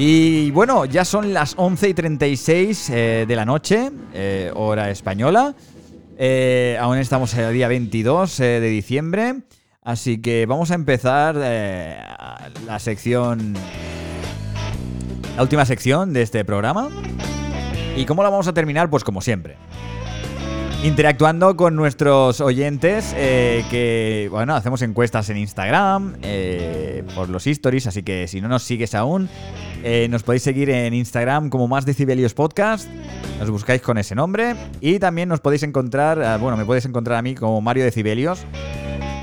Y 0.00 0.52
bueno, 0.52 0.84
ya 0.84 1.04
son 1.04 1.34
las 1.34 1.54
11 1.56 1.88
y 1.88 1.94
36 1.94 2.90
eh, 2.90 3.24
de 3.26 3.34
la 3.34 3.44
noche, 3.44 3.90
eh, 4.14 4.52
hora 4.54 4.90
española. 4.90 5.56
Eh, 6.16 6.78
aún 6.80 6.98
estamos 6.98 7.34
el 7.34 7.52
día 7.52 7.66
22 7.66 8.38
de 8.38 8.60
diciembre. 8.60 9.40
Así 9.82 10.18
que 10.22 10.46
vamos 10.46 10.70
a 10.70 10.76
empezar 10.76 11.34
la 11.34 12.78
sección. 12.78 13.54
La 15.34 15.42
última 15.42 15.64
sección 15.64 16.12
de 16.12 16.22
este 16.22 16.44
programa. 16.44 16.90
¿Y 17.96 18.04
cómo 18.04 18.22
la 18.22 18.30
vamos 18.30 18.46
a 18.46 18.54
terminar? 18.54 18.90
Pues 18.90 19.02
como 19.02 19.20
siempre 19.20 19.56
interactuando 20.84 21.56
con 21.56 21.74
nuestros 21.74 22.40
oyentes, 22.40 23.12
eh, 23.16 23.64
que, 23.68 24.28
bueno, 24.30 24.54
hacemos 24.54 24.80
encuestas 24.82 25.28
en 25.28 25.36
Instagram, 25.36 26.14
eh, 26.22 27.02
por 27.16 27.28
los 27.28 27.46
stories, 27.46 27.88
así 27.88 28.04
que 28.04 28.28
si 28.28 28.40
no 28.40 28.48
nos 28.48 28.62
sigues 28.62 28.94
aún, 28.94 29.28
eh, 29.82 30.06
nos 30.08 30.22
podéis 30.22 30.44
seguir 30.44 30.70
en 30.70 30.94
Instagram 30.94 31.50
como 31.50 31.66
Más 31.66 31.84
Decibelios 31.84 32.32
Podcast, 32.32 32.88
nos 33.40 33.50
buscáis 33.50 33.82
con 33.82 33.98
ese 33.98 34.14
nombre, 34.14 34.54
y 34.80 35.00
también 35.00 35.28
nos 35.28 35.40
podéis 35.40 35.64
encontrar, 35.64 36.38
bueno, 36.38 36.56
me 36.56 36.64
podéis 36.64 36.84
encontrar 36.84 37.18
a 37.18 37.22
mí 37.22 37.34
como 37.34 37.60
Mario 37.60 37.82
Decibelios, 37.82 38.44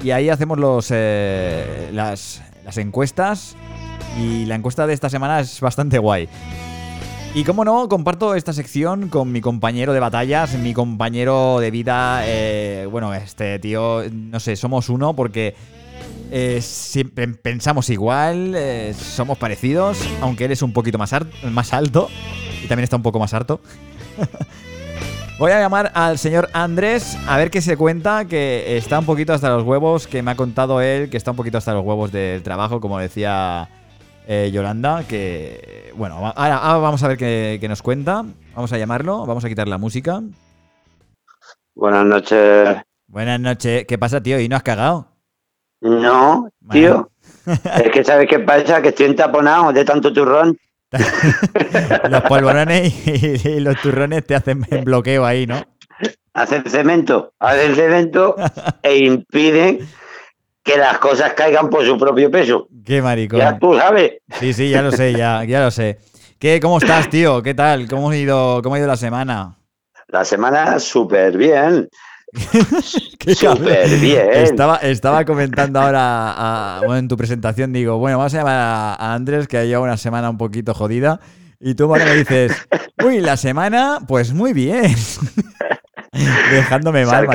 y 0.03 0.11
ahí 0.11 0.29
hacemos 0.29 0.59
los, 0.59 0.91
las, 0.91 2.41
las 2.65 2.77
encuestas, 2.77 3.55
y 4.19 4.45
la 4.45 4.55
encuesta 4.55 4.87
de 4.87 4.93
esta 4.93 5.09
semana 5.09 5.39
es 5.39 5.61
bastante 5.61 5.99
guay. 5.99 6.27
Y 7.35 7.43
como 7.43 7.65
no, 7.65 7.89
comparto 7.89 8.33
esta 8.33 8.53
sección 8.53 9.09
con 9.09 9.29
mi 9.29 9.41
compañero 9.41 9.91
de 9.91 9.99
batallas, 9.99 10.57
mi 10.57 10.73
compañero 10.73 11.59
de 11.59 11.69
vida. 11.69 12.21
Eh, 12.23 12.87
bueno, 12.89 13.13
este 13.13 13.59
tío, 13.59 14.03
no 14.09 14.39
sé, 14.39 14.55
somos 14.55 14.87
uno 14.87 15.13
porque 15.13 15.53
eh, 16.31 16.61
siempre 16.61 17.27
pensamos 17.27 17.89
igual, 17.89 18.53
eh, 18.55 18.93
somos 18.93 19.37
parecidos, 19.37 19.99
aunque 20.21 20.45
él 20.45 20.53
es 20.53 20.61
un 20.61 20.71
poquito 20.71 20.97
más, 20.97 21.13
más 21.51 21.73
alto 21.73 22.07
y 22.63 22.67
también 22.67 22.85
está 22.85 22.95
un 22.95 23.03
poco 23.03 23.19
más 23.19 23.33
harto. 23.33 23.59
Voy 25.37 25.51
a 25.51 25.59
llamar 25.59 25.91
al 25.93 26.17
señor 26.17 26.47
Andrés 26.53 27.17
a 27.27 27.35
ver 27.35 27.51
qué 27.51 27.59
se 27.59 27.75
cuenta, 27.75 28.23
que 28.23 28.77
está 28.77 28.97
un 28.97 29.05
poquito 29.05 29.33
hasta 29.33 29.49
los 29.49 29.63
huevos, 29.63 30.07
que 30.07 30.21
me 30.23 30.31
ha 30.31 30.35
contado 30.35 30.79
él, 30.79 31.09
que 31.09 31.17
está 31.17 31.31
un 31.31 31.37
poquito 31.37 31.57
hasta 31.57 31.73
los 31.73 31.83
huevos 31.83 32.13
del 32.13 32.43
trabajo, 32.43 32.79
como 32.79 32.97
decía 32.97 33.67
eh, 34.27 34.49
Yolanda, 34.51 35.03
que 35.07 35.91
bueno, 35.95 36.33
ahora, 36.35 36.59
vamos 36.77 37.03
a 37.03 37.07
ver 37.07 37.17
qué, 37.17 37.65
nos 37.67 37.81
cuenta. 37.81 38.25
Vamos 38.55 38.71
a 38.73 38.77
llamarlo, 38.77 39.25
vamos 39.25 39.45
a 39.45 39.49
quitar 39.49 39.67
la 39.67 39.77
música. 39.77 40.21
Buenas 41.73 42.05
noches. 42.05 42.77
Buenas 43.07 43.39
noches. 43.39 43.85
¿Qué 43.85 43.97
pasa, 43.97 44.21
tío? 44.21 44.39
¿Y 44.39 44.49
no 44.49 44.55
has 44.55 44.63
cagado? 44.63 45.07
No, 45.81 46.49
tío. 46.71 47.11
es 47.45 47.91
que 47.91 48.03
sabes 48.03 48.27
qué 48.27 48.39
pasa, 48.39 48.81
que 48.81 48.89
estoy 48.89 49.07
entaponado 49.07 49.71
de 49.71 49.85
tanto 49.85 50.11
turrón. 50.11 50.57
los 52.09 52.21
polvorones 52.23 53.45
y, 53.45 53.59
los 53.59 53.79
turrones 53.81 54.25
te 54.25 54.35
hacen 54.35 54.65
bloqueo 54.83 55.25
ahí, 55.25 55.45
¿no? 55.45 55.61
Hacen 56.33 56.63
cemento, 56.65 57.33
hacen 57.39 57.75
cemento 57.75 58.35
e 58.83 58.97
impiden 58.97 59.79
que 60.65 60.77
las 60.77 60.97
cosas 60.97 61.33
caigan 61.33 61.69
por 61.69 61.85
su 61.85 61.95
propio 61.95 62.29
peso. 62.31 62.67
Qué 62.83 62.99
maricón. 62.99 63.39
Ya 63.39 63.57
tú 63.57 63.77
sabes. 63.77 64.13
Sí, 64.39 64.51
sí, 64.51 64.71
ya 64.71 64.81
lo 64.81 64.91
sé, 64.91 65.13
ya, 65.13 65.43
ya 65.43 65.61
lo 65.61 65.69
sé. 65.69 65.99
¿Qué, 66.39 66.59
¿Cómo 66.59 66.79
estás, 66.79 67.07
tío? 67.07 67.43
¿Qué 67.43 67.53
tal? 67.53 67.87
¿Cómo 67.87 68.09
ha 68.09 68.17
ido, 68.17 68.61
cómo 68.63 68.73
ha 68.73 68.79
ido 68.79 68.87
la 68.87 68.97
semana? 68.97 69.59
La 70.07 70.25
semana 70.25 70.79
súper 70.79 71.37
bien. 71.37 71.87
Súper 73.35 73.89
bien. 73.99 74.29
Estaba, 74.33 74.77
estaba 74.77 75.23
comentando 75.23 75.79
ahora 75.79 76.81
en 76.97 77.07
tu 77.07 77.15
presentación, 77.15 77.71
digo, 77.71 77.97
bueno, 77.97 78.17
vamos 78.17 78.33
a 78.33 78.37
llamar 78.37 78.57
a, 78.99 79.13
Andrés, 79.13 79.47
que 79.47 79.57
ha 79.57 79.63
llevado 79.63 79.85
una 79.85 79.97
semana 79.97 80.29
un 80.29 80.37
poquito 80.37 80.73
jodida. 80.73 81.21
Y 81.59 81.75
tú 81.75 81.85
ahora 81.85 82.05
me 82.05 82.15
dices, 82.15 82.51
uy, 83.05 83.21
la 83.21 83.37
semana, 83.37 83.99
pues 84.05 84.33
muy 84.33 84.51
bien. 84.51 84.93
Dejándome 86.51 87.05
mal. 87.05 87.27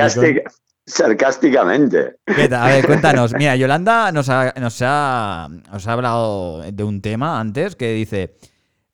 Sarcásticamente. 0.91 2.17
A 2.27 2.67
ver, 2.67 2.87
cuéntanos. 2.87 3.33
Mira, 3.35 3.57
Yolanda 3.57 4.11
nos 4.13 4.29
ha, 4.29 4.53
nos 4.59 4.83
ha, 4.83 5.49
hablado 5.87 6.63
de 6.63 6.85
un 6.85 7.01
tema 7.01 7.41
antes 7.41 7.77
que 7.77 7.93
dice. 7.93 8.37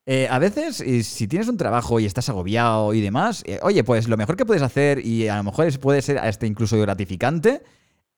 Eh, 0.08 0.28
a 0.30 0.38
veces, 0.38 0.76
si 0.76 1.26
tienes 1.26 1.48
un 1.48 1.56
trabajo 1.56 1.98
y 1.98 2.06
estás 2.06 2.28
agobiado 2.28 2.94
y 2.94 3.00
demás, 3.00 3.42
eh, 3.44 3.58
oye, 3.62 3.82
pues 3.82 4.06
lo 4.06 4.16
mejor 4.16 4.36
que 4.36 4.46
puedes 4.46 4.62
hacer, 4.62 5.04
y 5.04 5.26
a 5.26 5.36
lo 5.36 5.42
mejor 5.42 5.76
puede 5.80 6.00
ser 6.00 6.18
hasta 6.18 6.46
incluso 6.46 6.80
gratificante, 6.80 7.62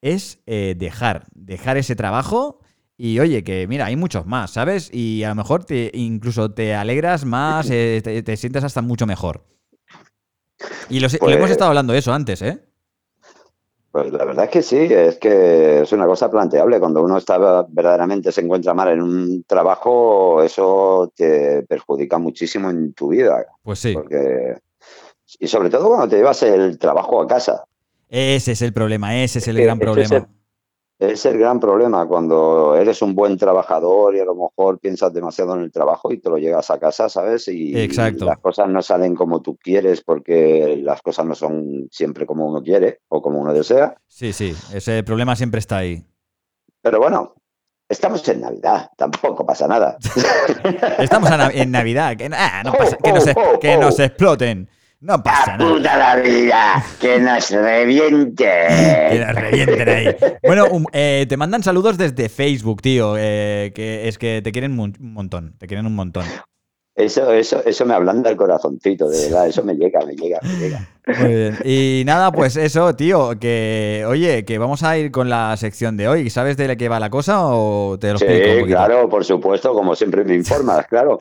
es 0.03 0.38
eh, 0.47 0.75
dejar, 0.77 1.25
dejar 1.34 1.78
ese 1.78 1.97
trabajo 1.97 2.61
y 2.99 3.21
oye, 3.21 3.43
que 3.43 3.67
mira, 3.67 3.87
hay 3.87 3.97
muchos 3.97 4.27
más, 4.27 4.50
¿sabes? 4.50 4.91
Y 4.93 5.22
a 5.22 5.31
lo 5.31 5.37
mejor 5.37 5.65
te, 5.65 5.91
incluso 5.94 6.50
te 6.50 6.75
alegras 6.75 7.25
más, 7.25 7.69
te, 7.69 8.37
sientes 8.37 8.65
hasta 8.65 8.83
mucho 8.83 9.06
mejor. 9.06 9.47
Y 10.91 11.00
lo, 11.00 11.06
hemos 11.06 11.38
pues 11.38 11.50
estado 11.53 11.71
hablando 11.71 11.93
de 11.93 12.00
eso 12.00 12.12
antes, 12.12 12.43
¿eh? 12.43 12.68
Pues 14.03 14.13
la 14.13 14.25
verdad 14.25 14.45
es 14.45 14.51
que 14.51 14.63
sí, 14.63 14.77
es 14.77 15.19
que 15.19 15.81
es 15.81 15.93
una 15.93 16.07
cosa 16.07 16.31
planteable. 16.31 16.79
Cuando 16.79 17.03
uno 17.03 17.19
está 17.19 17.67
verdaderamente 17.69 18.31
se 18.31 18.43
encuentra 18.43 18.73
mal 18.73 18.89
en 18.91 19.03
un 19.03 19.45
trabajo, 19.45 20.41
eso 20.43 21.13
te 21.17 21.65
perjudica 21.65 22.17
muchísimo 22.19 22.71
en 22.71 22.93
tu 22.93 23.09
vida. 23.09 23.45
Pues 23.63 23.81
sí. 23.81 23.95
Porque, 23.95 24.55
y 25.41 25.49
sobre 25.49 25.69
todo 25.69 25.89
cuando 25.89 26.09
te 26.09 26.17
llevas 26.17 26.43
el 26.45 26.79
trabajo 26.79 27.21
a 27.21 27.27
casa. 27.27 27.65
Ese 28.09 28.53
es 28.53 28.63
el 28.63 28.73
problema, 28.73 29.21
ese 29.21 29.41
es 29.41 29.49
el 29.49 29.61
gran 29.61 29.81
problema. 29.81 30.29
Es 30.99 31.25
el 31.27 31.39
gran 31.39 31.61
problema 31.61 32.07
cuando 32.07 32.75
eres 32.75 33.03
un 33.03 33.15
buen 33.15 33.37
trabajador 33.37 34.17
y 34.17 34.21
a 34.21 34.25
lo 34.25 34.35
mejor 34.35 34.81
piensas 34.81 35.13
demasiado 35.13 35.55
en 35.55 35.63
el 35.63 35.71
trabajo 35.71 36.13
y 36.13 36.19
te 36.19 36.29
lo 36.29 36.39
llegas 36.39 36.71
a 36.73 36.79
casa, 36.81 37.09
¿sabes? 37.09 37.47
Y, 37.47 37.73
las 37.73 38.39
cosas 38.39 38.69
no 38.69 38.83
salen 38.83 39.15
como 39.15 39.41
tú 39.41 39.57
quieres 39.57 40.03
porque 40.03 40.81
las 40.83 41.01
cosas 41.01 41.25
no 41.27 41.37
son 41.37 41.89
siempre 41.93 42.27
como 42.27 42.49
uno 42.49 42.63
quiere 42.63 43.01
o 43.09 43.23
como 43.23 43.39
uno 43.39 43.53
desea. 43.53 43.95
Sí, 44.09 44.33
sí, 44.33 44.53
ese 44.75 45.05
problema 45.05 45.37
siempre 45.37 45.61
está 45.61 45.79
ahí. 45.79 46.05
Pero 46.83 46.99
bueno, 46.99 47.35
Estamos 47.89 48.29
en 48.29 48.43
Navidad, 48.43 48.91
tampoco 48.99 49.47
pasa 49.47 49.67
nada. 49.67 49.97
Estamos 50.99 51.31
en 51.55 51.71
Navidad, 51.71 52.19
que, 52.19 52.29
no 52.29 52.37
pasa, 52.79 52.99
que, 52.99 53.11
oh, 53.35 53.59
que 53.59 53.79
nos 53.79 53.99
oh, 53.99 54.03
oh. 54.03 54.05
exploten. 54.05 54.69
No 55.01 55.23
pasa 55.23 55.57
nada. 55.57 55.71
puta 55.71 55.97
la 55.97 56.17
vida! 56.17 56.85
¡Que 57.01 57.21
nos 57.21 57.51
reviente! 57.51 58.49
que 59.11 59.25
nos 59.25 59.35
revienten 59.35 59.89
ahí. 59.89 60.17
Bueno, 60.43 60.67
eh, 60.93 61.25
te 61.29 61.37
mandan 61.37 61.63
saludos 61.63 61.97
desde 61.97 62.29
Facebook, 62.29 62.83
tío. 62.83 63.15
Eh, 63.17 63.71
que 63.75 64.09
es 64.09 64.19
que 64.19 64.43
te 64.43 64.51
quieren 64.51 64.79
un 64.79 64.95
montón. 64.99 65.55
Te 65.59 65.69
quieren 65.69 65.87
un 65.87 65.95
montón. 65.95 66.25
Eso, 66.97 67.33
eso, 67.33 67.65
eso 67.65 67.87
me 67.87 67.95
ablanda 67.95 68.29
el 68.29 68.37
corazoncito, 68.37 69.09
de 69.09 69.27
verdad, 69.27 69.47
eso 69.47 69.63
me 69.63 69.75
llega, 69.75 70.05
me 70.05 70.17
llega, 70.17 70.41
me 70.43 70.57
llega. 70.57 70.89
Muy 71.17 71.35
bien. 71.35 71.59
Y 71.65 72.03
nada, 72.05 72.31
pues 72.33 72.57
eso, 72.57 72.95
tío, 72.95 73.39
que 73.39 74.05
oye, 74.07 74.45
que 74.45 74.59
vamos 74.59 74.83
a 74.83 74.99
ir 74.99 75.11
con 75.11 75.31
la 75.31 75.57
sección 75.57 75.97
de 75.97 76.07
hoy. 76.07 76.29
¿Sabes 76.29 76.57
de 76.57 76.77
qué 76.77 76.89
va 76.89 77.01
la 77.01 77.09
cosa 77.09 77.47
o 77.47 77.99
te 77.99 78.09
lo 78.09 78.19
explico? 78.19 78.59
Sí, 78.59 78.65
claro, 78.67 79.09
por 79.09 79.25
supuesto, 79.25 79.73
como 79.73 79.95
siempre 79.95 80.25
me 80.25 80.35
informas, 80.35 80.87
claro. 80.89 81.19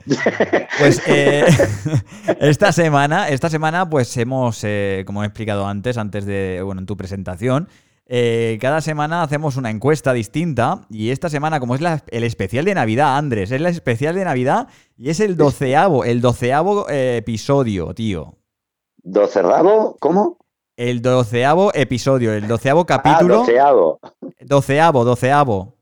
Pues 0.78 1.00
eh, 1.06 1.46
esta 2.40 2.72
semana, 2.72 3.28
esta 3.28 3.48
semana, 3.48 3.88
pues 3.88 4.14
hemos, 4.18 4.62
eh, 4.64 5.04
como 5.06 5.22
he 5.22 5.26
explicado 5.26 5.66
antes, 5.66 5.96
antes 5.96 6.26
de, 6.26 6.60
bueno, 6.62 6.80
en 6.80 6.86
tu 6.86 6.96
presentación, 6.96 7.68
eh, 8.10 8.58
cada 8.60 8.80
semana 8.80 9.22
hacemos 9.22 9.56
una 9.56 9.70
encuesta 9.70 10.12
distinta 10.12 10.82
y 10.90 11.10
esta 11.10 11.28
semana, 11.30 11.60
como 11.60 11.74
es 11.74 11.80
el 12.08 12.24
especial 12.24 12.64
de 12.64 12.74
Navidad, 12.74 13.16
Andrés, 13.16 13.50
es 13.50 13.60
el 13.60 13.66
especial 13.66 14.14
de 14.14 14.24
Navidad 14.24 14.68
y 14.96 15.10
es 15.10 15.20
el 15.20 15.36
doceavo, 15.36 16.04
el 16.04 16.20
doceavo 16.20 16.88
episodio, 16.90 17.94
tío. 17.94 18.34
¿Doceavo? 19.10 19.96
¿Cómo? 19.98 20.36
El 20.76 21.00
doceavo 21.00 21.72
episodio, 21.74 22.34
el 22.34 22.46
doceavo 22.46 22.82
ah, 22.82 22.86
capítulo. 22.86 23.38
doceavo. 23.38 24.00
Doceavo, 24.40 25.04
doceavo. 25.04 25.74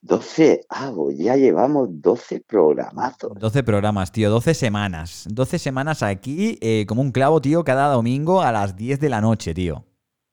Doceavo, 0.00 1.10
ya 1.12 1.36
llevamos 1.36 1.88
doce 1.90 2.42
programazos. 2.46 3.38
Doce 3.38 3.62
programas, 3.62 4.10
tío, 4.10 4.30
doce 4.30 4.54
semanas. 4.54 5.26
Doce 5.30 5.58
semanas 5.58 6.02
aquí, 6.02 6.58
eh, 6.62 6.86
como 6.88 7.02
un 7.02 7.12
clavo, 7.12 7.42
tío, 7.42 7.62
cada 7.62 7.92
domingo 7.92 8.40
a 8.40 8.52
las 8.52 8.74
diez 8.74 8.98
de 9.00 9.10
la 9.10 9.20
noche, 9.20 9.52
tío 9.52 9.84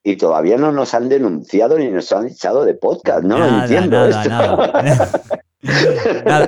y 0.04 0.16
todavía 0.16 0.57
no 0.57 0.71
nos 0.71 0.95
han 0.95 1.10
denunciado 1.10 1.77
ni 1.77 1.88
nos 1.88 2.12
han 2.12 2.27
echado 2.27 2.66
de 2.66 2.74
podcast. 2.74 3.24
No 3.24 3.38
lo 3.38 3.48
entiendo. 3.48 4.04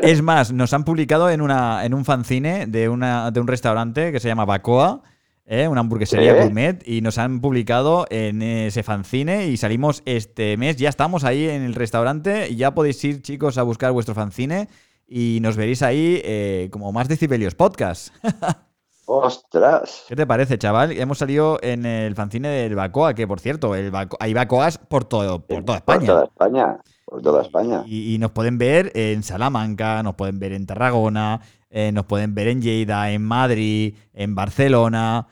es 0.01 0.23
más, 0.23 0.51
nos 0.51 0.73
han 0.73 0.83
publicado 0.83 1.29
en, 1.29 1.39
una, 1.39 1.85
en 1.85 1.93
un 1.93 2.03
fanzine 2.03 2.65
de, 2.65 2.89
una, 2.89 3.29
de 3.29 3.39
un 3.39 3.47
restaurante 3.47 4.11
que 4.11 4.19
se 4.19 4.27
llama 4.27 4.45
Bacoa, 4.45 5.03
¿eh? 5.45 5.67
una 5.67 5.81
hamburguesería 5.81 6.33
gourmet, 6.33 6.81
y 6.87 7.01
nos 7.01 7.17
han 7.17 7.41
publicado 7.41 8.05
en 8.09 8.41
ese 8.41 8.83
fanzine 8.83 9.47
y 9.47 9.57
salimos 9.57 10.01
este 10.05 10.57
mes. 10.57 10.77
Ya 10.77 10.89
estamos 10.89 11.23
ahí 11.23 11.47
en 11.49 11.63
el 11.63 11.75
restaurante 11.75 12.49
y 12.49 12.55
ya 12.55 12.73
podéis 12.73 13.03
ir, 13.03 13.21
chicos, 13.21 13.57
a 13.57 13.63
buscar 13.63 13.91
vuestro 13.91 14.15
fanzine 14.15 14.67
y 15.07 15.39
nos 15.41 15.57
veréis 15.57 15.81
ahí 15.81 16.21
eh, 16.23 16.69
como 16.71 16.91
más 16.91 17.07
decibelios 17.07 17.55
podcast. 17.55 18.13
¡Ostras! 19.05 20.05
¿Qué 20.07 20.15
te 20.15 20.25
parece, 20.25 20.57
chaval? 20.57 20.93
Hemos 20.93 21.17
salido 21.17 21.59
en 21.61 21.85
el 21.85 22.15
fanzine 22.15 22.47
del 22.47 22.75
Bacoa, 22.75 23.13
que 23.13 23.27
por 23.27 23.41
cierto, 23.41 23.75
el 23.75 23.91
hay 24.19 24.33
Bacoas 24.33 24.77
por, 24.77 25.03
todo, 25.03 25.45
por 25.45 25.65
toda 25.65 25.79
España. 25.79 25.99
Por 25.99 26.07
toda 26.07 26.23
España. 26.23 26.77
por 27.05 27.21
toda 27.21 27.41
España. 27.41 27.83
Y, 27.85 28.17
nos 28.19 28.31
pueden 28.31 28.57
ver 28.57 28.93
en 28.95 29.21
Salamanca, 29.23 30.01
nos 30.03 30.15
pueden 30.15 30.39
ver 30.39 30.53
en 30.53 30.65
Tarragona, 30.65 31.41
eh, 31.75 31.91
nos 31.91 32.05
pueden 32.05 32.35
ver 32.35 32.47
en 32.47 32.61
Lleida, 32.61 33.11
en 33.11 33.23
Madrid, 33.23 33.95
en 34.13 34.35
Barcelona, 34.35 35.27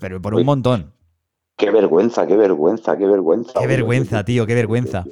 pero 0.00 0.20
por 0.22 0.34
un 0.34 0.46
montón. 0.46 0.92
Qué 1.56 1.70
vergüenza, 1.70 2.26
qué 2.26 2.36
vergüenza, 2.36 2.96
qué 2.96 3.06
vergüenza. 3.06 3.60
Qué 3.60 3.66
vergüenza, 3.66 4.24
tío, 4.24 4.46
qué 4.46 4.54
vergüenza. 4.54 5.04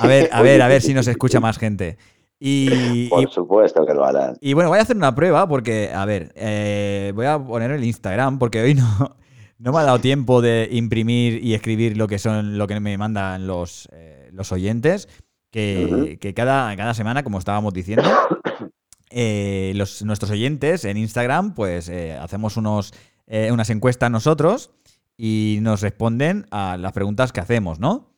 A 0.00 0.06
ver, 0.06 0.30
a 0.32 0.40
ver, 0.40 0.62
a 0.62 0.68
ver 0.68 0.80
si 0.80 0.94
nos 0.94 1.06
escucha 1.06 1.38
más 1.38 1.58
gente. 1.58 1.98
Y, 2.40 3.08
Por 3.08 3.30
supuesto 3.30 3.84
que 3.84 3.92
lo 3.92 4.04
harán. 4.04 4.36
Y 4.40 4.54
bueno, 4.54 4.70
voy 4.70 4.78
a 4.78 4.82
hacer 4.82 4.96
una 4.96 5.14
prueba 5.14 5.46
porque, 5.46 5.90
a 5.94 6.06
ver, 6.06 6.32
eh, 6.34 7.12
voy 7.14 7.26
a 7.26 7.38
poner 7.38 7.70
el 7.70 7.84
Instagram 7.84 8.38
porque 8.38 8.62
hoy 8.62 8.74
no, 8.74 9.16
no 9.58 9.72
me 9.72 9.78
ha 9.78 9.82
dado 9.82 10.00
tiempo 10.00 10.40
de 10.40 10.68
imprimir 10.72 11.44
y 11.44 11.52
escribir 11.52 11.98
lo 11.98 12.08
que 12.08 12.18
son 12.18 12.56
lo 12.56 12.66
que 12.66 12.80
me 12.80 12.96
mandan 12.96 13.46
los, 13.46 13.88
eh, 13.92 14.30
los 14.32 14.50
oyentes. 14.50 15.08
Que, 15.50 16.18
cada, 16.34 16.74
cada 16.76 16.92
semana, 16.92 17.22
como 17.22 17.38
estábamos 17.38 17.72
diciendo, 17.72 18.04
eh, 19.10 19.72
los, 19.76 20.02
nuestros 20.02 20.30
oyentes 20.30 20.84
en 20.84 20.96
Instagram, 20.96 21.54
pues 21.54 21.90
hacemos 22.20 22.56
unos, 22.56 22.92
unas 23.28 23.70
encuestas 23.70 24.10
nosotros 24.10 24.70
y 25.16 25.58
nos 25.62 25.80
responden 25.80 26.46
a 26.50 26.76
las 26.76 26.92
preguntas 26.92 27.32
que 27.32 27.40
hacemos, 27.40 27.80
¿no? 27.80 28.12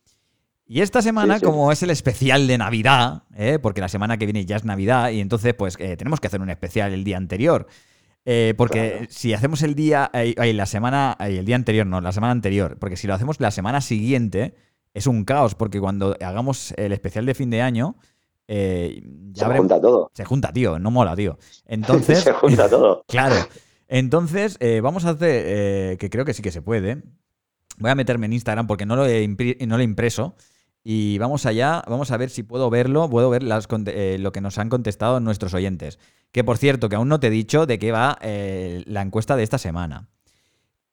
Y 0.71 0.83
esta 0.83 1.01
semana, 1.01 1.41
como 1.41 1.73
es 1.73 1.83
el 1.83 1.89
especial 1.89 2.47
de 2.47 2.59
Navidad, 2.59 3.23
¿eh? 3.35 3.59
porque 3.59 3.81
la 3.81 3.89
semana 3.89 4.19
que 4.19 4.27
viene 4.27 4.45
ya 4.45 4.57
es 4.57 4.65
Navidad, 4.65 5.11
y 5.11 5.21
entonces 5.21 5.55
pues 5.55 5.77
eh, 5.79 5.97
tenemos 5.97 6.21
que 6.21 6.27
hacer 6.27 6.43
un 6.43 6.51
especial 6.51 6.93
el 6.93 7.05
día 7.05 7.17
anterior. 7.17 7.67
Eh, 8.27 8.53
porque 8.59 9.07
si 9.09 9.33
hacemos 9.33 9.63
el 9.63 9.75
día, 9.75 10.11
la 10.13 10.67
semana, 10.67 11.17
el 11.21 11.47
día 11.47 11.57
anterior, 11.57 11.87
no, 11.87 12.03
la 12.03 12.13
semana 12.13 12.33
anterior, 12.33 12.77
porque 12.79 12.99
si 12.99 13.07
lo 13.07 13.15
hacemos 13.15 13.41
la 13.41 13.51
semana 13.51 13.81
siguiente, 13.81 14.57
es 14.93 15.07
un 15.07 15.25
caos, 15.25 15.55
porque 15.55 15.81
cuando 15.81 16.15
hagamos 16.21 16.75
el 16.77 16.93
especial 16.93 17.25
de 17.25 17.35
fin 17.35 17.49
de 17.49 17.63
año, 17.63 17.97
se 18.49 19.45
junta 19.45 19.81
todo. 19.81 20.11
Se 20.15 20.25
junta, 20.25 20.53
tío, 20.53 20.79
no 20.79 20.91
mola, 20.91 21.15
tío. 21.15 21.39
Entonces. 21.67 22.21
se 22.21 22.33
junta 22.33 22.69
todo. 22.71 23.05
claro. 23.07 23.37
Entonces, 23.91 24.59
vamos 24.83 25.07
a 25.07 25.11
hacer, 25.11 25.97
que 25.97 26.11
creo 26.11 26.27
que 26.27 26.35
sí 26.35 26.43
que 26.43 26.51
se 26.51 26.61
puede. 26.61 27.03
Voy 27.79 27.91
a 27.91 27.95
meterme 27.95 28.27
en 28.27 28.35
Instagram 28.35 28.67
porque 28.67 28.85
no 28.85 28.97
lo 28.97 29.07
he, 29.07 29.27
no 29.67 29.77
lo 29.77 29.81
he 29.81 29.85
impreso. 29.85 30.35
Y 30.91 31.19
vamos 31.19 31.45
allá, 31.45 31.83
vamos 31.87 32.11
a 32.13 32.17
ver 32.17 32.31
si 32.31 32.43
puedo 32.43 32.71
verlo, 32.71 33.11
puedo 33.11 33.29
ver 33.29 33.43
las, 33.43 33.69
eh, 33.89 34.17
lo 34.19 34.33
que 34.33 34.41
nos 34.41 34.57
han 34.57 34.71
contestado 34.71 35.21
nuestros 35.21 35.53
oyentes. 35.55 35.99
Que 36.33 36.45
por 36.45 36.57
cierto, 36.57 36.89
que 36.89 36.97
aún 36.97 37.09
no 37.09 37.21
te 37.21 37.27
he 37.27 37.31
dicho 37.31 37.67
de 37.67 37.79
qué 37.79 37.93
va 37.93 38.17
eh, 38.23 38.83
la 38.87 39.03
encuesta 39.03 39.37
de 39.37 39.43
esta 39.43 39.59
semana. 39.59 40.09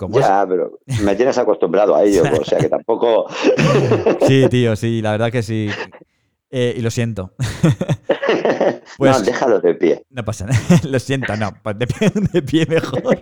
ya, 0.10 0.46
pero 0.50 0.80
me 1.02 1.16
tienes 1.16 1.38
acostumbrado 1.38 1.96
a 1.96 2.04
ello, 2.04 2.24
o 2.42 2.44
sea 2.44 2.60
que 2.60 2.68
tampoco... 2.68 3.28
sí, 4.28 4.48
tío, 4.50 4.76
sí, 4.76 5.02
la 5.02 5.12
verdad 5.12 5.32
que 5.32 5.44
sí. 5.44 5.70
Eh, 6.58 6.76
y 6.78 6.82
lo 6.82 6.90
siento. 6.90 7.34
pues, 8.98 9.20
no, 9.20 9.26
déjalo 9.26 9.60
de 9.60 9.74
pie. 9.74 10.06
No 10.10 10.24
pasa 10.24 10.46
nada, 10.46 10.60
lo 10.90 11.00
siento, 11.00 11.36
no, 11.36 11.52
pues 11.62 11.78
de 11.78 11.88
pie, 11.88 12.12
de 12.34 12.42
pie 12.42 12.66
mejor. 12.66 13.22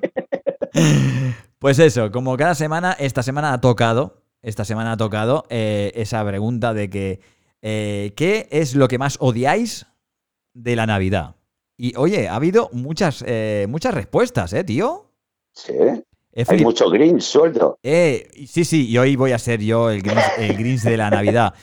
pues 1.58 1.80
eso, 1.80 2.12
como 2.12 2.38
cada 2.38 2.54
semana, 2.54 2.96
esta 3.00 3.24
semana 3.24 3.54
ha 3.54 3.60
tocado 3.60 4.24
esta 4.44 4.66
semana 4.66 4.92
ha 4.92 4.98
tocado 4.98 5.46
eh, 5.50 5.92
esa 5.96 6.24
pregunta 6.26 6.74
de 6.74 6.90
que 6.90 7.22
eh, 7.62 8.12
¿qué 8.18 8.50
es 8.52 8.76
lo 8.76 8.90
que 8.90 8.98
más 8.98 9.18
odiáis 9.22 9.88
de 10.54 10.76
la 10.76 10.86
Navidad? 10.86 11.38
Y 11.78 11.96
oye, 11.96 12.28
ha 12.28 12.36
habido 12.36 12.70
muchas, 12.74 13.24
eh, 13.26 13.66
muchas 13.70 13.94
respuestas, 13.94 14.52
¿eh, 14.54 14.64
tío? 14.66 15.10
Sí. 15.54 15.74
Hay 16.48 16.64
mucho 16.64 16.90
Grinch 16.90 17.22
suelto. 17.22 17.78
sí, 17.84 18.66
sí, 18.66 18.90
y 18.90 18.98
hoy 18.98 19.16
voy 19.16 19.32
a 19.34 19.40
ser 19.40 19.62
yo 19.62 19.90
el 19.90 20.02
Grinch, 20.02 20.82
de 20.82 20.98
la 20.98 21.10
Navidad. 21.10 21.54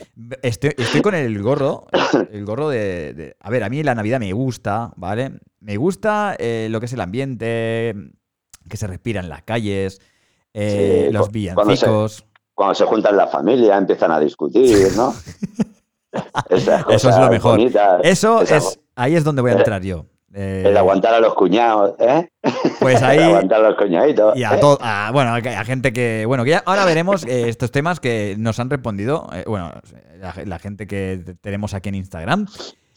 Estoy, 0.41 0.73
con 1.01 1.15
el 1.15 1.41
gorro, 1.41 1.87
el 2.31 2.45
gorro 2.45 2.69
de, 2.69 3.35
A 3.39 3.49
ver, 3.49 3.63
a 3.63 3.69
mí 3.69 3.83
la 3.83 3.95
Navidad 3.95 4.19
me 4.19 4.31
gusta, 4.33 4.91
¿vale? 4.95 5.39
Me 5.59 5.77
gusta 5.77 6.37
lo 6.39 6.79
que 6.79 6.85
es 6.85 6.93
el 6.93 7.01
ambiente, 7.01 7.95
que 8.69 8.77
se 8.77 8.87
respira 8.87 9.19
en 9.19 9.29
las 9.29 9.43
calles, 9.43 9.99
los 10.53 11.31
villancicos 11.31 12.25
cuando 12.61 12.75
se 12.75 12.85
juntan 12.85 13.17
la 13.17 13.27
familia, 13.27 13.75
empiezan 13.75 14.11
a 14.11 14.19
discutir, 14.19 14.95
¿no? 14.95 15.15
Eso 16.49 17.09
es 17.09 17.17
lo 17.17 17.27
mejor. 17.27 17.59
Eso 18.03 18.41
es, 18.43 18.79
ahí 18.95 19.15
es 19.15 19.23
donde 19.23 19.41
voy 19.41 19.49
a 19.49 19.55
entrar 19.55 19.81
yo. 19.81 20.05
Eh, 20.33 20.63
el 20.65 20.77
aguantar 20.77 21.13
a 21.13 21.19
los 21.19 21.33
cuñados, 21.35 21.95
¿eh? 21.99 22.29
Pues 22.79 23.01
ahí. 23.03 23.17
el 23.17 23.23
aguantar 23.25 23.65
a 23.65 23.69
los 23.69 23.77
cuñaditos. 23.77 24.37
Y 24.37 24.43
a, 24.43 24.55
¿eh? 24.55 25.11
bueno, 25.11 25.33
a 25.33 25.65
gente 25.65 25.91
que. 25.91 26.25
Bueno, 26.25 26.45
que 26.45 26.57
ahora 26.63 26.85
veremos 26.85 27.25
eh, 27.25 27.49
estos 27.49 27.71
temas 27.71 27.99
que 27.99 28.35
nos 28.37 28.59
han 28.59 28.69
respondido. 28.69 29.27
bueno, 29.45 29.71
la, 30.45 30.59
gente 30.59 30.87
que 30.87 31.35
tenemos 31.41 31.73
aquí 31.73 31.89
en 31.89 31.95
Instagram. 31.95 32.47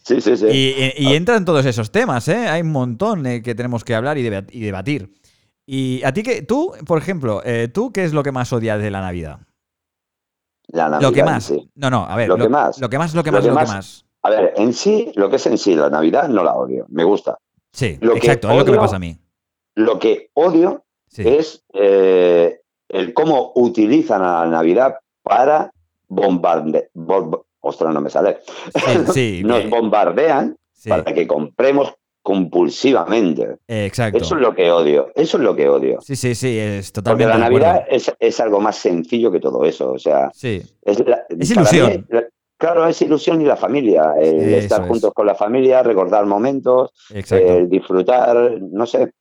Sí, 0.03 0.21
sí, 0.21 0.37
sí. 0.37 0.47
Y, 0.47 1.09
y, 1.09 1.15
entran 1.15 1.45
todos 1.45 1.65
esos 1.67 1.91
temas, 1.91 2.29
¿eh? 2.29 2.47
Hay 2.49 2.63
un 2.63 2.71
montón 2.71 3.25
que 3.25 3.55
tenemos 3.55 3.85
que 3.85 3.95
hablar 3.95 4.19
y, 4.19 4.23
debatir. 4.23 5.13
Y 5.67 6.03
a 6.05 6.13
ti 6.13 6.23
que. 6.23 6.43
Tú, 6.43 6.73
por 6.87 6.99
ejemplo, 6.99 7.43
¿tú 7.73 7.91
qué 7.93 8.05
es 8.05 8.13
lo 8.13 8.23
que 8.23 8.31
más 8.31 8.53
odias 8.53 8.81
de 8.81 8.91
la 8.91 9.01
Navidad? 9.01 9.41
lo 11.01 11.13
que 11.13 11.25
más. 11.25 11.53
No, 11.75 11.91
no, 11.91 12.05
a 12.05 12.17
ver. 12.17 12.29
Lo, 12.29 12.37
que 12.37 12.49
más. 12.49 12.79
Lo 12.79 12.89
que 12.89 12.99
más, 12.99 13.15
lo 13.15 13.25
que 13.25 13.33
más, 13.33 13.45
lo 13.45 13.57
que 13.57 13.67
más. 13.67 14.04
A 14.25 14.31
ver, 14.31 14.55
en 14.57 14.73
sí, 14.73 15.13
lo 15.17 15.29
que 15.29 15.37
es 15.37 15.47
en 15.47 15.59
sí 15.59 15.75
la 15.75 15.91
Navidad 15.91 16.29
no 16.29 16.43
la 16.43 16.55
odio. 16.55 16.87
Me 16.89 17.05
gusta. 17.05 17.39
Sí, 17.73 17.99
exacto, 18.01 18.51
es 18.51 18.57
lo 18.57 18.65
que 18.65 18.71
me 18.71 18.79
pasa 18.79 18.97
a 18.97 18.99
mí. 18.99 19.19
Lo 19.75 19.99
que 19.99 20.31
odio 20.33 20.85
es 21.15 21.63
eh, 21.75 22.61
el 22.89 23.13
cómo 23.13 23.53
utilizan 23.55 24.23
a 24.23 24.45
la 24.45 24.51
Navidad 24.51 24.97
para 25.23 25.71
bombardear. 26.09 26.89
ostras, 27.61 27.93
no 27.93 28.01
me 28.01 28.09
sale. 28.09 28.39
Sí, 29.13 29.43
Nos 29.45 29.69
bombardean 29.69 30.57
para 30.89 31.05
que 31.13 31.27
compremos 31.27 31.93
compulsivamente. 32.23 33.59
Exacto. 33.69 34.17
Eso 34.17 34.37
es 34.37 34.41
lo 34.41 34.55
que 34.55 34.71
odio. 34.71 35.13
Eso 35.15 35.37
es 35.37 35.43
lo 35.43 35.55
que 35.55 35.69
odio. 35.69 36.01
Sí, 36.01 36.17
sí, 36.17 36.35
sí, 36.35 36.59
es 36.59 36.93
totalmente. 36.93 37.31
Porque 37.31 37.39
la 37.39 37.51
Navidad 37.51 37.85
es, 37.91 38.41
algo 38.41 38.59
más 38.61 38.77
sencillo 38.77 39.31
que 39.31 39.41
todo 39.41 39.67
eso. 39.67 39.93
O 39.93 39.99
sea, 39.99 40.31
sí. 40.33 40.63
es, 40.83 41.05
ilusión. 41.51 42.07
Claro, 42.65 42.89
es 42.89 43.03
ilusión 43.03 43.43
y 43.43 43.45
la 43.45 43.57
familia. 43.57 44.15
El 44.19 44.55
estar 44.55 44.89
juntos 44.89 45.13
con 45.13 45.27
la 45.27 45.35
familia, 45.35 45.83
recordar 45.83 46.25
momentos, 46.25 46.93
el 47.11 47.69
disfrutar, 47.69 48.59
no 48.59 48.87
sé. 48.87 49.13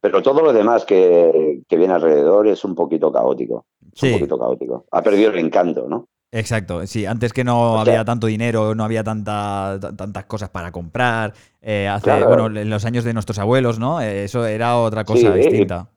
Pero 0.00 0.22
todo 0.22 0.42
lo 0.42 0.52
demás 0.52 0.84
que, 0.84 1.62
viene 1.68 1.94
alrededor 1.94 2.48
es 2.48 2.64
un 2.64 2.74
poquito 2.74 3.12
caótico. 3.12 3.66
un 4.02 4.12
poquito 4.12 4.38
caótico. 4.38 4.86
Ha 4.90 5.02
perdido 5.02 5.30
el 5.30 5.38
encanto, 5.38 5.86
¿no? 5.88 6.08
Exacto, 6.32 6.86
sí, 6.86 7.06
antes 7.06 7.32
que 7.32 7.42
no 7.42 7.80
había 7.80 8.04
tanto 8.04 8.28
dinero, 8.28 8.74
no 8.74 8.84
había 8.84 9.02
tanta, 9.02 9.78
tantas 9.96 10.24
cosas 10.26 10.48
para 10.48 10.70
comprar, 10.70 11.34
eh, 11.60 11.88
hace, 11.88 12.24
bueno, 12.24 12.46
en 12.46 12.70
los 12.70 12.84
años 12.84 13.02
de 13.02 13.12
nuestros 13.12 13.40
abuelos, 13.40 13.80
¿no? 13.80 14.00
Eh, 14.00 14.24
eso 14.24 14.46
era 14.46 14.78
otra 14.78 15.04
cosa 15.04 15.34
distinta. 15.34 15.90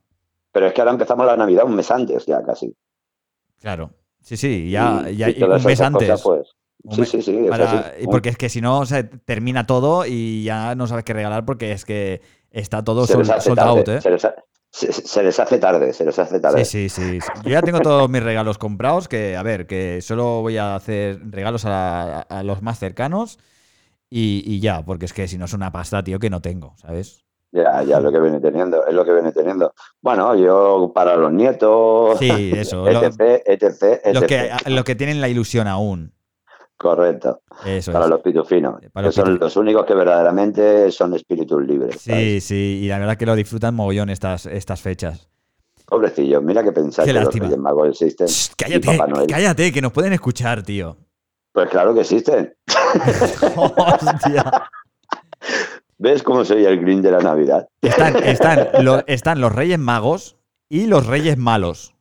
Pero 0.51 0.67
es 0.67 0.73
que 0.73 0.81
ahora 0.81 0.91
empezamos 0.91 1.25
la 1.27 1.37
Navidad 1.37 1.65
un 1.65 1.75
mes 1.75 1.89
antes, 1.91 2.25
ya 2.25 2.43
casi. 2.43 2.75
Claro, 3.61 3.91
sí, 4.21 4.35
sí, 4.35 4.71
ya, 4.71 5.07
ya 5.11 5.27
un 5.27 5.63
mes 5.63 5.81
antes. 5.81 6.21
pues, 6.23 6.55
sí, 6.91 7.05
sí, 7.05 7.21
sí. 7.21 7.47
y 7.99 8.05
porque 8.05 8.29
es 8.29 8.37
que 8.37 8.49
si 8.49 8.61
no, 8.61 8.85
se 8.85 9.03
termina 9.03 9.65
todo 9.65 10.05
y 10.05 10.43
ya 10.43 10.75
no 10.75 10.87
sabes 10.87 11.05
qué 11.05 11.13
regalar 11.13 11.45
porque 11.45 11.71
es 11.71 11.85
que 11.85 12.21
está 12.51 12.83
todo 12.83 13.05
sold, 13.07 13.59
out, 13.59 13.87
¿eh? 13.89 13.99
Se, 14.73 15.21
les 15.21 15.39
hace 15.39 15.59
tarde, 15.59 15.93
se 15.93 16.03
les 16.03 16.17
hace 16.17 16.39
tarde. 16.39 16.65
Sí, 16.65 16.89
sí, 16.89 17.19
sí. 17.19 17.31
Yo 17.43 17.51
ya 17.51 17.61
tengo 17.61 17.79
todos 17.79 18.09
mis 18.09 18.23
regalos 18.23 18.57
comprados, 18.57 19.07
que 19.07 19.37
a 19.37 19.43
ver, 19.43 19.67
que 19.67 20.01
solo 20.01 20.41
voy 20.41 20.57
a 20.57 20.75
hacer 20.75 21.19
regalos 21.29 21.63
a, 21.67 22.25
los 22.43 22.63
más 22.63 22.79
cercanos 22.79 23.37
y, 24.09 24.59
ya, 24.61 24.83
porque 24.83 25.05
es 25.05 25.13
que 25.13 25.27
si 25.27 25.37
no 25.37 25.45
es 25.45 25.53
una 25.53 25.71
pasta, 25.71 26.03
tío, 26.03 26.17
que 26.17 26.31
no 26.31 26.41
tengo, 26.41 26.73
¿sabes? 26.77 27.23
Ya, 27.51 27.83
ya 27.83 27.99
lo 27.99 28.11
que 28.11 28.19
viene 28.19 28.39
teniendo, 28.39 28.83
es 28.87 28.95
lo 28.95 29.05
que 29.05 29.13
viene 29.13 29.31
teniendo. 29.31 29.75
Bueno, 30.01 30.35
yo 30.35 30.91
para 30.93 31.15
los 31.17 31.31
nietos, 31.31 32.17
sí, 32.17 32.51
eso, 32.55 32.87
etc, 32.89 33.43
etc, 33.45 33.83
etc. 34.03 34.13
Los 34.15 34.23
que, 34.23 34.51
los 34.65 34.83
que 34.83 34.95
tienen 34.95 35.21
la 35.21 35.29
ilusión 35.29 35.67
aún. 35.67 36.13
Correcto. 36.83 37.39
para 37.93 38.07
los 38.07 38.19
pitufinos. 38.19 38.75
que 38.93 39.11
son 39.13 39.39
los 39.39 39.55
únicos 39.55 39.85
que 39.85 39.93
verdaderamente 39.93 40.91
son 40.91 41.13
espíritus 41.13 41.65
libres. 41.65 42.01
Sí, 42.01 42.41
sí, 42.41 42.81
y 42.83 42.87
la 42.89 42.99
verdad 42.99 43.15
que 43.15 43.25
lo 43.25 43.37
disfrutan 43.37 43.73
mogollón 43.73 44.09
estas, 44.09 44.47
estas 44.47 44.81
fechas. 44.81 45.29
Pobrecillos, 45.85 46.43
mira 46.43 46.61
que 46.61 46.73
pensar 46.73 47.05
que 47.05 47.13
los 47.13 47.33
Reyes 47.33 47.57
Magos 47.57 48.01
existen. 48.01 48.27
cállate, 48.57 48.97
cállate, 49.29 49.71
que 49.71 49.81
nos 49.81 49.93
pueden 49.93 50.11
escuchar, 50.11 50.61
tío. 50.63 50.97
Pues 51.53 51.69
claro 51.69 51.93
que 51.93 52.01
existen. 52.01 52.53
Hostia. 53.55 54.69
¿Ves 55.97 56.21
cómo 56.21 56.43
soy 56.43 56.65
el 56.65 56.81
green 56.81 57.01
de 57.01 57.11
la 57.11 57.19
Navidad? 57.19 57.69
Están, 57.81 58.17
están 59.07 59.39
los 59.39 59.55
Reyes 59.55 59.79
Magos 59.79 60.35
y 60.67 60.87
los 60.87 61.07
Reyes 61.07 61.37
Malos. 61.37 61.92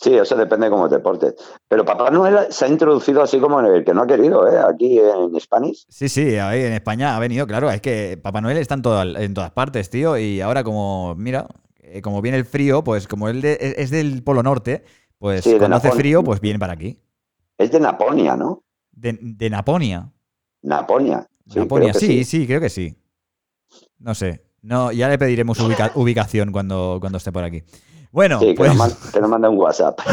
Sí, 0.00 0.14
eso 0.14 0.36
depende 0.36 0.66
de 0.66 0.70
cómo 0.70 0.88
te 0.88 1.00
portes. 1.00 1.34
Pero 1.66 1.84
Papá 1.84 2.10
Noel 2.10 2.46
se 2.50 2.64
ha 2.64 2.68
introducido 2.68 3.20
así 3.20 3.40
como 3.40 3.58
en 3.58 3.66
el 3.66 3.84
que 3.84 3.92
no 3.92 4.02
ha 4.02 4.06
querido, 4.06 4.46
¿eh? 4.46 4.58
Aquí 4.58 4.98
en 4.98 5.38
Spanish. 5.40 5.86
Sí, 5.88 6.08
sí, 6.08 6.36
ahí 6.36 6.62
en 6.62 6.72
España 6.72 7.16
ha 7.16 7.18
venido, 7.18 7.46
claro. 7.46 7.68
Es 7.70 7.80
que 7.80 8.16
Papá 8.22 8.40
Noel 8.40 8.58
está 8.58 8.74
en, 8.74 8.82
en 9.16 9.34
todas 9.34 9.50
partes, 9.50 9.90
tío. 9.90 10.16
Y 10.16 10.40
ahora 10.40 10.62
como, 10.62 11.16
mira, 11.16 11.48
eh, 11.80 12.00
como 12.00 12.22
viene 12.22 12.38
el 12.38 12.44
frío, 12.44 12.84
pues 12.84 13.08
como 13.08 13.28
él 13.28 13.44
es 13.44 13.90
del 13.90 14.22
Polo 14.22 14.42
Norte, 14.42 14.84
pues 15.18 15.48
cuando 15.58 15.76
hace 15.76 15.90
frío, 15.90 16.22
pues 16.22 16.40
viene 16.40 16.60
para 16.60 16.74
aquí. 16.74 17.00
Es 17.56 17.72
de 17.72 17.80
Naponia, 17.80 18.36
¿no? 18.36 18.62
De, 18.92 19.50
Naponia. 19.50 20.12
Naponia. 20.62 21.28
Sí, 21.48 21.58
Naponia, 21.58 21.92
sí, 21.92 22.22
sí, 22.22 22.46
creo 22.46 22.60
que 22.60 22.70
sí. 22.70 22.96
No 23.98 24.14
sé. 24.14 24.44
No, 24.62 24.92
ya 24.92 25.08
le 25.08 25.18
pediremos 25.18 25.58
ubicación 25.94 26.52
cuando, 26.52 26.98
cuando 27.00 27.18
esté 27.18 27.32
por 27.32 27.42
aquí. 27.42 27.64
Bueno, 28.10 28.40
sí, 28.40 28.54
pues... 28.56 28.72
que, 29.12 29.20
nos 29.20 29.30
manda 29.30 29.50
un 29.50 29.58
WhatsApp. 29.58 30.00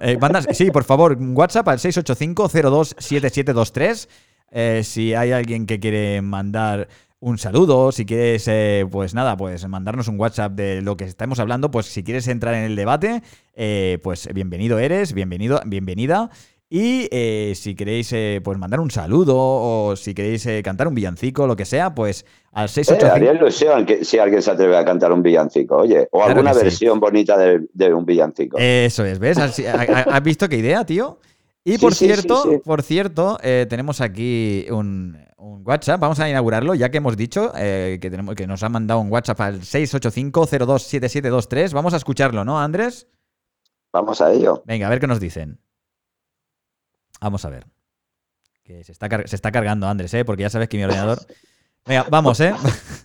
Eh, 0.00 0.18
sí, 0.52 0.70
por 0.70 0.84
favor, 0.84 1.16
un 1.18 1.36
WhatsApp 1.36 1.66
al 1.68 1.78
685-027723. 1.78 4.08
Eh, 4.52 4.82
si 4.84 5.14
hay 5.14 5.32
alguien 5.32 5.66
que 5.66 5.80
quiere 5.80 6.22
mandar 6.22 6.88
un 7.20 7.38
saludo, 7.38 7.92
si 7.92 8.06
quieres, 8.06 8.48
eh, 8.48 8.86
pues 8.90 9.14
nada, 9.14 9.36
pues 9.36 9.66
mandarnos 9.68 10.08
un 10.08 10.18
WhatsApp 10.18 10.52
de 10.52 10.80
lo 10.80 10.96
que 10.96 11.04
estamos 11.04 11.38
hablando, 11.38 11.70
pues 11.70 11.86
si 11.86 12.02
quieres 12.02 12.26
entrar 12.28 12.54
en 12.54 12.64
el 12.64 12.76
debate, 12.76 13.22
eh, 13.54 13.98
pues 14.02 14.28
bienvenido 14.32 14.78
eres, 14.78 15.12
bienvenido, 15.12 15.60
bienvenida. 15.66 16.30
Y 16.72 17.08
eh, 17.10 17.52
si 17.56 17.74
queréis 17.74 18.14
pues 18.44 18.56
mandar 18.56 18.78
un 18.78 18.92
saludo 18.92 19.34
o 19.36 19.96
si 19.96 20.14
queréis 20.14 20.46
cantar 20.62 20.86
un 20.86 20.94
villancico, 20.94 21.48
lo 21.48 21.56
que 21.56 21.64
sea, 21.64 21.94
pues 21.94 22.24
al 22.52 22.68
685... 22.68 23.12
haría 23.12 23.32
ilusión 23.32 23.84
que, 23.84 24.04
si 24.04 24.18
alguien 24.18 24.40
se 24.40 24.52
atreve 24.52 24.76
a 24.76 24.84
cantar 24.84 25.12
un 25.12 25.22
villancico, 25.22 25.78
oye, 25.78 26.08
o 26.12 26.22
alguna 26.22 26.52
versión 26.52 27.00
bonita 27.00 27.36
de, 27.36 27.92
un 27.92 28.06
villancico. 28.06 28.56
Eso 28.58 29.04
es, 29.04 29.18
¿ves? 29.18 29.38
¿Has 29.38 30.22
visto 30.22 30.48
qué 30.48 30.58
idea, 30.58 30.86
tío? 30.86 31.18
Y 31.64 31.76
por 31.76 31.92
cierto, 31.92 32.60
por 32.64 32.82
cierto, 32.82 33.38
tenemos 33.42 34.00
aquí 34.00 34.66
un, 34.70 35.18
un 35.40 35.66
WhatsApp. 35.66 36.00
Vamos 36.00 36.20
a 36.20 36.28
inaugurarlo, 36.28 36.74
ya 36.74 36.90
que 36.90 36.98
hemos 36.98 37.16
dicho 37.16 37.52
eh, 37.56 37.98
que, 38.00 38.10
tenemos, 38.10 38.34
que 38.34 38.46
nos 38.46 38.62
ha 38.62 38.68
mandado 38.68 39.00
un 39.00 39.10
WhatsApp 39.10 39.40
al 39.40 39.62
685-027723. 39.62 41.72
Vamos 41.72 41.94
a 41.94 41.96
escucharlo, 41.96 42.44
¿no, 42.44 42.60
Andrés? 42.60 43.08
Vamos 43.92 44.20
a 44.20 44.32
ello. 44.32 44.62
Venga, 44.66 44.86
a 44.86 44.90
ver 44.90 45.00
qué 45.00 45.08
nos 45.08 45.18
dicen. 45.18 45.58
Vamos 47.20 47.44
a 47.44 47.50
ver. 47.50 47.66
Que 48.62 48.84
se 48.84 48.92
está, 48.92 49.08
se 49.26 49.36
está 49.36 49.52
cargando, 49.52 49.86
Andrés, 49.86 50.12
¿eh? 50.14 50.24
porque 50.24 50.42
ya 50.42 50.50
sabes 50.50 50.68
que 50.68 50.76
mi 50.76 50.84
ordenador. 50.84 51.18
Venga, 51.86 52.06
vamos, 52.10 52.38
¿eh? 52.40 52.54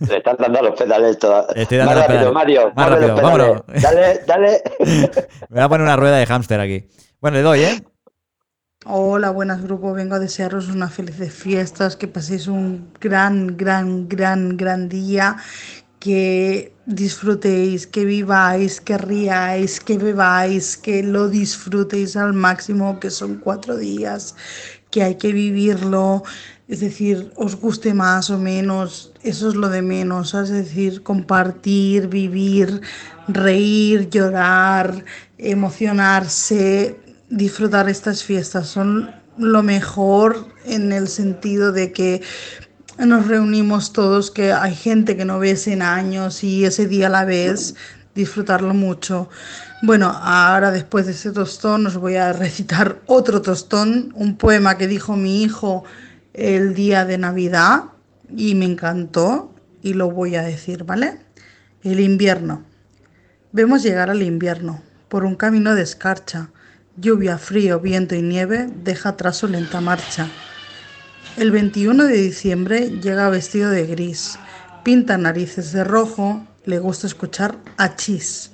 Le 0.08 0.18
están 0.18 0.36
dando 0.38 0.62
los 0.62 0.78
pedales 0.78 1.18
todos. 1.18 1.46
Estoy 1.54 1.78
dando 1.78 1.94
más 1.94 2.06
rápido, 2.06 2.32
Mario. 2.32 2.72
Más 2.74 2.88
rápido, 2.90 3.16
vámonos. 3.16 3.62
Dale, 3.82 4.20
dale. 4.26 4.62
Me 4.80 5.08
voy 5.48 5.60
a 5.62 5.68
poner 5.68 5.84
una 5.84 5.96
rueda 5.96 6.18
de 6.18 6.26
hámster 6.26 6.60
aquí. 6.60 6.88
Bueno, 7.20 7.38
le 7.38 7.42
doy, 7.42 7.60
¿eh? 7.60 7.84
Hola, 8.84 9.30
buenas 9.30 9.62
grupo. 9.62 9.94
Vengo 9.94 10.14
a 10.14 10.18
desearos 10.18 10.68
unas 10.68 10.92
felices 10.92 11.32
fiestas, 11.32 11.96
que 11.96 12.06
paséis 12.06 12.46
un 12.46 12.92
gran, 13.00 13.56
gran, 13.56 14.08
gran, 14.08 14.56
gran 14.56 14.88
día, 14.88 15.36
que 16.06 16.72
disfrutéis, 16.86 17.84
que 17.84 18.04
viváis, 18.04 18.80
que 18.80 18.96
riáis, 18.96 19.80
que 19.80 19.98
bebáis, 19.98 20.76
que 20.76 21.02
lo 21.02 21.28
disfrutéis 21.28 22.14
al 22.16 22.32
máximo, 22.32 23.00
que 23.00 23.10
son 23.10 23.40
cuatro 23.42 23.76
días, 23.76 24.36
que 24.92 25.02
hay 25.02 25.16
que 25.16 25.32
vivirlo. 25.32 26.22
Es 26.68 26.78
decir, 26.78 27.32
os 27.34 27.56
guste 27.56 27.92
más 27.92 28.30
o 28.30 28.38
menos, 28.38 29.12
eso 29.24 29.48
es 29.48 29.56
lo 29.56 29.68
de 29.68 29.82
menos, 29.82 30.32
es 30.34 30.50
decir, 30.50 31.02
compartir, 31.02 32.06
vivir, 32.06 32.80
reír, 33.26 34.08
llorar, 34.08 35.04
emocionarse, 35.38 37.00
disfrutar 37.30 37.88
estas 37.88 38.22
fiestas. 38.22 38.68
Son 38.68 39.10
lo 39.38 39.64
mejor 39.64 40.54
en 40.66 40.92
el 40.92 41.08
sentido 41.08 41.72
de 41.72 41.90
que 41.90 42.22
nos 42.98 43.28
reunimos 43.28 43.92
todos, 43.92 44.30
que 44.30 44.52
hay 44.52 44.74
gente 44.74 45.16
que 45.16 45.24
no 45.24 45.38
ves 45.38 45.66
en 45.66 45.82
años 45.82 46.42
y 46.42 46.64
ese 46.64 46.86
día 46.86 47.08
la 47.08 47.24
ves, 47.24 47.74
disfrutarlo 48.14 48.72
mucho. 48.74 49.28
Bueno, 49.82 50.08
ahora 50.08 50.70
después 50.70 51.06
de 51.06 51.12
ese 51.12 51.32
tostón 51.32 51.86
os 51.86 51.96
voy 51.96 52.16
a 52.16 52.32
recitar 52.32 53.00
otro 53.06 53.42
tostón, 53.42 54.12
un 54.14 54.36
poema 54.36 54.78
que 54.78 54.86
dijo 54.86 55.16
mi 55.16 55.42
hijo 55.42 55.84
el 56.32 56.74
día 56.74 57.04
de 57.04 57.18
Navidad 57.18 57.84
y 58.34 58.54
me 58.54 58.64
encantó 58.64 59.54
y 59.82 59.92
lo 59.94 60.10
voy 60.10 60.36
a 60.36 60.42
decir, 60.42 60.84
¿vale? 60.84 61.18
El 61.82 62.00
invierno. 62.00 62.64
Vemos 63.52 63.82
llegar 63.82 64.10
al 64.10 64.22
invierno 64.22 64.82
por 65.08 65.24
un 65.24 65.36
camino 65.36 65.74
de 65.74 65.82
escarcha 65.82 66.50
Lluvia, 66.98 67.36
frío, 67.36 67.78
viento 67.78 68.14
y 68.14 68.22
nieve 68.22 68.70
deja 68.82 69.10
atrás 69.10 69.36
su 69.36 69.48
lenta 69.48 69.82
marcha. 69.82 70.28
El 71.36 71.50
21 71.50 72.04
de 72.04 72.16
diciembre 72.16 72.88
llega 73.02 73.28
vestido 73.28 73.68
de 73.68 73.86
gris, 73.86 74.38
pinta 74.82 75.18
narices 75.18 75.70
de 75.70 75.84
rojo, 75.84 76.42
le 76.64 76.78
gusta 76.78 77.06
escuchar 77.06 77.58
achís. 77.76 78.52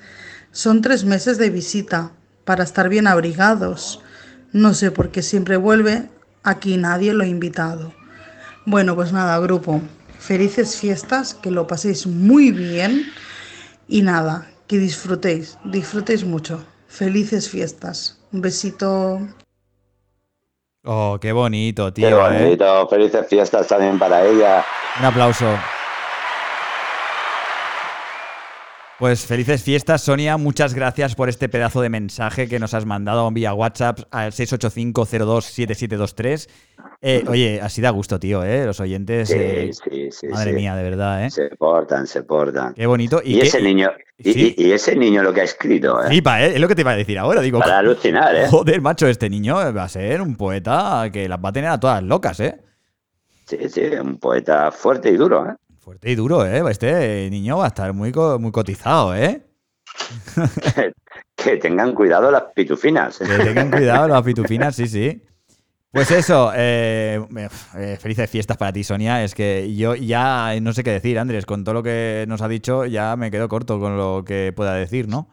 Son 0.51 0.83
tres 0.83 1.05
meses 1.05 1.39
de 1.39 1.49
visita 1.51 2.11
para 2.45 2.65
estar 2.65 2.89
bien 2.89 3.07
abrigados. 3.07 4.01
No 4.53 4.75
sé 4.75 4.91
por 4.91 5.13
qué 5.13 5.23
siempre 5.23 5.57
vuelve, 5.57 6.11
aquí 6.43 6.77
nadie 6.77 7.15
lo 7.15 7.23
ha 7.23 7.29
invitado. 7.29 7.95
Bueno, 8.67 8.97
pues 8.97 9.13
nada, 9.13 9.39
grupo, 9.39 9.81
felices 10.19 10.77
fiestas, 10.77 11.35
que 11.35 11.53
lo 11.53 11.69
paséis 11.69 12.09
muy 12.09 12.51
bien 12.51 13.05
y 13.87 14.03
nada, 14.03 14.51
que 14.67 14.79
disfrutéis, 14.79 15.57
disfrutéis 15.65 16.25
mucho. 16.25 16.65
Felices 16.89 17.49
fiestas. 17.49 18.19
Un 18.33 18.41
besito. 18.41 19.21
Oh, 20.85 21.19
qué 21.21 21.31
bonito, 21.33 21.93
tío. 21.93 22.09
Qué 22.09 22.15
¿eh? 22.15 22.45
bonito. 22.45 22.89
Felices 22.89 23.27
fiestas 23.29 23.69
también 23.69 23.99
para 23.99 24.25
ella. 24.25 24.65
Un 24.99 25.05
aplauso. 25.05 25.47
Pues 29.03 29.27
felices 29.27 29.65
fiestas, 29.65 30.03
Sonia. 30.03 30.37
Muchas 30.37 30.75
gracias 30.75 31.17
por 31.17 31.29
este 31.29 31.49
pedazo 31.49 31.81
de 31.81 31.89
mensaje 31.89 32.47
que 32.47 32.61
nos 32.61 32.73
has 32.73 32.87
mandado 32.87 33.29
vía 33.33 33.53
WhatsApp 33.53 33.99
al 34.13 34.31
685-027723. 34.31 36.49
Eh, 37.01 37.25
oye, 37.27 37.61
así 37.61 37.83
da 37.83 37.91
gusto, 37.91 38.21
tío, 38.21 38.45
¿eh? 38.45 38.65
Los 38.65 38.79
oyentes. 38.79 39.29
Sí, 39.29 39.35
eh, 39.37 39.73
sí, 39.73 40.13
sí. 40.13 40.29
Madre 40.29 40.53
mía, 40.53 40.77
de 40.77 40.85
verdad, 40.85 41.25
¿eh? 41.25 41.33
Se 41.33 41.49
portan, 41.49 42.07
se 42.07 42.23
portan. 42.23 42.75
Qué 42.75 42.87
bonito. 42.87 43.21
Y, 43.25 43.41
ese 43.41 43.61
niño, 43.61 43.91
y, 44.19 44.71
ese 44.71 44.95
niño 44.95 45.25
lo 45.25 45.33
que 45.33 45.41
ha 45.41 45.45
escrito, 45.45 46.01
¿eh? 46.01 46.07
Flipa, 46.07 46.41
¿eh? 46.41 46.53
Es 46.55 46.61
lo 46.61 46.69
que 46.69 46.77
te 46.77 46.83
iba 46.83 46.93
a 46.93 46.97
decir 46.97 47.19
ahora, 47.19 47.41
digo. 47.41 47.59
Para 47.59 47.79
alucinar, 47.79 48.37
¿eh? 48.37 48.47
Joder, 48.49 48.81
macho, 48.83 49.09
este 49.09 49.29
niño 49.29 49.57
va 49.57 49.83
a 49.83 49.89
ser 49.89 50.23
un 50.23 50.37
poeta 50.37 51.11
que 51.13 51.29
las 51.29 51.45
va 51.45 51.49
a 51.49 51.53
tener 51.53 51.71
a 51.71 51.81
todas 51.81 52.05
locas, 52.05 52.39
¿eh? 52.39 52.61
Sí, 53.47 53.59
sí, 53.69 53.83
un 54.01 54.19
poeta 54.19 54.71
fuerte 54.71 55.11
y 55.11 55.17
duro, 55.17 55.45
¿eh? 55.45 55.57
Fuerte 55.83 56.13
y 56.13 56.15
duro, 56.15 56.47
¿eh? 56.47 56.63
Este 56.71 57.29
niño 57.29 57.59
va 57.59 57.65
a 57.65 57.67
estar 57.67 57.93
muy, 57.93 58.13
muy 58.13 58.53
cotizado, 58.53 59.17
¿eh? 59.17 59.43
que 61.35 61.57
tengan 61.57 61.93
cuidado 61.93 62.31
las 62.31 62.45
pitufinas. 62.55 63.19
Que 63.19 63.25
tengan 63.25 63.69
cuidado 63.69 64.07
las 64.07 64.23
pitufinas, 64.23 64.77
sí, 64.77 64.87
sí. 64.87 65.25
Pues 65.91 66.13
eso, 66.13 66.53
eh, 66.55 67.21
eh, 67.77 67.99
felices 68.01 68.31
fiestas 68.31 68.57
para 68.57 68.73
ti, 68.73 68.85
Sonia. 68.85 69.25
Es 69.25 69.35
que 69.35 69.75
yo 69.75 69.97
ya 69.97 70.55
no 70.61 70.73
sé 70.73 70.85
qué 70.85 70.93
decir, 70.93 71.19
Andrés. 71.19 71.47
Con 71.47 71.65
todo 71.65 71.75
lo 71.75 71.83
que 71.83 72.27
nos 72.29 72.43
ha 72.43 72.49
dicho, 72.49 72.87
ya 72.87 73.17
me 73.17 73.33
quedo 73.33 73.49
corto 73.49 73.81
con 73.81 73.97
lo 73.97 74.23
que 74.25 74.53
pueda 74.55 74.75
decir, 74.75 75.09
¿no? 75.09 75.31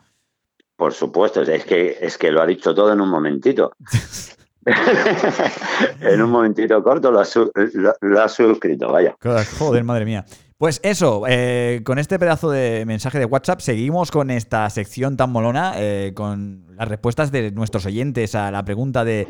Por 0.75 0.95
supuesto, 0.95 1.43
es 1.43 1.63
que, 1.63 1.99
es 2.01 2.17
que 2.17 2.31
lo 2.31 2.41
ha 2.41 2.47
dicho 2.47 2.73
todo 2.73 2.91
en 2.91 3.01
un 3.01 3.09
momentito. 3.09 3.71
en 6.01 6.21
un 6.21 6.29
momentito 6.29 6.81
corto 6.83 7.11
lo 7.11 7.19
ha, 7.19 8.27
suscrito, 8.29 8.91
vaya. 8.91 9.15
Joder, 9.57 9.83
madre 9.83 10.05
mía. 10.05 10.25
Pues 10.57 10.81
eso, 10.83 11.23
eh, 11.27 11.81
con 11.85 11.99
este 11.99 12.19
pedazo 12.19 12.51
de 12.51 12.83
mensaje 12.85 13.17
de 13.17 13.25
WhatsApp 13.25 13.61
seguimos 13.61 14.11
con 14.11 14.29
esta 14.29 14.69
sección 14.69 15.15
tan 15.15 15.31
molona, 15.31 15.75
con 16.13 16.65
las 16.75 16.87
respuestas 16.87 17.31
de 17.31 17.51
nuestros 17.51 17.85
oyentes 17.85 18.35
a 18.35 18.51
la 18.51 18.65
pregunta 18.65 19.05
de 19.05 19.27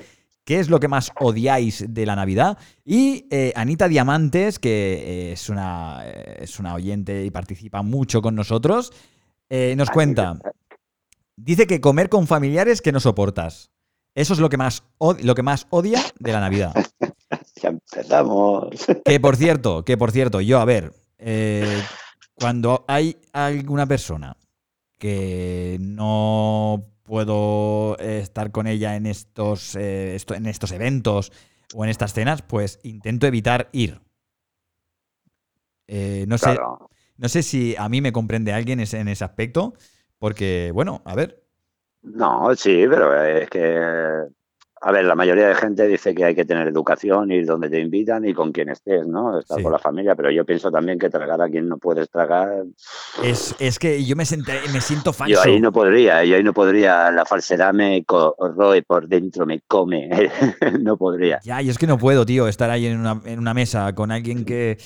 qué 0.49 0.59
es 0.59 0.67
lo 0.67 0.79
que 0.79 0.87
más 0.87 1.11
odiáis 1.19 1.85
de 1.87 2.07
la 2.07 2.15
Navidad. 2.15 2.57
Y 2.83 3.27
eh, 3.29 3.53
Anita 3.55 3.87
Diamantes, 3.87 4.57
que 4.57 5.31
es, 5.31 5.47
una, 5.47 6.03
es 6.07 6.59
una 6.59 6.73
oyente 6.73 7.23
y 7.23 7.29
participa 7.29 7.83
mucho 7.83 8.23
con 8.23 8.33
nosotros, 8.33 8.91
eh, 9.49 9.75
nos 9.77 9.91
cuenta, 9.91 10.39
dice 11.35 11.67
que 11.67 11.79
comer 11.79 12.09
con 12.09 12.25
familiares 12.25 12.81
que 12.81 12.91
no 12.91 12.99
soportas. 12.99 13.69
Eso 14.15 14.33
es 14.33 14.39
lo 14.39 14.49
que 14.49 14.57
más, 14.57 14.83
lo 15.21 15.35
que 15.35 15.43
más 15.43 15.67
odia 15.69 16.01
de 16.19 16.31
la 16.31 16.39
Navidad. 16.39 16.73
ya 17.61 17.69
empezamos. 17.69 18.69
Que 19.05 19.19
por 19.19 19.35
cierto, 19.35 19.85
que 19.85 19.97
por 19.97 20.11
cierto, 20.11 20.41
yo, 20.41 20.59
a 20.59 20.65
ver, 20.65 20.93
eh, 21.17 21.83
cuando 22.35 22.85
hay 22.87 23.17
alguna 23.33 23.85
persona 23.85 24.35
que 24.97 25.77
no 25.79 26.83
puedo 27.03 27.97
estar 27.97 28.51
con 28.51 28.67
ella 28.67 28.95
en 28.95 29.05
estos, 29.05 29.75
eh, 29.75 30.17
en 30.29 30.45
estos 30.45 30.71
eventos 30.71 31.31
o 31.73 31.83
en 31.83 31.89
estas 31.89 32.13
cenas, 32.13 32.41
pues 32.41 32.79
intento 32.83 33.27
evitar 33.27 33.69
ir. 33.71 34.01
Eh, 35.87 36.25
no, 36.27 36.37
sé, 36.37 36.55
no 37.17 37.29
sé 37.29 37.41
si 37.41 37.75
a 37.77 37.89
mí 37.89 37.99
me 37.99 38.11
comprende 38.11 38.53
alguien 38.53 38.79
en 38.79 39.07
ese 39.07 39.23
aspecto, 39.23 39.73
porque, 40.19 40.71
bueno, 40.73 41.01
a 41.05 41.15
ver. 41.15 41.43
No, 42.01 42.55
sí, 42.55 42.85
pero 42.89 43.23
es 43.23 43.49
que 43.49 44.29
a 44.81 44.91
ver, 44.93 45.03
la 45.03 45.15
mayoría 45.15 45.49
de 45.49 45.55
gente 45.55 45.87
dice 45.87 46.15
que 46.15 46.23
hay 46.23 46.35
que 46.35 46.45
tener 46.45 46.67
educación, 46.67 47.31
ir 47.31 47.45
donde 47.45 47.69
te 47.69 47.79
invitan 47.79 48.25
y 48.25 48.33
con 48.33 48.53
quien 48.53 48.69
estés, 48.69 49.05
¿no? 49.05 49.37
Estar 49.39 49.61
con 49.61 49.71
la 49.73 49.79
familia, 49.79 50.15
pero 50.15 50.31
yo 50.31 50.45
pienso 50.45 50.71
también 50.71 50.97
que 50.97 51.09
tragar 51.09 51.41
a 51.41 51.49
quien 51.49 51.67
no 51.67 51.77
puedes 51.77 52.09
tragar. 52.09 52.63
Es, 53.21 53.77
que 53.77 54.05
yo 54.05 54.15
me, 54.15 54.23
me 54.71 54.81
siento 54.81 55.11
falso. 55.11 55.33
Yo 55.33 55.41
ahí 55.41 55.59
no 55.59 55.73
podría, 55.73 56.23
yo 56.23 56.37
ahí 56.37 56.43
no 56.43 56.53
podría. 56.53 57.11
La 57.11 57.25
falsedad 57.25 57.73
me 57.73 58.05
corroe 58.05 58.81
por 58.83 59.07
dentro, 59.07 59.45
me 59.45 59.59
come. 59.67 60.09
no 60.79 60.95
podría. 60.95 61.39
Ya, 61.43 61.61
yo 61.61 61.71
es 61.71 61.77
que 61.77 61.87
no 61.87 61.97
puedo, 61.97 62.25
tío, 62.25 62.47
estar 62.47 62.69
ahí 62.69 62.85
en 62.85 62.99
una, 62.99 63.21
en 63.25 63.39
una 63.39 63.53
mesa 63.53 63.93
con 63.95 64.11
alguien 64.11 64.45
que 64.45 64.77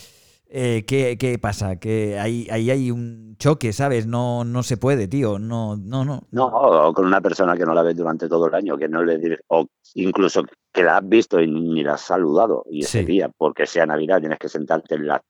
eh, 0.56 0.86
¿qué, 0.86 1.40
pasa? 1.42 1.78
Que 1.78 2.20
ahí, 2.20 2.48
ahí 2.52 2.70
hay 2.70 2.92
un 2.92 3.36
choque, 3.40 3.74
¿sabes? 3.74 4.06
No, 4.06 4.44
no 4.44 4.62
se 4.62 4.78
puede, 4.78 5.08
tío. 5.08 5.40
No, 5.40 5.76
no, 5.76 6.06
no. 6.06 6.28
No, 6.30 6.46
o 6.46 6.94
con 6.94 7.08
una 7.08 7.22
persona 7.22 7.58
que 7.58 7.66
no 7.66 7.74
la 7.74 7.82
ves 7.82 7.98
durante 7.98 8.30
todo 8.30 8.50
el 8.50 8.54
año, 8.54 8.78
que 8.78 8.88
no 8.88 9.04
le 9.04 9.18
dirige, 9.18 9.42
o 9.48 9.66
incluso 9.96 10.44
que 10.72 10.84
la 10.84 10.98
has 10.98 11.10
visto 11.10 11.42
y 11.42 11.48
ni 11.48 11.84
la 11.84 11.96
has 11.96 12.02
saludado. 12.02 12.66
Y 12.70 12.84
ese 12.84 13.04
día, 13.04 13.32
porque 13.36 13.66
sea 13.66 13.88
Navidad, 13.88 14.20
tienes 14.20 14.38
que 14.38 14.48
sentarte 14.48 14.94
en 14.94 15.08
la, 15.08 15.24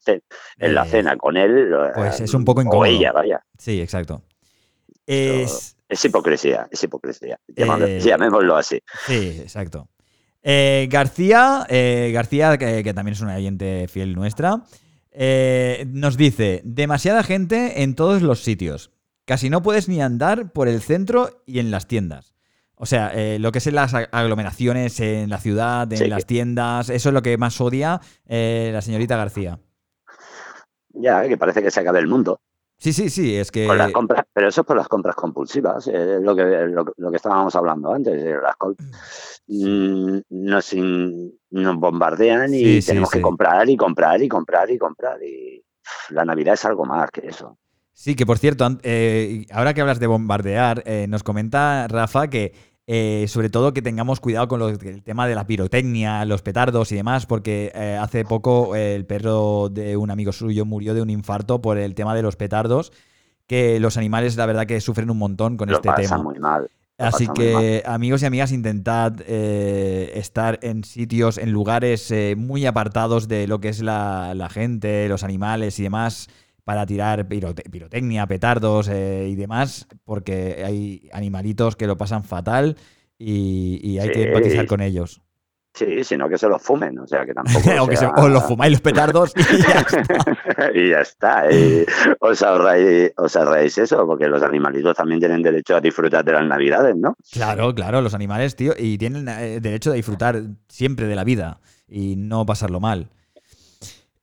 en 0.57 0.75
la 0.75 0.83
eh, 0.83 0.89
cena 0.89 1.15
con 1.15 1.37
él. 1.37 1.73
Pues 1.95 2.19
es 2.19 2.33
un 2.33 2.43
poco 2.43 2.61
incómodo. 2.61 2.81
O 2.81 2.85
ella, 2.85 3.13
vaya. 3.13 3.41
Sí, 3.57 3.79
exacto. 3.79 4.23
Es, 5.07 5.77
es 5.87 6.03
hipocresía, 6.03 6.67
es 6.69 6.83
hipocresía. 6.83 7.39
Eh, 7.55 7.99
llamémoslo 8.01 8.57
así. 8.57 8.77
Sí, 9.05 9.37
exacto. 9.41 9.87
García, 10.43 11.65
García 11.69 12.57
que, 12.57 12.83
que, 12.83 12.93
también 12.93 13.13
es 13.13 13.21
una 13.21 13.37
oyente 13.37 13.87
fiel 13.87 14.15
nuestra, 14.15 14.63
eh, 15.13 15.85
nos 15.89 16.17
dice, 16.17 16.61
demasiada 16.65 17.23
gente 17.23 17.83
en 17.83 17.95
todos 17.95 18.21
los 18.21 18.43
sitios. 18.43 18.91
Casi 19.25 19.49
no 19.49 19.61
puedes 19.61 19.87
ni 19.87 20.01
andar 20.01 20.51
por 20.51 20.67
el 20.67 20.81
centro 20.81 21.43
y 21.45 21.59
en 21.59 21.71
las 21.71 21.87
tiendas. 21.87 22.33
O 22.75 22.85
sea, 22.85 23.11
eh, 23.13 23.37
lo 23.39 23.51
que 23.51 23.59
es 23.59 23.67
en 23.67 23.75
las 23.75 23.93
aglomeraciones 23.93 24.99
en 24.99 25.29
la 25.29 25.37
ciudad, 25.37 25.91
en 25.93 26.09
las 26.09 26.25
tiendas, 26.25 26.89
eso 26.89 27.09
es 27.09 27.13
lo 27.13 27.21
que 27.21 27.37
más 27.37 27.61
odia 27.61 28.01
eh, 28.25 28.71
la 28.73 28.81
señorita 28.81 29.15
García. 29.15 29.59
Ya, 30.89 31.27
que 31.27 31.37
parece 31.37 31.61
que 31.61 31.71
se 31.71 31.79
acabe 31.79 31.99
el 31.99 32.07
mundo. 32.07 32.41
Sí, 32.77 32.91
sí, 32.91 33.09
sí, 33.09 33.35
es 33.37 33.51
que... 33.51 33.65
las 33.67 33.91
compras, 33.93 34.25
pero 34.33 34.49
eso 34.49 34.61
es 34.61 34.67
por 34.67 34.75
las 34.75 34.89
compras 34.89 35.15
compulsivas, 35.15 35.87
lo, 35.87 36.35
que, 36.35 36.43
lo, 36.97 37.11
que 37.11 37.15
estábamos 37.15 37.55
hablando 37.55 37.93
antes. 37.93 38.21
Las 38.21 38.55
mm, 39.47 40.19
nos, 40.29 40.73
nos 41.53 41.77
bombardean 41.77 42.53
y 42.53 42.81
tenemos 42.81 43.09
que 43.09 43.21
comprar 43.21 43.69
y 43.69 43.77
comprar 43.77 44.21
y 44.21 44.27
comprar 44.27 44.69
y 44.71 44.77
comprar. 44.77 45.23
Y 45.23 45.63
la 46.09 46.25
Navidad 46.25 46.55
es 46.55 46.65
algo 46.65 46.85
más 46.85 47.09
que 47.11 47.27
eso. 47.27 47.57
Sí, 47.93 48.15
que 48.15 48.25
por 48.25 48.39
cierto, 48.39 48.67
eh, 48.81 49.45
ahora 49.51 49.73
que 49.73 49.81
hablas 49.81 49.99
de 49.99 50.07
bombardear, 50.07 50.83
eh, 50.85 51.05
nos 51.07 51.23
comenta 51.23 51.87
Rafa 51.87 52.27
que 52.27 52.53
eh, 52.85 53.25
sobre 53.29 53.49
todo 53.49 53.73
que 53.73 53.81
tengamos 53.81 54.19
cuidado 54.19 54.49
con 54.49 54.61
el 54.61 55.03
tema 55.03 55.25
de 55.27 55.35
la 55.35 55.47
pirotecnia, 55.47 56.25
los 56.25 56.41
petardos 56.41 56.91
y 56.91 56.95
demás, 56.95 57.25
porque 57.25 57.71
eh, 57.73 57.97
hace 57.99 58.25
poco 58.25 58.75
el 58.75 59.05
perro 59.05 59.69
de 59.69 59.95
un 59.95 60.11
amigo 60.11 60.33
suyo 60.33 60.65
murió 60.65 60.93
de 60.93 61.01
un 61.01 61.09
infarto 61.09 61.61
por 61.61 61.77
el 61.77 61.95
tema 61.95 62.13
de 62.13 62.23
los 62.23 62.35
petardos, 62.35 62.91
que 63.47 63.79
los 63.79 63.95
animales 63.95 64.35
la 64.35 64.47
verdad 64.47 64.65
que 64.65 64.81
sufren 64.81 65.09
un 65.09 65.17
montón 65.17 65.55
con 65.55 65.69
este 65.69 65.89
tema. 65.95 66.17
Muy 66.17 66.39
mal. 66.39 66.69
Así 67.03 67.27
que 67.27 67.83
amigos 67.85 68.23
y 68.23 68.25
amigas, 68.25 68.51
intentad 68.51 69.13
eh, 69.27 70.11
estar 70.15 70.59
en 70.61 70.83
sitios, 70.83 71.37
en 71.37 71.51
lugares 71.51 72.13
muy 72.37 72.65
apartados 72.65 73.27
de 73.27 73.47
lo 73.47 73.59
que 73.59 73.69
es 73.69 73.81
la, 73.81 74.33
la 74.35 74.49
gente, 74.49 75.07
los 75.09 75.23
animales 75.23 75.79
y 75.79 75.83
demás 75.83 76.29
para 76.63 76.85
tirar 76.85 77.27
pirotecnia, 77.27 78.25
petardos 78.27 78.87
eh, 78.87 79.27
y 79.29 79.35
demás, 79.35 79.87
porque 80.05 80.63
hay 80.65 81.09
animalitos 81.11 81.75
que 81.75 81.87
lo 81.87 81.97
pasan 81.97 82.23
fatal 82.23 82.77
y, 83.17 83.97
hay 83.99 84.11
que 84.11 84.23
empatizar 84.23 84.65
con 84.65 84.81
ellos. 84.81 85.21
Sí, 85.73 86.03
sino 86.03 86.29
que 86.29 86.37
se 86.37 86.47
los 86.47 86.61
fumen, 86.61 86.99
o 86.99 87.07
sea 87.07 87.25
que 87.25 87.33
tampoco. 87.33 87.67
o, 88.21 88.29
los 88.29 88.43
fumáis 88.43 88.71
los 88.73 88.81
petardos 88.81 89.33
y 89.35 89.61
ya 89.61 89.79
está. 89.79 90.71
y 90.73 90.89
ya 90.89 90.99
está. 91.01 91.43
os, 92.19 92.41
ahorráis, 92.43 93.77
eso, 93.77 94.05
porque 94.05 94.27
los 94.27 94.43
animalitos 94.43 94.95
también 94.95 95.19
tienen 95.19 95.41
derecho 95.41 95.75
a 95.75 95.81
disfrutar 95.81 96.23
de 96.23 96.33
las 96.33 96.45
navidades, 96.45 96.95
¿no? 96.95 97.15
Claro, 97.31 97.73
claro, 97.73 98.01
los 98.01 98.13
animales, 98.13 98.55
tío, 98.55 98.73
y 98.77 98.97
tienen 98.97 99.27
eh, 99.27 99.59
derecho 99.59 99.91
a 99.91 99.95
disfrutar 99.95 100.41
siempre 100.67 101.07
de 101.07 101.15
la 101.15 101.23
vida 101.23 101.59
y 101.87 102.15
no 102.17 102.45
pasarlo 102.45 102.79
mal. 102.79 103.09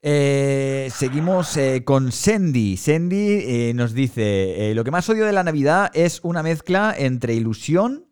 Eh, 0.03 0.89
seguimos 0.95 1.57
eh, 1.57 1.83
con 1.85 2.11
Sandy. 2.11 2.77
Sandy 2.77 3.43
eh, 3.43 3.73
nos 3.75 3.93
dice, 3.93 4.73
lo 4.75 4.83
que 4.83 4.91
más 4.91 5.09
odio 5.11 5.27
de 5.27 5.33
la 5.33 5.45
Navidad 5.45 5.91
es 5.93 6.21
una 6.23 6.43
mezcla 6.43 6.95
entre 6.97 7.35
ilusión 7.35 8.07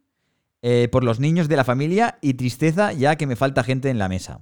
por 0.90 1.04
los 1.04 1.20
niños 1.20 1.48
de 1.48 1.56
la 1.56 1.64
familia 1.64 2.18
y 2.20 2.34
tristeza 2.34 2.92
ya 2.92 3.16
que 3.16 3.26
me 3.26 3.36
falta 3.36 3.62
gente 3.62 3.90
en 3.90 3.98
la 3.98 4.08
mesa. 4.08 4.40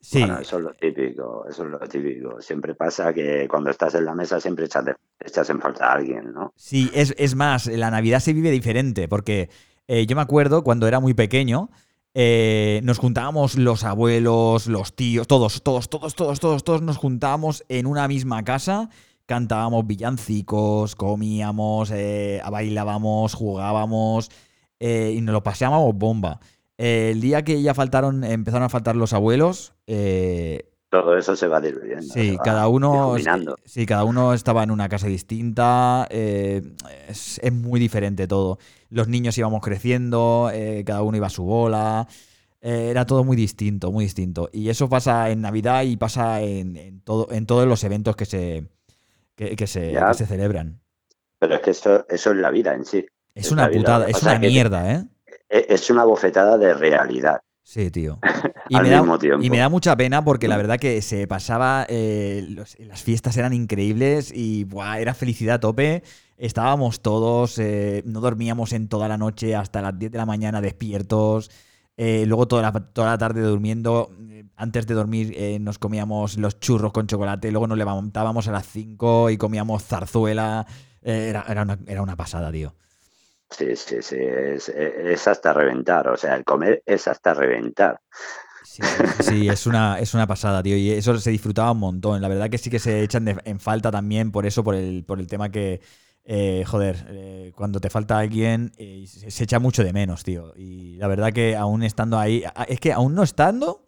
Sí. 0.00 0.20
Bueno, 0.20 0.38
eso 0.38 0.58
es 0.58 0.64
lo 0.64 0.74
típico, 0.74 1.46
eso 1.48 1.64
es 1.64 1.70
lo 1.70 1.78
típico. 1.80 2.40
Siempre 2.40 2.74
pasa 2.74 3.12
que 3.12 3.46
cuando 3.48 3.70
estás 3.70 3.94
en 3.94 4.04
la 4.04 4.14
mesa 4.14 4.40
siempre 4.40 4.66
echas, 4.66 5.50
en 5.50 5.60
falta 5.60 5.86
a 5.86 5.92
alguien, 5.92 6.32
¿no? 6.32 6.52
Sí, 6.56 6.90
es, 6.94 7.14
es, 7.18 7.34
más, 7.34 7.66
la 7.66 7.90
Navidad 7.90 8.20
se 8.20 8.32
vive 8.32 8.50
diferente 8.50 9.08
porque 9.08 9.48
yo 9.88 10.16
me 10.16 10.22
acuerdo 10.22 10.64
cuando 10.64 10.88
era 10.88 11.00
muy 11.00 11.14
pequeño, 11.14 11.70
eh, 12.18 12.80
nos 12.82 12.96
juntábamos 12.96 13.58
los 13.58 13.84
abuelos, 13.84 14.68
los 14.68 14.96
tíos, 14.96 15.26
todos, 15.26 15.62
todos, 15.62 15.90
todos, 15.90 16.14
todos, 16.14 16.40
todos, 16.40 16.64
todos 16.64 16.80
nos 16.80 16.96
juntábamos 16.96 17.62
en 17.68 17.84
una 17.84 18.08
misma 18.08 18.42
casa, 18.42 18.88
cantábamos 19.26 19.86
villancicos, 19.86 20.96
comíamos, 20.96 21.90
eh, 21.92 22.40
bailábamos, 22.50 23.34
jugábamos 23.34 24.30
eh, 24.80 25.14
y 25.16 25.20
nos 25.20 25.32
lo 25.32 25.42
pasábamos 25.42 25.94
bomba. 25.94 26.40
el 26.76 27.20
día 27.20 27.42
que 27.42 27.62
ya 27.62 27.74
faltaron, 27.74 28.24
empezaron 28.24 28.64
a 28.64 28.68
faltar 28.68 28.96
los 28.96 29.12
abuelos, 29.12 29.74
todo 30.88 31.16
eso 31.16 31.36
se 31.36 31.48
va 31.48 31.60
diluyendo. 31.60 32.14
Sí, 32.14 32.38
cada 32.42 32.68
uno, 32.68 33.16
sí, 33.64 33.86
cada 33.86 34.04
uno 34.04 34.34
estaba 34.34 34.62
en 34.62 34.70
una 34.70 34.88
casa 34.88 35.06
distinta. 35.08 36.06
es, 36.10 37.40
muy 37.52 37.80
diferente 37.80 38.28
todo 38.28 38.58
los 38.90 39.08
niños 39.08 39.36
íbamos 39.38 39.62
creciendo, 39.62 40.50
eh, 40.52 40.84
cada 40.84 41.02
uno 41.02 41.16
iba 41.16 41.26
a 41.26 41.30
su 41.30 41.44
bola. 41.44 42.06
Eh, 42.60 42.88
era 42.90 43.06
todo 43.06 43.24
muy 43.24 43.36
distinto, 43.36 43.92
muy 43.92 44.04
distinto. 44.04 44.48
Y 44.52 44.68
eso 44.68 44.88
pasa 44.88 45.30
en 45.30 45.40
Navidad 45.40 45.82
y 45.84 45.96
pasa 45.96 46.40
en, 46.40 47.00
todo, 47.02 47.28
en 47.30 47.46
todos 47.46 47.66
los 47.66 47.82
eventos 47.84 48.16
que 48.16 48.24
se, 48.24 48.66
que, 49.34 49.66
se, 49.66 50.26
celebran. 50.26 50.80
Pero 51.38 51.54
es 51.54 51.60
que 51.60 51.70
eso, 51.70 52.06
eso 52.08 52.30
es 52.30 52.36
la 52.36 52.50
vida 52.50 52.74
en 52.74 52.84
sí. 52.84 53.06
Es, 53.36 53.52
una 53.52 53.70
putada, 53.70 54.06
es 54.08 54.22
una 54.22 54.38
mierda, 54.38 54.94
¿eh? 54.94 55.04
E, 55.48 55.66
es 55.68 55.90
una 55.90 56.04
bofetada 56.04 56.56
de 56.56 56.72
realidad. 56.72 57.40
Sí, 57.62 57.90
tío. 57.90 58.18
Y, 58.68 58.74
me 58.80 58.90
da, 58.90 59.04
y 59.40 59.48
me 59.48 59.58
da 59.58 59.68
mucha 59.68 59.96
pena 59.96 60.24
porque 60.24 60.48
la 60.48 60.56
verdad 60.56 60.76
que 60.76 61.00
se 61.00 61.28
pasaba, 61.28 61.86
eh, 61.88 62.44
las 62.80 63.02
fiestas 63.04 63.36
eran 63.36 63.52
increíbles 63.52 64.32
y 64.34 64.66
era 64.98 65.14
felicidad 65.14 65.54
a 65.54 65.60
tope. 65.60 66.02
Estábamos 66.36 67.00
todos, 67.00 67.60
eh, 67.60 68.02
no 68.06 68.20
dormíamos 68.20 68.72
en 68.72 68.88
toda 68.88 69.06
la 69.06 69.18
noche 69.18 69.54
hasta 69.54 69.82
las 69.82 69.96
10 69.96 70.10
de 70.10 70.18
la 70.18 70.26
mañana 70.26 70.60
despiertos. 70.60 71.48
Eh, 71.96 72.24
luego 72.26 72.48
toda 72.48 72.62
la, 72.62 72.72
toda 72.72 73.10
la 73.10 73.18
tarde 73.18 73.40
durmiendo. 73.40 74.10
Antes 74.56 74.88
de 74.88 74.94
dormir 74.94 75.60
nos 75.60 75.78
comíamos 75.78 76.38
los 76.38 76.58
churros 76.58 76.90
con 76.90 77.06
chocolate. 77.06 77.52
Luego 77.52 77.68
nos 77.68 77.78
levantábamos 77.78 78.48
a 78.48 78.50
las 78.50 78.66
5 78.66 79.30
y 79.30 79.36
comíamos 79.36 79.84
zarzuela. 79.84 80.66
era, 81.02 81.44
era, 81.48 81.62
una, 81.62 81.78
era 81.86 82.02
una 82.02 82.16
pasada, 82.16 82.50
tío. 82.50 82.74
Sí, 83.50 83.76
sí, 83.76 84.02
sí, 84.02 84.16
es, 84.18 85.28
hasta 85.28 85.52
reventar, 85.52 86.08
o 86.08 86.16
sea, 86.16 86.34
el 86.34 86.44
comer 86.44 86.82
es 86.84 87.06
hasta 87.06 87.32
reventar. 87.32 88.00
Sí, 89.20 89.48
es, 89.48 89.66
una, 89.66 89.98
es 90.00 90.12
una 90.14 90.26
pasada, 90.26 90.62
tío, 90.62 90.76
y 90.76 90.90
eso 90.90 91.16
se 91.18 91.30
disfrutaba 91.30 91.70
un 91.70 91.78
montón. 91.78 92.20
La 92.20 92.28
verdad 92.28 92.50
que 92.50 92.58
sí 92.58 92.68
que 92.68 92.78
se 92.78 93.02
echan 93.02 93.40
en 93.44 93.60
falta 93.60 93.90
también 93.90 94.32
por 94.32 94.44
eso, 94.44 94.64
por 94.64 94.74
el, 94.74 95.04
por 95.04 95.20
el 95.20 95.28
tema 95.28 95.50
que, 95.50 95.80
eh, 96.28 96.64
joder, 96.66 97.06
eh, 97.08 97.52
cuando 97.54 97.80
te 97.80 97.88
falta 97.88 98.18
alguien, 98.18 98.72
eh, 98.76 99.04
se, 99.06 99.44
echa 99.44 99.60
mucho 99.60 99.84
de 99.84 99.92
menos, 99.92 100.24
tío. 100.24 100.52
Y 100.56 100.96
la 100.96 101.06
verdad 101.06 101.32
que 101.32 101.54
aún 101.56 101.84
estando 101.84 102.18
ahí, 102.18 102.42
es 102.66 102.80
que 102.80 102.92
aún 102.92 103.14
no 103.14 103.22
estando, 103.22 103.85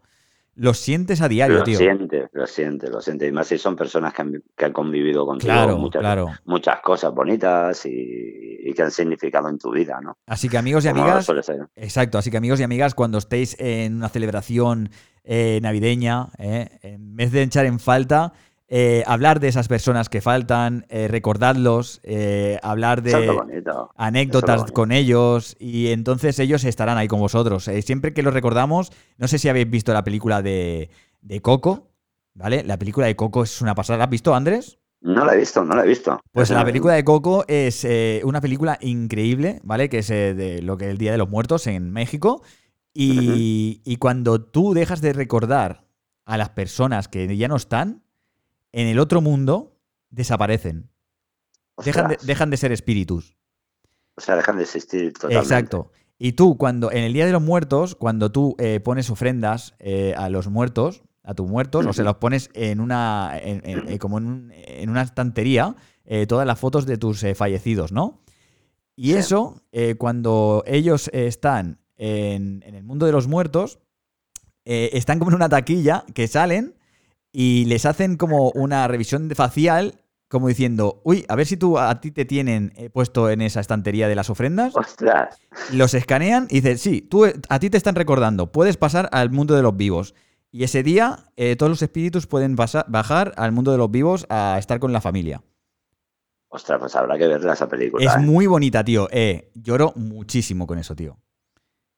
lo 0.58 0.74
sientes 0.74 1.20
a 1.22 1.28
diario, 1.28 1.62
tío. 1.62 1.74
Lo 1.74 1.78
sientes, 1.78 2.28
lo 2.32 2.46
sientes, 2.46 2.90
lo 2.90 3.00
sientes. 3.00 3.28
Y 3.28 3.32
más 3.32 3.46
si 3.46 3.58
son 3.58 3.76
personas 3.76 4.12
que 4.12 4.22
han, 4.64 4.72
convivido 4.72 5.24
contigo 5.24 5.52
claro, 5.52 5.78
muchas, 5.78 6.00
claro. 6.00 6.26
muchas 6.46 6.80
cosas 6.80 7.14
bonitas 7.14 7.86
y, 7.86 8.72
que 8.74 8.82
han 8.82 8.90
significado 8.90 9.48
en 9.48 9.58
tu 9.58 9.70
vida, 9.70 10.00
¿no? 10.02 10.18
Así 10.26 10.48
que 10.48 10.58
amigos 10.58 10.84
y 10.84 10.88
amigas. 10.88 11.30
Exacto, 11.76 12.18
así 12.18 12.30
que 12.30 12.36
amigos 12.36 12.58
y 12.58 12.64
amigas, 12.64 12.94
cuando 12.94 13.18
estéis 13.18 13.56
en 13.60 13.96
una 13.96 14.08
celebración 14.08 14.90
eh, 15.22 15.60
navideña, 15.62 16.28
eh, 16.38 16.68
en 16.82 17.16
vez 17.16 17.30
de 17.30 17.42
echar 17.42 17.64
en 17.64 17.78
falta, 17.78 18.32
eh, 18.70 19.02
hablar 19.06 19.40
de 19.40 19.48
esas 19.48 19.66
personas 19.66 20.10
que 20.10 20.20
faltan, 20.20 20.84
eh, 20.90 21.08
recordarlos, 21.08 22.00
eh, 22.02 22.58
hablar 22.62 23.02
de 23.02 23.34
anécdotas 23.96 24.70
con 24.72 24.92
ellos 24.92 25.56
y 25.58 25.86
entonces 25.88 26.38
ellos 26.38 26.64
estarán 26.64 26.98
ahí 26.98 27.08
con 27.08 27.18
vosotros. 27.18 27.70
siempre 27.82 28.12
que 28.12 28.22
los 28.22 28.34
recordamos, 28.34 28.92
no 29.16 29.26
sé 29.26 29.38
si 29.38 29.48
habéis 29.48 29.70
visto 29.70 29.94
la 29.94 30.04
película 30.04 30.42
de, 30.42 30.90
de, 31.22 31.40
Coco, 31.40 31.88
¿vale? 32.34 32.62
La 32.62 32.78
película 32.78 33.06
de 33.06 33.16
Coco 33.16 33.42
es 33.42 33.62
una 33.62 33.74
pasada. 33.74 34.00
¿La 34.00 34.04
has 34.04 34.10
visto, 34.10 34.34
Andrés? 34.34 34.78
No 35.00 35.24
la 35.24 35.32
he 35.32 35.38
visto, 35.38 35.64
no 35.64 35.74
la 35.74 35.84
he 35.84 35.88
visto. 35.88 36.20
Pues 36.30 36.50
la 36.50 36.62
película 36.62 36.92
de 36.92 37.04
Coco 37.04 37.46
es 37.48 37.86
una 38.22 38.42
película 38.42 38.76
increíble, 38.82 39.60
¿vale? 39.62 39.88
Que 39.88 40.00
es 40.00 40.08
de 40.08 40.60
lo 40.60 40.76
que 40.76 40.84
es 40.84 40.90
el 40.90 40.98
Día 40.98 41.12
de 41.12 41.18
los 41.18 41.30
Muertos 41.30 41.66
en 41.68 41.90
México 41.90 42.42
Y, 42.92 43.96
cuando 43.98 44.42
tú 44.42 44.74
dejas 44.74 45.00
de 45.00 45.14
recordar 45.14 45.86
a 46.26 46.36
las 46.36 46.50
personas 46.50 47.08
que 47.08 47.34
ya 47.34 47.48
no 47.48 47.56
están, 47.56 48.02
en 48.72 48.88
el 48.88 48.98
otro 48.98 49.20
mundo 49.20 49.78
desaparecen. 50.10 50.90
Dejan 51.84 52.08
de, 52.08 52.18
dejan 52.22 52.50
de, 52.50 52.56
ser 52.56 52.72
espíritus. 52.72 53.36
O 54.16 54.20
sea, 54.20 54.36
dejan 54.36 54.56
de 54.56 54.64
existir 54.64 55.12
totalmente. 55.12 55.44
Exacto. 55.44 55.92
Y 56.18 56.32
tú, 56.32 56.58
cuando 56.58 56.90
en 56.90 57.04
el 57.04 57.12
Día 57.12 57.26
de 57.26 57.32
los 57.32 57.42
Muertos, 57.42 57.94
cuando 57.94 58.32
tú 58.32 58.56
eh, 58.58 58.80
pones 58.80 59.08
ofrendas 59.08 59.74
eh, 59.78 60.14
a 60.16 60.28
los 60.28 60.48
muertos, 60.48 61.04
a 61.22 61.34
tus 61.34 61.48
muertos, 61.48 61.86
o 61.86 61.92
se 61.92 62.02
los 62.02 62.16
pones 62.16 62.50
en 62.54 62.80
una, 62.80 63.32
eh, 63.34 63.98
como 64.00 64.18
en, 64.18 64.52
una 64.88 65.02
estantería, 65.02 65.76
todas 66.26 66.46
las 66.46 66.58
fotos 66.58 66.86
de 66.86 66.96
tus 66.96 67.22
fallecidos, 67.34 67.92
¿no? 67.92 68.22
Y 68.96 69.12
eso, 69.12 69.60
cuando 69.98 70.64
ellos 70.66 71.10
están 71.12 71.80
en, 71.96 72.62
el 72.64 72.82
mundo 72.82 73.04
de 73.04 73.12
los 73.12 73.28
muertos, 73.28 73.78
están 74.64 75.18
como 75.18 75.32
en 75.32 75.34
una 75.34 75.50
taquilla 75.50 76.06
que 76.14 76.26
salen 76.28 76.77
y 77.32 77.64
les 77.66 77.86
hacen 77.86 78.16
como 78.16 78.50
una 78.50 78.86
revisión 78.88 79.30
facial 79.34 79.94
como 80.28 80.48
diciendo, 80.48 81.00
uy, 81.04 81.24
a 81.28 81.36
ver 81.36 81.46
si 81.46 81.56
tú 81.56 81.78
a 81.78 82.00
ti 82.00 82.10
te 82.10 82.26
tienen 82.26 82.72
eh, 82.76 82.90
puesto 82.90 83.30
en 83.30 83.40
esa 83.40 83.60
estantería 83.60 84.08
de 84.08 84.14
las 84.14 84.28
ofrendas. 84.28 84.76
Ostras. 84.76 85.40
Los 85.72 85.94
escanean 85.94 86.46
y 86.50 86.56
dicen, 86.56 86.78
sí, 86.78 87.00
tú, 87.00 87.24
a 87.24 87.58
ti 87.58 87.70
te 87.70 87.78
están 87.78 87.94
recordando, 87.94 88.52
puedes 88.52 88.76
pasar 88.76 89.08
al 89.12 89.30
mundo 89.30 89.56
de 89.56 89.62
los 89.62 89.76
vivos. 89.76 90.14
Y 90.50 90.64
ese 90.64 90.82
día 90.82 91.30
eh, 91.36 91.56
todos 91.56 91.70
los 91.70 91.82
espíritus 91.82 92.26
pueden 92.26 92.56
bajar 92.56 93.32
al 93.36 93.52
mundo 93.52 93.72
de 93.72 93.78
los 93.78 93.90
vivos 93.90 94.26
a 94.28 94.56
estar 94.58 94.78
con 94.78 94.92
la 94.92 95.00
familia. 95.00 95.42
Ostras, 96.48 96.78
pues 96.78 96.96
habrá 96.96 97.18
que 97.18 97.26
verla 97.26 97.52
esa 97.52 97.68
película. 97.68 98.04
Es 98.04 98.16
¿eh? 98.16 98.20
muy 98.20 98.46
bonita, 98.46 98.82
tío. 98.82 99.08
lloro 99.54 99.92
muchísimo 99.96 100.66
con 100.66 100.78
eso, 100.78 100.94
tío. 100.94 101.18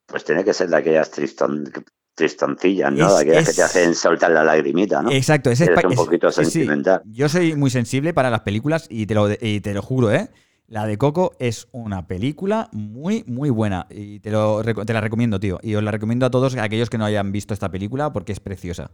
Pues 0.06 0.24
tiene 0.24 0.44
que 0.44 0.52
ser 0.52 0.68
de 0.68 0.76
aquellas 0.76 1.10
tristón, 1.12 1.70
tristoncillas, 2.20 2.92
¿no? 2.92 3.16
Aquellas 3.16 3.48
que 3.48 3.54
te 3.54 3.62
hacen 3.62 3.94
soltar 3.94 4.30
la 4.30 4.44
lagrimita, 4.44 5.02
¿no? 5.02 5.10
Exacto, 5.10 5.50
es, 5.50 5.60
un 5.60 5.94
poquito 5.94 6.30
sentimental. 6.30 7.00
Yo 7.06 7.28
soy 7.28 7.56
muy 7.56 7.70
sensible 7.70 8.12
para 8.12 8.28
las 8.28 8.40
películas 8.40 8.86
y 8.90 9.06
te, 9.06 9.14
lo, 9.14 9.28
te 9.28 9.74
lo 9.74 9.82
juro, 9.82 10.12
¿eh? 10.12 10.28
La 10.68 10.86
de 10.86 10.98
Coco 10.98 11.32
es 11.40 11.66
una 11.72 12.06
película 12.06 12.68
muy, 12.72 13.24
muy 13.26 13.50
buena. 13.50 13.86
Y 13.90 14.20
te, 14.20 14.30
lo, 14.30 14.62
te 14.62 14.92
la 14.92 15.00
recomiendo, 15.00 15.40
tío. 15.40 15.58
Y 15.62 15.74
os 15.74 15.82
la 15.82 15.90
recomiendo 15.90 16.26
a 16.26 16.30
todos 16.30 16.54
aquellos 16.56 16.90
que 16.90 16.98
no 16.98 17.06
hayan 17.06 17.32
visto 17.32 17.54
esta 17.54 17.70
película 17.70 18.12
porque 18.12 18.32
es 18.32 18.38
preciosa. 18.38 18.90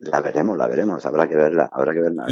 La 0.00 0.20
veremos, 0.20 0.56
la 0.56 0.68
veremos, 0.68 1.04
habrá 1.06 1.28
que 1.28 1.34
verla, 1.34 1.68
habrá 1.72 1.92
que 1.92 2.00
verla. 2.00 2.24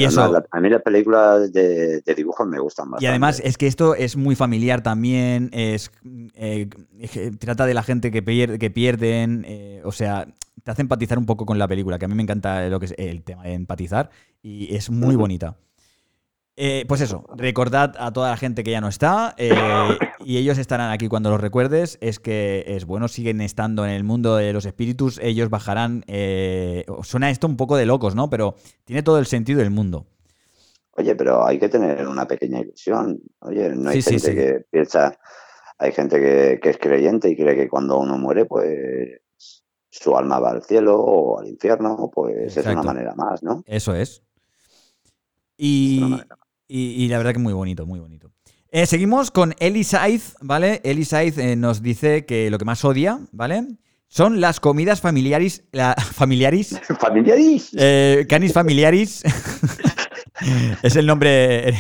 a 0.51 0.61
mí 0.61 0.71
las 0.71 0.83
películas 0.83 1.53
de, 1.53 2.01
dibujos 2.17 2.47
me 2.47 2.61
gustan 2.61 2.91
más. 2.91 3.03
Y 3.03 3.07
además 3.07 3.41
es 3.45 3.59
que 3.59 3.67
esto 3.67 3.97
es 3.97 4.17
muy 4.17 4.37
familiar 4.37 4.83
también, 4.83 5.51
es 5.53 5.91
eh, 6.35 6.69
trata 7.41 7.67
de 7.67 7.75
la 7.75 7.83
gente 7.83 8.13
que, 8.13 8.23
pierde, 8.23 8.61
que 8.61 8.71
pierden, 8.71 9.45
eh, 9.49 9.83
o 9.85 9.91
sea, 9.91 10.29
te 10.63 10.71
hace 10.71 10.83
empatizar 10.83 11.19
un 11.19 11.27
poco 11.27 11.45
con 11.45 11.59
la 11.59 11.67
película, 11.67 11.99
que 11.99 12.05
a 12.05 12.09
mí 12.09 12.15
me 12.15 12.23
encanta 12.23 12.69
lo 12.69 12.79
que 12.79 12.87
es 12.87 12.95
el 12.99 13.25
tema 13.25 13.43
de 13.43 13.55
empatizar 13.55 14.11
y 14.43 14.75
es 14.75 14.89
muy 14.91 15.17
bonita. 15.17 15.57
Eh, 16.59 16.87
pues 16.89 17.03
eso, 17.03 17.25
recordad 17.37 17.95
a 17.99 18.13
toda 18.13 18.31
la 18.31 18.37
gente 18.39 18.65
que 18.65 18.71
ya 18.71 18.81
no 18.81 18.89
está 18.89 19.35
eh, 19.37 19.51
y 20.27 20.39
ellos 20.39 20.59
estarán 20.59 20.91
aquí 20.91 21.07
cuando 21.07 21.31
los 21.31 21.41
recuerdes. 21.41 21.99
Es 22.01 22.19
que 22.19 22.65
es 22.67 22.85
bueno, 22.85 23.07
siguen 23.07 23.41
estando 23.41 23.85
en 23.85 23.93
el 23.93 24.03
mundo 24.03 24.35
de 24.35 24.53
los 24.53 24.67
espíritus, 24.67 25.21
ellos 25.23 25.51
bajarán. 25.51 26.03
Eh, 26.09 26.85
suena 27.05 27.31
esto 27.31 27.47
un 27.47 27.57
poco 27.57 27.77
de 27.77 27.87
locos, 27.87 28.17
¿no? 28.17 28.29
Pero 28.29 28.57
tiene 28.85 29.05
todo 29.05 29.21
el 29.21 29.27
sentido 29.27 29.61
del 29.61 29.71
mundo. 29.71 30.05
Oye, 30.97 31.15
pero 31.15 31.47
hay 31.47 31.61
que 31.61 31.69
tener 31.69 32.09
una 32.09 32.27
pequeña 32.27 32.59
ilusión. 32.59 33.21
Oye, 33.39 33.69
no 33.77 33.91
hay 33.91 34.03
gente 34.03 34.35
que 34.35 34.65
piensa, 34.69 35.17
hay 35.79 35.93
gente 35.93 36.19
que, 36.19 36.71
es 36.71 36.79
creyente 36.79 37.31
y 37.31 37.37
cree 37.37 37.55
que 37.55 37.69
cuando 37.69 37.97
uno 37.97 38.19
muere, 38.19 38.47
pues 38.47 39.21
su 39.91 40.17
alma 40.17 40.41
va 40.41 40.51
al 40.51 40.65
cielo 40.65 40.99
o 40.99 41.39
al 41.39 41.47
infierno, 41.47 42.11
pues 42.13 42.57
es 42.57 42.67
una 42.67 42.83
manera 42.83 43.15
más, 43.15 43.45
¿no? 43.45 43.63
Eso 43.65 43.95
es. 43.95 44.25
Y, 45.57 46.03
y, 46.67 47.07
la 47.07 47.19
verdad 47.19 47.33
que 47.33 47.39
muy 47.39 47.53
bonito, 47.53 47.87
muy 47.87 48.01
bonito. 48.01 48.33
Eh, 48.77 48.85
seguimos 48.85 49.31
con 49.31 49.55
Eli 49.59 49.85
Saiz, 49.85 50.37
¿vale? 50.43 50.83
Eli 50.85 51.07
Saiz 51.07 51.39
eh, 51.39 51.57
nos 51.57 51.81
dice 51.81 52.27
que 52.27 52.51
lo 52.51 52.59
que 52.59 52.67
más 52.67 52.85
odia, 52.85 53.21
¿vale? 53.33 53.65
Son 54.07 54.43
las 54.43 54.61
comidas 54.61 55.01
familiares. 55.01 55.65
La, 55.73 55.95
familiaris. 56.15 56.79
¿Familiaris? 57.01 57.71
Eh, 57.75 58.27
canis 58.29 58.53
familiaris. 58.53 59.23
es 60.83 60.95
el 60.95 61.07
nombre, 61.07 61.71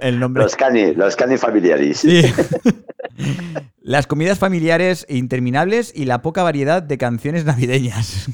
el, 0.00 0.20
nombre. 0.20 0.44
Los 0.44 0.54
canis, 0.54 0.96
los 0.96 1.16
canis 1.16 1.40
familiaris. 1.40 1.98
Sí. 1.98 2.22
Las 3.80 4.06
comidas 4.06 4.38
familiares 4.38 5.04
interminables 5.08 5.92
y 5.92 6.04
la 6.04 6.22
poca 6.22 6.44
variedad 6.44 6.84
de 6.84 6.98
canciones 6.98 7.44
navideñas. 7.44 8.28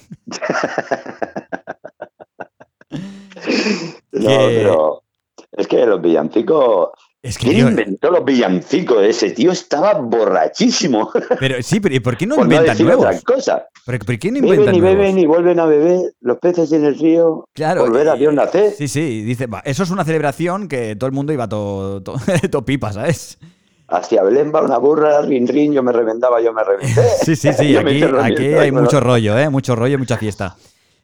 no, 4.12 4.28
pero 4.28 5.04
es 5.52 5.66
que 5.66 5.86
los 5.86 6.02
villancicos. 6.02 6.90
Es 7.20 7.36
que, 7.36 7.48
¿Quién 7.48 7.68
inventó 7.68 8.12
los 8.12 8.24
villancicos? 8.24 9.02
Ese 9.04 9.30
tío 9.30 9.50
estaba 9.50 9.94
borrachísimo. 9.94 11.10
Pero 11.40 11.60
sí, 11.62 11.80
pero 11.80 11.94
¿y 11.96 12.00
por 12.00 12.16
qué 12.16 12.26
no 12.26 12.40
inventan 12.40 12.78
nuevos? 12.78 13.06
Otra 13.06 13.20
cosa. 13.22 13.66
¿Pero, 13.84 13.98
¿Por 13.98 14.18
qué 14.18 14.30
no 14.30 14.38
inventan 14.38 14.66
Beben 14.66 14.76
y 14.76 14.80
beben 14.80 15.18
y 15.18 15.26
vuelven 15.26 15.58
a 15.58 15.66
beber, 15.66 16.12
los 16.20 16.38
peces 16.38 16.70
en 16.70 16.84
el 16.84 16.96
río, 16.96 17.48
claro, 17.54 17.82
volver 17.82 18.08
a 18.08 18.14
Dios 18.14 18.32
nacer. 18.32 18.72
Sí, 18.72 18.86
sí, 18.86 19.22
dice, 19.22 19.48
eso 19.64 19.82
es 19.82 19.90
una 19.90 20.04
celebración 20.04 20.68
que 20.68 20.94
todo 20.94 21.08
el 21.08 21.12
mundo 21.12 21.32
iba 21.32 21.48
todo, 21.48 22.02
todo, 22.02 22.18
pipa, 22.64 22.92
¿sabes? 22.92 23.38
Hacia 23.88 24.22
Belén 24.22 24.52
va 24.54 24.62
una 24.62 24.78
burra, 24.78 25.22
rin 25.22 25.48
rin, 25.48 25.72
yo 25.72 25.82
me 25.82 25.92
reventaba, 25.92 26.40
yo 26.40 26.52
me 26.52 26.62
reventé. 26.62 27.02
Sí, 27.24 27.34
sí, 27.34 27.52
sí, 27.52 27.76
aquí, 27.76 28.02
aquí 28.02 28.46
hay 28.54 28.70
mucho 28.70 29.00
rollo, 29.00 29.36
¿eh? 29.38 29.48
Mucho 29.48 29.74
rollo, 29.74 29.98
mucha 29.98 30.18
fiesta. 30.18 30.56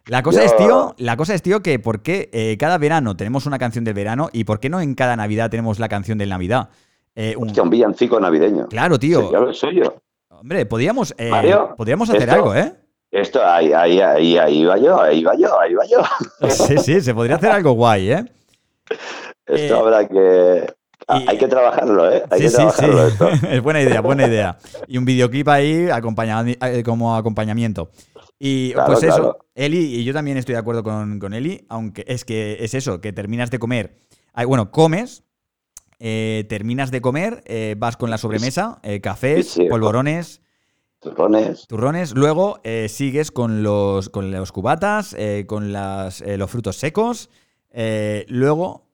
La 0.07 0.23
cosa 0.23 0.45
es, 0.45 0.55
tío, 0.57 0.95
la 0.99 1.17
cosa 1.17 1.35
es, 1.35 1.41
tío, 1.41 1.63
que 1.63 1.79
por 1.79 2.03
qué 2.03 2.29
eh, 2.33 2.57
cada 2.59 2.77
verano 2.77 3.17
tenemos 3.17 3.47
una 3.47 3.59
canción 3.59 3.85
del 3.85 3.95
verano 3.95 4.29
y 4.33 4.45
por 4.45 4.61
qué 4.61 4.69
no 4.69 4.81
en 4.81 4.95
cada 4.95 5.17
Navidad 5.17 5.51
tenemos 5.51 5.79
la 5.79 5.89
canción 5.89 6.19
del 6.19 6.29
Navidad. 6.29 6.69
Eh, 7.15 7.35
un... 7.39 7.59
un 7.59 7.71
villancico 7.71 8.21
navideño. 8.21 8.67
Claro, 8.69 8.99
tío. 8.99 9.31
lo 9.33 9.55
soy 9.55 9.77
yo. 9.77 9.97
Hombre, 10.29 10.67
podríamos, 10.67 11.15
eh, 11.17 11.31
podríamos 11.77 12.11
hacer 12.11 12.29
algo, 12.29 12.55
¿eh? 12.55 12.75
Esto, 13.11 13.43
ahí, 13.47 13.73
ahí, 13.73 14.01
ahí, 14.01 14.37
ahí 14.37 14.65
va 14.65 14.77
yo, 14.77 15.01
ahí 15.01 15.23
va 15.23 15.35
yo, 15.37 15.59
ahí 15.59 15.73
va 15.73 15.85
yo. 15.87 16.03
Sí, 16.51 16.77
sí, 16.79 17.01
se 17.01 17.15
podría 17.15 17.37
hacer 17.37 17.53
algo 17.53 17.73
guay, 17.73 18.11
¿eh? 18.11 18.25
Esto 19.47 19.79
habrá 19.79 20.07
que... 20.07 20.67
Hay 21.07 21.39
que 21.39 21.49
trabajarlo, 21.49 22.11
¿eh? 22.11 22.25
Hay 22.31 22.41
sí, 22.41 22.47
que 22.47 22.53
trabajarlo 22.53 23.11
sí, 23.11 23.17
sí. 23.41 23.47
es 23.51 23.63
buena 23.63 23.81
idea, 23.81 24.01
buena 24.01 24.27
idea. 24.27 24.59
Y 24.89 24.99
un 24.99 25.05
videoclip 25.05 25.49
ahí 25.49 25.89
como 26.85 27.17
acompañamiento. 27.17 27.91
Y 28.47 28.75
pues 28.75 29.03
eso, 29.03 29.39
Eli, 29.55 29.79
y 29.79 30.05
yo 30.05 30.13
también 30.13 30.37
estoy 30.37 30.53
de 30.53 30.59
acuerdo 30.59 30.83
con, 30.83 31.33
Eli, 31.33 31.65
aunque 31.71 32.05
es 32.07 32.27
que 32.27 32.59
es 32.61 32.75
eso, 32.75 33.01
que 33.01 33.11
terminas 33.11 33.51
de 33.51 33.59
comer, 33.59 33.97
bueno, 34.47 34.71
comes, 34.71 35.25
eh, 35.99 36.45
terminas 36.47 36.91
de 36.91 37.01
comer, 37.01 37.43
eh, 37.47 37.75
vas 37.79 37.97
con 37.97 38.11
la 38.11 38.19
sobremesa, 38.19 38.81
eh, 38.83 39.01
cafés, 39.01 39.59
polvorones. 39.71 40.43
Turrones. 41.01 41.67
Turrones. 41.67 42.15
Luego 42.15 42.61
sigues 42.89 43.31
con 43.31 43.63
los, 43.63 44.11
con 44.11 44.31
los 44.31 44.53
cubatas, 44.53 45.17
con 45.47 45.73
las, 45.73 46.21
los 46.21 46.51
frutos 46.51 46.77
secos. 46.77 47.31
luego 48.29 48.91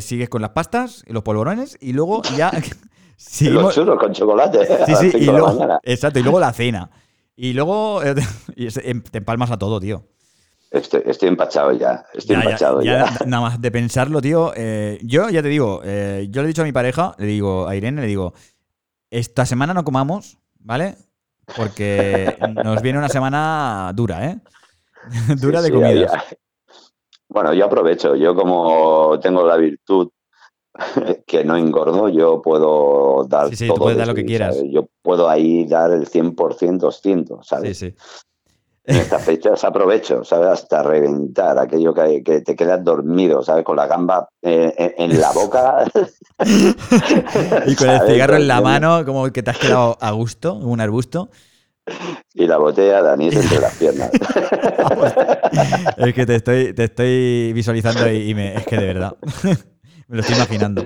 sigues 0.00 0.30
con 0.30 0.40
las 0.40 0.52
pastas, 0.52 1.04
los 1.06 1.22
polvorones. 1.22 1.76
Y 1.82 1.92
luego 1.92 2.22
ya. 2.34 2.50
seguimos... 3.16 3.62
Los 3.64 3.74
churros 3.74 3.98
con 3.98 4.14
chocolate. 4.14 4.66
Sí, 4.86 4.94
sí, 4.96 5.18
y 5.18 5.24
luego, 5.26 5.78
exacto. 5.82 6.18
Y 6.18 6.22
luego 6.22 6.40
la 6.40 6.54
cena. 6.54 6.90
Y 7.36 7.52
luego 7.52 8.02
eh, 8.02 8.14
em, 8.56 9.02
te 9.02 9.18
empalmas 9.18 9.50
a 9.50 9.58
todo, 9.58 9.78
tío. 9.78 10.04
Estoy, 10.70 11.28
empachado 11.28 11.72
ya. 11.72 12.04
Estoy 12.12 12.36
empachado 12.36 12.82
ya, 12.82 13.06
Nada 13.24 13.42
más 13.42 13.60
de 13.60 13.70
pensarlo, 13.70 14.20
tío. 14.20 14.52
Eh, 14.56 14.98
yo 15.02 15.30
ya 15.30 15.42
te 15.42 15.48
digo, 15.48 15.80
eh, 15.84 16.26
yo 16.30 16.42
le 16.42 16.46
he 16.46 16.48
dicho 16.48 16.62
a 16.62 16.64
mi 16.64 16.72
pareja, 16.72 17.14
le 17.18 17.26
digo 17.26 17.68
a 17.68 17.76
Irene, 17.76 18.02
le 18.02 18.08
digo, 18.08 18.34
esta 19.10 19.46
semana 19.46 19.72
no 19.72 19.84
comamos, 19.84 20.38
¿vale? 20.58 20.96
Porque 21.56 22.36
nos 22.64 22.82
viene 22.82 22.98
una 22.98 23.08
semana 23.08 23.92
dura, 23.94 24.26
¿eh? 24.26 24.40
dura 25.40 25.62
de 25.62 25.70
comida. 25.70 26.24
Bueno, 27.28 27.54
yo 27.54 27.64
aprovecho. 27.66 28.16
Yo 28.16 28.34
como 28.34 29.18
tengo 29.20 29.46
la 29.46 29.56
virtud 29.56 30.10
que 31.26 31.44
no 31.44 31.56
engordo, 31.56 32.08
yo 32.08 32.42
puedo 32.42 33.24
dar 33.28 33.48
sí, 33.50 33.56
sí, 33.56 33.66
todo. 33.68 33.78
puedes 33.78 33.98
dar 33.98 34.06
lo 34.06 34.14
que 34.14 34.24
quieras. 34.24 34.56
Yo 34.70 34.88
puedo 35.02 35.28
ahí 35.28 35.64
dar 35.66 35.90
el 35.92 36.08
100%, 36.08 36.78
200, 36.78 37.46
¿sabes? 37.46 37.78
Sí, 37.78 37.90
sí. 37.90 37.96
En 38.88 38.96
estas 38.98 39.24
fechas 39.24 39.64
aprovecho, 39.64 40.22
¿sabes? 40.22 40.46
Hasta 40.46 40.80
reventar 40.84 41.58
aquello 41.58 41.92
que, 41.92 42.22
que 42.22 42.42
te 42.42 42.54
quedas 42.54 42.84
dormido, 42.84 43.42
¿sabes? 43.42 43.64
Con 43.64 43.76
la 43.76 43.88
gamba 43.88 44.28
eh, 44.42 44.94
en, 44.96 45.20
la 45.20 45.32
boca. 45.32 45.84
y 47.66 47.74
con 47.74 47.90
el 47.90 48.00
cigarro 48.06 48.36
en 48.36 48.46
la 48.46 48.60
mano, 48.60 49.04
como 49.04 49.32
que 49.32 49.42
te 49.42 49.50
has 49.50 49.58
quedado 49.58 49.98
a 50.00 50.12
gusto, 50.12 50.54
un 50.54 50.80
arbusto. 50.80 51.30
Y 52.32 52.46
la 52.46 52.58
botella 52.58 53.02
de 53.02 53.10
anís 53.10 53.34
entre 53.42 53.58
las 53.58 53.74
piernas. 53.74 54.10
es 55.96 56.14
que 56.14 56.26
te 56.26 56.36
estoy, 56.36 56.72
te 56.72 56.84
estoy 56.84 57.52
visualizando 57.52 58.08
y, 58.08 58.34
me, 58.34 58.54
es 58.54 58.66
que 58.66 58.76
de 58.76 58.86
verdad. 58.86 59.16
Me 60.08 60.16
lo 60.16 60.20
estoy 60.22 60.36
imaginando. 60.36 60.84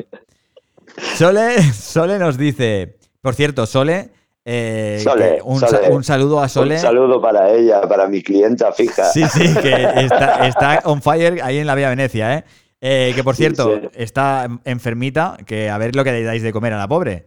Sole, 1.17 1.63
Sole 1.73 2.19
nos 2.19 2.37
dice, 2.37 2.97
por 3.21 3.35
cierto, 3.35 3.67
Sole, 3.67 4.11
Eh, 4.45 5.05
un, 5.45 6.03
saludo 6.03 6.41
a 6.41 6.49
Sole. 6.49 6.77
Un 6.77 6.81
saludo 6.81 7.21
para 7.21 7.51
ella, 7.53 7.83
para 7.83 8.09
mi 8.09 8.23
clienta 8.23 8.73
fija. 8.73 9.05
Sí, 9.05 9.23
sí, 9.27 9.55
que 9.63 10.09
está, 10.47 10.81
on 10.85 11.03
fire 11.03 11.43
ahí 11.43 11.59
en 11.59 11.67
la 11.67 11.75
Vía 11.75 11.91
Venecia, 11.91 12.39
¿eh? 12.39 12.45
eh 12.81 13.13
que 13.15 13.23
por 13.23 13.37
cierto, 13.37 13.81
está 13.95 14.49
enfermita, 14.65 15.37
que 15.47 15.69
a 15.69 15.77
ver 15.77 15.95
lo 15.95 16.05
que 16.05 16.13
le 16.13 16.25
dais 16.25 16.43
de 16.43 16.53
comer 16.53 16.73
a 16.73 16.79
la 16.79 16.89
pobre. 16.89 17.27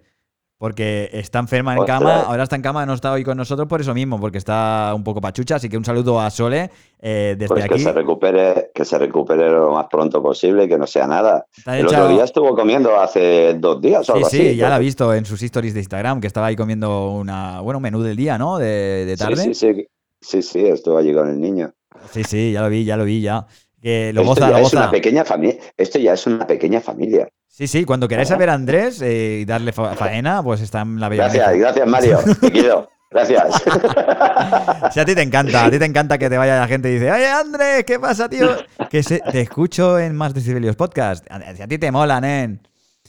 Porque 0.63 1.09
está 1.11 1.39
enferma 1.39 1.75
en 1.75 1.83
cama, 1.83 2.21
ahora 2.21 2.43
está 2.43 2.55
en 2.55 2.61
cama, 2.61 2.85
no 2.85 2.93
está 2.93 3.11
hoy 3.11 3.25
con 3.25 3.35
nosotros 3.35 3.67
por 3.67 3.81
eso 3.81 3.93
mismo, 3.93 4.17
porque 4.17 4.37
está 4.37 4.93
un 4.95 5.03
poco 5.03 5.19
pachucha. 5.19 5.57
Así 5.57 5.67
que 5.67 5.75
un 5.75 5.83
saludo 5.83 6.21
a 6.21 6.29
Sole 6.29 6.69
eh, 7.01 7.35
desde 7.37 7.53
pues 7.53 7.65
aquí. 7.65 7.73
Que 7.73 7.79
se, 7.81 7.91
recupere, 7.91 8.71
que 8.73 8.85
se 8.85 8.97
recupere 8.97 9.49
lo 9.49 9.71
más 9.71 9.87
pronto 9.91 10.23
posible, 10.23 10.65
que 10.69 10.77
no 10.77 10.87
sea 10.87 11.05
nada. 11.05 11.47
El 11.65 11.85
otro 11.85 12.07
día 12.07 12.23
estuvo 12.23 12.55
comiendo 12.55 12.97
hace 12.97 13.55
dos 13.55 13.81
días 13.81 14.07
o 14.07 14.13
algo 14.13 14.29
sí, 14.29 14.37
así. 14.37 14.49
Sí, 14.51 14.55
ya 14.55 14.69
la 14.69 14.77
he 14.77 14.79
visto 14.79 15.13
en 15.13 15.25
sus 15.25 15.43
stories 15.43 15.73
de 15.73 15.81
Instagram, 15.81 16.21
que 16.21 16.27
estaba 16.27 16.47
ahí 16.47 16.55
comiendo 16.55 17.11
una, 17.11 17.59
bueno, 17.59 17.79
un 17.79 17.83
menú 17.83 18.01
del 18.01 18.15
día, 18.15 18.37
¿no? 18.37 18.57
De, 18.57 19.15
tarde. 19.19 19.43
Sí, 19.43 19.53
sí, 19.53 19.73
sí, 19.73 19.87
sí, 20.21 20.41
sí, 20.41 20.65
estuvo 20.65 20.97
allí 20.97 21.13
con 21.13 21.29
el 21.29 21.41
niño. 21.41 21.73
Sí, 22.11 22.23
sí, 22.23 22.53
ya 22.53 22.61
lo 22.61 22.69
vi, 22.69 22.85
ya 22.85 22.95
lo 22.95 23.03
vi, 23.03 23.19
ya. 23.19 23.45
Que 23.81 24.13
lo 24.13 24.21
esto 24.21 24.29
goza, 24.29 24.49
ya 24.49 24.59
lo 24.59 24.65
es 24.65 24.73
una 24.73 24.89
pequeña 24.89 25.25
familia. 25.25 25.57
Esto 25.75 25.99
ya 25.99 26.13
es 26.13 26.25
una 26.25 26.47
pequeña 26.47 26.79
familia. 26.79 27.27
Sí, 27.55 27.67
sí, 27.67 27.85
cuando 27.85 28.07
queráis 28.07 28.29
saber 28.29 28.49
a 28.49 28.55
Andrés 28.55 28.99
eh, 29.03 29.41
y 29.41 29.45
darle 29.45 29.73
faena, 29.73 30.41
pues 30.41 30.59
está 30.59 30.81
en 30.81 30.99
la 30.99 31.07
bella. 31.07 31.25
Gracias, 31.25 31.55
gracias 31.55 31.87
Mario, 31.87 32.19
te 32.41 32.51
quiero. 32.51 32.89
Gracias. 33.11 33.63
Si 34.91 34.99
a 34.99 35.05
ti 35.05 35.13
te 35.13 35.21
encanta, 35.21 35.65
a 35.65 35.69
ti 35.69 35.77
te 35.77 35.85
encanta 35.85 36.17
que 36.17 36.31
te 36.31 36.37
vaya 36.37 36.59
la 36.59 36.67
gente 36.67 36.89
y 36.89 36.93
dice, 36.93 37.11
oye 37.11 37.27
Andrés, 37.27 37.83
¿qué 37.85 37.99
pasa, 37.99 38.27
tío? 38.27 38.49
Que 38.89 39.03
te 39.03 39.41
escucho 39.41 39.99
en 39.99 40.15
Más 40.15 40.33
Decibelios 40.33 40.75
Podcast. 40.75 41.27
Si 41.55 41.61
a 41.61 41.67
ti 41.67 41.77
te 41.77 41.91
molan, 41.91 42.23
¿eh? 42.25 42.59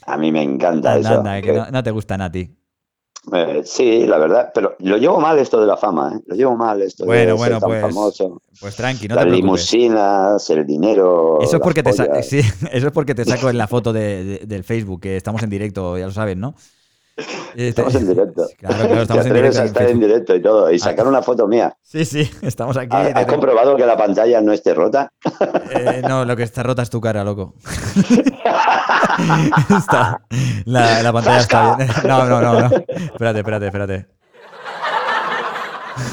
A 0.06 0.18
mí 0.18 0.30
me 0.30 0.42
encanta 0.42 0.98
eso. 0.98 1.20
Anda, 1.20 1.40
que 1.40 1.52
no, 1.72 1.82
te 1.82 1.90
gustan 1.90 2.20
a 2.20 2.30
ti. 2.30 2.54
Eh, 3.32 3.62
sí, 3.64 4.06
la 4.06 4.18
verdad, 4.18 4.50
pero 4.54 4.76
lo 4.80 4.98
llevo 4.98 5.18
mal 5.18 5.38
esto 5.38 5.60
de 5.60 5.66
la 5.66 5.76
fama, 5.76 6.14
¿eh? 6.14 6.20
Lo 6.26 6.36
llevo 6.36 6.56
mal 6.56 6.82
esto 6.82 7.06
bueno, 7.06 7.26
de 7.26 7.32
bueno, 7.32 7.54
ser 7.54 7.60
tan 7.60 7.70
pues, 7.70 7.80
famoso. 7.80 8.42
Pues 8.60 8.76
tranqui, 8.76 9.08
no 9.08 9.14
Las 9.14 9.24
te 9.24 9.30
limusinas, 9.30 10.50
el 10.50 10.66
dinero. 10.66 11.38
Eso 11.40 11.56
es, 11.56 11.62
porque 11.62 11.82
te 11.82 11.92
sí, 12.22 12.40
eso 12.70 12.86
es 12.86 12.92
porque 12.92 13.14
te 13.14 13.24
saco 13.24 13.48
en 13.48 13.56
la 13.56 13.66
foto 13.68 13.92
de, 13.92 14.42
del 14.46 14.64
Facebook, 14.64 15.00
que 15.00 15.16
estamos 15.16 15.42
en 15.42 15.50
directo, 15.50 15.96
ya 15.96 16.06
lo 16.06 16.12
sabes, 16.12 16.36
¿no? 16.36 16.54
Estamos 17.54 17.94
en 17.94 18.08
directo. 18.08 18.46
Claro, 18.58 18.76
claro, 18.76 19.02
estamos 19.02 19.26
en 19.26 19.34
directo. 19.34 19.60
A 19.60 19.64
estar 19.64 19.88
en, 19.88 20.00
directo 20.00 20.34
y 20.34 20.42
todo. 20.42 20.70
Y 20.70 20.78
sacar 20.78 21.06
una 21.06 21.22
foto 21.22 21.46
mía. 21.46 21.76
Sí, 21.82 22.04
sí, 22.04 22.28
estamos 22.42 22.76
aquí. 22.76 22.96
¿Has, 22.96 23.26
comprobado 23.26 23.76
que 23.76 23.86
la 23.86 23.96
pantalla 23.96 24.40
no 24.40 24.52
esté 24.52 24.74
rota? 24.74 25.12
Eh, 25.70 26.02
no, 26.06 26.24
lo 26.24 26.36
que 26.36 26.42
está 26.42 26.62
rota 26.62 26.82
es 26.82 26.90
tu 26.90 27.00
cara, 27.00 27.22
loco. 27.22 27.54
está, 29.78 30.22
la, 30.64 31.02
la, 31.02 31.12
pantalla 31.12 31.38
está 31.38 31.76
bien. 31.76 31.88
No, 32.04 32.24
no, 32.26 32.40
no, 32.40 32.60
no. 32.60 32.66
Espérate, 32.66 33.38
espérate, 33.38 33.66
espérate. 33.66 34.06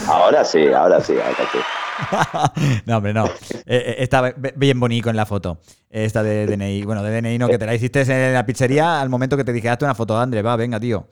Ahora 0.08 0.46
sí, 0.46 0.68
ahora 0.68 1.02
sí, 1.02 1.14
ahora 1.14 1.50
sí. 1.52 1.58
no, 2.86 2.98
hombre, 2.98 3.14
no. 3.14 3.26
Eh, 3.26 3.32
eh, 3.66 3.96
está 4.00 4.34
bien 4.56 4.80
bonito 4.80 5.10
en 5.10 5.16
la 5.16 5.26
foto. 5.26 5.60
Esta 5.90 6.24
de 6.24 6.48
DNI. 6.48 6.84
Bueno, 6.84 7.04
de 7.04 7.22
DNI 7.22 7.38
no, 7.38 7.48
que 7.48 7.58
te 7.58 7.66
la 7.66 7.76
hiciste 7.76 8.02
en 8.02 8.34
la 8.34 8.46
pizzería 8.46 9.02
al 9.02 9.10
momento 9.10 9.38
que 9.38 9.44
te 9.44 9.54
dije, 9.54 9.70
hazte 9.70 9.86
una 9.86 9.96
foto 9.96 10.16
de 10.16 10.24
André, 10.24 10.42
va, 10.42 10.56
venga, 10.56 10.80
tío. 10.80 11.08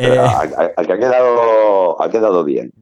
Eh, 0.00 0.16
ha, 0.16 0.84
quedado, 0.84 2.00
ha 2.00 2.08
quedado 2.08 2.44
bien. 2.44 2.72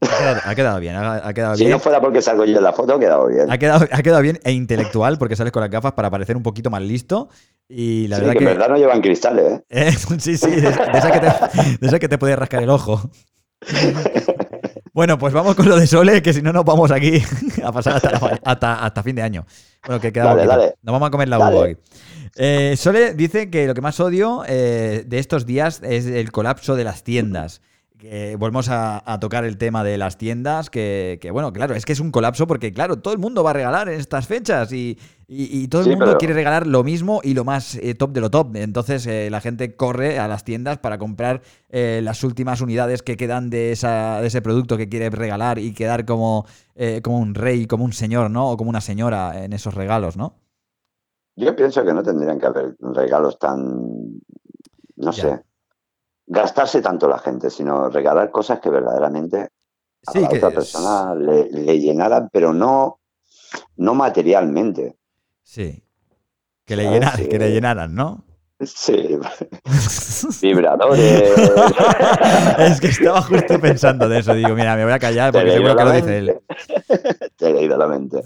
Ha 0.44 0.54
quedado, 0.54 0.80
bien, 0.80 0.96
ha, 0.96 1.32
quedado 1.32 1.54
bien. 1.54 1.68
Si 1.68 1.72
no 1.72 1.78
fuera 1.78 2.00
porque 2.00 2.20
salgo 2.20 2.44
yo 2.44 2.58
en 2.58 2.64
la 2.64 2.74
foto, 2.74 2.94
ha 2.94 2.98
quedado 2.98 3.28
bien. 3.28 3.50
Ha 3.50 3.56
quedado, 3.56 3.86
ha 3.90 4.02
quedado 4.02 4.20
bien 4.20 4.38
e 4.44 4.52
intelectual 4.52 5.16
porque 5.16 5.34
sales 5.34 5.52
con 5.52 5.62
las 5.62 5.70
gafas 5.70 5.92
para 5.92 6.10
parecer 6.10 6.36
un 6.36 6.42
poquito 6.42 6.68
más 6.68 6.82
listo. 6.82 7.30
Y 7.68 8.06
la 8.08 8.18
verdad 8.18 8.32
que, 8.32 8.38
que. 8.40 8.44
En 8.44 8.50
verdad 8.50 8.68
no 8.68 8.76
llevan 8.76 9.00
cristales, 9.00 9.62
¿eh? 9.70 9.92
sí, 10.18 10.36
sí, 10.36 10.50
de, 10.50 10.60
que 10.60 11.20
te, 11.20 11.26
de 11.80 11.86
esa 11.86 11.98
que 11.98 12.08
te 12.08 12.18
puede 12.18 12.36
rascar 12.36 12.62
el 12.62 12.70
ojo. 12.70 13.00
Bueno, 14.96 15.18
pues 15.18 15.34
vamos 15.34 15.54
con 15.54 15.68
lo 15.68 15.76
de 15.76 15.86
Sole, 15.86 16.22
que 16.22 16.32
si 16.32 16.40
no 16.40 16.54
nos 16.54 16.64
vamos 16.64 16.90
aquí 16.90 17.22
a 17.62 17.70
pasar 17.70 18.00
hasta, 18.42 18.82
hasta, 18.82 19.02
fin 19.02 19.14
de 19.14 19.20
año. 19.20 19.44
Bueno, 19.86 20.00
que 20.00 20.10
queda 20.10 20.34
dale, 20.34 20.46
dale. 20.46 20.74
Nos 20.80 20.90
vamos 20.94 21.08
a 21.08 21.10
comer 21.10 21.28
la 21.28 21.36
uva 21.36 21.50
hoy. 21.50 21.76
Eh, 22.34 22.74
Sole 22.78 23.12
dice 23.12 23.50
que 23.50 23.66
lo 23.66 23.74
que 23.74 23.82
más 23.82 24.00
odio 24.00 24.42
eh, 24.48 25.04
de 25.06 25.18
estos 25.18 25.44
días 25.44 25.82
es 25.84 26.06
el 26.06 26.32
colapso 26.32 26.76
de 26.76 26.84
las 26.84 27.04
tiendas 27.04 27.60
volvemos 28.38 28.68
a, 28.70 29.18
tocar 29.20 29.44
el 29.44 29.58
tema 29.58 29.82
de 29.82 29.98
las 29.98 30.18
tiendas, 30.18 30.70
que, 30.70 31.18
bueno, 31.32 31.52
claro, 31.52 31.74
es 31.74 31.84
que 31.84 31.92
es 31.92 32.00
un 32.00 32.10
colapso 32.10 32.46
porque, 32.46 32.72
claro, 32.72 32.98
todo 32.98 33.14
el 33.14 33.18
mundo 33.18 33.42
va 33.42 33.50
a 33.50 33.54
regalar 33.54 33.88
en 33.88 33.98
estas 33.98 34.26
fechas 34.26 34.72
y, 34.72 34.98
todo 35.68 35.82
el 35.82 35.96
mundo 35.96 36.16
quiere 36.18 36.34
regalar 36.34 36.66
lo 36.66 36.84
mismo 36.84 37.20
y 37.24 37.34
lo 37.34 37.44
más 37.44 37.74
eh, 37.76 37.94
top 37.94 38.12
de 38.12 38.20
lo 38.20 38.30
top. 38.30 38.54
Entonces 38.56 39.06
eh, 39.06 39.28
la 39.30 39.40
gente 39.40 39.74
corre 39.74 40.20
a 40.20 40.28
las 40.28 40.44
tiendas 40.44 40.78
para 40.78 40.98
comprar 40.98 41.42
eh, 41.68 42.00
las 42.02 42.22
últimas 42.22 42.60
unidades 42.60 43.02
que 43.02 43.16
quedan 43.16 43.50
de, 43.50 43.72
esa, 43.72 44.20
de 44.20 44.28
ese 44.28 44.40
producto 44.40 44.76
que 44.76 44.88
quiere 44.88 45.10
regalar 45.10 45.58
y 45.58 45.74
quedar 45.74 46.04
como, 46.04 46.46
como 47.02 47.18
un 47.18 47.34
rey, 47.34 47.66
como 47.66 47.84
un 47.84 47.92
señor, 47.92 48.30
¿no? 48.30 48.50
O 48.50 48.56
como 48.56 48.70
una 48.70 48.80
señora 48.80 49.44
en 49.44 49.52
esos 49.52 49.74
regalos, 49.74 50.16
¿no? 50.16 50.34
Yo 51.36 51.54
pienso 51.54 51.84
que 51.84 51.92
no 51.92 52.02
tendrían 52.02 52.38
que 52.38 52.46
haber 52.46 52.76
regalos 52.80 53.38
tan, 53.38 54.20
no 54.96 55.12
sé, 55.12 55.42
gastarse 56.26 56.82
tanto 56.82 57.08
la 57.08 57.18
gente, 57.18 57.50
sino 57.50 57.88
regalar 57.88 58.30
cosas 58.30 58.60
que 58.60 58.70
verdaderamente 58.70 59.48
a 60.06 60.18
la 60.18 60.28
otra 60.28 60.50
persona 60.50 61.14
le, 61.14 61.78
llenaran, 61.78 62.28
pero 62.32 62.52
no, 62.52 63.00
no 63.76 63.94
materialmente. 63.94 64.96
Sí. 65.42 65.82
Que 66.64 66.76
le, 66.76 66.90
llenaran, 66.90 67.26
que 67.26 67.38
le 67.38 67.50
llenaran, 67.52 67.94
¿no? 67.94 68.24
Sí. 68.64 69.18
Vibradores. 70.42 71.38
es 72.58 72.80
que 72.80 72.88
estaba 72.88 73.20
justo 73.22 73.60
pensando 73.60 74.08
de 74.08 74.20
eso. 74.20 74.34
Digo, 74.34 74.54
mira, 74.54 74.76
me 74.76 74.84
voy 74.84 74.94
a 74.94 74.98
callar 74.98 75.32
porque 75.32 75.52
seguro 75.52 75.76
que 75.76 75.84
lo 75.84 75.92
dice 75.92 76.18
él. 76.18 76.40
Te 77.36 77.50
he 77.50 77.52
leído 77.52 77.76
la 77.76 77.86
mente. 77.86 78.22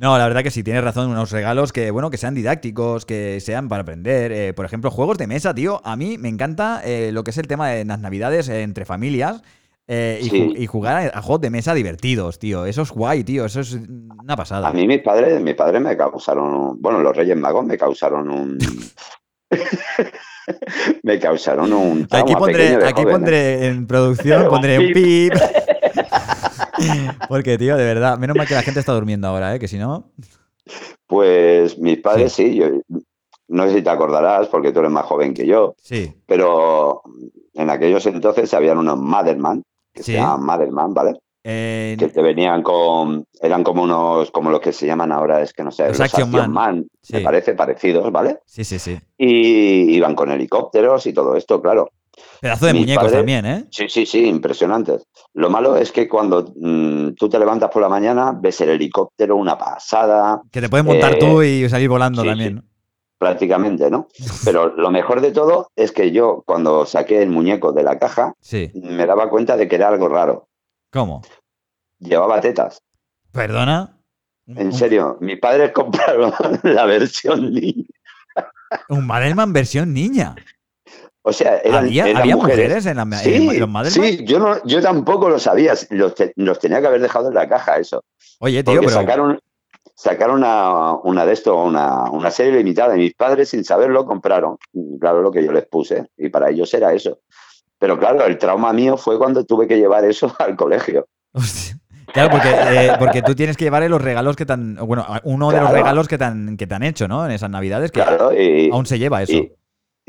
No, 0.00 0.16
la 0.16 0.26
verdad 0.26 0.42
que 0.42 0.50
sí, 0.50 0.64
tienes 0.64 0.82
razón, 0.82 1.10
unos 1.10 1.30
regalos 1.30 1.74
que, 1.74 1.90
bueno, 1.90 2.08
que 2.08 2.16
sean 2.16 2.34
didácticos, 2.34 3.04
que 3.04 3.38
sean 3.40 3.68
para 3.68 3.82
aprender. 3.82 4.32
Eh, 4.32 4.54
por 4.54 4.64
ejemplo, 4.64 4.90
juegos 4.90 5.18
de 5.18 5.26
mesa, 5.26 5.54
tío. 5.54 5.82
A 5.84 5.94
mí 5.94 6.16
me 6.16 6.30
encanta 6.30 6.80
eh, 6.82 7.10
lo 7.12 7.22
que 7.22 7.32
es 7.32 7.36
el 7.36 7.46
tema 7.46 7.68
de 7.68 7.84
las 7.84 8.00
navidades 8.00 8.48
eh, 8.48 8.62
entre 8.62 8.86
familias. 8.86 9.42
y, 9.86 10.66
jugar 10.66 11.10
a, 11.12 11.20
juegos 11.20 11.42
de 11.42 11.50
mesa 11.50 11.74
divertidos, 11.74 12.38
tío. 12.38 12.64
Eso 12.64 12.80
es 12.80 12.90
guay, 12.92 13.24
tío. 13.24 13.44
Eso 13.44 13.60
es 13.60 13.74
una 13.74 14.36
pasada. 14.36 14.68
A 14.68 14.72
mí 14.72 14.86
mis 14.86 15.02
padres, 15.02 15.38
mis 15.42 15.54
padres 15.54 15.82
me 15.82 15.94
causaron, 15.98 16.80
bueno, 16.80 17.00
los 17.00 17.14
Reyes 17.14 17.36
Magos 17.36 17.66
me 17.66 17.76
causaron 17.76 18.30
un, 18.30 18.58
me 21.02 21.18
causaron 21.18 21.74
un. 21.74 22.08
Aquí 22.10 22.34
pondré, 22.34 22.76
aquí 22.86 23.02
pondré 23.04 23.66
en 23.66 23.86
producción, 23.86 24.48
pondré 24.48 24.78
un 24.78 24.92
pip. 24.94 25.34
Porque, 27.28 27.58
tío, 27.58 27.76
de 27.76 27.84
verdad, 27.84 28.18
menos 28.18 28.36
mal 28.36 28.46
que 28.46 28.54
la 28.54 28.62
gente 28.62 28.80
está 28.80 28.92
durmiendo 28.92 29.28
ahora, 29.28 29.54
¿eh? 29.54 29.58
Que 29.58 29.68
si 29.68 29.78
no. 29.78 30.10
Pues 31.06 31.78
mis 31.78 31.98
padres 31.98 32.32
sí, 32.32 32.54
yo 32.54 32.68
no 33.48 33.66
sé 33.66 33.74
si 33.74 33.82
te 33.82 33.90
acordarás, 33.90 34.46
porque 34.46 34.72
tú 34.72 34.78
eres 34.78 34.92
más 34.92 35.04
joven 35.04 35.34
que 35.34 35.46
yo. 35.46 35.74
Sí. 35.82 36.12
Pero 36.26 37.02
en 37.54 37.68
aquellos 37.68 38.06
entonces 38.06 38.54
habían 38.54 38.78
unos 38.78 38.98
Motherman, 38.98 39.62
que 39.92 40.02
se 40.02 40.12
llamaban 40.12 40.46
Motherman, 40.46 40.94
¿vale? 40.94 41.18
Que 41.42 42.10
te 42.12 42.22
venían 42.22 42.62
con. 42.62 43.24
Eran 43.40 43.64
como 43.64 43.82
unos. 43.82 44.30
Como 44.30 44.50
los 44.50 44.60
que 44.60 44.72
se 44.72 44.86
llaman 44.86 45.10
ahora, 45.10 45.40
es 45.42 45.52
que 45.52 45.64
no 45.64 45.72
sé. 45.72 45.88
Los, 45.88 46.00
Action, 46.00 46.30
Man. 46.30 46.86
Me 47.10 47.20
parece 47.22 47.54
parecidos, 47.54 48.12
¿vale? 48.12 48.40
Sí, 48.44 48.62
sí, 48.62 48.78
sí. 48.78 48.98
Y 49.16 49.96
iban 49.96 50.14
con 50.14 50.30
helicópteros 50.30 51.06
y 51.06 51.12
todo 51.12 51.34
esto, 51.36 51.60
claro. 51.60 51.90
Pedazo 52.40 52.66
de 52.66 52.74
muñecos 52.74 53.12
también, 53.12 53.44
¿eh? 53.44 53.66
Sí, 53.70 53.88
sí, 53.88 54.06
sí, 54.06 54.26
impresionantes. 54.26 55.02
Lo 55.34 55.50
malo 55.50 55.76
es 55.76 55.92
que 55.92 56.08
cuando 56.08 56.52
mm, 56.56 57.14
tú 57.14 57.28
te 57.28 57.38
levantas 57.38 57.70
por 57.70 57.82
la 57.82 57.88
mañana, 57.88 58.32
ves 58.32 58.60
el 58.62 58.70
helicóptero, 58.70 59.36
una 59.36 59.58
pasada. 59.58 60.40
Que 60.50 60.60
te 60.60 60.68
puedes 60.68 60.86
montar 60.86 61.18
tú 61.18 61.42
eh, 61.42 61.48
y 61.48 61.68
salir 61.68 61.88
volando 61.88 62.24
también. 62.24 62.64
prácticamente, 63.18 63.90
¿no? 63.90 64.08
Pero 64.44 64.74
lo 64.74 64.90
mejor 64.90 65.20
de 65.20 65.32
todo 65.32 65.70
es 65.76 65.92
que 65.92 66.12
yo, 66.12 66.42
cuando 66.46 66.86
saqué 66.86 67.22
el 67.22 67.28
muñeco 67.28 67.72
de 67.72 67.82
la 67.82 67.98
caja, 67.98 68.32
me 68.74 69.06
daba 69.06 69.28
cuenta 69.28 69.56
de 69.56 69.68
que 69.68 69.76
era 69.76 69.88
algo 69.88 70.08
raro. 70.08 70.48
¿Cómo? 70.90 71.22
Llevaba 71.98 72.40
tetas. 72.40 72.82
¿Perdona? 73.32 73.98
En 74.46 74.72
serio, 74.72 75.18
mis 75.20 75.38
padres 75.38 75.72
compraron 75.74 76.32
la 76.62 76.86
versión 76.86 77.52
niña. 77.52 77.84
Un 78.88 79.06
Madelman 79.06 79.52
versión 79.52 79.92
niña. 79.92 80.34
O 81.22 81.32
sea, 81.32 81.58
eran, 81.58 81.84
¿Había, 81.84 82.36
mujeres, 82.36 82.86
en, 82.86 82.96
la, 82.96 83.04
sí, 83.18 83.58
los 83.58 83.68
Madelman? 83.68 83.90
Sí, 83.90 84.24
yo, 84.24 84.38
no, 84.38 84.64
yo 84.64 84.80
tampoco 84.80 85.28
lo 85.28 85.38
sabía. 85.38 85.74
Los, 85.90 86.14
tenía 86.14 86.80
que 86.80 86.86
haber 86.86 87.02
dejado 87.02 87.28
en 87.28 87.34
la 87.34 87.46
caja, 87.46 87.76
eso. 87.76 88.02
Oye, 88.38 88.64
tío, 88.64 88.80
pero... 88.80 88.90
Sacaron, 88.90 89.38
sacaron 89.94 90.36
una, 90.38 90.94
una 90.94 91.26
de 91.26 91.34
esto, 91.34 91.62
una, 91.62 92.04
una 92.10 92.30
serie 92.30 92.52
limitada. 92.52 92.96
Y 92.96 93.00
mis 93.00 93.14
padres, 93.14 93.50
sin 93.50 93.64
saberlo, 93.64 94.06
compraron. 94.06 94.56
Claro, 94.98 95.20
lo 95.20 95.30
que 95.30 95.44
yo 95.44 95.52
les 95.52 95.66
puse. 95.66 96.06
Y 96.16 96.30
para 96.30 96.48
ellos 96.48 96.72
era 96.72 96.94
eso. 96.94 97.18
Pero 97.78 97.98
claro, 97.98 98.24
el 98.24 98.38
trauma 98.38 98.72
mío 98.72 98.96
fue 98.96 99.18
cuando 99.18 99.44
tuve 99.44 99.68
que 99.68 99.76
llevar 99.76 100.06
eso 100.06 100.34
al 100.38 100.56
colegio. 100.56 101.06
Claro, 102.14 102.30
porque, 102.30 102.48
eh, 102.50 102.92
porque 102.98 103.22
tú 103.22 103.34
tienes 103.34 103.58
que 103.58 103.64
llevar 103.64 103.88
los 103.90 104.00
regalos 104.00 104.36
que 104.36 104.46
te 104.46 104.54
han. 104.54 104.76
Bueno, 104.76 105.06
uno 105.24 105.50
de 105.50 105.60
los 105.60 105.70
regalos 105.70 106.08
que 106.08 106.16
te 106.16 106.24
han, 106.24 106.56
que 106.56 106.66
te 106.66 106.74
han 106.74 106.82
hecho, 106.82 107.06
¿no? 107.08 107.26
En 107.26 107.30
esas 107.30 107.50
navidades, 107.50 107.92
que 107.92 108.02
aún 108.02 108.86
se 108.86 108.98
lleva 108.98 109.22
eso 109.22 109.34
y 109.34 109.52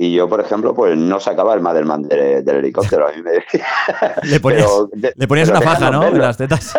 yo, 0.10 0.30
por 0.30 0.40
ejemplo, 0.40 0.74
pues 0.74 0.98
no 0.98 1.20
sacaba 1.20 1.54
el 1.54 1.60
Madelman 1.60 2.04
del, 2.04 2.44
del 2.44 2.56
helicóptero. 2.56 3.08
A 3.08 3.12
mí 3.12 3.22
me... 3.22 3.32
le, 4.30 4.40
ponías, 4.40 4.68
le 5.16 5.28
ponías 5.28 5.50
una 5.50 5.62
faja, 5.62 5.92
¿no? 5.92 6.08
En 6.08 6.18
las 6.18 6.38
tetas. 6.38 6.74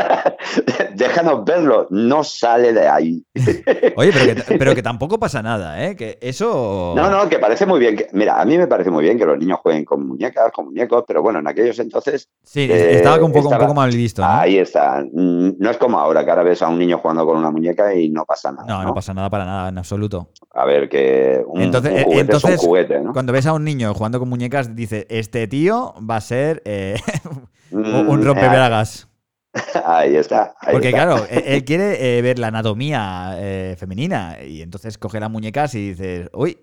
déjanos 0.95 1.45
verlo, 1.45 1.87
no 1.91 2.25
sale 2.25 2.73
de 2.73 2.89
ahí. 2.89 3.25
Oye, 3.97 4.11
pero 4.13 4.35
que, 4.35 4.59
pero 4.59 4.75
que, 4.75 4.83
tampoco 4.83 5.19
pasa 5.19 5.43
nada, 5.43 5.85
¿eh? 5.85 5.97
Que 5.97 6.19
eso... 6.21 6.95
No, 6.97 7.11
no, 7.11 7.29
que 7.29 7.39
parece 7.39 7.67
muy 7.67 7.81
bien. 7.81 7.97
Que, 7.97 8.09
mira, 8.13 8.41
a 8.41 8.45
mí 8.45 8.59
me 8.59 8.67
parece 8.67 8.91
muy 8.91 9.05
bien 9.05 9.19
que 9.19 9.25
los 9.25 9.39
niños 9.39 9.59
jueguen 9.63 9.85
con 9.85 10.07
muñecas, 10.07 10.51
con 10.53 10.67
muñecos, 10.67 11.05
pero 11.07 11.23
bueno, 11.23 11.39
en 11.39 11.47
aquellos 11.47 11.79
entonces... 11.79 12.29
Sí, 12.43 12.69
estaba 12.71 13.23
un 13.25 13.33
poco, 13.33 13.49
un 13.49 13.59
poco 13.59 13.75
mal 13.75 13.91
visto. 13.91 14.23
¿no? 14.23 14.29
Ahí 14.29 14.59
está. 14.59 15.05
No 15.13 15.71
es 15.71 15.77
como 15.77 15.99
ahora, 15.99 16.25
que 16.25 16.31
ahora 16.31 16.43
ves 16.43 16.63
a 16.63 16.69
un 16.69 16.79
niño 16.79 16.99
jugando 16.99 17.27
con 17.27 17.37
una 17.37 17.51
muñeca 17.51 17.95
y 17.95 18.09
no 18.09 18.25
pasa 18.25 18.53
nada. 18.53 18.67
No, 18.67 18.83
no, 18.83 18.95
pasa 18.95 19.15
nada 19.15 19.31
para 19.31 19.45
nada, 19.45 19.69
en 19.69 19.79
absoluto. 19.79 20.29
A 20.55 20.65
ver, 20.65 20.89
que 20.89 21.43
un, 21.47 21.63
entonces, 21.63 22.05
juguete 22.05 22.37
es 22.37 22.45
un 22.45 22.57
juguete, 22.57 23.01
¿no? 23.01 23.12
Cuando 23.13 23.33
ves 23.33 23.47
a 23.47 23.53
un 23.53 23.65
niño 23.65 23.93
jugando 23.95 24.19
con 24.19 24.29
muñecas, 24.29 24.75
dice, 24.75 25.07
este 25.11 25.47
tío 25.47 25.95
va 25.99 26.17
a 26.17 26.21
ser 26.21 26.63
eh, 26.65 26.97
un 27.71 27.83
mm, 27.83 28.23
rompebragas. 28.23 29.09
Ahí 29.85 30.17
está. 30.17 30.55
Porque 30.71 30.91
claro, 30.91 31.25
e-, 31.29 31.57
él, 31.57 31.65
quiere 31.67 32.19
eh, 32.19 32.23
ver 32.23 32.39
la 32.39 32.49
anatomía 32.49 33.35
eh, 33.37 33.77
femenina 33.79 34.43
y 34.43 34.63
entonces 34.63 34.99
coge 34.99 35.21
las 35.21 35.31
muñecas 35.31 35.75
y 35.75 35.91
dices, 35.91 36.31
uy. 36.33 36.59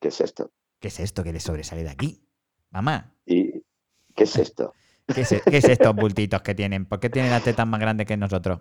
¿Qué 0.00 0.08
es 0.08 0.20
esto? 0.20 0.50
¿Qué 0.80 0.88
es 0.88 1.00
esto 1.00 1.24
que 1.24 1.32
le 1.32 1.40
sobresale 1.40 1.82
de 1.82 1.90
aquí? 1.90 2.22
Mamá. 2.70 3.14
¿Y 3.26 3.62
qué 4.14 4.24
es 4.24 4.36
esto? 4.36 4.74
¿Qué 5.06 5.22
es, 5.22 5.28
¿Qué 5.42 5.56
es 5.56 5.68
estos 5.68 5.94
bultitos 5.94 6.42
que 6.42 6.54
tienen? 6.54 6.86
¿Por 6.86 7.00
qué 7.00 7.10
tienen 7.10 7.30
las 7.30 7.42
tetas 7.42 7.66
más 7.66 7.80
grandes 7.80 8.06
que 8.06 8.16
nosotros? 8.16 8.60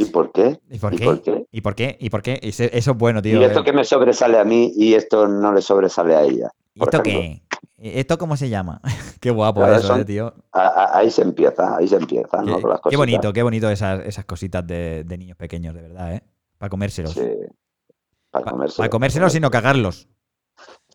¿Y 0.00 0.06
por 0.06 0.32
qué? 0.32 0.58
¿Y 0.70 0.78
por 0.78 0.96
qué? 0.96 1.46
¿Y 1.52 1.60
por 1.60 1.74
qué? 1.74 1.96
¿Y 2.00 2.08
por 2.08 2.22
qué? 2.22 2.40
Eso 2.42 2.64
es 2.64 2.86
bueno, 2.96 3.20
tío. 3.20 3.38
Y 3.38 3.44
esto 3.44 3.62
que 3.62 3.74
me 3.74 3.84
sobresale 3.84 4.38
a 4.38 4.44
mí 4.44 4.72
y 4.74 4.94
esto 4.94 5.28
no 5.28 5.52
le 5.52 5.60
sobresale 5.60 6.16
a 6.16 6.22
ella. 6.22 6.50
¿Y 6.74 6.82
esto 6.82 7.02
qué? 7.02 7.42
¿Esto 7.76 8.16
cómo 8.16 8.34
se 8.38 8.48
llama? 8.48 8.80
qué 9.20 9.30
guapo 9.30 9.66
eso, 9.66 9.96
eh, 9.96 10.04
tío. 10.06 10.32
ahí 10.52 11.10
se 11.10 11.20
empieza, 11.20 11.76
ahí 11.76 11.86
se 11.86 11.96
empieza, 11.96 12.40
¿no? 12.40 12.58
Qué, 12.88 12.96
bonito, 12.96 13.30
qué 13.34 13.42
bonito 13.42 13.68
esas, 13.68 14.00
esas 14.06 14.24
cositas 14.24 14.66
de, 14.66 15.04
niños 15.18 15.36
pequeños, 15.36 15.74
de 15.74 15.82
verdad, 15.82 16.14
¿eh? 16.14 16.22
Para 16.56 16.70
comérselos. 16.70 17.12
Sí, 17.12 17.28
para 18.30 18.50
comérselos. 18.50 18.78
Para 18.78 18.88
comérselos 18.88 19.34
y 19.34 19.40
no 19.40 19.50
cagarlos. 19.50 20.08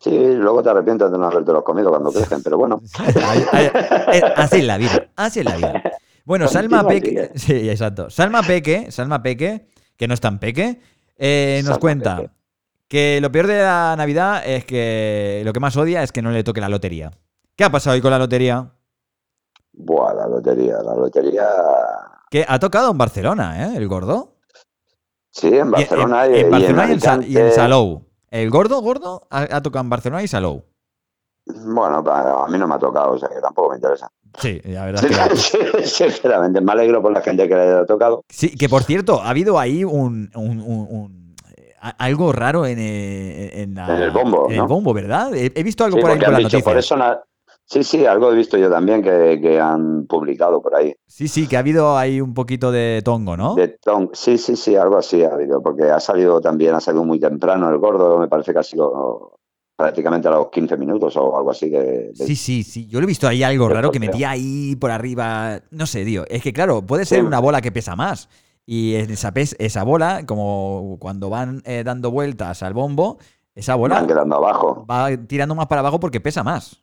Sí, 0.00 0.10
luego 0.34 0.64
te 0.64 0.70
arrepientes 0.70 1.12
de 1.12 1.18
no 1.18 1.26
haberte 1.26 1.52
los 1.52 1.62
comido 1.62 1.90
cuando 1.90 2.10
crecen, 2.12 2.42
pero 2.42 2.58
bueno. 2.58 2.80
así 4.36 4.58
es 4.58 4.64
la 4.64 4.78
vida, 4.78 5.10
así 5.14 5.40
es 5.40 5.44
la 5.44 5.56
vida. 5.56 5.82
Bueno, 6.26 6.48
Salma 6.48 6.86
Peque. 6.86 7.30
Sí, 7.36 7.70
exacto. 7.70 8.10
Salma 8.10 8.42
Peque, 8.42 8.90
Salma 8.90 9.22
Peque, 9.22 9.68
que 9.96 10.08
no 10.08 10.14
es 10.14 10.20
tan 10.20 10.38
peque, 10.38 10.80
eh, 11.16 11.62
nos 11.64 11.78
cuenta 11.78 12.32
que 12.88 13.20
lo 13.20 13.30
peor 13.32 13.46
de 13.46 13.62
la 13.62 13.94
Navidad 13.96 14.42
es 14.44 14.64
que 14.64 15.42
lo 15.44 15.52
que 15.52 15.60
más 15.60 15.76
odia 15.76 16.02
es 16.02 16.12
que 16.12 16.22
no 16.22 16.32
le 16.32 16.44
toque 16.44 16.60
la 16.60 16.68
lotería. 16.68 17.12
¿Qué 17.54 17.64
ha 17.64 17.70
pasado 17.70 17.94
hoy 17.94 18.02
con 18.02 18.10
la 18.10 18.18
lotería? 18.18 18.72
Buah, 19.72 20.14
la 20.14 20.26
lotería, 20.26 20.82
la 20.82 20.94
lotería. 20.94 21.46
Que 22.28 22.44
ha 22.46 22.58
tocado 22.58 22.90
en 22.90 22.98
Barcelona, 22.98 23.64
¿eh? 23.64 23.76
El 23.76 23.86
gordo. 23.86 24.36
Sí, 25.30 25.48
en 25.48 25.70
Barcelona 25.70 26.26
y, 26.26 26.40
en, 26.40 26.50
Barcelona 26.50 27.24
y 27.24 27.36
en, 27.36 27.52
Salou. 27.52 28.04
El 28.30 28.50
gordo, 28.50 28.80
gordo, 28.80 29.26
ha, 29.30 29.60
tocado 29.62 29.84
en 29.84 29.90
Barcelona 29.90 30.22
y 30.22 30.28
Salou. 30.28 30.64
Bueno, 31.44 31.98
a 31.98 32.48
mí 32.48 32.58
no 32.58 32.66
me 32.66 32.74
ha 32.74 32.78
tocado, 32.78 33.12
o 33.12 33.18
sea 33.18 33.28
que 33.28 33.40
tampoco 33.40 33.70
me 33.70 33.76
interesa. 33.76 34.10
Sí, 34.38 34.60
la 34.64 34.86
verdad. 34.86 35.04
Es 35.04 35.50
que... 35.50 35.86
Sinceramente, 35.86 36.60
me 36.60 36.72
alegro 36.72 37.02
por 37.02 37.12
la 37.12 37.20
gente 37.20 37.48
que 37.48 37.54
le 37.54 37.62
ha 37.62 37.86
tocado. 37.86 38.24
Sí, 38.28 38.54
que 38.56 38.68
por 38.68 38.82
cierto, 38.82 39.22
ha 39.22 39.30
habido 39.30 39.58
ahí 39.58 39.84
un, 39.84 40.30
algo 41.80 42.32
raro 42.32 42.66
en, 42.66 42.78
eh, 42.78 43.62
en, 43.62 43.78
el 43.78 44.10
bombo. 44.10 44.46
En 44.50 44.60
el 44.60 44.66
bombo, 44.66 44.92
¿verdad? 44.92 45.32
He, 45.34 45.62
visto 45.62 45.84
algo 45.84 45.98
por 45.98 46.10
ahí 46.10 46.18
por 46.18 46.30
la 46.30 46.40
noticia. 46.40 46.62
Por 46.62 46.78
eso 46.78 46.96
Sí, 47.68 47.82
sí, 47.82 48.06
algo 48.06 48.30
he 48.30 48.36
visto 48.36 48.56
yo 48.56 48.70
también 48.70 49.02
que, 49.02 49.60
han 49.60 50.06
publicado 50.06 50.62
por 50.62 50.76
ahí. 50.76 50.94
Sí, 51.04 51.26
sí, 51.26 51.48
que 51.48 51.56
ha 51.56 51.60
habido 51.60 51.98
ahí 51.98 52.20
un 52.20 52.32
poquito 52.32 52.70
de 52.70 53.02
tongo, 53.04 53.36
¿no? 53.36 53.56
De 53.56 53.68
tongo, 53.68 54.12
sí, 54.14 54.38
sí, 54.38 54.54
sí, 54.54 54.76
algo 54.76 54.98
así 54.98 55.24
ha 55.24 55.34
habido, 55.34 55.60
porque 55.60 55.90
ha 55.90 55.98
salido 55.98 56.40
también, 56.40 56.76
ha 56.76 56.80
salido 56.80 57.04
muy 57.04 57.18
temprano 57.18 57.68
el 57.68 57.78
gordo, 57.78 58.18
me 58.18 58.28
parece 58.28 58.52
que 58.52 58.60
ha 58.60 58.62
sido 58.62 59.40
prácticamente 59.76 60.26
a 60.26 60.32
los 60.32 60.48
15 60.48 60.76
minutos 60.76 61.16
o 61.16 61.36
algo 61.36 61.50
así. 61.50 61.68
De, 61.68 62.12
Sí, 62.14 62.34
sí, 62.34 62.62
sí. 62.62 62.86
Yo 62.86 63.00
lo 63.00 63.04
he 63.04 63.06
visto 63.06 63.28
ahí 63.28 63.42
algo 63.42 63.68
raro 63.68 63.92
que 63.92 64.00
metía 64.00 64.30
ahí 64.30 64.74
por 64.76 64.90
arriba. 64.90 65.60
No 65.70 65.86
sé, 65.86 66.04
tío. 66.04 66.24
Es 66.28 66.42
que 66.42 66.52
claro, 66.52 66.82
puede 66.82 67.04
ser 67.04 67.24
una 67.24 67.38
bola 67.38 67.60
que 67.60 67.70
pesa 67.70 67.94
más. 67.94 68.28
Y 68.64 68.94
esa, 68.94 69.32
esa 69.34 69.82
bola, 69.84 70.24
como 70.26 70.96
cuando 70.98 71.30
van 71.30 71.62
eh, 71.66 71.84
dando 71.84 72.10
vueltas 72.10 72.64
al 72.64 72.74
bombo, 72.74 73.18
esa 73.54 73.76
bola 73.76 73.96
van 73.96 74.08
quedando 74.08 74.36
abajo. 74.36 74.84
va 74.90 75.16
tirando 75.16 75.54
más 75.54 75.68
para 75.68 75.80
abajo 75.80 76.00
porque 76.00 76.20
pesa 76.20 76.42
más. 76.42 76.82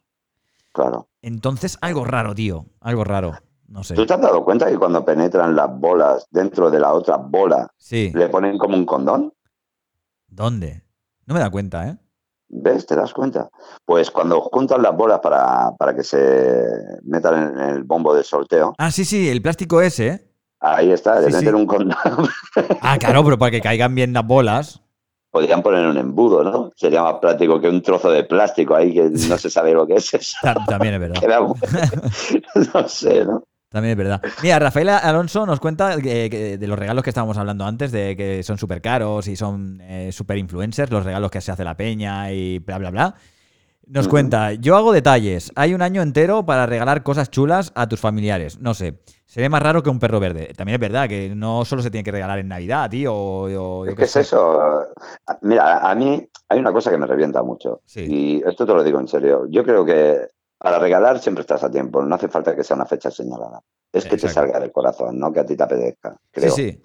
Claro. 0.71 1.09
Entonces, 1.21 1.77
algo 1.81 2.05
raro, 2.05 2.33
tío. 2.33 2.65
Algo 2.79 3.03
raro. 3.03 3.33
No 3.67 3.83
sé. 3.83 3.95
¿Tú 3.95 4.05
te 4.05 4.13
has 4.13 4.21
dado 4.21 4.45
cuenta 4.45 4.69
que 4.69 4.77
cuando 4.77 5.03
penetran 5.03 5.55
las 5.55 5.77
bolas 5.77 6.27
dentro 6.31 6.71
de 6.71 6.79
la 6.79 6.93
otra 6.93 7.17
bola, 7.17 7.69
le 7.89 8.29
ponen 8.29 8.57
como 8.57 8.77
un 8.77 8.85
condón? 8.85 9.33
¿Dónde? 10.27 10.83
No 11.25 11.33
me 11.33 11.39
da 11.39 11.49
cuenta, 11.49 11.87
¿eh? 11.89 11.97
¿Ves? 12.55 12.85
¿Te 12.85 12.95
das 12.95 13.13
cuenta? 13.13 13.49
Pues 13.83 14.11
cuando 14.11 14.41
juntan 14.41 14.83
las 14.83 14.95
bolas 14.95 15.19
para, 15.21 15.71
para 15.77 15.95
que 15.95 16.03
se 16.03 16.63
metan 17.03 17.57
en 17.57 17.69
el 17.69 17.83
bombo 17.83 18.13
del 18.13 18.23
sorteo. 18.23 18.75
Ah, 18.77 18.91
sí, 18.91 19.05
sí, 19.05 19.27
el 19.27 19.41
plástico 19.41 19.81
ese. 19.81 20.07
¿eh? 20.07 20.27
Ahí 20.59 20.91
está, 20.91 21.19
le 21.19 21.29
meten 21.29 21.55
un 21.55 21.65
condón. 21.65 21.95
Ah, 22.81 22.97
claro, 22.99 23.23
pero 23.23 23.37
para 23.37 23.51
que 23.51 23.61
caigan 23.61 23.95
bien 23.95 24.13
las 24.13 24.25
bolas. 24.25 24.81
Podrían 25.31 25.63
poner 25.63 25.87
un 25.87 25.97
embudo, 25.97 26.43
¿no? 26.43 26.71
Sería 26.75 27.01
más 27.01 27.15
práctico 27.15 27.59
que 27.59 27.67
un 27.67 27.81
trozo 27.81 28.11
de 28.11 28.23
plástico 28.23 28.75
ahí 28.75 28.93
que 28.93 29.09
no 29.09 29.37
se 29.37 29.49
sabe 29.49 29.73
lo 29.73 29.87
que 29.87 29.95
es 29.95 30.13
eso. 30.13 30.37
También 30.67 30.93
es 30.93 30.99
verdad. 30.99 31.21
no 32.73 32.87
sé, 32.87 33.25
¿no? 33.25 33.43
También 33.73 33.93
es 33.93 33.97
verdad. 33.97 34.21
Mira, 34.43 34.59
Rafael 34.59 34.87
Alonso 34.89 35.47
nos 35.47 35.59
cuenta 35.59 35.97
de 35.97 36.59
los 36.61 36.77
regalos 36.77 37.03
que 37.03 37.09
estábamos 37.09 37.39
hablando 37.39 37.65
antes, 37.65 37.91
de 37.91 38.15
que 38.15 38.43
son 38.43 38.59
súper 38.59 38.83
caros 38.83 39.27
y 39.27 39.35
son 39.35 39.81
eh, 39.81 40.11
súper 40.11 40.37
influencers, 40.37 40.91
los 40.91 41.03
regalos 41.03 41.31
que 41.31 41.41
se 41.41 41.51
hace 41.51 41.63
la 41.63 41.75
peña 41.75 42.31
y 42.31 42.59
bla, 42.59 42.77
bla, 42.77 42.91
bla. 42.91 43.15
Nos 43.87 44.07
cuenta, 44.07 44.53
yo 44.53 44.77
hago 44.77 44.93
detalles. 44.93 45.51
Hay 45.55 45.73
un 45.73 45.81
año 45.81 46.03
entero 46.03 46.45
para 46.45 46.67
regalar 46.67 47.01
cosas 47.01 47.31
chulas 47.31 47.71
a 47.73 47.89
tus 47.89 47.99
familiares. 47.99 48.59
No 48.59 48.75
sé, 48.75 48.99
se 49.25 49.41
ve 49.41 49.49
más 49.49 49.63
raro 49.63 49.81
que 49.81 49.89
un 49.89 49.97
perro 49.97 50.19
verde. 50.19 50.53
También 50.55 50.75
es 50.75 50.79
verdad 50.79 51.09
que 51.09 51.33
no 51.35 51.65
solo 51.65 51.81
se 51.81 51.89
tiene 51.89 52.03
que 52.03 52.11
regalar 52.11 52.37
en 52.37 52.49
Navidad, 52.49 52.91
tío. 52.91 53.85
es 53.87 53.95
que 53.95 54.03
es 54.03 54.15
eso. 54.15 54.85
Mira, 55.41 55.79
a 55.79 55.95
mí 55.95 56.29
hay 56.47 56.59
una 56.59 56.71
cosa 56.71 56.91
que 56.91 56.97
me 56.99 57.07
revienta 57.07 57.41
mucho. 57.41 57.81
Y 57.95 58.43
esto 58.47 58.67
te 58.67 58.73
lo 58.75 58.83
digo 58.83 58.99
en 58.99 59.07
serio. 59.07 59.47
Yo 59.49 59.63
creo 59.63 59.83
que 59.83 60.27
para 60.63 60.79
regalar 60.79 61.19
siempre 61.19 61.41
estás 61.41 61.61
a 61.65 61.69
tiempo, 61.69 62.01
no 62.01 62.15
hace 62.15 62.29
falta 62.29 62.55
que 62.55 62.63
sea 62.63 62.77
una 62.77 62.85
fecha 62.85 63.11
señalada. 63.11 63.61
Es 63.91 64.05
que 64.05 64.15
te 64.15 64.29
salga 64.29 64.61
del 64.61 64.71
corazón, 64.71 65.19
no 65.19 65.33
que 65.33 65.41
a 65.41 65.45
ti 65.45 65.57
te 65.57 65.63
apetezca. 65.63 66.15
Creo. 66.31 66.51
Sí, 66.51 66.71
sí. 66.71 66.81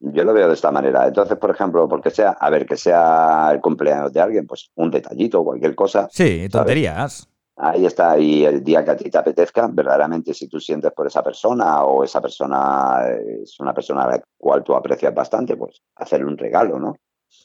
Yo 0.00 0.24
lo 0.24 0.32
veo 0.34 0.48
de 0.48 0.54
esta 0.54 0.72
manera. 0.72 1.06
Entonces, 1.06 1.38
por 1.38 1.52
ejemplo, 1.52 1.88
porque 1.88 2.10
sea, 2.10 2.30
a 2.30 2.50
ver, 2.50 2.66
que 2.66 2.76
sea 2.76 3.50
el 3.52 3.60
cumpleaños 3.60 4.12
de 4.12 4.20
alguien, 4.20 4.48
pues 4.48 4.72
un 4.74 4.90
detallito 4.90 5.40
o 5.40 5.44
cualquier 5.44 5.76
cosa. 5.76 6.08
Sí, 6.10 6.48
tonterías. 6.50 7.28
Ahí 7.56 7.86
está, 7.86 8.18
y 8.18 8.44
el 8.44 8.64
día 8.64 8.84
que 8.84 8.90
a 8.90 8.96
ti 8.96 9.08
te 9.08 9.16
apetezca, 9.16 9.68
verdaderamente 9.70 10.34
si 10.34 10.48
tú 10.48 10.58
sientes 10.58 10.90
por 10.90 11.06
esa 11.06 11.22
persona 11.22 11.84
o 11.84 12.02
esa 12.02 12.20
persona 12.20 12.98
es 13.44 13.60
una 13.60 13.72
persona 13.72 14.02
a 14.02 14.10
la 14.10 14.24
cual 14.36 14.64
tú 14.64 14.74
aprecias 14.74 15.14
bastante, 15.14 15.56
pues 15.56 15.80
hacerle 15.94 16.26
un 16.26 16.36
regalo, 16.36 16.80
¿no? 16.80 16.96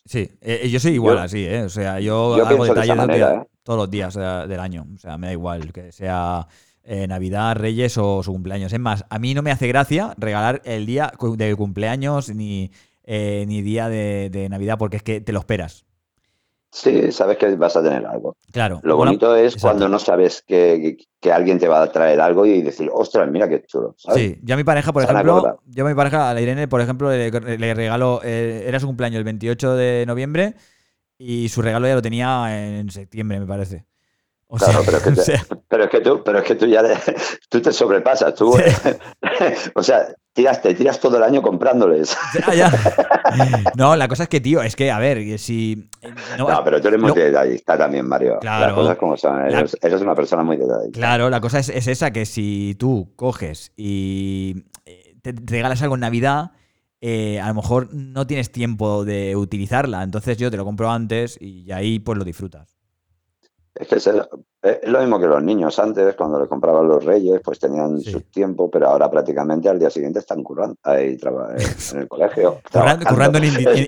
Sí, 0.05 0.27
eh, 0.41 0.67
yo 0.67 0.79
soy 0.79 0.93
igual 0.93 1.19
así, 1.19 1.45
¿eh? 1.45 1.62
O 1.63 1.69
sea, 1.69 1.99
yo, 1.99 2.34
hago 2.43 2.65
detalles 2.65 3.19
¿eh? 3.19 3.43
Todos 3.69 3.82
los 3.82 3.91
días 3.91 4.15
del 4.15 4.60
año. 4.60 4.88
O 4.95 4.97
sea, 4.97 5.19
me 5.19 5.27
da 5.27 5.34
igual 5.34 5.71
que 5.71 5.91
sea 5.91 6.47
eh, 6.84 7.05
Navidad, 7.05 7.55
Reyes 7.55 7.99
o 7.99 8.23
su 8.23 8.32
cumpleaños. 8.32 8.73
Es 8.73 8.79
más, 8.79 9.05
a 9.12 9.19
mí 9.19 9.36
no 9.36 9.43
me 9.43 9.51
hace 9.51 9.67
gracia 9.67 10.15
regalar 10.17 10.63
el 10.65 10.88
día 10.88 11.12
de 11.38 11.55
cumpleaños 11.55 12.34
ni, 12.34 12.71
ni 13.05 13.62
día 13.62 13.88
de, 13.88 14.47
Navidad 14.49 14.79
porque 14.79 14.97
es 14.97 15.03
que 15.03 15.21
te 15.21 15.32
lo 15.34 15.38
esperas. 15.38 15.86
Sí, 16.71 17.12
sabes 17.12 17.38
que 17.38 17.55
vas 17.58 17.77
a 17.77 17.84
tener 17.84 18.08
algo. 18.08 18.38
Claro. 18.51 18.79
Lo 18.82 18.97
bonito 18.97 19.36
es 19.36 19.55
cuando 19.55 19.88
no 19.88 19.99
sabes 19.99 20.43
que, 20.47 20.97
alguien 21.32 21.60
te 21.60 21.67
va 21.67 21.84
a 21.84 21.91
traer 21.91 22.21
algo 22.21 22.47
y 22.47 22.63
decir, 22.63 22.89
ostras, 22.91 23.29
mira 23.29 23.47
qué 23.47 23.63
chulo. 23.67 23.93
Sí, 24.15 24.39
yo 24.41 24.55
a 24.55 24.58
mi 24.58 24.63
pareja, 24.63 24.91
por 24.91 25.03
ejemplo, 25.03 25.60
yo 25.67 25.86
a 25.86 25.89
mi 25.89 25.93
pareja, 25.93 26.32
a 26.32 26.34
la 26.34 26.41
Irene, 26.41 26.67
por 26.67 26.82
ejemplo, 26.82 27.12
le, 27.12 27.73
regalo, 27.75 28.19
eh, 28.23 28.63
era 28.65 28.79
su 28.79 28.88
cumpleaños 28.88 29.19
el 29.19 29.25
28 29.25 29.75
de 29.75 30.05
noviembre 30.08 30.55
y 31.19 31.49
su 31.49 31.62
regalo 31.62 31.88
ya 31.88 31.93
lo 31.93 32.01
tenía 32.01 32.79
en 32.79 32.89
septiembre, 32.89 33.39
me 33.39 33.45
parece 33.45 33.86
claro, 34.58 34.82
pero, 35.69 35.84
es 35.84 35.89
que 35.89 36.01
tú, 36.01 36.23
pero 36.23 36.39
es 36.39 36.45
que 36.45 36.55
tú 36.55 36.65
ya 36.65 36.82
tú 37.49 37.62
te 37.62 37.71
sobrepasas. 37.71 38.34
Tú, 38.34 38.58
o 39.75 39.83
sea, 39.83 40.08
tiras, 40.33 40.62
te 40.62 40.73
tiras 40.73 41.00
todo 41.00 41.17
el 41.17 41.23
año 41.23 41.41
comprándoles. 41.41 42.17
No, 43.75 43.96
la 43.96 44.08
cosa 44.08 44.23
es 44.23 44.29
que, 44.29 44.41
tío, 44.41 44.62
es 44.63 44.75
que, 44.75 44.91
a 44.91 45.00
ver, 45.00 45.37
si. 45.37 45.89
No, 46.37 46.48
pero 46.63 46.81
tú 46.81 46.87
eres 46.87 47.00
muy 47.00 47.12
detallista 47.12 47.77
también, 47.77 48.08
Mario. 48.08 48.39
Claro, 48.39 48.67
Las 48.67 48.73
cosas 48.73 48.98
como 48.98 49.17
son. 49.17 49.39
Eres, 49.41 50.02
una 50.02 50.15
persona 50.15 50.43
muy 50.43 50.58
detallista. 50.58 50.98
Claro, 50.98 51.29
la 51.29 51.41
cosa 51.41 51.60
es, 51.60 51.69
esa: 51.69 52.12
que 52.12 52.25
si 52.25 52.75
tú 52.79 53.13
coges 53.15 53.71
y 53.77 54.65
eh, 54.85 55.15
te 55.21 55.33
regalas 55.46 55.81
algo 55.81 55.96
en 55.96 56.02
Navidad. 56.02 56.52
Eh, 57.02 57.39
a 57.39 57.47
lo 57.47 57.54
mejor 57.54 57.93
no 57.93 58.27
tienes 58.27 58.52
tiempo 58.52 59.06
de 59.06 59.35
utilizarla, 59.35 60.04
entonces 60.04 60.37
yo 60.37 60.52
te 60.52 60.58
lo 60.58 60.65
compro 60.65 60.89
antes 60.89 61.37
y 61.39 61.71
ahí 61.71 62.00
pues 62.00 62.17
lo 62.17 62.25
disfrutas. 62.25 62.79
Es 63.79 63.87
que 63.87 63.95
es, 63.95 64.10
lo 64.83 65.00
mismo 65.00 65.19
que 65.21 65.27
los 65.27 65.41
niños 65.41 65.79
antes, 65.79 66.13
cuando 66.15 66.37
les 66.37 66.50
compraban 66.50 66.89
los 66.89 67.06
reyes, 67.06 67.39
pues 67.41 67.60
tenían 67.60 68.02
su 68.02 68.19
tiempo, 68.21 68.69
pero 68.69 68.89
ahora 68.89 69.10
prácticamente 69.10 69.69
al 69.69 69.79
día 69.79 69.89
siguiente 69.89 70.19
están 70.19 70.43
currando 70.43 70.75
ahí 70.83 71.17
en 71.17 72.00
el 72.00 72.08
colegio. 72.10 72.60
currando, 73.08 73.37
en 73.37 73.43
Inditex. 73.45 73.87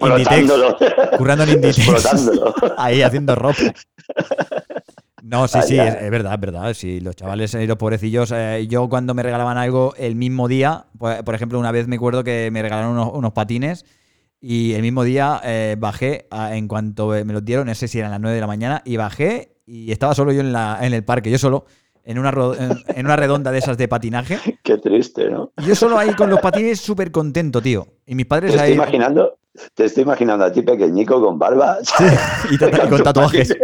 Currando 1.18 1.43
en 1.43 1.49
Inditex. 1.49 2.38
ahí 2.78 3.01
haciendo 3.01 3.36
ropa. 3.36 3.74
No, 5.22 5.47
sí, 5.47 5.59
sí, 5.67 5.80
es, 5.80 6.09
verdad, 6.09 6.34
es 6.34 6.39
verdad. 6.39 6.74
Sí, 6.74 6.99
los 6.99 7.15
chavales 7.15 7.53
y 7.53 7.67
los 7.67 7.78
pobrecillos, 7.78 8.32
eh, 8.32 8.67
yo 8.67 8.89
cuando 8.89 9.13
me 9.13 9.24
regalaban 9.24 9.57
algo 9.57 9.93
el 9.97 10.15
mismo 10.15 10.47
día, 10.47 10.86
pues, 10.97 11.22
por 11.24 11.36
ejemplo, 11.36 11.59
una 11.59 11.72
vez 11.72 11.88
me 11.88 11.97
acuerdo 11.97 12.24
que 12.24 12.49
me 12.51 12.61
regalaron 12.61 12.97
unos, 12.97 13.34
patines 13.34 13.86
y 14.39 14.74
el 14.74 14.82
mismo 14.82 15.03
día 15.03 15.39
eh, 15.43 15.76
bajé, 15.78 16.28
en 16.32 16.67
cuanto 16.67 17.09
me 17.09 17.34
los 17.34 17.45
dieron, 17.45 17.67
no 17.67 17.76
sé 17.76 17.88
si 17.88 17.99
eran 17.99 18.11
las 18.11 18.19
9 18.19 18.36
de 18.36 18.41
la 18.41 18.47
mañana, 18.47 18.82
y 18.86 18.97
bajé 18.97 19.57
y 19.65 19.91
estaba 19.91 20.15
solo 20.15 20.32
yo 20.32 20.41
en, 20.41 20.51
la, 20.51 20.80
en 20.82 20.93
el 20.93 21.03
parque, 21.03 21.30
yo 21.30 21.38
solo, 21.38 21.65
en 22.03 22.17
una, 22.17 22.34
en, 22.95 23.05
una 23.05 23.15
redonda 23.15 23.51
de 23.51 23.59
esas 23.59 23.78
de 23.78 23.88
patinaje. 23.88 24.39
Qué 24.63 24.78
triste, 24.78 25.30
¿no? 25.30 25.51
yo 25.65 25.76
solo 25.76 25.97
ahí 25.97 26.13
con 26.13 26.30
los 26.30 26.39
patines 26.39 26.80
súper 26.80 27.11
contento, 27.11 27.61
tío. 27.61 27.88
Y 28.05 28.15
mis 28.15 28.26
padres 28.26 28.51
te 28.51 28.57
estoy 28.57 28.74
Imaginando, 28.74 29.38
te 29.76 29.86
estoy 29.86 30.03
imaginando 30.03 30.45
a 30.45 30.51
ti 30.51 30.61
pequeñico 30.61 31.22
con 31.22 31.38
barba. 31.38 31.78
y, 32.49 32.57
con 32.89 33.03
tatuajes. 33.03 33.55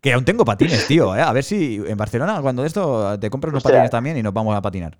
Que 0.00 0.12
aún 0.12 0.24
tengo 0.24 0.44
patines, 0.44 0.86
tío. 0.86 1.16
¿eh? 1.16 1.22
A 1.22 1.32
ver 1.32 1.44
si 1.44 1.82
en 1.86 1.96
Barcelona, 1.96 2.40
cuando 2.42 2.62
de 2.62 2.68
esto, 2.68 3.18
te 3.18 3.30
compras 3.30 3.52
unos 3.52 3.62
patines 3.62 3.90
también 3.90 4.16
y 4.16 4.22
nos 4.22 4.34
vamos 4.34 4.56
a 4.56 4.62
patinar. 4.62 4.98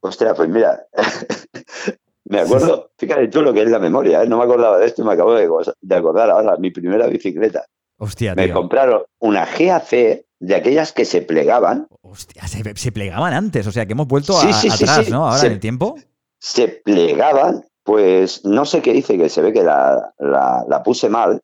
Ostras, 0.00 0.34
pues 0.36 0.48
mira, 0.48 0.86
me 2.24 2.40
acuerdo, 2.40 2.90
fíjate 2.98 3.28
tú 3.28 3.42
lo 3.42 3.52
que 3.52 3.62
es 3.62 3.70
la 3.70 3.78
memoria, 3.78 4.22
¿eh? 4.22 4.28
no 4.28 4.38
me 4.38 4.44
acordaba 4.44 4.78
de 4.78 4.86
esto 4.86 5.02
y 5.02 5.04
me 5.04 5.14
acabo 5.14 5.34
de, 5.34 5.96
acordar 5.96 6.30
ahora, 6.30 6.56
mi 6.58 6.70
primera 6.70 7.06
bicicleta. 7.06 7.64
Hostia, 7.98 8.34
Me 8.34 8.52
compraron 8.52 9.02
una 9.20 9.46
GAC 9.46 10.24
de 10.38 10.54
aquellas 10.54 10.92
que 10.92 11.04
se 11.04 11.22
plegaban. 11.22 11.88
Hostia, 12.02 12.46
se, 12.46 12.92
plegaban 12.92 13.32
antes, 13.32 13.66
o 13.66 13.72
sea 13.72 13.86
que 13.86 13.92
hemos 13.92 14.06
vuelto 14.06 14.36
a, 14.38 14.42
atrás, 14.42 15.08
¿no? 15.08 15.26
Ahora 15.28 15.46
en 15.46 15.52
el 15.52 15.60
tiempo. 15.60 15.96
Se 16.38 16.68
plegaban, 16.68 17.64
pues 17.82 18.44
no 18.44 18.66
sé 18.66 18.82
qué 18.82 18.94
hice, 18.94 19.16
que 19.16 19.30
se 19.30 19.40
ve 19.40 19.52
que 19.52 19.62
la, 19.62 20.82
puse 20.84 21.08
mal 21.08 21.40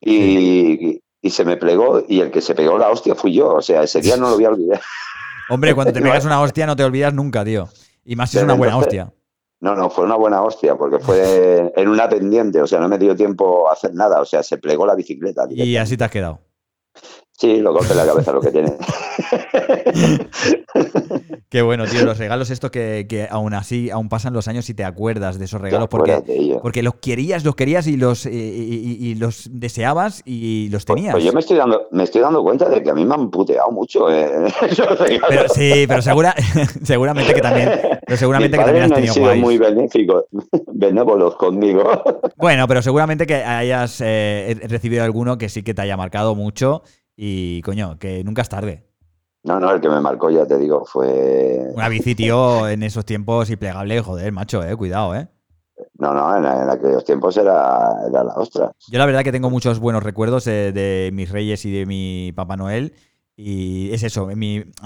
y, 0.00 1.00
y 1.28 1.30
se 1.30 1.44
me 1.44 1.58
plegó 1.58 2.02
y 2.08 2.20
el 2.20 2.30
que 2.30 2.40
se 2.40 2.54
pegó 2.54 2.78
la 2.78 2.88
hostia 2.88 3.14
fui 3.14 3.34
yo. 3.34 3.54
O 3.54 3.62
sea, 3.62 3.82
ese 3.82 4.00
día 4.00 4.16
no 4.16 4.30
lo 4.30 4.36
voy 4.36 4.46
a 4.46 4.48
olvidar. 4.48 4.80
Hombre, 5.50 5.74
cuando 5.74 5.92
te 5.92 6.00
pegas 6.02 6.24
una 6.24 6.40
hostia 6.40 6.66
no 6.66 6.74
te 6.74 6.84
olvidas 6.84 7.12
nunca, 7.12 7.44
tío. 7.44 7.68
Y 8.04 8.16
más 8.16 8.30
si 8.30 8.38
es 8.38 8.44
una 8.44 8.54
buena 8.54 8.78
hostia. 8.78 9.12
No, 9.60 9.74
no, 9.74 9.90
fue 9.90 10.04
una 10.04 10.14
buena 10.14 10.42
hostia, 10.42 10.76
porque 10.76 10.98
fue 10.98 11.70
en 11.76 11.88
una 11.88 12.08
pendiente, 12.08 12.62
o 12.62 12.66
sea, 12.66 12.80
no 12.80 12.88
me 12.88 12.96
dio 12.96 13.14
tiempo 13.14 13.68
a 13.68 13.72
hacer 13.72 13.92
nada, 13.92 14.20
o 14.20 14.24
sea, 14.24 14.42
se 14.42 14.56
plegó 14.56 14.86
la 14.86 14.94
bicicleta. 14.94 15.46
Y 15.50 15.76
así 15.76 15.96
te 15.96 16.04
has 16.04 16.10
quedado. 16.10 16.40
Sí, 17.38 17.58
lo 17.58 17.72
golpe 17.72 17.92
en 17.92 17.98
la 17.98 18.04
cabeza 18.04 18.32
lo 18.32 18.40
que 18.40 18.50
tiene. 18.50 18.72
Qué 21.48 21.62
bueno, 21.62 21.84
tío, 21.86 22.04
los 22.04 22.18
regalos 22.18 22.50
estos 22.50 22.72
que, 22.72 23.06
que, 23.08 23.28
aún 23.30 23.54
así, 23.54 23.90
aún 23.90 24.08
pasan 24.08 24.32
los 24.32 24.48
años 24.48 24.68
y 24.68 24.74
te 24.74 24.84
acuerdas 24.84 25.38
de 25.38 25.44
esos 25.44 25.60
regalos 25.60 25.88
porque, 25.88 26.58
porque 26.60 26.82
los 26.82 26.96
querías, 26.96 27.44
los 27.44 27.54
querías 27.54 27.86
y 27.86 27.96
los, 27.96 28.26
y, 28.26 29.14
los 29.14 29.48
deseabas 29.52 30.22
y 30.26 30.68
los 30.70 30.84
pues, 30.84 30.96
tenías. 30.96 31.14
Pues, 31.14 31.24
yo 31.24 31.32
me 31.32 31.38
estoy 31.38 31.56
dando, 31.56 31.86
me 31.92 32.02
estoy 32.02 32.22
dando 32.22 32.42
cuenta 32.42 32.68
de 32.68 32.82
que 32.82 32.90
a 32.90 32.94
mí 32.94 33.04
me 33.04 33.14
han 33.14 33.30
puteado 33.30 33.70
mucho 33.70 34.10
eh, 34.12 34.28
pero, 35.28 35.48
sí, 35.48 35.84
pero 35.86 36.02
segura, 36.02 36.34
seguramente 36.82 37.32
que 37.32 37.40
también, 37.40 37.70
pero 38.04 38.18
seguramente 38.18 38.58
que 38.58 38.64
también 38.64 38.84
has 38.84 38.92
tenido 38.92 39.12
han 39.12 39.14
sido 39.14 39.36
muy 39.36 39.58
benéficos, 39.58 40.24
benévolos 40.72 41.36
conmigo. 41.36 41.84
Bueno, 42.36 42.66
pero 42.66 42.82
seguramente 42.82 43.26
que 43.26 43.36
hayas 43.36 44.02
eh, 44.04 44.56
recibido 44.68 45.04
alguno 45.04 45.38
que 45.38 45.48
sí 45.48 45.62
que 45.62 45.72
te 45.72 45.82
haya 45.82 45.96
marcado 45.96 46.34
mucho 46.34 46.82
y 47.20 47.60
coño, 47.62 47.98
que 47.98 48.22
nunca 48.22 48.42
es 48.42 48.48
tarde. 48.48 48.84
No, 49.42 49.58
no, 49.58 49.72
el 49.72 49.80
que 49.80 49.88
me 49.88 50.00
marcó, 50.00 50.30
ya 50.30 50.46
te 50.46 50.56
digo, 50.56 50.84
fue. 50.84 51.68
Una 51.74 51.88
bici, 51.88 52.14
tío, 52.14 52.68
en 52.68 52.84
esos 52.84 53.04
tiempos 53.04 53.50
y 53.50 53.56
plegable, 53.56 54.00
joder, 54.00 54.30
macho, 54.30 54.62
eh, 54.62 54.76
cuidado, 54.76 55.16
eh. 55.16 55.26
No, 55.94 56.14
no, 56.14 56.36
en, 56.36 56.44
aquellos 56.46 57.04
tiempos 57.04 57.36
era, 57.36 57.92
la 58.08 58.34
ostra. 58.36 58.70
Yo 58.88 58.98
la 58.98 59.06
verdad 59.06 59.24
que 59.24 59.32
tengo 59.32 59.50
muchos 59.50 59.80
buenos 59.80 60.04
recuerdos 60.04 60.44
de, 60.44 61.10
mis 61.12 61.30
reyes 61.30 61.64
y 61.64 61.72
de 61.72 61.86
mi 61.86 62.32
Papá 62.36 62.56
Noel. 62.56 62.94
Y 63.36 63.92
es 63.92 64.04
eso, 64.04 64.28
a 64.30 64.34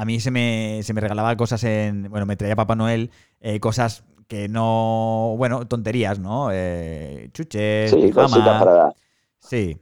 mí 0.04 0.20
se 0.20 0.30
me, 0.30 0.80
se 0.82 0.94
me 0.94 1.00
regalaba 1.02 1.36
cosas 1.36 1.64
en. 1.64 2.08
Bueno, 2.10 2.24
me 2.24 2.36
traía 2.36 2.56
Papá 2.56 2.76
Noel 2.76 3.10
eh, 3.40 3.60
cosas 3.60 4.04
que 4.26 4.48
no. 4.48 5.34
Bueno, 5.36 5.66
tonterías, 5.66 6.18
¿no? 6.18 6.48
Eh, 6.50 7.28
chuches, 7.34 7.90
sí, 7.90 8.10
para... 8.12 8.94
Sí. 9.38 9.78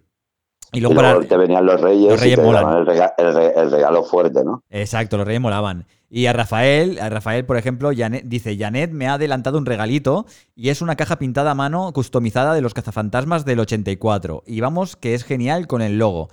Y 0.73 0.81
luego, 0.81 1.21
te 1.27 1.37
venían 1.37 1.67
los 1.67 1.81
reyes, 1.81 2.11
los 2.13 2.21
reyes 2.21 2.39
y 2.39 2.43
el, 2.43 3.71
regalo, 3.71 4.05
fuerte, 4.05 4.45
¿no? 4.45 4.63
Exacto, 4.71 5.17
los 5.17 5.27
reyes 5.27 5.41
molaban. 5.41 5.87
Y 6.09 6.27
a 6.27 6.33
Rafael, 6.33 6.99
a 7.01 7.09
Rafael, 7.09 7.45
por 7.45 7.57
ejemplo, 7.57 7.91
dice, 8.25 8.57
Janet 8.59 8.91
me 8.91 9.09
ha 9.09 9.15
adelantado 9.15 9.59
un 9.59 9.67
regalito 9.67 10.27
y 10.57 10.71
es 10.71 10.83
una 10.83 10.97
caja 10.97 11.19
pintada 11.19 11.53
a 11.53 11.55
mano 11.55 11.93
customizada 11.93 12.55
de 12.55 12.61
los 12.61 12.75
cazafantasmas 12.75 13.45
del 13.45 13.61
84. 13.61 14.43
Y 14.47 14.61
vamos, 14.61 14.97
que 14.97 15.15
es 15.15 15.25
genial 15.25 15.67
con 15.67 15.83
el 15.83 15.99
logo. 15.99 16.29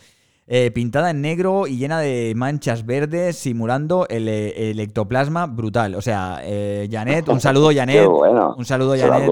Eh, 0.49 0.71
pintada 0.71 1.09
en 1.09 1.19
negro 1.19 1.67
y 1.67 1.77
llena 1.77 1.99
de 1.99 2.31
manchas 2.33 2.85
verdes, 2.85 3.35
simulando 3.35 4.07
el, 4.07 4.29
el 4.29 4.79
ectoplasma 4.79 5.45
brutal. 5.45 5.93
O 5.95 6.01
sea, 6.01 6.39
eh, 6.41 6.87
Janet, 6.89 7.27
un 7.27 7.41
saludo, 7.41 7.69
Janet. 7.75 8.07
Un 8.07 8.65
saludo, 8.65 8.95
Janet. 8.97 9.29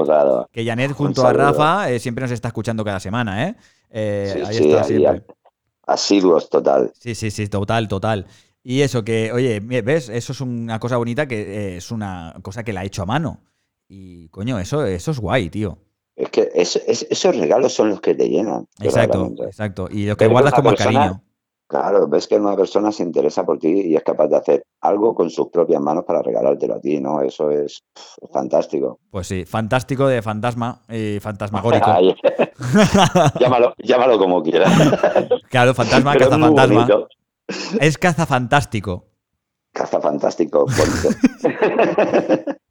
Que 0.51 0.65
Janet, 0.65 0.91
junto 0.91 1.25
a 1.25 1.31
Rafa, 1.31 1.89
eh, 1.89 1.99
siempre 1.99 2.23
nos 2.23 2.31
está 2.31 2.49
escuchando 2.49 2.83
cada 2.83 2.99
semana, 2.99 3.47
¿eh? 3.47 3.55
Eh, 3.89 4.43
ahí 4.45 4.71
está 4.71 4.83
siempre. 4.83 5.23
Asiduos, 5.87 6.49
total. 6.49 6.91
Sí, 6.99 7.15
sí, 7.15 7.31
sí, 7.31 7.47
total, 7.47 7.87
total. 7.87 8.25
Y 8.61 8.81
eso 8.81 9.03
que, 9.03 9.31
oye, 9.31 9.59
¿ves? 9.59 10.09
Eso 10.09 10.33
es 10.33 10.41
una 10.41 10.79
cosa 10.79 10.97
bonita 10.97 11.27
que 11.27 11.39
eh, 11.41 11.77
es 11.77 11.91
una 11.91 12.35
cosa 12.41 12.63
que 12.63 12.73
la 12.73 12.81
ha 12.81 12.85
hecho 12.85 13.03
a 13.03 13.05
mano. 13.05 13.39
Y 13.87 14.27
coño, 14.29 14.59
eso, 14.59 14.83
eso 14.85 15.11
es 15.11 15.19
guay, 15.19 15.49
tío. 15.49 15.77
Es 16.15 16.29
que 16.29 16.49
esos 16.53 17.35
regalos 17.35 17.73
son 17.73 17.89
los 17.89 18.01
que 18.01 18.15
te 18.15 18.29
llenan. 18.29 18.67
Exacto, 18.79 19.33
exacto. 19.45 19.87
Y 19.91 20.05
lo 20.05 20.15
que 20.15 20.27
guardas 20.27 20.53
como 20.53 20.73
cariño. 20.73 21.21
Claro, 21.67 22.07
ves 22.07 22.27
que 22.27 22.35
una 22.35 22.55
persona 22.55 22.91
se 22.91 23.01
interesa 23.01 23.43
por 23.43 23.57
ti 23.57 23.87
y 23.87 23.95
es 23.95 24.03
capaz 24.03 24.27
de 24.27 24.35
hacer 24.35 24.63
algo 24.81 25.15
con 25.15 25.31
sus 25.31 25.47
propias 25.47 25.81
manos 25.81 26.03
para 26.05 26.21
regalártelo 26.21 26.75
a 26.75 26.79
ti, 26.79 26.99
¿no? 26.99 27.21
Eso 27.21 27.49
es 27.49 27.83
fantástico. 28.31 28.99
Pues 29.09 29.25
sí, 29.25 29.45
fantástico 29.45 30.07
de 30.07 30.21
fantasma 30.21 30.83
y 30.87 31.19
fantasmagórico. 31.19 31.87
llámalo, 33.39 33.73
llámalo 33.79 34.19
como 34.19 34.43
quieras. 34.43 34.71
Claro, 35.49 35.73
fantasma, 35.73 36.15
cazafantasma. 36.15 36.87
Es 37.79 37.97
cazafantástico. 37.97 39.05
Cazafantástico, 39.73 40.65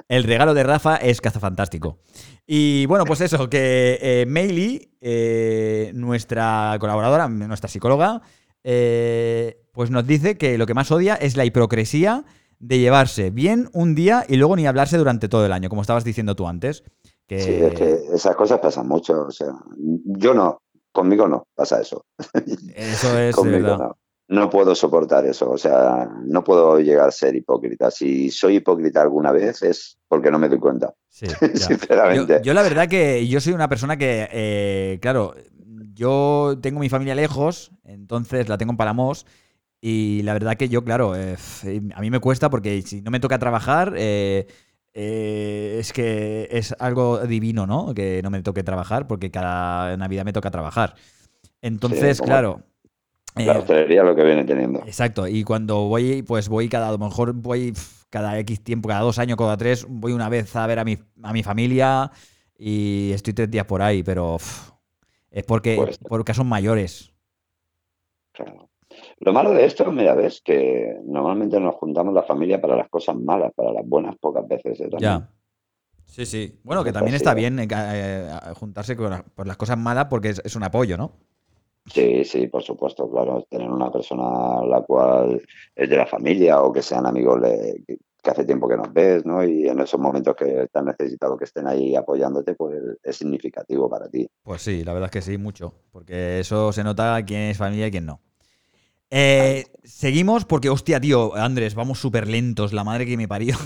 El 0.09 0.25
regalo 0.25 0.55
de 0.55 0.63
Rafa 0.63 0.97
es 0.97 1.21
cazafantástico. 1.21 1.99
Y 2.47 2.87
bueno, 2.87 3.05
pues 3.05 3.21
eso, 3.23 3.49
que 3.49 3.99
eh, 4.03 4.27
Meili, 4.27 4.97
eh, 5.01 5.93
nuestra 5.95 6.77
colaboradora, 6.79 7.29
nuestra 7.29 7.69
psicóloga, 7.69 8.21
eh, 8.63 9.63
pues 9.73 9.91
nos 9.91 10.07
dice 10.07 10.37
que 10.37 10.59
lo 10.59 10.67
que 10.67 10.75
más 10.75 10.91
odia 10.91 11.15
es 11.15 11.37
la 11.37 11.45
hipocresía 11.45 12.25
de 12.59 12.79
llevarse 12.79 13.31
bien 13.31 13.69
un 13.73 13.95
día 13.95 14.25
y 14.29 14.37
luego 14.37 14.57
ni 14.57 14.67
hablarse 14.67 14.99
durante 14.99 15.29
todo 15.29 15.47
el 15.47 15.53
año, 15.53 15.69
como 15.69 15.83
estabas 15.83 16.05
diciendo 16.05 16.37
tú 16.37 16.47
antes. 16.47 16.85
Que... 17.27 17.41
Sí, 17.41 17.53
es 17.53 17.75
que 17.75 18.15
esas 18.15 18.37
cosas 18.37 18.61
pasan 18.61 18.87
mucho. 18.87 19.27
O 19.27 19.31
sea, 19.31 19.49
yo 19.77 20.35
no, 20.35 20.63
conmigo 20.93 21.27
no 21.27 21.47
pasa 21.55 21.81
eso. 21.81 22.05
Eso 22.75 23.19
es 23.19 23.43
verdad. 23.43 23.79
No. 23.79 23.97
Puedo 24.51 24.75
soportar 24.75 25.27
eso, 25.27 25.51
o 25.51 25.59
sea, 25.59 26.09
no 26.25 26.45
puedo 26.45 26.81
llegar 26.81 27.09
a 27.09 27.13
ser 27.13 27.37
hipócrita. 27.37 27.91
Si 27.91 28.31
soy 28.31 28.57
hipócrita 28.57 29.03
alguna 29.03 29.33
vez 29.33 29.63
es 29.63 29.99
porque 30.09 30.31
no 30.31 30.39
me 30.39 30.49
doy 30.49 30.59
cuenta. 30.59 30.95
Sí, 31.09 31.27
Sinceramente. 31.55 32.41
Yo, 32.43 32.55
la 32.55 32.63
verdad 32.63 32.89
que 32.89 33.27
yo 33.27 33.41
soy 33.41 33.53
una 33.53 33.69
persona 33.69 33.97
que, 33.97 34.29
eh, 34.33 34.99
claro, 35.03 35.35
yo 35.95 36.59
tengo 36.61 36.81
mi 36.81 36.89
familia 36.89 37.15
lejos, 37.15 37.71
entonces 37.85 38.49
la 38.49 38.59
tengo 38.59 38.73
en 38.73 38.77
Palamos. 38.77 39.27
Y 39.87 40.23
la 40.23 40.33
verdad 40.33 40.57
que 40.57 40.71
yo, 40.71 40.83
claro, 40.83 41.15
eh, 41.15 41.37
a 41.95 42.01
mí 42.01 42.11
me 42.11 42.19
cuesta 42.19 42.49
porque 42.49 42.81
si 42.81 43.03
no 43.03 43.11
me 43.11 43.21
toca 43.21 43.39
trabajar, 43.39 43.93
eh, 43.99 44.47
eh, 44.95 45.77
es 45.79 45.93
que 45.93 46.49
es 46.51 46.75
algo 46.79 47.19
divino, 47.27 47.67
¿no? 47.67 47.93
Que 47.93 48.23
no 48.23 48.31
me 48.31 48.43
toque 48.43 48.63
trabajar 48.63 49.07
porque 49.07 49.31
cada 49.31 49.95
Navidad 49.99 50.25
me 50.25 50.33
toca 50.33 50.51
trabajar. 50.51 50.95
Entonces, 51.61 52.23
claro. 52.23 52.63
La 53.35 53.59
hostelería 53.59 54.03
lo 54.05 54.15
que 54.15 54.23
viene 54.23 54.45
teniendo. 54.45 54.81
Exacto. 54.81 55.27
Y 55.27 55.43
cuando 55.43 55.89
voy, 55.89 56.23
pues 56.23 56.49
voy 56.49 56.69
cada, 56.69 56.89
a 56.89 56.93
lo 56.93 56.99
mejor 56.99 57.33
voy 57.33 57.73
cada 58.11 58.39
X 58.39 58.63
tiempo, 58.63 58.89
cada 58.89 59.01
dos 59.01 59.19
años, 59.19 59.37
cada 59.37 59.57
tres, 59.57 59.87
voy 59.89 60.13
una 60.13 60.29
vez 60.29 60.55
a 60.55 60.67
ver 60.67 60.79
a 60.79 60.85
mi, 60.85 60.97
a 61.23 61.33
mi 61.33 61.43
familia 61.43 62.13
y 62.57 63.11
estoy 63.13 63.35
tres 63.35 63.51
días 63.51 63.67
por 63.67 63.83
ahí, 63.83 64.03
pero 64.05 64.37
es 65.31 65.45
porque, 65.45 65.75
pues 65.77 65.99
porque 65.99 66.33
son 66.33 66.47
mayores. 66.47 67.13
Claro. 68.33 68.71
Lo 69.19 69.33
malo 69.33 69.53
de 69.53 69.65
esto, 69.65 69.91
mira, 69.91 70.15
ves 70.15 70.41
que 70.41 70.97
normalmente 71.05 71.59
nos 71.59 71.75
juntamos 71.75 72.15
la 72.15 72.23
familia 72.23 72.61
para 72.61 72.77
las 72.77 72.89
cosas 72.89 73.17
malas, 73.17 73.53
para 73.55 73.73
las 73.73 73.87
buenas 73.87 74.17
pocas 74.17 74.47
veces. 74.47 74.81
¿eh? 74.81 74.89
Ya. 74.99 75.29
Sí, 76.05 76.27
sí. 76.27 76.61
Bueno, 76.63 76.85
que 76.85 76.93
también 76.93 77.17
está 77.17 77.35
bien 77.35 77.59
eh, 77.59 77.67
eh, 77.71 78.31
juntarse 78.55 78.95
por 78.95 79.47
las 79.47 79.57
cosas 79.57 79.79
malas 79.79 80.07
porque 80.07 80.29
es, 80.29 80.57
un 80.57 80.63
apoyo, 80.63 80.97
¿no? 80.97 81.13
Sí, 81.87 82.25
sí, 82.25 82.47
por 82.47 82.63
supuesto, 82.63 83.11
claro. 83.11 83.47
Tener 83.49 83.71
una 83.71 83.91
persona 83.91 84.65
la 84.67 84.83
cual 84.83 85.43
es 85.75 85.91
de 85.91 85.97
la 85.97 86.07
familia 86.07 86.63
o 86.63 86.73
que 86.73 86.83
sean 86.83 87.07
amigos 87.07 87.41
que 88.25 88.31
hace 88.31 88.45
tiempo 88.45 88.67
que 88.69 88.77
nos 88.77 88.93
ves, 88.93 89.27
¿no? 89.27 89.45
Y 89.45 89.69
en 89.69 89.79
esos 89.81 90.01
momentos 90.01 90.35
que 90.35 90.63
estás 90.63 90.83
necesitado 90.83 91.37
que 91.37 91.45
estén 91.45 91.67
ahí 91.67 91.95
apoyándote, 91.95 92.55
pues 92.55 92.81
es 93.03 93.17
significativo 93.17 93.89
para 93.91 94.09
ti. 94.09 94.27
Pues 94.43 94.63
sí, 94.63 94.83
la 94.83 94.95
verdad 94.95 95.09
es 95.09 95.13
que 95.13 95.31
sí, 95.31 95.37
mucho. 95.37 95.75
Porque 95.93 96.41
eso 96.41 96.73
se 96.73 96.83
nota 96.83 97.23
quién 97.27 97.43
es 97.43 97.59
familia 97.59 97.89
y 97.89 97.91
quién 97.91 98.07
no. 98.07 98.21
Eh, 99.11 99.67
seguimos 99.85 100.47
porque, 100.47 100.71
hostia, 100.71 100.99
tío, 101.01 101.37
Andrés, 101.37 101.75
vamos 101.75 102.01
súper 102.01 102.27
lentos, 102.27 102.73
la 102.73 102.83
madre 102.83 103.05
que 103.05 103.17
me 103.19 103.29
parió. 103.29 103.57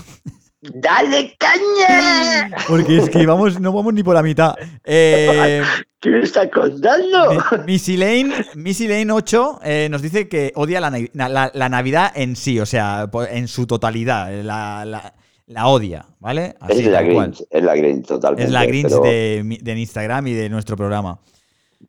¡Dale 0.61 1.37
caña! 1.37 2.51
Porque 2.67 2.97
es 2.97 3.09
que 3.09 3.25
vamos, 3.25 3.59
no 3.61 3.71
vamos 3.71 3.93
ni 3.93 4.03
por 4.03 4.13
la 4.13 4.21
mitad. 4.21 4.55
Eh, 4.83 5.61
¿Qué 6.01 6.09
me 6.09 6.19
estás 6.19 6.49
contando? 6.49 7.31
Missy 7.65 7.95
Lane, 7.95 8.33
Missy 8.55 8.87
Lane 8.87 9.11
8 9.11 9.59
eh, 9.63 9.87
nos 9.89 10.01
dice 10.01 10.27
que 10.27 10.51
odia 10.55 10.81
la, 10.81 11.69
Navidad 11.69 12.11
en 12.15 12.35
sí, 12.35 12.59
o 12.59 12.65
sea, 12.65 13.09
en 13.31 13.47
su 13.47 13.67
totalidad. 13.67 14.31
La, 14.43 15.67
odia, 15.67 16.05
¿vale? 16.19 16.55
es, 16.67 16.85
la 16.85 17.01
Grinch, 17.01 17.43
es 17.49 17.63
la 17.63 17.75
Grinch, 17.75 18.05
totalmente. 18.05 18.43
Es 18.43 18.51
la 18.51 18.65
Grinch 18.65 18.91
de, 18.91 19.59
de 19.61 19.79
Instagram 19.79 20.27
y 20.27 20.33
de 20.33 20.49
nuestro 20.49 20.75
programa. 20.75 21.19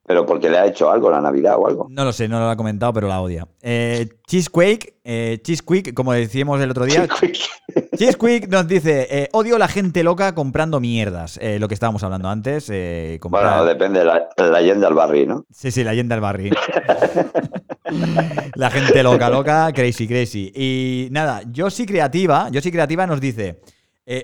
¿Pero 0.06 0.24
porque 0.24 0.48
le 0.48 0.58
ha 0.58 0.66
hecho 0.66 0.90
algo 0.90 1.10
la 1.10 1.20
Navidad 1.20 1.56
o 1.58 1.66
algo? 1.66 1.86
No 1.90 2.04
lo 2.04 2.12
sé, 2.12 2.28
no 2.28 2.38
lo 2.38 2.48
ha 2.48 2.56
comentado, 2.56 2.92
pero 2.92 3.08
la 3.08 3.20
odia. 3.20 3.46
Eh, 3.60 4.08
Cheesequake, 4.26 5.00
eh, 5.04 5.38
Cheesequake, 5.42 5.94
como 5.94 6.12
decíamos 6.12 6.60
el 6.60 6.70
otro 6.70 6.84
día. 6.84 7.08
Cheesequake 8.00 8.48
nos 8.48 8.66
dice: 8.66 9.06
eh, 9.10 9.28
Odio 9.32 9.58
la 9.58 9.68
gente 9.68 10.02
loca 10.02 10.34
comprando 10.34 10.80
mierdas. 10.80 11.38
Eh, 11.42 11.58
lo 11.58 11.68
que 11.68 11.74
estábamos 11.74 12.02
hablando 12.02 12.30
antes. 12.30 12.68
Bueno, 12.68 13.64
depende 13.66 13.98
de 13.98 14.06
la, 14.06 14.28
la 14.38 14.62
yenda 14.62 14.88
al 14.88 14.94
barrio, 14.94 15.26
¿no? 15.26 15.44
Sí, 15.50 15.70
sí, 15.70 15.84
la 15.84 15.92
yenda 15.92 16.14
al 16.14 16.22
barrio. 16.22 16.54
la 18.54 18.70
gente 18.70 19.02
loca, 19.02 19.28
loca, 19.28 19.70
crazy, 19.74 20.08
crazy. 20.08 20.50
Y 20.56 21.08
nada, 21.10 21.42
yo 21.52 21.68
sí 21.68 21.84
creativa, 21.84 22.48
yo 22.50 22.62
sí 22.62 22.72
creativa 22.72 23.06
nos 23.06 23.20
dice. 23.20 23.60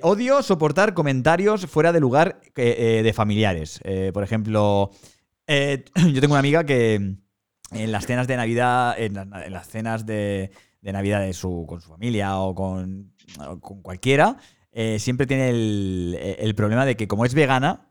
odio 0.01 0.43
soportar 0.43 0.95
comentarios 0.95 1.67
fuera 1.67 1.93
de 1.93 2.01
lugar 2.01 2.41
de 2.55 3.13
familiares. 3.15 3.81
por 4.15 4.23
ejemplo, 4.23 4.91
eh, 5.47 5.85
yo 6.13 6.21
tengo 6.23 6.33
una 6.33 6.41
amiga 6.41 6.65
que 6.65 6.95
en 6.95 7.93
las 7.93 8.07
cenas 8.07 8.27
de 8.27 8.37
Navidad, 8.37 8.95
en, 8.99 9.15
las 9.15 9.69
cenas 9.69 10.07
de, 10.07 10.51
Navidad 10.81 11.21
de 11.21 11.33
su, 11.33 11.67
con 11.69 11.81
su 11.81 11.91
familia 11.91 12.39
o 12.39 12.55
con, 12.55 13.13
cualquiera, 13.83 14.37
eh, 14.73 14.99
siempre 14.99 15.27
tiene 15.27 15.51
el, 15.51 16.55
problema 16.57 16.85
de 16.85 16.97
que 16.97 17.09
como 17.09 17.25
es 17.25 17.35
vegana, 17.35 17.89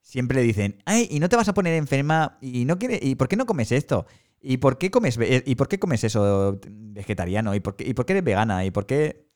siempre 0.00 0.36
le 0.36 0.42
dicen, 0.42 0.82
ay, 0.84 1.08
y 1.10 1.20
no 1.20 1.28
te 1.28 1.36
vas 1.36 1.48
a 1.48 1.54
poner 1.54 1.74
enferma, 1.74 2.38
y 2.40 2.64
no 2.64 2.78
quiere, 2.78 2.98
y 3.02 3.14
por 3.14 3.28
qué 3.28 3.36
no 3.36 3.46
comes 3.46 3.72
esto, 3.72 4.06
y 4.40 4.58
por 4.58 4.78
qué 4.78 4.90
comes, 4.90 5.18
y 5.20 5.54
por 5.54 5.68
qué 5.68 5.78
comes 5.78 6.04
eso 6.04 6.60
vegetariano, 6.66 7.54
y 7.54 7.60
por 7.60 7.76
qué, 7.76 7.88
y 7.88 7.94
por 7.94 8.06
qué 8.06 8.12
eres 8.14 8.24
vegana, 8.24 8.64
y 8.64 8.70
por 8.70 8.86
qué, 8.86 9.28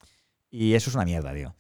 y 0.51 0.74
eso 0.74 0.91
es 0.91 0.95
una 0.95 1.05
mierda, 1.05 1.34
tío. 1.34 1.55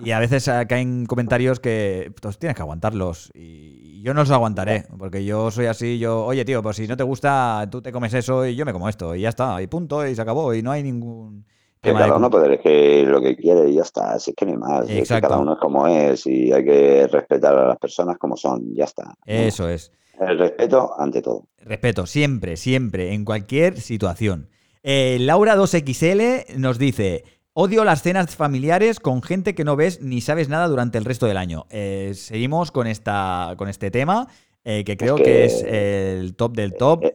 Y 0.00 0.10
a 0.10 0.18
veces 0.18 0.50
caen 0.68 1.06
comentarios 1.06 1.60
que 1.60 2.12
pues, 2.20 2.38
tienes 2.38 2.56
que 2.56 2.62
aguantarlos. 2.62 3.30
Y 3.34 4.02
yo 4.02 4.14
no 4.14 4.20
los 4.20 4.30
aguantaré, 4.30 4.86
porque 4.98 5.24
yo 5.24 5.50
soy 5.50 5.66
así, 5.66 5.98
yo, 5.98 6.24
oye 6.24 6.44
tío, 6.44 6.62
pues 6.62 6.76
si 6.76 6.88
no 6.88 6.96
te 6.96 7.04
gusta, 7.04 7.68
tú 7.70 7.82
te 7.82 7.92
comes 7.92 8.14
eso 8.14 8.46
y 8.46 8.56
yo 8.56 8.64
me 8.64 8.72
como 8.72 8.88
esto. 8.88 9.14
Y 9.14 9.22
ya 9.22 9.28
está, 9.28 9.60
y 9.62 9.66
punto, 9.66 10.06
y 10.06 10.14
se 10.14 10.22
acabó. 10.22 10.54
Y 10.54 10.62
no 10.62 10.72
hay 10.72 10.82
ningún... 10.82 11.46
Que 11.84 11.92
cada 11.92 12.16
uno 12.16 12.30
puede 12.30 12.46
elegir 12.46 13.06
lo 13.06 13.20
que 13.20 13.36
quiere 13.36 13.68
y 13.68 13.74
ya 13.74 13.82
está. 13.82 14.12
Así 14.12 14.30
es 14.30 14.36
que 14.36 14.46
ni 14.46 14.56
más. 14.56 14.86
cada 15.08 15.38
uno 15.38 15.52
es 15.52 15.58
como 15.58 15.86
es 15.86 16.26
y 16.26 16.52
hay 16.52 16.64
que 16.64 17.06
respetar 17.06 17.56
a 17.56 17.68
las 17.68 17.78
personas 17.78 18.18
como 18.18 18.36
son. 18.36 18.74
Ya 18.74 18.84
está. 18.84 19.14
Eso 19.26 19.68
es. 19.68 19.92
El 20.18 20.38
respeto 20.38 20.92
ante 20.98 21.22
todo. 21.22 21.44
Respeto, 21.58 22.06
siempre, 22.06 22.56
siempre, 22.56 23.12
en 23.12 23.24
cualquier 23.24 23.80
situación. 23.80 24.48
Eh, 24.82 25.18
Laura 25.20 25.56
2XL 25.56 26.56
nos 26.56 26.78
dice, 26.78 27.24
Odio 27.56 27.84
las 27.84 28.02
cenas 28.02 28.34
familiares 28.34 28.98
con 28.98 29.22
gente 29.22 29.54
que 29.54 29.62
no 29.62 29.76
ves 29.76 30.00
ni 30.00 30.20
sabes 30.20 30.48
nada 30.48 30.66
durante 30.66 30.98
el 30.98 31.04
resto 31.04 31.26
del 31.26 31.36
año. 31.36 31.66
Eh, 31.70 32.10
seguimos 32.16 32.72
con, 32.72 32.88
esta, 32.88 33.54
con 33.56 33.68
este 33.68 33.92
tema, 33.92 34.26
eh, 34.64 34.82
que 34.82 34.96
creo 34.96 35.14
que, 35.14 35.44
es 35.44 35.62
el 35.62 36.34
top 36.34 36.56
del 36.56 36.74
top. 36.74 37.04
Eh, 37.04 37.14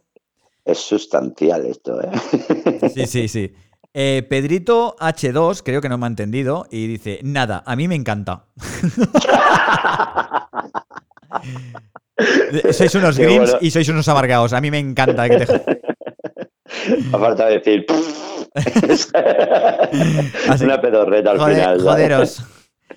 es 0.64 0.78
sustancial 0.78 1.66
esto, 1.66 2.00
¿eh? 2.00 2.10
Sí, 2.94 3.06
sí, 3.06 3.28
sí. 3.28 3.52
Pedrito 3.92 4.96
H2, 4.98 5.62
creo 5.64 5.80
que 5.80 5.88
no 5.88 5.98
me 5.98 6.06
ha 6.06 6.08
entendido, 6.08 6.66
y 6.70 6.86
dice, 6.86 7.18
nada, 7.22 7.62
a 7.66 7.74
mí 7.76 7.88
me 7.88 7.96
encanta. 7.96 8.44
sois 12.72 12.94
unos 12.94 13.18
greens 13.18 13.56
y 13.60 13.70
sois 13.70 13.88
unos 13.88 14.08
amargados. 14.08 14.52
A 14.52 14.60
mí 14.60 14.70
me 14.70 14.78
encanta 14.78 15.28
que 15.28 15.38
te... 15.38 15.46
Aparte 17.12 17.44
de 17.44 17.58
decir... 17.58 17.86
Una 20.62 20.80
pedorreta 20.80 21.32
al 21.32 21.38
final. 21.38 21.80
Joderos. 21.80 22.42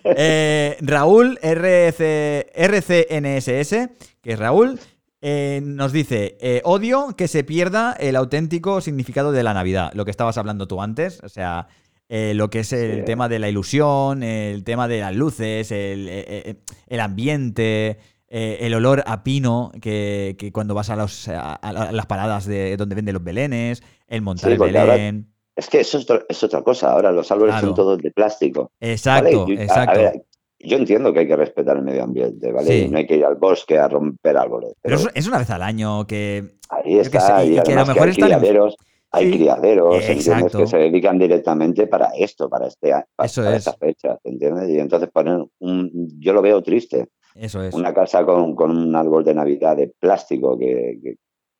Eh, 0.03 0.77
Raúl 0.81 1.39
RC, 1.41 2.51
RCNSS, 2.55 3.89
que 4.21 4.33
es 4.33 4.39
Raúl, 4.39 4.79
eh, 5.25 5.61
nos 5.63 5.93
dice: 5.93 6.37
eh, 6.41 6.61
Odio 6.65 7.15
que 7.15 7.29
se 7.29 7.45
pierda 7.45 7.93
el 7.93 8.17
auténtico 8.17 8.81
significado 8.81 9.31
de 9.31 9.41
la 9.41 9.53
Navidad. 9.53 9.91
Lo 9.93 10.03
que 10.03 10.11
estabas 10.11 10.37
hablando 10.37 10.67
tú 10.67 10.81
antes. 10.81 11.21
O 11.23 11.29
sea, 11.29 11.67
lo 12.09 12.51
que 12.51 12.59
es 12.59 12.73
el 12.73 13.05
tema 13.05 13.27
de 13.27 13.39
la 13.39 13.49
ilusión, 13.49 14.21
el 14.21 14.63
tema 14.63 14.87
de 14.87 14.99
las 14.99 15.15
luces, 15.15 15.71
el, 15.71 16.99
ambiente. 16.99 17.97
el 18.27 18.73
olor 18.75 19.03
a 19.07 19.23
pino 19.23 19.71
que, 19.81 20.51
cuando 20.53 20.75
vas 20.75 20.91
a, 20.91 20.95
los, 20.95 21.27
las 21.27 22.05
paradas 22.05 22.45
de 22.45 22.77
donde 22.77 22.93
venden 22.93 23.15
los 23.15 23.23
belenes, 23.23 23.81
el 24.07 24.21
montar 24.21 24.51
el 24.51 24.59
belén. 24.59 25.33
Es 25.55 25.69
que 25.69 25.79
eso 25.79 25.99
es, 26.29 26.43
otra 26.43 26.61
cosa. 26.61 26.91
Ahora 26.91 27.11
los 27.11 27.31
árboles 27.31 27.55
son 27.59 27.73
todos 27.73 27.97
de 27.97 28.11
plástico. 28.11 28.71
Exacto, 28.79 29.47
exacto. 29.49 30.25
Yo 30.63 30.77
entiendo 30.77 31.13
que 31.13 31.19
hay 31.19 31.27
que 31.27 31.35
respetar 31.35 31.77
el 31.77 31.83
medio 31.83 32.03
ambiente, 32.03 32.51
¿vale? 32.51 32.87
No 32.87 32.97
hay 32.97 33.05
que 33.05 33.17
ir 33.17 33.25
al 33.25 33.35
bosque 33.35 33.77
a 33.77 33.87
romper 33.87 34.37
árboles. 34.37 34.73
Pero, 34.81 34.97
es 35.13 35.27
una 35.27 35.37
vez 35.37 35.49
al 35.49 35.61
año 35.61 36.07
que. 36.07 36.55
Ahí 36.69 36.97
está. 36.97 37.43
y, 37.43 37.59
que 37.61 37.73
a 37.73 37.81
lo 37.81 37.85
mejor 37.85 38.07
hay 38.07 38.15
criaderos, 38.15 38.77
hay 39.11 39.31
criaderos 39.31 40.03
que 40.05 40.67
se 40.67 40.77
dedican 40.77 41.19
directamente 41.19 41.87
para 41.87 42.09
esto, 42.17 42.49
para, 42.49 42.67
este, 42.67 42.93
para, 43.15 43.55
esta 43.55 43.73
fecha, 43.73 44.17
¿entiendes? 44.23 44.69
Y 44.69 44.79
entonces 44.79 45.09
poner 45.11 45.45
un. 45.59 46.09
Yo 46.19 46.33
lo 46.33 46.41
veo 46.41 46.63
triste. 46.63 47.09
Eso 47.35 47.61
es. 47.61 47.73
Una 47.73 47.93
casa 47.93 48.25
con, 48.25 48.55
un 48.59 48.95
árbol 48.95 49.23
de 49.23 49.33
Navidad 49.33 49.75
de 49.75 49.93
plástico 49.99 50.57
que, 50.57 51.15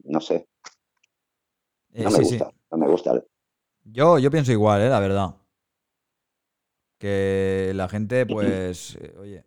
no 0.06 0.22
sé. 0.22 0.48
No 1.94 2.10
me 2.10 2.20
gusta. 2.20 2.52
No 2.72 2.78
me 2.78 2.88
gusta. 2.88 3.24
Yo, 3.84 4.18
yo 4.18 4.32
pienso 4.32 4.52
igual, 4.52 4.82
¿eh? 4.82 4.90
la 4.90 5.00
verdad. 5.00 5.36
Que 7.04 7.74
la 7.76 7.90
gente, 7.90 8.26
pues, 8.26 8.98
eh, 9.02 9.14
oye, 9.20 9.44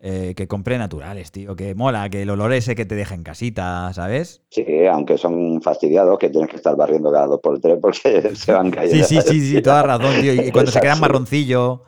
eh, 0.00 0.32
que 0.34 0.48
compre 0.48 0.78
naturales, 0.78 1.30
tío, 1.30 1.54
que 1.54 1.74
mola, 1.74 2.08
que 2.08 2.22
el 2.22 2.30
olor 2.30 2.54
ese 2.54 2.74
que 2.74 2.86
te 2.86 2.94
deja 2.94 3.14
en 3.14 3.22
casita, 3.22 3.92
¿sabes? 3.92 4.40
Sí, 4.48 4.64
aunque 4.90 5.18
son 5.18 5.60
fastidiados, 5.60 6.18
que 6.18 6.30
tienes 6.30 6.48
que 6.48 6.56
estar 6.56 6.74
barriendo 6.74 7.12
cada 7.12 7.26
dos 7.26 7.40
por 7.42 7.60
tres 7.60 7.76
porque 7.82 8.30
se 8.34 8.50
van 8.50 8.70
cayendo. 8.70 9.06
Sí, 9.06 9.20
sí, 9.20 9.28
sí, 9.28 9.40
sí, 9.42 9.60
toda 9.60 9.82
razón, 9.82 10.22
tío. 10.22 10.32
Y 10.32 10.50
cuando 10.50 10.70
se 10.70 10.80
quedan 10.80 10.98
marroncillo. 10.98 11.82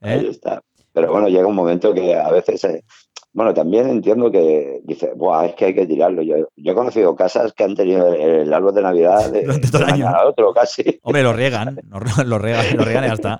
Ahí 0.00 0.28
está. 0.28 0.62
Pero 0.92 1.10
bueno, 1.10 1.26
llega 1.26 1.48
un 1.48 1.56
momento 1.56 1.92
que 1.92 2.14
a 2.14 2.30
veces 2.30 2.64
bueno, 3.34 3.52
también 3.52 3.88
entiendo 3.90 4.30
que 4.30 4.80
dice, 4.84 5.10
Buah, 5.16 5.46
es 5.46 5.54
que 5.56 5.64
hay 5.64 5.74
que 5.74 5.86
tirarlo. 5.86 6.22
Yo, 6.22 6.36
yo 6.54 6.72
he 6.72 6.74
conocido 6.74 7.16
casas 7.16 7.52
que 7.52 7.64
han 7.64 7.74
tenido 7.74 8.14
el, 8.14 8.52
árbol 8.52 8.72
de 8.72 8.82
Navidad 8.82 9.28
de, 9.32 9.42
todo 9.72 9.82
el 9.82 9.90
año. 9.90 10.06
a 10.06 10.28
otro 10.28 10.54
casi. 10.54 11.00
Hombre, 11.02 11.24
lo 11.24 11.32
riegan, 11.32 11.80
lo, 11.90 11.98
riegan, 12.38 12.76
lo 12.76 12.84
riegan 12.84 13.04
y 13.04 13.08
ya 13.08 13.12
está. 13.14 13.38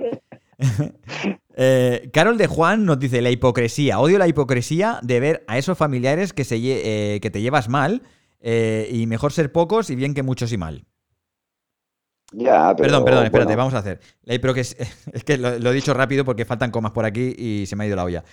Eh, 1.56 2.10
Carol 2.12 2.36
de 2.36 2.48
Juan 2.48 2.84
nos 2.84 2.98
dice 2.98 3.22
la 3.22 3.30
hipocresía. 3.30 4.00
Odio 4.00 4.18
la 4.18 4.26
hipocresía 4.26 4.98
de 5.02 5.20
ver 5.20 5.44
a 5.46 5.56
esos 5.56 5.78
familiares 5.78 6.32
que, 6.32 6.42
se, 6.42 6.56
eh, 6.56 7.20
que 7.20 7.30
te 7.30 7.40
llevas 7.40 7.68
mal 7.68 8.02
eh, 8.40 8.88
y 8.90 9.06
mejor 9.06 9.32
ser 9.32 9.52
pocos 9.52 9.88
y 9.88 9.94
bien 9.94 10.14
que 10.14 10.24
muchos 10.24 10.52
y 10.52 10.58
mal. 10.58 10.84
Ya, 12.32 12.74
perdón, 12.74 13.04
perdón, 13.04 13.24
espérate, 13.26 13.54
vamos 13.54 13.72
a 13.74 13.78
hacer. 13.78 14.00
La 14.24 14.34
hipocresía, 14.34 14.84
es 15.12 15.22
que 15.22 15.38
lo, 15.38 15.56
lo, 15.60 15.70
he 15.70 15.74
dicho 15.74 15.94
rápido 15.94 16.24
porque 16.24 16.44
faltan 16.44 16.72
comas 16.72 16.90
por 16.90 17.04
aquí 17.04 17.34
y 17.38 17.66
se 17.66 17.76
me 17.76 17.84
ha 17.84 17.86
ido 17.86 17.94
la 17.94 18.04
olla. 18.04 18.24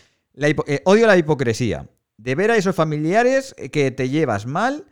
Odio 0.85 1.05
la 1.05 1.15
hipocresía. 1.15 1.87
De 2.17 2.33
ver 2.33 2.49
a 2.49 2.55
esos 2.55 2.75
familiares 2.75 3.55
que 3.71 3.91
te 3.91 4.09
llevas 4.09 4.47
mal 4.47 4.85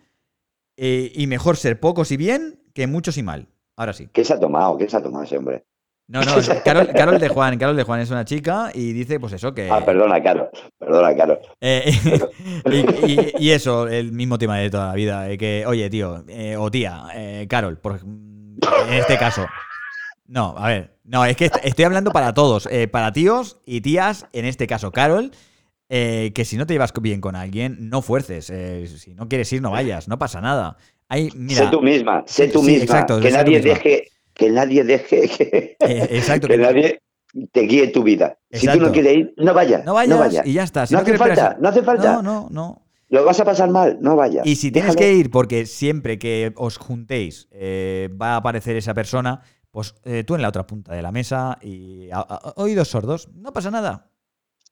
y 0.77 1.25
mejor 1.27 1.57
ser 1.57 1.79
pocos 1.79 2.11
y 2.11 2.17
bien 2.17 2.61
que 2.73 2.85
muchos 2.85 3.17
y 3.17 3.23
mal. 3.23 3.47
Ahora 3.75 3.93
sí. 3.93 4.09
¿Qué 4.11 4.25
se 4.25 4.33
ha 4.33 4.39
tomado? 4.39 4.77
¿Qué 4.77 4.89
se 4.89 4.97
ha 4.97 5.01
tomado 5.01 5.23
ese 5.23 5.37
hombre? 5.37 5.63
No, 6.09 6.21
no, 6.23 6.33
Carol, 6.65 7.19
de 7.19 7.29
Juan, 7.29 7.57
Carol 7.57 7.77
de 7.77 7.83
Juan 7.83 7.99
es 7.99 8.09
una 8.09 8.25
chica 8.25 8.71
y 8.73 8.93
dice 8.93 9.19
pues 9.19 9.33
eso 9.33 9.53
que... 9.53 9.69
Ah, 9.69 9.85
perdona, 9.85 10.21
Carol, 10.21 10.49
perdona, 10.77 11.15
Carol. 11.15 11.39
Eh, 11.61 11.93
y, 13.37 13.51
eso, 13.51 13.87
el 13.87 14.11
mismo 14.11 14.39
tema 14.39 14.57
de 14.57 14.71
toda 14.71 14.87
la 14.87 14.95
vida, 14.95 15.37
que, 15.37 15.65
oye, 15.67 15.87
tío, 15.89 16.25
o 16.57 16.71
tía, 16.71 17.03
Carol, 17.47 17.77
por, 17.77 17.99
en 18.01 18.93
este 18.93 19.17
caso, 19.17 19.45
no, 20.29 20.55
a 20.57 20.67
ver. 20.67 20.91
No, 21.03 21.25
es 21.25 21.35
que 21.35 21.49
estoy 21.63 21.85
hablando 21.85 22.11
para 22.11 22.33
todos. 22.35 22.67
Eh, 22.71 22.87
para 22.87 23.11
tíos 23.11 23.59
y 23.65 23.81
tías, 23.81 24.27
en 24.31 24.45
este 24.45 24.67
caso, 24.67 24.91
Carol. 24.91 25.31
eh, 25.89 26.31
que 26.35 26.45
si 26.45 26.55
no 26.55 26.67
te 26.67 26.73
llevas 26.73 26.93
bien 27.01 27.19
con 27.19 27.35
alguien, 27.35 27.89
no 27.89 28.03
fuerces. 28.03 28.51
Eh, 28.51 28.85
si 28.85 29.15
no 29.15 29.27
quieres 29.27 29.51
ir, 29.51 29.61
no 29.61 29.71
vayas, 29.71 30.07
no 30.07 30.19
pasa 30.19 30.39
nada. 30.39 30.77
Hay, 31.07 31.31
sé 31.49 31.67
tú 31.71 31.81
misma, 31.81 32.23
sé 32.27 32.47
tú 32.47 32.61
misma. 32.61 32.83
Exacto, 32.83 33.19
que, 33.19 33.31
nadie 33.31 33.59
deje, 33.59 34.07
que 34.39 34.49
nadie 34.49 34.83
deje 34.83 35.29
que, 35.37 35.77
eh, 35.79 36.07
exacto, 36.09 36.47
que, 36.47 36.57
nadie 36.57 37.01
te 37.51 37.61
guíe 37.61 37.89
tu 37.89 38.01
vida. 38.01 38.39
Si 38.51 38.67
tú 38.67 38.79
no 38.79 38.91
quieres 38.91 39.17
ir, 39.17 39.33
no 39.37 39.53
vayas. 39.53 39.85
No 39.85 39.93
vayas, 39.93 40.47
y 40.47 40.53
ya 40.53 40.63
está. 40.63 40.85
no, 40.89 40.97
hace 40.97 41.17
falta, 41.17 41.57
no 41.59 41.69
hace 41.69 41.83
falta. 41.83 42.13
No, 42.13 42.21
no, 42.21 42.47
no. 42.49 42.85
Lo 43.09 43.25
vas 43.25 43.39
a 43.39 43.45
pasar 43.45 43.69
mal, 43.69 43.97
no 44.01 44.15
vayas. 44.15 44.45
Y 44.45 44.55
si 44.55 44.71
tienes 44.71 44.95
que 44.95 45.13
ir 45.13 45.29
porque 45.29 45.65
siempre 45.65 46.17
que 46.17 46.53
os 46.55 46.77
juntéis 46.77 47.47
va 47.53 48.33
a 48.33 48.35
aparecer 48.37 48.75
esa 48.75 48.93
persona, 48.93 49.41
pues 49.69 49.93
tú 50.25 50.35
en 50.35 50.41
la 50.41 50.49
otra 50.49 50.65
punta 50.65 50.93
de 50.93 51.01
la 51.01 51.11
mesa 51.11 51.59
y 51.61 52.09
oídos 52.55 52.87
sordos, 52.87 53.29
no 53.33 53.51
pasa 53.53 53.69
nada. 53.69 54.09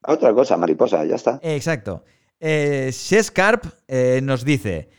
Otra 0.04 0.34
cosa, 0.34 0.58
mariposa, 0.58 1.04
ya 1.06 1.16
está. 1.16 1.40
Exacto. 1.44 2.04
Eh, 2.40 2.92
eh, 3.88 4.20
nos 4.24 4.46
dice: 4.46 4.90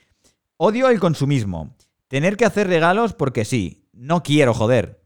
Odio 0.56 0.88
el 0.88 1.00
consumismo. 1.00 1.76
Tener 2.08 2.36
que 2.36 2.44
hacer 2.44 2.68
regalos 2.68 3.14
porque 3.14 3.44
sí. 3.44 3.87
No 3.98 4.22
quiero 4.22 4.54
joder. 4.54 5.00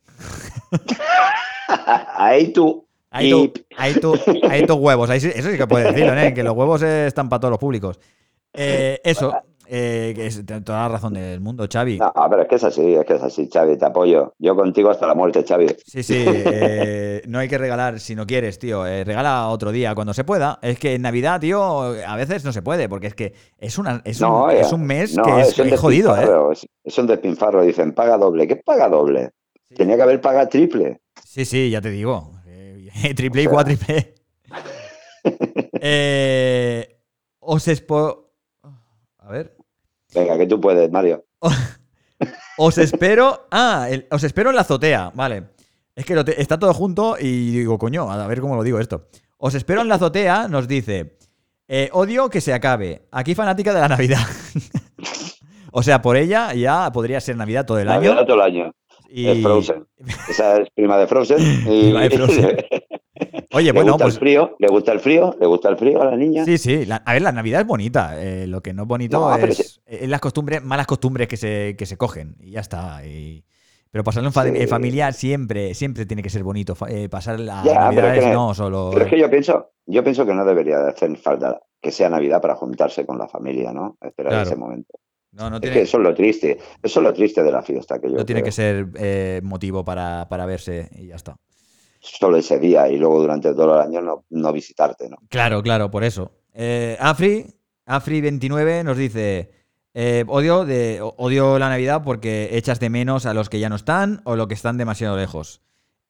ahí 2.14 2.52
tú. 2.52 2.86
Ahí 3.10 3.30
tú, 3.30 3.52
ahí 3.76 3.94
tú, 3.94 4.18
ahí 4.48 4.66
tú 4.66 4.74
huevos. 4.74 5.10
eso 5.10 5.28
sí 5.28 5.58
que 5.58 5.66
puedes 5.66 5.92
decirlo, 5.92 6.18
¿eh? 6.18 6.32
que 6.32 6.42
los 6.42 6.54
huevos 6.54 6.80
están 6.82 7.28
para 7.28 7.40
todos 7.40 7.52
los 7.52 7.58
públicos. 7.58 8.00
Eh, 8.54 9.00
eso, 9.04 9.34
eh, 9.74 10.12
que 10.14 10.26
es 10.26 10.44
toda 10.44 10.82
la 10.82 10.88
razón 10.88 11.14
del 11.14 11.40
mundo, 11.40 11.66
Xavi. 11.66 11.96
No, 11.96 12.12
pero 12.28 12.42
es 12.42 12.48
que 12.48 12.56
es 12.56 12.64
así, 12.64 12.92
es 12.92 13.06
que 13.06 13.14
es 13.14 13.22
así, 13.22 13.48
Xavi, 13.50 13.78
te 13.78 13.86
apoyo. 13.86 14.34
Yo 14.38 14.54
contigo 14.54 14.90
hasta 14.90 15.06
la 15.06 15.14
muerte, 15.14 15.46
Xavi. 15.48 15.66
Sí, 15.86 16.02
sí, 16.02 16.26
eh, 16.26 17.22
no 17.26 17.38
hay 17.38 17.48
que 17.48 17.56
regalar 17.56 17.98
si 17.98 18.14
no 18.14 18.26
quieres, 18.26 18.58
tío. 18.58 18.86
Eh, 18.86 19.02
regala 19.02 19.48
otro 19.48 19.72
día 19.72 19.94
cuando 19.94 20.12
se 20.12 20.24
pueda. 20.24 20.58
Es 20.60 20.78
que 20.78 20.96
en 20.96 21.00
Navidad, 21.00 21.40
tío, 21.40 21.62
a 21.62 22.16
veces 22.16 22.44
no 22.44 22.52
se 22.52 22.60
puede, 22.60 22.86
porque 22.86 23.06
es 23.06 23.14
que 23.14 23.32
es, 23.56 23.78
una, 23.78 24.02
es, 24.04 24.20
un, 24.20 24.50
es 24.50 24.70
un 24.74 24.84
mes 24.84 25.16
que 25.16 25.40
es, 25.40 25.80
jodido, 25.80 26.18
¿eh? 26.18 26.28
Es, 26.84 26.98
un 26.98 27.06
despinfarro, 27.06 27.62
dicen, 27.62 27.94
paga 27.94 28.18
doble. 28.18 28.46
¿Qué 28.46 28.56
paga 28.56 28.90
doble? 28.90 29.30
Tenía 29.74 29.96
que 29.96 30.02
haber 30.02 30.20
pagado 30.20 30.50
triple. 30.50 31.00
Sí, 31.24 31.46
sí, 31.46 31.70
ya 31.70 31.80
te 31.80 31.88
digo. 31.88 32.32
triple 33.16 33.44
y 33.44 33.46
cuatriple. 33.46 34.16
os 37.40 37.68
expo... 37.68 38.18
A 39.24 39.30
ver. 39.30 39.61
Venga, 40.14 40.38
que 40.38 40.46
tú 40.46 40.60
puedes, 40.60 40.90
Mario. 40.90 41.24
os 42.58 42.78
espero. 42.78 43.46
Ah, 43.50 43.88
os 44.10 44.24
espero 44.24 44.50
en 44.50 44.56
la 44.56 44.62
azotea. 44.62 45.10
Vale. 45.14 45.44
Es 45.94 46.06
que 46.06 46.14
está 46.38 46.58
todo 46.58 46.72
junto 46.72 47.16
y 47.20 47.50
digo, 47.50 47.78
coño, 47.78 48.10
a 48.10 48.26
ver 48.26 48.40
cómo 48.40 48.56
lo 48.56 48.62
digo 48.62 48.78
esto. 48.78 49.08
Os 49.36 49.54
espero 49.54 49.82
en 49.82 49.88
la 49.88 49.96
azotea, 49.96 50.48
nos 50.48 50.66
dice. 50.68 51.16
Eh, 51.68 51.90
odio 51.92 52.30
que 52.30 52.40
se 52.40 52.52
acabe. 52.52 53.02
Aquí 53.10 53.34
fanática 53.34 53.74
de 53.74 53.80
la 53.80 53.88
Navidad. 53.88 54.20
o 55.72 55.82
sea, 55.82 56.00
por 56.00 56.16
ella 56.16 56.54
ya 56.54 56.90
podría 56.92 57.20
ser 57.20 57.36
Navidad 57.36 57.66
todo 57.66 57.78
el 57.78 57.88
año. 57.88 58.24
todo 58.24 58.36
el 58.36 58.40
año. 58.40 58.72
Es 59.10 59.42
Frozen. 59.42 59.86
Esa 60.28 60.58
es 60.58 60.68
prima 60.74 60.96
de 60.96 61.06
Frozen. 61.06 61.38
Y... 61.66 61.92
de 61.92 62.10
Frozen. 62.10 62.56
Oye, 63.52 63.66
¿Le 63.66 63.72
bueno, 63.72 63.92
gusta 63.92 64.04
pues. 64.06 64.14
El 64.14 64.20
frío? 64.20 64.56
¿Le 64.58 64.68
gusta 64.68 64.92
el 64.92 65.00
frío? 65.00 65.36
¿Le 65.38 65.46
gusta 65.46 65.68
el 65.68 65.76
frío 65.76 66.00
a 66.00 66.06
la 66.06 66.16
niña? 66.16 66.44
Sí, 66.44 66.56
sí. 66.56 66.86
a 66.90 67.12
ver, 67.12 67.22
la 67.22 67.32
Navidad 67.32 67.60
es 67.60 67.66
bonita. 67.66 68.20
Eh, 68.22 68.46
lo 68.46 68.62
que 68.62 68.72
no 68.72 68.82
es 68.82 68.88
bonito 68.88 69.34
es, 69.36 69.80
las 69.86 70.20
costumbres, 70.20 70.62
malas 70.62 70.86
costumbres 70.86 71.28
que 71.28 71.36
se, 71.36 71.76
que 71.76 71.84
se 71.84 71.96
cogen. 71.96 72.36
Y 72.40 72.52
ya 72.52 72.60
está. 72.60 73.02
pero 73.90 74.04
pasarlo 74.04 74.30
en, 74.34 74.68
familia 74.68 75.12
siempre, 75.12 75.74
siempre 75.74 76.06
tiene 76.06 76.22
que 76.22 76.30
ser 76.30 76.42
bonito. 76.42 76.74
Eh, 76.88 77.08
pasar 77.10 77.40
la 77.40 77.62
Navidad 77.62 78.32
no 78.32 78.54
solo. 78.54 78.90
Pero 78.92 79.04
es 79.04 79.10
que 79.10 79.18
yo 79.18 79.30
pienso, 79.30 79.72
yo 79.84 80.02
pienso 80.02 80.24
que 80.24 80.32
no 80.32 80.44
debería 80.46 80.78
de 80.78 80.90
hacer 80.90 81.14
falta 81.18 81.60
que 81.80 81.90
sea 81.90 82.08
Navidad 82.08 82.40
para 82.40 82.54
juntarse 82.54 83.04
con 83.04 83.18
la 83.18 83.28
familia, 83.28 83.72
¿no? 83.72 83.98
Esperar 84.00 84.46
ese 84.46 84.56
momento. 84.56 84.98
No, 85.32 85.50
no 85.50 85.60
tiene... 85.60 85.76
Es 85.76 85.78
que 85.78 85.82
eso 85.84 85.98
es 85.98 86.04
lo 86.04 86.14
triste. 86.14 86.58
Eso 86.82 87.00
es 87.00 87.04
lo 87.04 87.12
triste 87.12 87.42
de 87.42 87.52
la 87.52 87.62
fiesta. 87.62 87.98
Que 87.98 88.08
yo 88.08 88.16
no 88.16 88.24
tiene 88.24 88.42
que 88.42 88.52
ser 88.52 88.88
eh, 88.96 89.40
motivo 89.42 89.84
para, 89.84 90.26
para 90.28 90.46
verse 90.46 90.88
y 90.92 91.08
ya 91.08 91.16
está 91.16 91.36
solo 92.02 92.36
ese 92.36 92.58
día 92.58 92.88
y 92.88 92.96
luego 92.96 93.20
durante 93.20 93.54
todo 93.54 93.76
el 93.76 93.80
año 93.80 94.24
no, 94.28 94.52
visitarte, 94.52 95.08
¿no? 95.08 95.16
Claro, 95.28 95.62
claro, 95.62 95.90
por 95.90 96.04
eso. 96.04 96.32
Eh, 96.52 96.96
Afri, 97.00 97.46
Afri29 97.86 98.84
nos 98.84 98.96
dice, 98.96 99.50
eh, 99.94 100.24
odio, 100.26 100.64
de, 100.64 101.00
odio 101.00 101.58
la 101.58 101.68
Navidad 101.68 102.02
porque 102.04 102.50
echas 102.52 102.80
de 102.80 102.90
menos 102.90 103.24
a 103.24 103.34
los 103.34 103.48
que 103.48 103.60
ya 103.60 103.68
no 103.68 103.76
están 103.76 104.20
o 104.24 104.34
los 104.36 104.48
que 104.48 104.54
están 104.54 104.76
demasiado 104.76 105.16
lejos. 105.16 105.62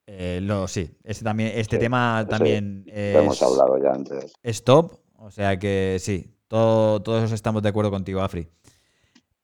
Eh, 0.07 0.41
lo, 0.43 0.67
sí, 0.67 0.97
este, 1.05 1.25
también, 1.25 1.53
este 1.55 1.79
tema 1.79 2.27
también 2.29 2.85
es, 2.89 3.17
hemos 3.17 3.43
hablado 3.43 3.79
ya 3.81 3.91
antes. 3.93 4.33
Stop, 4.43 4.99
o 5.17 5.31
sea 5.31 5.59
que 5.59 5.99
sí, 6.01 6.35
todos 6.49 7.33
estamos 7.33 7.63
de 7.63 7.69
acuerdo 7.69 7.91
contigo, 7.91 8.21
Afri. 8.21 8.49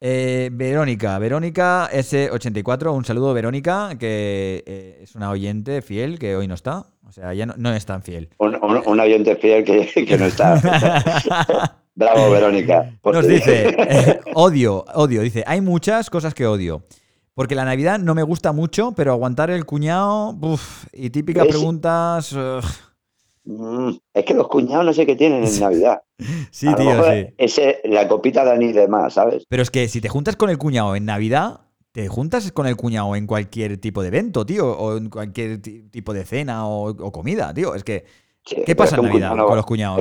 Eh, 0.00 0.50
Verónica, 0.52 1.18
Verónica 1.18 1.90
S84, 1.90 2.94
un 2.94 3.04
saludo 3.04 3.34
Verónica, 3.34 3.96
que 3.98 4.62
eh, 4.64 5.00
es 5.02 5.16
una 5.16 5.30
oyente 5.30 5.82
fiel 5.82 6.20
que 6.20 6.36
hoy 6.36 6.46
no 6.46 6.54
está, 6.54 6.86
o 7.04 7.10
sea, 7.10 7.34
ya 7.34 7.46
no, 7.46 7.74
es 7.74 7.84
tan 7.84 8.02
fiel. 8.02 8.28
Un, 8.38 8.54
oyente 9.00 9.34
fiel 9.34 9.64
que, 9.64 10.16
no 10.16 10.26
está. 10.26 11.80
Bravo, 11.96 12.30
Verónica. 12.30 12.92
Nos 13.02 13.26
dice, 13.26 13.74
eh, 13.76 14.20
odio, 14.34 14.84
odio, 14.94 15.22
dice, 15.22 15.42
hay 15.44 15.60
muchas 15.60 16.10
cosas 16.10 16.32
que 16.32 16.46
odio. 16.46 16.84
Porque 17.34 17.56
la 17.56 17.64
Navidad 17.64 17.98
no 17.98 18.14
me 18.14 18.22
gusta 18.22 18.52
mucho, 18.52 18.92
pero 18.92 19.12
aguantar 19.12 19.50
el 19.50 19.64
cuñado, 19.64 20.36
y 20.92 21.10
típicas 21.10 21.46
preguntas... 21.46 22.36
Mm, 23.48 23.96
es 24.12 24.24
que 24.26 24.34
los 24.34 24.46
cuñados 24.46 24.84
no 24.84 24.92
sé 24.92 25.06
qué 25.06 25.16
tienen 25.16 25.42
en 25.42 25.60
Navidad. 25.60 26.02
sí, 26.50 26.66
tío, 26.74 27.02
sí. 27.02 27.34
Ese, 27.38 27.80
la 27.84 28.06
copita 28.06 28.44
de 28.44 28.50
anís 28.50 28.74
de 28.74 28.88
más, 28.88 29.14
¿sabes? 29.14 29.46
Pero 29.48 29.62
es 29.62 29.70
que 29.70 29.88
si 29.88 30.02
te 30.02 30.10
juntas 30.10 30.36
con 30.36 30.50
el 30.50 30.58
cuñado 30.58 30.94
en 30.94 31.06
Navidad, 31.06 31.62
te 31.92 32.08
juntas 32.08 32.52
con 32.52 32.66
el 32.66 32.76
cuñado 32.76 33.16
en 33.16 33.26
cualquier 33.26 33.78
tipo 33.78 34.02
de 34.02 34.08
evento, 34.08 34.44
tío, 34.44 34.70
o 34.70 34.98
en 34.98 35.08
cualquier 35.08 35.62
tipo 35.62 36.12
de 36.12 36.26
cena 36.26 36.68
o, 36.68 36.94
comida, 37.10 37.54
tío. 37.54 37.74
Es 37.74 37.84
que, 37.84 38.04
¿qué 38.44 38.76
pasa 38.76 38.96
en 38.96 39.04
Navidad 39.04 39.30
con 39.30 39.56
los 39.56 39.64
cuñados? 39.64 40.00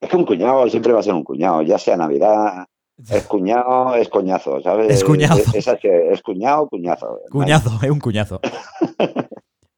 Es 0.00 0.08
que, 0.08 0.16
un, 0.16 0.24
cuñado 0.24 0.66
siempre 0.70 0.94
va 0.94 1.00
a 1.00 1.02
ser 1.02 1.12
un 1.12 1.22
cuñado, 1.22 1.60
ya 1.60 1.78
sea 1.78 1.98
Navidad, 1.98 2.64
es 2.96 3.24
cuñado, 3.28 3.94
es 3.94 4.08
coñazo, 4.08 4.62
¿sabes? 4.62 4.90
Es 4.90 5.04
cuñado. 5.04 5.38
Es, 5.52 5.68
es, 5.82 6.22
cuñado, 6.22 6.66
cuñazo. 6.66 7.20
Cuñazo, 7.30 7.78
es 7.82 7.90
un 7.90 8.00
cuñazo. 8.00 8.40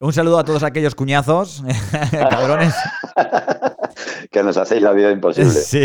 Un 0.07 0.13
saludo 0.13 0.39
a 0.39 0.45
todos 0.45 0.63
aquellos 0.63 0.95
cuñazos, 0.95 1.65
cabrones. 2.13 2.73
que 4.31 4.41
nos 4.45 4.57
hacéis 4.57 4.81
la 4.81 4.93
vida 4.93 5.11
imposible. 5.11 5.51
Sí. 5.51 5.85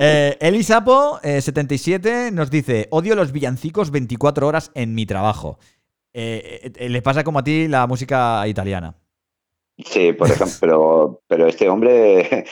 Eh, 0.00 0.36
Elisapo, 0.40 1.20
77, 1.22 2.26
eh, 2.26 2.30
nos 2.32 2.50
dice: 2.50 2.88
Odio 2.90 3.14
los 3.14 3.30
villancicos 3.30 3.92
24 3.92 4.48
horas 4.48 4.72
en 4.74 4.96
mi 4.96 5.06
trabajo. 5.06 5.60
Eh, 6.12 6.72
eh, 6.74 6.88
¿Le 6.88 7.02
pasa 7.02 7.22
como 7.22 7.38
a 7.38 7.44
ti 7.44 7.68
la 7.68 7.86
música 7.86 8.48
italiana? 8.48 8.96
Sí, 9.78 10.12
por 10.12 10.28
ejemplo, 10.28 11.20
pero, 11.28 11.46
este 11.46 11.68
hombre 11.68 12.46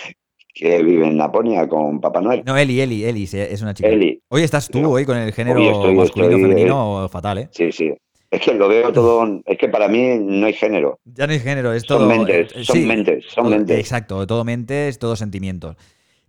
que 0.55 0.81
vive 0.85 1.09
en 1.09 1.19
Laponia 1.19 1.69
con 1.69 2.01
Papá 2.01 2.21
Noel. 2.21 2.45
No, 2.47 2.57
Eli, 2.57 2.81
Eli, 2.81 3.05
Eli, 3.05 3.25
es 3.25 3.63
una 3.63 3.75
chica. 3.75 3.89
Eli. 3.89 4.23
Hoy 4.29 4.45
estás 4.45 4.69
tú, 4.69 4.93
hoy 4.93 5.05
con 5.05 5.17
el 5.17 5.33
género 5.33 5.61
masculino 5.93 6.39
femenino 6.39 7.09
fatal, 7.09 7.39
¿eh? 7.39 7.49
Sí, 7.51 7.73
sí. 7.73 7.93
Es 8.31 8.43
que 8.43 8.53
lo 8.53 8.69
veo 8.69 8.93
todo, 8.93 9.41
es 9.47 9.59
que 9.59 9.69
para 9.69 9.89
mí 9.89 10.19
no 10.21 10.47
hay 10.47 10.53
género. 10.53 11.01
Ya 11.05 11.27
no 11.27 11.33
hay 11.33 11.41
género, 11.41 11.73
es 11.73 11.87
todo. 11.87 12.01
Son 12.01 12.09
mentes, 12.09 12.55
eh, 12.55 12.65
son 12.65 12.87
mentes, 12.87 13.25
son 13.29 13.49
mentes. 13.49 13.79
Exacto, 13.79 14.27
todo 14.27 14.45
mentes, 14.45 14.99
todo 14.99 15.17
sentimientos. 15.17 15.77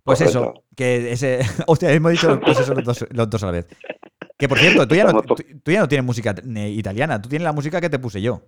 Pues 0.02 0.22
eso, 0.22 0.54
que 0.74 1.12
ese. 1.12 1.40
Hostia, 1.66 1.92
hemos 1.92 2.12
dicho 2.12 2.40
pues 2.40 2.58
eso 2.58 2.74
los 2.74 3.30
dos, 3.30 3.42
a 3.42 3.46
la 3.46 3.52
vez. 3.52 3.66
Que 4.38 4.48
por 4.48 4.58
cierto, 4.58 4.88
tú 4.88 4.94
ya, 4.94 5.04
no, 5.04 5.20
tú, 5.20 5.36
ya 5.66 5.80
no 5.80 5.88
tienes 5.88 6.06
música 6.06 6.34
italiana, 6.44 7.20
tú 7.20 7.28
tienes 7.28 7.44
la 7.44 7.52
música 7.52 7.80
que 7.80 7.90
te 7.90 7.98
puse 7.98 8.22
yo. 8.22 8.40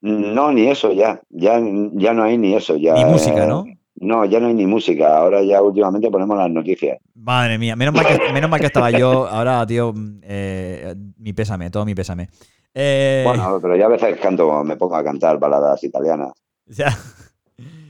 No, 0.00 0.52
ni 0.52 0.68
eso 0.68 0.92
ya. 0.92 1.22
Ya, 1.30 1.60
ya 1.92 2.12
no 2.12 2.24
hay 2.24 2.36
ni 2.36 2.54
eso. 2.54 2.76
Ya, 2.76 2.94
ni 2.94 3.04
música, 3.04 3.46
¿no? 3.46 3.64
No, 3.96 4.24
ya 4.24 4.40
no 4.40 4.48
hay 4.48 4.54
ni 4.54 4.66
música. 4.66 5.16
Ahora 5.16 5.42
ya 5.42 5.62
últimamente 5.62 6.10
ponemos 6.10 6.36
las 6.36 6.50
noticias. 6.50 6.98
Madre 7.14 7.58
mía, 7.58 7.76
menos 7.76 7.94
mal 7.94 8.06
que, 8.06 8.18
menos 8.32 8.50
mal 8.50 8.60
que 8.60 8.66
estaba 8.66 8.90
yo. 8.90 9.26
Ahora, 9.26 9.66
tío, 9.66 9.94
eh, 10.22 10.94
mi 11.18 11.32
pésame, 11.32 11.70
todo 11.70 11.84
mi 11.84 11.94
pésame. 11.94 12.28
Eh, 12.74 13.22
bueno, 13.24 13.58
pero 13.62 13.76
ya 13.76 13.86
a 13.86 13.88
veces 13.88 14.18
canto, 14.18 14.64
me 14.64 14.76
pongo 14.76 14.96
a 14.96 15.04
cantar 15.04 15.38
baladas 15.38 15.82
italianas. 15.84 16.32
Ya. 16.66 16.96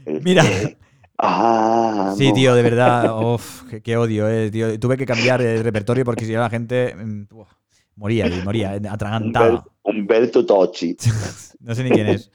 Mira. 0.22 0.44
Ah, 1.16 2.12
sí, 2.18 2.32
tío, 2.32 2.54
de 2.54 2.62
verdad. 2.62 3.22
Uf, 3.22 3.62
qué, 3.82 3.96
odio, 3.96 4.28
eh, 4.28 4.50
tío. 4.50 4.78
Tuve 4.78 4.96
que 4.96 5.06
cambiar 5.06 5.40
el 5.40 5.62
repertorio 5.64 6.04
porque 6.04 6.24
si 6.24 6.32
no 6.32 6.40
la 6.40 6.50
gente 6.50 6.94
mm, 6.94 7.28
moría, 7.96 8.28
moría, 8.44 8.80
atragantada. 8.90 9.64
Humberto 9.82 10.44
Tocci. 10.44 10.96
no 11.60 11.74
sé 11.74 11.84
ni 11.84 11.90
quién 11.90 12.08
es. 12.08 12.30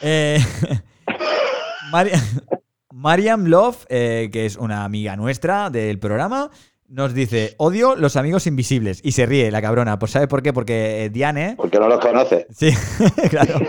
Eh, 0.00 0.38
María, 1.90 2.20
Mariam 2.96 3.44
Love, 3.44 3.84
eh, 3.90 4.30
que 4.32 4.46
es 4.46 4.56
una 4.56 4.82
amiga 4.82 5.16
nuestra 5.16 5.68
del 5.68 5.98
programa, 5.98 6.50
nos 6.88 7.12
dice, 7.12 7.54
odio 7.58 7.94
los 7.94 8.16
amigos 8.16 8.46
invisibles. 8.46 9.02
Y 9.04 9.12
se 9.12 9.26
ríe 9.26 9.50
la 9.50 9.60
cabrona. 9.60 9.98
Pues 9.98 10.12
¿sabe 10.12 10.28
por 10.28 10.42
qué? 10.42 10.54
Porque 10.54 11.04
eh, 11.04 11.10
Diane... 11.10 11.56
Porque 11.58 11.78
no 11.78 11.88
los 11.88 12.00
conoce. 12.00 12.46
Sí, 12.50 12.70
claro. 13.28 13.60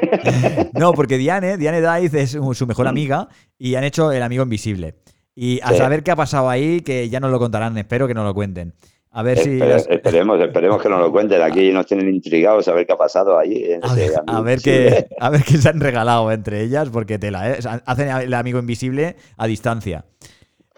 No, 0.72 0.94
porque 0.94 1.18
Diane, 1.18 1.58
Diane 1.58 1.82
Dice 2.00 2.22
es 2.22 2.32
su 2.32 2.68
mejor 2.68 2.88
amiga 2.88 3.28
y 3.58 3.76
han 3.76 3.84
hecho 3.84 4.14
el 4.14 4.24
amigo 4.24 4.44
invisible. 4.44 4.96
Y 5.36 5.60
a 5.62 5.74
saber 5.74 6.04
qué 6.04 6.12
ha 6.12 6.16
pasado 6.16 6.50
ahí, 6.50 6.80
que 6.80 7.10
ya 7.10 7.20
nos 7.20 7.30
lo 7.30 7.38
contarán, 7.38 7.78
espero 7.78 8.08
que 8.08 8.14
nos 8.14 8.24
lo 8.24 8.34
cuenten. 8.34 8.76
A 9.18 9.24
ver 9.24 9.40
si. 9.40 9.60
Esperemos, 9.60 10.40
esperemos 10.40 10.80
que 10.80 10.90
nos 10.90 11.00
lo 11.00 11.12
cuenten. 11.12 11.42
Aquí 11.42 11.72
nos 11.72 11.88
tienen 11.88 12.08
intrigados 12.08 12.68
a 12.68 12.74
ver 12.74 12.86
qué 12.86 12.94
ha 12.94 12.98
pasado 12.98 13.40
allí. 13.40 13.66
a, 13.82 14.42
ver, 14.42 14.62
qué, 14.62 15.08
a 15.20 15.32
ver 15.32 15.44
qué 15.44 15.58
se 15.58 15.70
han 15.70 15.80
regalado 15.80 16.32
entre 16.32 16.62
ellas, 16.62 16.90
porque 16.92 17.18
tela, 17.18 17.50
¿eh? 17.50 17.58
hacen 17.88 18.10
el 18.10 18.34
amigo 18.36 18.60
invisible 18.60 19.16
a 19.36 19.48
distancia. 19.48 20.06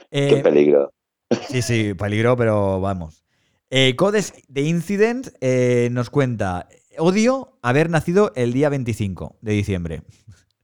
qué 0.10 0.38
eh, 0.38 0.42
peligro. 0.42 0.94
Sí, 1.50 1.62
sí, 1.62 1.94
peligro, 1.96 2.38
pero 2.38 2.80
vamos. 2.80 3.26
Eh, 3.70 3.98
Codes 3.98 4.34
de 4.48 4.62
Incident 4.62 5.28
eh, 5.42 5.90
nos 5.92 6.10
cuenta: 6.10 6.70
Odio 6.98 7.58
haber 7.62 7.90
nacido 7.90 8.32
el 8.38 8.54
día 8.54 8.70
25 8.70 9.36
de 9.42 9.52
diciembre. 9.52 10.02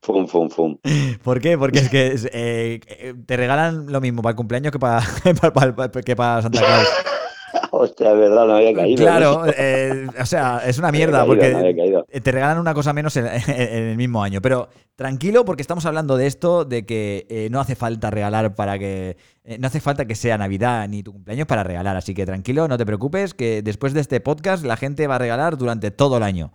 Fum, 0.02 0.28
fum, 0.28 0.50
fum. 0.50 0.78
¿Por 1.24 1.42
qué? 1.42 1.58
Porque 1.58 1.80
es 1.80 1.90
que 1.90 2.16
eh, 2.32 3.14
te 3.26 3.36
regalan 3.36 3.92
lo 3.92 4.00
mismo 4.00 4.22
para 4.22 4.32
el 4.32 4.38
cumpleaños 4.38 4.72
que 4.72 4.80
para, 4.80 5.04
que 6.06 6.16
para 6.16 6.42
Santa 6.42 6.60
Claus. 6.60 6.88
Hostia, 7.78 8.14
es 8.14 8.18
verdad, 8.18 8.48
no 8.48 8.56
había 8.56 8.74
caído. 8.74 9.04
Claro, 9.04 9.44
eh, 9.48 10.08
o 10.18 10.26
sea, 10.26 10.62
es 10.66 10.80
una 10.80 10.94
mierda 10.94 11.26
porque 11.26 12.00
te 12.24 12.32
regalan 12.32 12.58
una 12.58 12.74
cosa 12.74 12.94
menos 12.94 13.18
en, 13.18 13.28
el 13.28 13.98
mismo 13.98 14.24
año. 14.24 14.42
Pero 14.42 14.70
tranquilo 14.96 15.44
porque 15.44 15.62
estamos 15.62 15.86
hablando 15.86 16.16
de 16.16 16.26
esto, 16.26 16.64
de 16.64 16.86
que 16.86 17.28
eh, 17.30 17.50
no 17.52 17.60
hace 17.60 17.76
falta 17.76 18.10
regalar 18.10 18.56
para 18.56 18.80
que... 18.80 19.18
Eh, 19.44 19.58
no 19.60 19.68
hace 19.68 19.82
falta 19.82 20.06
que 20.06 20.16
sea 20.16 20.38
Navidad 20.38 20.88
ni 20.88 21.04
tu 21.04 21.12
cumpleaños 21.12 21.48
para 21.48 21.64
regalar. 21.64 21.98
Así 21.98 22.14
que 22.14 22.26
tranquilo, 22.26 22.70
no 22.70 22.78
te 22.78 22.86
preocupes, 22.86 23.34
que 23.34 23.62
después 23.62 23.94
de 23.94 24.00
este 24.00 24.22
podcast 24.22 24.64
la 24.64 24.78
gente 24.78 25.06
va 25.08 25.16
a 25.16 25.20
regalar 25.20 25.58
durante 25.58 25.92
todo 25.92 26.16
el 26.16 26.24
año. 26.24 26.54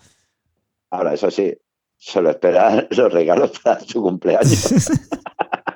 Ahora, 0.91 1.13
eso 1.13 1.31
sí, 1.31 1.53
solo 1.99 2.31
esperar 2.31 2.89
los 2.97 3.13
regalos 3.13 3.53
para 3.63 3.79
tu 3.81 4.03
cumpleaños. 4.03 4.91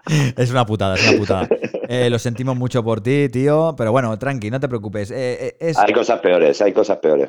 es 0.39 0.51
una 0.51 0.65
putada, 0.65 0.95
es 0.95 1.07
una 1.07 1.19
putada. 1.19 1.49
Eh, 1.89 2.11
lo 2.11 2.19
sentimos 2.19 2.57
mucho 2.57 2.83
por 2.83 3.01
ti, 3.01 3.29
tío. 3.29 3.75
Pero 3.77 3.93
bueno, 3.93 4.19
tranqui, 4.19 4.51
no 4.51 4.61
te 4.61 4.69
preocupes. 4.69 5.11
Eh, 5.11 5.57
eh, 5.61 5.73
hay 5.77 5.93
cosas 5.93 6.21
peores, 6.21 6.61
hay 6.63 6.73
cosas 6.73 6.99
peores, 6.99 7.29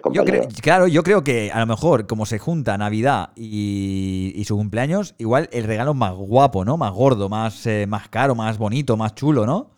claro, 0.61 0.87
yo 0.87 1.03
creo 1.03 1.23
que 1.23 1.51
a 1.51 1.59
lo 1.59 1.65
mejor, 1.65 2.07
como 2.07 2.25
se 2.25 2.39
junta 2.39 2.77
Navidad 2.77 3.29
y, 3.35 4.43
su 4.45 4.55
cumpleaños, 4.55 5.15
igual 5.17 5.49
el 5.51 5.63
regalo 5.63 5.93
más 5.93 6.13
guapo, 6.13 6.63
¿no? 6.65 6.77
Más 6.77 6.93
gordo, 6.93 7.29
más, 7.29 7.67
más 7.87 8.09
caro, 8.09 8.35
más 8.35 8.57
bonito, 8.57 8.95
más 8.95 9.15
chulo, 9.15 9.45
¿no? 9.45 9.71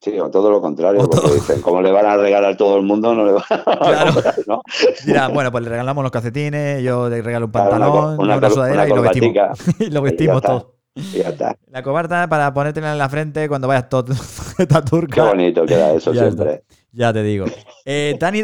Sí, 0.00 0.18
o 0.18 0.30
todo 0.30 0.50
lo 0.50 0.62
contrario, 0.62 1.06
porque 1.06 1.34
dicen, 1.34 1.60
como 1.60 1.82
le 1.82 1.92
van 1.92 2.06
a 2.06 2.16
regalar 2.16 2.52
a 2.52 2.56
todo 2.56 2.78
el 2.78 2.82
mundo, 2.82 3.14
no 3.14 3.26
le 3.26 3.32
van 3.32 3.42
a 3.50 3.76
claro. 3.76 4.12
¿no? 4.46 4.62
Mira, 5.06 5.28
bueno, 5.28 5.52
pues 5.52 5.62
le 5.62 5.68
regalamos 5.68 6.02
los 6.02 6.10
calcetines, 6.10 6.82
yo 6.82 7.10
le 7.10 7.20
regalo 7.20 7.46
un 7.46 7.52
pantalón, 7.52 8.18
una, 8.18 8.48
sudadera 8.48 8.88
y, 8.88 8.90
lo 8.90 9.02
vestimos, 9.02 9.36
y 9.78 9.90
lo 9.90 10.00
vestimos 10.00 10.40
todo. 10.40 10.79
La 11.70 11.82
cobarta 11.82 12.28
para 12.28 12.52
ponértela 12.52 12.92
en 12.92 12.98
la 12.98 13.08
frente 13.08 13.48
cuando 13.48 13.68
vayas 13.68 13.88
todo 13.88 14.14
turca. 14.90 15.14
Qué 15.14 15.20
bonito 15.20 15.64
queda 15.64 15.92
eso 15.92 16.12
siempre. 16.14 16.64
Ya 16.92 17.12
te 17.12 17.22
digo. 17.22 17.46
Eh, 17.84 18.16
Tani, 18.18 18.42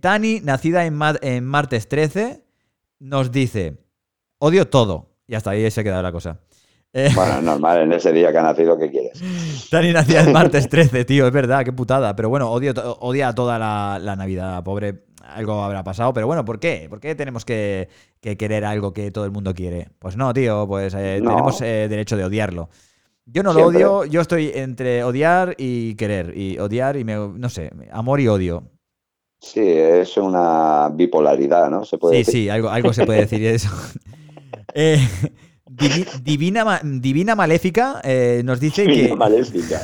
Tani, 0.00 0.40
nacida 0.40 0.84
en, 0.84 0.98
en, 1.22 1.44
martes 1.44 1.88
13, 1.88 2.42
nos 2.98 3.30
dice: 3.30 3.78
Odio 4.38 4.68
todo. 4.68 5.14
Y 5.28 5.34
hasta 5.34 5.50
ahí 5.50 5.70
se 5.70 5.80
ha 5.80 5.84
quedado 5.84 6.02
la 6.02 6.12
cosa. 6.12 6.40
Eh, 6.92 7.10
bueno, 7.14 7.42
normal, 7.42 7.82
en 7.82 7.92
ese 7.92 8.12
día 8.12 8.32
que 8.32 8.38
ha 8.38 8.42
nacido, 8.42 8.78
¿qué 8.78 8.90
quieres? 8.90 9.20
Tani 9.70 9.92
nacida 9.92 10.22
el 10.22 10.32
martes 10.32 10.68
13, 10.68 11.04
tío, 11.04 11.26
es 11.26 11.32
verdad, 11.32 11.64
qué 11.64 11.72
putada. 11.72 12.16
Pero 12.16 12.28
bueno, 12.28 12.50
odio, 12.50 12.72
odia 13.00 13.32
toda 13.34 13.58
la, 13.58 13.98
la 14.00 14.16
Navidad, 14.16 14.64
pobre 14.64 15.05
algo 15.34 15.62
habrá 15.62 15.82
pasado, 15.84 16.12
pero 16.12 16.26
bueno, 16.26 16.44
¿por 16.44 16.58
qué? 16.58 16.86
¿Por 16.88 17.00
qué 17.00 17.14
tenemos 17.14 17.44
que, 17.44 17.88
querer 18.20 18.64
algo 18.64 18.92
que 18.92 19.10
todo 19.10 19.24
el 19.24 19.30
mundo 19.30 19.54
quiere? 19.54 19.88
Pues 19.98 20.16
no, 20.16 20.32
tío, 20.32 20.66
pues 20.66 20.94
eh, 20.94 21.20
tenemos 21.22 21.60
eh, 21.60 21.86
derecho 21.88 22.16
de 22.16 22.24
odiarlo. 22.24 22.68
Yo 23.24 23.42
no 23.42 23.52
lo 23.52 23.66
odio, 23.66 24.04
yo 24.04 24.20
estoy 24.20 24.52
entre 24.54 25.02
odiar 25.02 25.56
y 25.58 25.96
querer, 25.96 26.36
y 26.36 26.58
odiar 26.58 26.96
y 26.96 27.04
me, 27.04 27.16
no 27.16 27.48
sé, 27.48 27.70
amor 27.90 28.20
y 28.20 28.28
odio. 28.28 28.62
Sí, 29.40 29.60
es 29.60 30.16
una 30.16 30.88
bipolaridad, 30.92 31.68
¿no? 31.68 31.84
¿Se 31.84 31.98
puede 31.98 32.24
sí, 32.24 32.30
sí, 32.30 32.48
algo, 32.48 32.68
algo 32.68 32.92
se 32.92 33.04
puede 33.04 33.20
decir 33.20 33.44
eso. 33.44 33.68
eh, 34.74 34.98
Divina, 36.22 36.80
Divina 36.82 37.34
Maléfica 37.34 38.00
eh, 38.02 38.42
nos 38.44 38.60
dice 38.60 38.86
que. 38.86 39.14
Maléfica. 39.14 39.80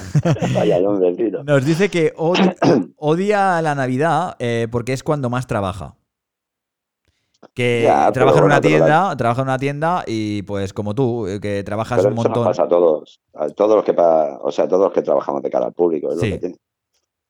Vaya 0.55 0.81
Nos 1.45 1.65
dice 1.65 1.91
que 1.91 2.13
odia, 2.97 3.63
la 3.63 3.75
Navidad 3.75 4.37
eh, 4.39 4.69
porque 4.71 4.93
es 4.93 5.03
cuando 5.03 5.29
más 5.29 5.47
trabaja. 5.47 5.97
Que 7.55 7.93
trabaja 8.15 8.39
en 8.39 8.45
una 8.45 8.61
tienda, 8.61 9.17
trabaja 9.17 9.43
en 9.43 9.49
una 9.49 9.59
tienda 9.59 10.05
y 10.07 10.43
pues 10.43 10.73
como 10.73 10.95
tú, 10.95 11.27
eh, 11.27 11.41
que 11.41 11.63
trabajas 11.65 12.05
un 12.05 12.15
montón. 12.15 12.45
Pasa 12.45 12.63
a 12.63 12.69
todos, 12.69 13.21
a 13.35 13.49
todos 13.49 13.77
los 13.77 13.85
que 13.85 13.93
o 13.99 14.51
sea, 14.51 14.69
todos 14.69 14.85
los 14.85 14.93
que 14.93 15.03
trabajamos 15.03 15.43
de 15.43 15.51
cara 15.51 15.67
al 15.67 15.73
público, 15.73 16.17
sí. 16.17 16.39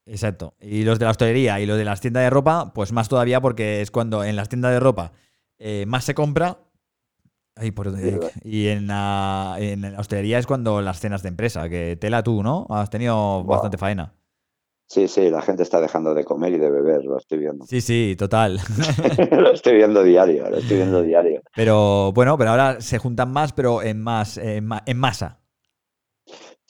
Exacto. 0.04 0.54
Y 0.60 0.84
los 0.84 0.98
de 0.98 1.06
la 1.06 1.12
hostelería 1.12 1.60
y 1.60 1.66
los 1.66 1.78
de 1.78 1.84
las 1.84 2.00
tiendas 2.00 2.22
de 2.22 2.30
ropa, 2.30 2.72
pues 2.74 2.92
más 2.92 3.08
todavía 3.08 3.40
porque 3.40 3.80
es 3.80 3.90
cuando 3.90 4.22
en 4.22 4.36
las 4.36 4.48
tiendas 4.48 4.72
de 4.72 4.80
ropa 4.80 5.12
más 5.86 6.04
se 6.04 6.14
compra 6.14 6.58
y 8.44 8.68
en 8.68 8.86
la, 8.86 9.56
en 9.58 9.82
la 9.82 9.98
hostelería 9.98 10.38
es 10.38 10.46
cuando 10.46 10.80
las 10.80 11.00
cenas 11.00 11.22
de 11.22 11.28
empresa, 11.28 11.68
que 11.68 11.96
tela 11.96 12.22
tú, 12.22 12.42
¿no? 12.42 12.66
Has 12.70 12.90
tenido 12.90 13.44
bastante 13.44 13.78
faena. 13.78 14.14
Sí, 14.88 15.08
sí, 15.08 15.30
la 15.30 15.40
gente 15.40 15.62
está 15.62 15.80
dejando 15.80 16.12
de 16.12 16.24
comer 16.24 16.52
y 16.52 16.58
de 16.58 16.70
beber, 16.70 17.04
lo 17.04 17.16
estoy 17.16 17.38
viendo. 17.38 17.64
Sí, 17.64 17.80
sí, 17.80 18.14
total. 18.18 18.60
lo 19.30 19.52
estoy 19.52 19.76
viendo 19.76 20.02
diario, 20.02 20.50
lo 20.50 20.58
estoy 20.58 20.76
viendo 20.78 21.02
diario. 21.02 21.40
Pero 21.56 22.12
bueno, 22.12 22.36
pero 22.36 22.50
ahora 22.50 22.80
se 22.80 22.98
juntan 22.98 23.32
más, 23.32 23.54
pero 23.54 23.82
en 23.82 24.02
más, 24.02 24.38
en 24.38 24.98
masa. 24.98 25.41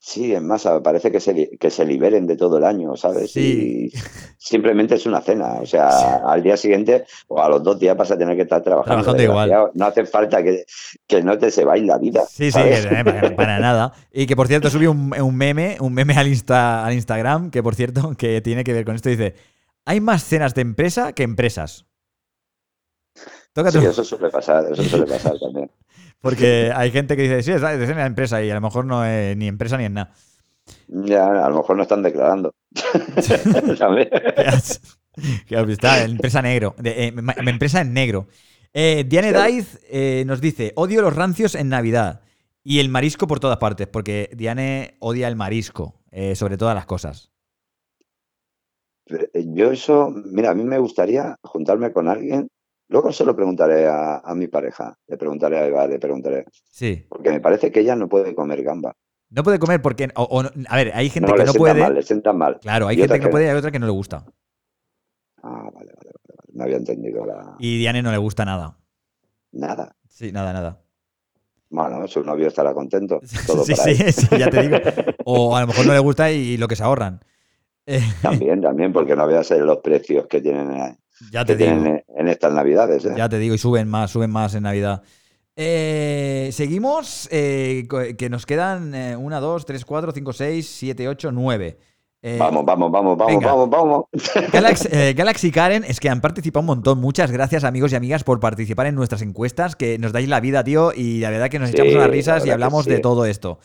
Sí, 0.05 0.34
en 0.34 0.48
masa, 0.48 0.82
parece 0.82 1.12
que 1.12 1.20
se, 1.20 1.57
que 1.61 1.70
se 1.70 1.84
liberen 1.84 2.26
de 2.26 2.36
todo 2.36 2.59
el 2.59 2.64
año, 2.64 2.96
¿sabes? 2.96 3.30
Sí. 3.30 3.88
Y 3.94 3.98
simplemente 4.36 4.96
es 4.96 5.07
una 5.07 5.20
cena, 5.20 5.61
o 5.62 5.64
sea, 5.64 6.16
al 6.26 6.42
día 6.42 6.57
siguiente 6.57 7.05
o 7.28 7.40
a 7.40 7.48
los 7.48 7.62
dos 7.62 7.78
días 7.78 7.96
vas 7.96 8.11
a 8.11 8.18
tener 8.18 8.34
que 8.34 8.42
estar 8.42 8.64
trabajando. 8.64 9.05
Trabajando 9.05 9.22
igual. 9.22 9.70
No 9.74 9.86
hace 9.86 10.05
falta 10.05 10.42
que, 10.42 10.64
que 11.07 11.22
no 11.22 11.38
te 11.38 11.53
se 11.53 11.64
vaya 11.64 11.84
la 11.84 11.98
vida. 11.98 12.24
Sí, 12.28 12.50
sí, 12.50 12.59
para, 13.36 13.61
nada. 13.61 13.92
Y 14.12 14.26
que 14.26 14.34
por 14.34 14.48
cierto 14.48 14.70
subí 14.70 14.88
un, 14.88 15.14
un 15.16 15.36
meme, 15.36 15.76
un 15.78 15.94
meme 15.94 16.14
al, 16.14 16.26
Insta, 16.26 16.84
al 16.84 16.94
Instagram, 16.94 17.53
que 17.53 17.62
por 17.62 17.76
cierto, 17.76 18.16
que 18.18 18.40
tiene 18.40 18.64
que 18.64 18.72
ver 18.72 18.84
con 18.84 18.96
esto, 18.96 19.09
dice, 19.09 19.36
hay 19.84 20.00
más 20.00 20.24
cenas 20.24 20.53
de 20.57 20.62
empresa 20.62 21.12
que 21.12 21.22
empresas. 21.22 21.86
Sí, 23.55 23.78
eso 23.78 24.03
suele 24.03 24.30
pasar, 24.30 24.64
eso 24.72 24.82
suele 24.82 25.07
pasar 25.07 25.38
también. 25.38 25.70
Porque 26.23 26.73
hay 26.75 26.91
gente 26.93 27.16
que 27.16 27.23
dice, 27.23 27.43
sí, 27.43 27.51
es 27.51 27.61
de 27.61 27.95
la 27.95 28.07
empresa 28.07 28.43
y 28.43 28.51
a 28.51 28.55
lo 28.55 28.61
mejor 28.61 28.87
no 28.87 29.05
es 29.05 29.37
ni 29.37 29.49
empresa 29.49 29.77
ni 29.77 29.85
en 29.85 29.95
nada. 29.95 30.14
Ya, 30.87 31.45
a 31.45 31.49
lo 31.51 31.57
mejor 31.57 31.77
no 31.77 31.83
están 31.83 32.03
declarando. 32.03 32.55
Está 35.16 36.05
empresa 36.05 36.41
negro. 36.41 36.75
Eh, 36.83 37.12
empresa 37.45 37.81
en 37.81 37.93
negro. 37.93 38.29
Eh, 38.73 39.05
Diane 39.07 39.33
Daiz 39.33 39.81
eh, 39.91 40.23
nos 40.27 40.41
dice: 40.41 40.73
Odio 40.77 41.03
los 41.03 41.14
rancios 41.14 41.57
en 41.57 41.68
Navidad. 41.68 42.23
Y 42.62 42.79
el 42.79 42.89
marisco 42.89 43.27
por 43.27 43.41
todas 43.41 43.59
partes. 43.59 43.89
Porque 43.89 44.31
Diane 44.35 44.97
odia 45.01 45.27
el 45.29 45.37
marisco. 45.37 46.01
Sobre 46.35 46.59
todas 46.59 46.75
las 46.75 46.85
cosas. 46.85 47.33
Yo, 49.35 49.73
eso. 49.73 50.14
Mira, 50.27 50.51
a 50.51 50.55
mí 50.55 50.62
me 50.62 50.79
gustaría 50.79 51.37
juntarme 51.43 51.91
con 51.93 52.07
alguien 52.07 52.49
Luego 52.93 53.11
se 53.11 53.24
lo 53.24 53.34
preguntaré 53.34 53.88
a, 53.88 54.34
mi 54.36 54.49
pareja, 54.49 54.99
le 55.07 55.16
preguntaré 55.16 55.59
a 55.59 55.66
Eva, 55.66 55.86
le 55.86 55.99
preguntaré. 55.99 56.45
Sí. 56.70 57.07
Porque 57.09 57.30
me 57.30 57.40
parece 57.40 57.72
que 57.72 57.80
ella 57.80 57.97
no 57.97 58.07
puede 58.07 58.34
comer 58.34 58.62
gamba. 58.62 58.95
No 59.30 59.43
puede 59.43 59.59
comer 59.59 59.80
porque. 59.80 60.11
a 60.14 60.76
ver, 60.76 60.93
hay 60.95 61.09
gente 61.09 61.32
que 61.32 61.45
no 61.45 61.55
puede. 61.55 61.80
Mal, 61.80 61.95
le 61.95 62.03
sienta 62.03 62.34
mal. 62.34 62.61
Claro, 62.61 62.88
hay 62.88 62.99
gente 62.99 63.18
que 63.18 63.24
no 63.24 63.30
puede 63.30 63.47
y 63.47 63.49
hay 63.49 63.57
otra 63.57 63.70
que 63.70 63.78
no 63.78 63.86
le 63.86 63.93
gusta. 63.93 64.26
Ah, 65.43 65.70
vale, 65.72 65.90
vale, 65.97 66.11
vale. 66.12 66.51
No 66.53 66.64
había 66.64 66.76
entendido 66.76 67.24
la. 67.24 67.57
Y 67.59 67.78
Diane 67.78 68.03
no 68.03 68.11
le 68.11 68.18
gusta 68.18 68.45
nada. 68.45 68.76
Nada. 69.53 69.97
Sí, 70.07 70.30
nada, 70.30 70.53
nada. 70.53 70.82
Bueno, 71.70 72.07
su 72.07 72.22
novio 72.22 72.49
estará 72.49 72.74
contento. 72.74 73.20
Todo 73.47 73.64
sí, 73.64 73.74
sí, 73.74 74.12
sí, 74.12 74.26
ya 74.38 74.51
te 74.51 74.68
digo. 74.68 74.76
O 75.24 75.57
a 75.57 75.62
lo 75.62 75.68
mejor 75.68 75.86
no 75.86 75.95
le 75.95 75.99
gusta 76.01 76.30
y, 76.30 76.59
lo 76.59 76.68
que 76.68 76.76
se 76.76 76.82
ahorran. 76.82 77.20
También, 78.20 78.61
también, 78.61 78.93
porque 78.93 79.16
no 79.16 79.26
veas 79.26 79.51
los 79.51 79.78
precios 79.78 80.26
que 80.26 80.43
tienen 80.43 80.99
ya 81.31 81.45
te 81.45 81.57
digo. 81.57 81.70
En, 81.70 82.29
estas 82.29 82.53
navidades. 82.53 83.05
¿eh? 83.05 83.14
Ya 83.16 83.29
te 83.29 83.39
digo, 83.39 83.55
y 83.55 83.59
suben 83.59 83.89
más, 83.89 84.11
suben 84.11 84.31
más 84.31 84.55
en 84.55 84.64
Navidad. 84.64 85.03
Eh, 85.55 86.49
seguimos, 86.53 87.29
eh, 87.31 87.87
que 88.16 88.31
nos 88.31 88.47
quedan 88.47 88.95
1, 88.95 89.41
2, 89.41 89.66
3, 89.66 89.85
4, 89.85 90.12
5, 90.12 90.33
6, 90.33 90.66
7, 90.79 91.09
8, 91.09 91.33
9. 91.33 91.79
vamos, 92.39 92.64
vamos, 92.64 92.91
vamos, 92.91 93.18
vamos, 93.18 93.45
vamos, 93.45 93.70
vamos. 93.70 94.05
Galaxy, 95.14 95.51
Karen, 95.51 95.85
es 95.85 96.01
que 96.01 96.09
han 96.09 96.20
participado 96.20 96.61
un 96.61 96.66
montón. 96.66 97.01
Muchas 97.01 97.31
gracias, 97.31 97.64
amigos 97.64 97.93
y 97.93 97.97
amigas, 97.97 98.25
por 98.25 98.41
participar 98.41 98.87
en 98.87 98.95
nuestras 98.95 99.20
encuestas, 99.23 99.77
que 99.77 99.99
nos 99.99 100.12
dais 100.12 100.29
la 100.29 100.41
vida, 100.41 100.64
tío, 100.64 100.93
y 100.95 101.20
la 101.20 101.31
verdad 101.31 101.51
que 101.51 101.59
nos 101.59 101.70
echamos 101.70 101.95
unas 101.95 102.11
risas 102.11 102.47
y 102.47 102.51
hablamos 102.51 102.87
de 102.87 103.01
todo 103.01 103.27
esto. 103.27 103.59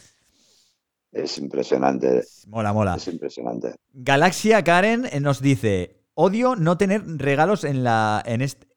Es 1.11 1.37
impresionante. 1.37 2.23
Mola, 2.47 2.73
mola. 2.73 2.95
Es 2.95 3.07
impresionante. 3.07 3.75
Galaxia 3.93 4.63
Karen 4.63 5.07
nos 5.21 5.41
dice: 5.41 5.96
Odio 6.19 6.55
no 6.55 6.79
tener 6.79 7.03
regalos 7.05 7.63
en 7.63 7.83
la. 7.83 8.23
en 8.25 8.41
este. 8.41 8.67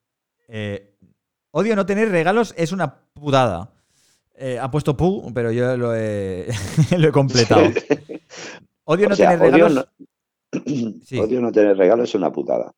Eh, 0.47 0.95
odio 1.53 1.75
no 1.75 1.87
tener 1.87 2.11
regalos 2.11 2.53
es 2.59 2.71
una 2.71 2.97
putada. 3.15 3.73
Eh, 4.35 4.59
ha 4.61 4.71
puesto 4.71 4.95
Pu, 4.95 5.33
pero 5.33 5.51
yo 5.51 5.75
lo 5.79 5.97
he, 5.97 6.49
lo 6.99 7.09
he 7.09 7.13
completado. 7.13 7.63
Odio 8.85 9.09
no 9.09 9.17
tener 9.17 9.39
regalos. 9.39 9.89
Odio 11.19 11.41
no, 11.41 11.51
tener 11.51 11.79
regalos 11.79 12.11
es 12.11 12.15
una 12.15 12.31
putada. 12.31 12.73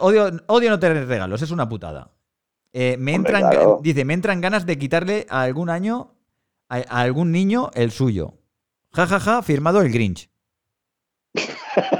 odio, 0.00 0.30
odio, 0.46 0.70
no 0.70 0.78
tener 0.78 1.08
regalos, 1.08 1.42
es 1.42 1.50
una 1.50 1.68
putada. 1.68 2.12
Eh, 2.72 2.96
me 3.00 3.12
entran, 3.12 3.50
Dice, 3.82 4.04
me 4.04 4.14
entran 4.14 4.40
ganas 4.40 4.66
de 4.66 4.78
quitarle 4.78 5.26
a 5.28 5.42
algún 5.42 5.68
año, 5.68 6.14
a, 6.68 6.76
algún 6.76 7.32
niño 7.32 7.70
el 7.74 7.90
suyo. 7.90 8.34
Ja, 8.92 9.08
ja, 9.08 9.18
ja, 9.18 9.42
firmado 9.42 9.80
el 9.80 9.90
Grinch. 9.90 10.30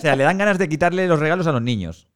o 0.00 0.02
sea, 0.02 0.16
le 0.16 0.24
dan 0.24 0.38
ganas 0.38 0.58
de 0.58 0.66
quitarle 0.66 1.06
los 1.06 1.20
regalos 1.20 1.46
a 1.46 1.52
los 1.52 1.60
niños. 1.60 2.08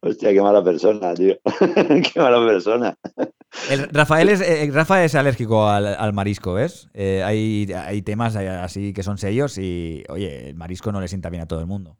Hostia, 0.00 0.32
qué 0.32 0.40
mala 0.40 0.64
persona, 0.64 1.12
tío. 1.12 1.36
qué 1.60 2.18
mala 2.18 2.44
persona. 2.46 2.96
Rafael 3.92 4.30
es, 4.30 4.40
eh, 4.40 4.70
Rafa 4.72 5.04
es 5.04 5.14
alérgico 5.14 5.68
al, 5.68 6.12
marisco, 6.14 6.54
¿ves? 6.54 6.88
Eh, 6.94 7.22
hay, 7.22 7.70
hay, 7.72 8.00
temas 8.00 8.36
así 8.36 8.94
que 8.94 9.02
son 9.02 9.18
serios 9.18 9.58
y, 9.58 10.02
oye, 10.08 10.48
el 10.48 10.54
marisco 10.54 10.92
no 10.92 11.00
le 11.02 11.08
sienta 11.08 11.28
bien 11.28 11.42
a 11.42 11.46
todo 11.46 11.60
el 11.60 11.66
mundo. 11.66 11.98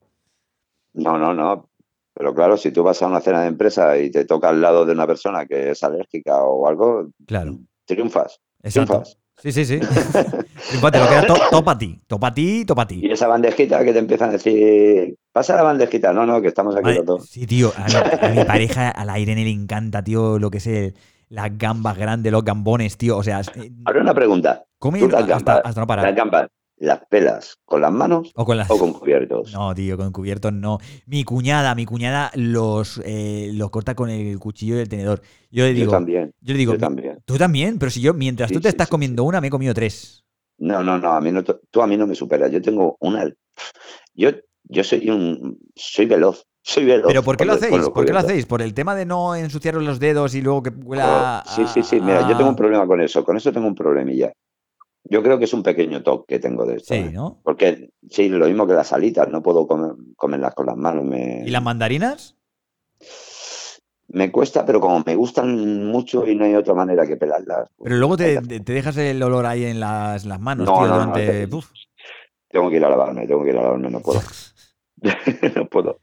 No, 0.95 1.19
no, 1.19 1.35
no. 1.35 1.69
Pero 2.15 2.35
claro, 2.35 2.57
si 2.57 2.71
tú 2.71 2.83
vas 2.83 3.03
a 3.03 3.09
una 3.09 3.21
cena 3.21 3.43
de 3.43 3.49
empresa 3.49 3.99
y 3.99 4.11
te 4.11 4.25
toca 4.25 4.49
al 4.49 4.63
lado 4.63 4.87
de 4.87 4.93
una 4.93 5.07
persona 5.07 5.45
que 5.45 5.73
es 5.73 5.85
alérgica 5.85 6.43
o 6.45 6.67
algo, 6.67 7.11
claro. 7.27 7.59
triunfas. 7.85 8.41
Triunfas. 8.63 9.19
Sí, 9.45 9.53
sí, 9.53 9.65
sí. 9.67 9.79
Triunfate, 10.69 10.99
lo 10.99 11.07
queda 11.07 11.27
to, 11.27 11.63
para 11.63 11.77
ti. 11.77 12.01
Topa 12.07 12.33
ti, 12.33 12.65
topa 12.65 12.87
ti. 12.87 13.01
Y 13.03 13.11
esa 13.11 13.29
bandejita 13.29 13.85
que 13.85 13.93
te 13.93 13.99
empiezan 13.99 14.31
a 14.31 14.33
decir, 14.33 15.17
pasa 15.33 15.55
la 15.55 15.63
bandejita. 15.63 16.15
No, 16.15 16.25
no, 16.25 16.41
que 16.41 16.49
estamos 16.49 16.75
aquí 16.75 17.05
todos. 17.05 17.29
Sí, 17.29 17.47
tío. 17.47 17.71
A 17.77 18.31
mi, 18.31 18.43
pareja, 18.45 18.89
a 18.89 19.05
la 19.05 19.19
Irene 19.19 19.45
le 19.45 19.51
encanta, 19.51 20.03
tío, 20.03 20.39
lo 20.39 20.51
que 20.51 20.59
es 20.59 20.67
el, 20.67 20.95
las 21.29 21.59
gambas 21.59 21.99
grandes, 21.99 22.33
los 22.33 22.43
gambones, 22.43 22.97
tío. 22.97 23.19
O 23.19 23.23
sea. 23.23 23.43
Eh, 23.57 23.71
Ahora 23.85 24.01
una 24.01 24.15
pregunta. 24.15 24.65
¿Cómo 24.79 24.97
las 24.97 25.27
gambas, 25.27 25.61
hasta, 25.63 25.79
no 25.79 25.87
parar. 25.87 26.07
Las 26.07 26.17
gambas, 26.17 26.49
¿las 26.77 27.05
pelas 27.07 27.59
con 27.65 27.81
las 27.81 27.93
manos 27.93 28.33
o 28.35 28.45
con, 28.45 28.93
cubiertos? 28.93 29.53
No, 29.53 29.75
tío, 29.75 29.97
con 29.97 30.13
cubiertos 30.13 30.53
no. 30.53 30.79
Mi 31.07 31.25
cuñada, 31.25 31.75
mi 31.75 31.87
cuñada 31.87 32.31
los, 32.35 33.01
eh, 33.05 33.51
los 33.55 33.71
corta 33.71 33.95
con 33.95 34.11
el 34.11 34.39
cuchillo 34.39 34.77
y 34.77 34.81
el 34.81 34.89
tenedor. 34.89 35.23
Yo 35.51 35.65
le 35.65 35.73
digo. 35.73 35.87
Yo 35.87 35.91
también. 35.93 36.35
Yo 36.41 36.53
le 36.53 36.59
digo. 36.59 36.77
también. 36.77 37.19
Tú 37.25 37.37
también, 37.37 37.79
pero 37.79 37.91
si 37.91 38.01
yo, 38.01 38.15
mientras 38.15 38.51
tú 38.51 38.61
te 38.61 38.69
estás 38.69 38.89
comiendo 38.89 39.25
una, 39.25 39.41
me 39.41 39.49
he 39.49 39.51
comido 39.51 39.75
tres. 39.75 40.25
No, 40.59 40.83
no, 40.83 40.99
no, 40.99 41.13
a 41.13 41.21
mí 41.21 41.33
no, 41.33 41.43
tú 41.43 41.83
a 41.83 41.87
mí 41.87 41.97
no 41.97 42.07
me 42.07 42.15
superas. 42.15 42.51
Yo 42.51 42.63
tengo 42.63 42.97
una. 43.01 43.31
Yo, 44.15 44.31
yo 44.65 44.85
soy 44.85 45.11
un. 45.11 45.59
Soy 45.75 46.07
veloz. 46.07 46.47
¿Pero 46.75 47.23
por 47.23 47.37
qué 47.37 47.45
lo 47.45 47.53
hacéis? 47.53 47.89
¿Por 47.91 48.07
qué 48.07 48.13
lo 48.13 48.19
hacéis? 48.19 48.47
¿Por 48.47 48.63
el 48.63 48.73
tema 48.73 48.95
de 48.95 49.05
no 49.05 49.35
ensuciaros 49.35 49.83
los 49.83 50.01
dedos 50.01 50.35
y 50.35 50.41
luego 50.41 50.63
que 50.63 50.71
huela 50.71 51.45
Sí, 51.47 51.67
sí, 51.67 51.83
sí. 51.83 52.01
Mira, 52.01 52.27
yo 52.29 52.37
tengo 52.37 52.49
un 52.49 52.57
problema 52.57 52.87
con 52.87 53.01
eso. 53.03 53.23
Con 53.23 53.37
eso 53.37 53.53
tengo 53.53 53.67
un 53.67 53.75
problemilla. 53.75 54.33
Yo 55.05 55.23
creo 55.23 55.39
que 55.39 55.45
es 55.45 55.53
un 55.53 55.63
pequeño 55.63 56.03
toque 56.03 56.35
que 56.35 56.41
tengo 56.41 56.65
de 56.65 56.77
esto. 56.77 56.95
Sí, 56.95 57.01
¿eh? 57.01 57.11
¿no? 57.13 57.41
Porque 57.43 57.91
sí, 58.09 58.29
lo 58.29 58.47
mismo 58.47 58.67
que 58.67 58.73
las 58.73 58.93
alitas. 58.93 59.29
No 59.29 59.43
puedo 59.43 59.67
comerlas 60.17 60.55
con 60.55 60.67
las 60.67 60.77
manos. 60.77 61.05
¿Y 61.45 61.51
las 61.51 61.63
mandarinas? 61.63 62.37
Me 64.09 64.31
cuesta, 64.31 64.65
pero 64.65 64.81
como 64.81 65.03
me 65.05 65.15
gustan 65.15 65.87
mucho 65.87 66.27
y 66.27 66.35
no 66.35 66.45
hay 66.45 66.55
otra 66.55 66.75
manera 66.75 67.07
que 67.07 67.17
pelarlas. 67.17 67.69
Pues 67.77 67.89
pero 67.89 67.97
luego 67.97 68.17
te, 68.17 68.41
dejas 68.41 68.97
el 68.97 69.23
olor 69.23 69.45
ahí 69.45 69.65
en 69.65 69.81
las, 69.81 70.25
manos, 70.39 70.67
tío, 70.67 70.87
durante... 70.87 71.49
tengo 72.49 72.71
que 72.71 72.77
ir 72.77 72.85
a 72.85 72.91
lavarme, 72.91 73.27
tengo 73.27 73.43
que 73.43 73.51
ir 73.51 73.57
a 73.57 73.63
lavarme, 73.63 73.91
no 73.91 74.01
puedo. 74.01 74.21
no 75.57 75.67
puedo. 75.69 76.01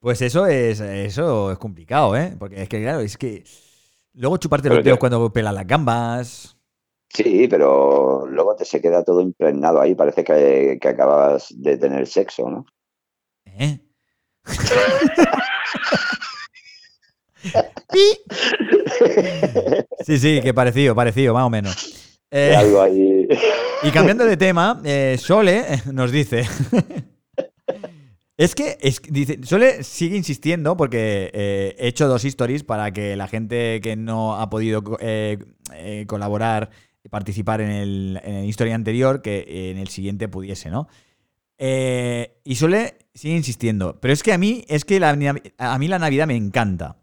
Pues 0.00 0.22
eso 0.22 0.46
es, 0.46 0.80
eso 0.80 1.52
es 1.52 1.58
complicado, 1.58 2.16
¿eh? 2.16 2.34
Porque 2.38 2.62
es 2.62 2.68
que, 2.68 2.80
claro, 2.80 3.00
es 3.00 3.16
que 3.16 3.44
luego 4.14 4.36
chuparte 4.38 4.68
los 4.68 4.82
dedos 4.82 4.98
cuando 4.98 5.32
pelan 5.32 5.54
las 5.54 5.66
gambas. 5.66 6.57
Sí, 7.08 7.48
pero 7.48 8.26
luego 8.26 8.54
te 8.56 8.64
se 8.64 8.80
queda 8.80 9.04
todo 9.04 9.20
impregnado 9.20 9.80
ahí. 9.80 9.94
Parece 9.94 10.24
que, 10.24 10.78
acabas 10.82 11.48
de 11.56 11.76
tener 11.76 12.06
sexo, 12.06 12.50
¿no? 12.50 12.66
¿Eh? 13.46 13.78
sí, 20.04 20.18
sí, 20.18 20.40
que 20.42 20.54
parecido, 20.54 20.94
parecido, 20.94 21.34
más 21.34 21.44
o 21.44 21.50
menos. 21.50 22.14
Eh, 22.30 22.54
algo 22.54 22.82
ahí. 22.82 23.26
Y 23.82 23.90
cambiando 23.90 24.24
de 24.24 24.36
tema, 24.36 24.80
eh, 24.84 25.16
Sole 25.18 25.64
nos 25.92 26.12
dice 26.12 26.44
es 28.38 28.54
que, 28.54 28.78
es, 28.80 29.02
dice, 29.02 29.40
Sole 29.42 29.82
sigue 29.82 30.16
insistiendo 30.16 30.76
porque 30.76 31.30
eh, 31.34 31.74
he 31.76 31.88
hecho 31.88 32.06
dos 32.06 32.24
stories 32.24 32.62
para 32.62 32.92
que 32.92 33.16
la 33.16 33.26
gente 33.26 33.80
que 33.80 33.96
no 33.96 34.36
ha 34.36 34.48
podido 34.48 34.96
eh, 35.00 35.38
eh, 35.74 36.04
colaborar 36.06 36.70
participar 37.10 37.60
en 37.60 37.70
el, 37.70 38.20
en 38.22 38.44
history 38.44 38.72
anterior, 38.72 39.22
que 39.22 39.70
en 39.70 39.78
el 39.78 39.88
siguiente 39.88 40.28
pudiese, 40.28 40.70
¿no? 40.70 40.88
y 41.60 42.54
Sole 42.54 42.98
sigue 43.14 43.34
insistiendo. 43.34 43.98
Pero 44.00 44.14
es 44.14 44.22
que 44.22 44.32
a 44.32 44.38
mí, 44.38 44.64
es 44.68 44.84
que 44.84 45.00
la, 45.00 45.10
a 45.58 45.78
mí 45.78 45.88
la 45.88 45.98
Navidad 45.98 46.28
me 46.28 46.36
encanta. 46.36 46.98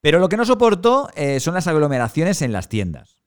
Pero 0.00 0.18
lo 0.20 0.30
que 0.30 0.38
no 0.38 0.46
soporto 0.46 1.10
son 1.38 1.52
las 1.52 1.66
aglomeraciones 1.66 2.40
en 2.40 2.52
las 2.52 2.70
tiendas. 2.70 3.20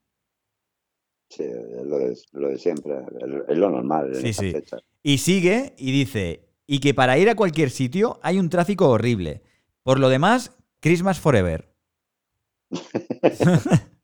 Sí, 1.30 1.43
lo 1.84 1.99
de, 1.99 2.18
lo 2.32 2.49
de 2.49 2.58
siempre, 2.58 2.95
es 3.47 3.58
lo 3.58 3.70
normal. 3.70 4.16
sí, 4.16 4.34
sí. 4.34 4.53
Y 5.03 5.20
sigue 5.20 5.74
y 5.78 5.91
dice, 5.91 6.47
y 6.66 6.80
que 6.80 6.93
para 6.93 7.18
ir 7.18 7.30
a 7.30 7.36
cualquier 7.36 7.70
sitio 7.70 8.20
hay 8.22 8.39
un 8.39 8.49
tráfico 8.49 8.89
horrible. 8.89 9.41
Por 9.84 9.99
lo 9.99 10.10
demás, 10.10 10.58
Christmas 10.80 11.20
Forever. 11.20 11.74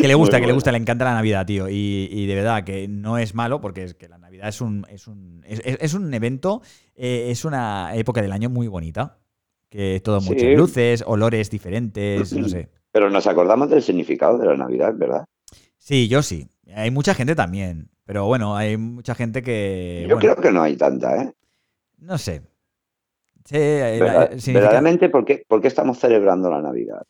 que 0.00 0.08
le 0.08 0.14
gusta, 0.14 0.40
que 0.40 0.46
le 0.46 0.52
gusta, 0.52 0.72
le 0.72 0.78
encanta 0.78 1.04
la 1.04 1.14
Navidad, 1.14 1.46
tío. 1.46 1.68
Y, 1.68 2.26
de 2.26 2.34
verdad 2.34 2.64
que 2.64 2.88
no 2.88 3.18
es 3.18 3.34
malo, 3.34 3.60
porque 3.60 3.84
es 3.84 3.94
que 3.94 4.08
la 4.08 4.18
Navidad 4.18 4.48
es 4.48 4.60
un, 4.60 4.86
es 4.90 5.06
un, 5.06 5.42
es, 5.46 5.94
un 5.94 6.12
evento, 6.12 6.62
eh, 6.94 7.28
es 7.30 7.44
una 7.44 7.94
época 7.94 8.22
del 8.22 8.32
año 8.32 8.50
muy 8.50 8.68
bonita. 8.68 9.18
Que 9.68 10.00
todo 10.00 10.20
muchas 10.20 10.56
luces, 10.56 11.04
olores 11.06 11.48
diferentes, 11.48 12.32
no 12.32 12.48
sé. 12.48 12.68
Pero 12.90 13.08
nos 13.08 13.28
acordamos 13.28 13.70
del 13.70 13.82
significado 13.82 14.36
de 14.36 14.46
la 14.46 14.56
Navidad, 14.56 14.92
¿verdad? 14.96 15.24
Sí, 15.78 16.08
yo 16.08 16.22
sí. 16.22 16.48
Hay 16.74 16.90
mucha 16.90 17.14
gente 17.14 17.36
también. 17.36 17.88
Pero 18.04 18.26
bueno, 18.26 18.56
hay 18.56 18.76
mucha 18.76 19.14
gente 19.14 19.42
que. 19.42 20.06
Yo 20.08 20.18
creo 20.18 20.34
que 20.34 20.50
no 20.50 20.62
hay 20.62 20.76
tanta, 20.76 21.22
¿eh? 21.22 21.32
No 21.98 22.18
sé. 22.18 22.42
Eh, 23.52 23.98
verdaderamente, 24.52 25.08
¿por 25.08 25.24
qué, 25.24 25.44
estamos 25.62 25.98
celebrando 25.98 26.50
la 26.50 26.60
Navidad? 26.60 27.06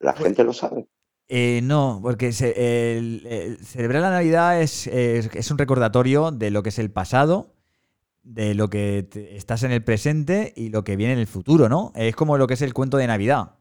¿La 0.00 0.12
pues 0.12 0.26
gente 0.26 0.44
lo 0.44 0.52
sabe? 0.52 0.86
Eh, 1.28 1.60
no, 1.62 2.00
porque 2.02 2.32
celebrar 2.32 4.02
la 4.02 4.10
Navidad 4.10 4.60
es, 4.60 4.86
es, 4.86 5.50
un 5.50 5.58
recordatorio 5.58 6.30
de 6.30 6.50
lo 6.50 6.62
que 6.62 6.68
es 6.68 6.78
el 6.78 6.90
pasado, 6.90 7.54
de 8.22 8.54
lo 8.54 8.68
que 8.68 9.08
estás 9.32 9.62
en 9.62 9.72
el 9.72 9.82
presente 9.82 10.52
y 10.54 10.68
lo 10.68 10.84
que 10.84 10.96
viene 10.96 11.14
en 11.14 11.18
el 11.18 11.26
futuro, 11.26 11.68
¿no? 11.68 11.92
Es 11.94 12.14
como 12.14 12.36
lo 12.36 12.46
que 12.46 12.54
es 12.54 12.62
el 12.62 12.74
cuento 12.74 12.98
de 12.98 13.06
Navidad. 13.06 13.52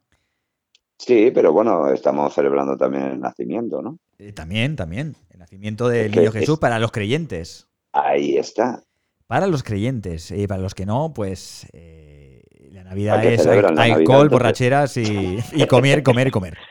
Sí, 0.98 1.32
pero 1.34 1.52
bueno, 1.52 1.90
estamos 1.90 2.34
celebrando 2.34 2.78
también 2.78 3.04
el 3.04 3.20
nacimiento, 3.20 3.82
¿no? 3.82 3.98
Eh, 4.20 4.32
también, 4.32 4.76
también. 4.76 5.16
El 5.32 5.40
nacimiento 5.40 5.90
del 5.90 6.12
niño 6.12 6.32
Jesús 6.32 6.60
para 6.60 6.80
los 6.80 6.92
creyentes. 6.92 7.68
Ahí 7.92 8.38
está. 8.38 8.84
Para 9.28 9.48
los 9.48 9.64
creyentes. 9.64 10.32
Y 10.32 10.48
para 10.48 10.62
los 10.62 10.74
que 10.74 10.86
no, 10.86 11.14
pues 11.14 11.68
eh, 11.74 12.42
la 12.72 12.84
Navidad 12.84 13.24
es 13.26 13.46
alcohol, 13.46 14.30
borracheras 14.30 14.96
y, 14.96 15.38
comer, 15.68 16.04
comer 16.04 16.28
y 16.28 16.32
comer. 16.32 16.58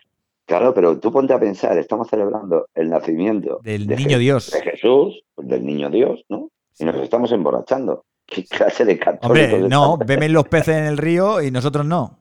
Claro, 0.53 0.75
pero 0.75 0.99
tú 0.99 1.11
ponte 1.11 1.33
a 1.33 1.41
pensar, 1.41 1.79
estamos 1.79 2.09
celebrando 2.09 2.69
el 2.75 2.91
nacimiento 2.91 3.61
del 3.63 3.87
niño 3.87 4.19
Dios. 4.19 4.51
De 4.51 4.61
Jesús, 4.61 5.25
del 5.39 5.65
niño 5.65 5.89
Dios, 5.89 6.27
¿no? 6.29 6.51
Y 6.79 6.85
nos 6.85 6.97
estamos 6.97 7.33
emborrachando. 7.33 8.05
¿Qué 8.27 8.45
clase 8.45 8.85
de 8.85 8.99
católicos? 8.99 9.51
Hombre, 9.51 9.69
no, 9.71 9.97
beben 9.97 10.35
los 10.35 10.47
peces 10.49 10.77
en 10.77 10.85
el 10.85 10.99
río 10.99 11.41
y 11.41 11.51
nosotros 11.51 11.87
no. 11.87 12.19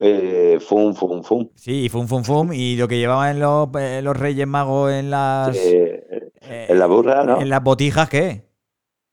Eh, 0.00 0.58
fum, 0.66 0.94
fum, 0.94 1.22
fum. 1.22 1.50
Sí, 1.54 1.90
fum, 1.90 2.06
fum, 2.06 2.24
fum. 2.24 2.54
Y 2.54 2.76
lo 2.76 2.88
que 2.88 2.96
llevaban 2.96 3.38
los, 3.38 3.68
eh, 3.78 4.00
los 4.02 4.16
Reyes 4.16 4.46
Magos 4.46 4.92
en 4.92 5.10
las. 5.10 5.54
en 5.58 6.78
la 6.78 6.86
burra, 6.86 7.22
¿no? 7.22 7.38
En 7.38 7.50
las 7.50 7.62
botijas, 7.62 8.08
¿qué? 8.08 8.46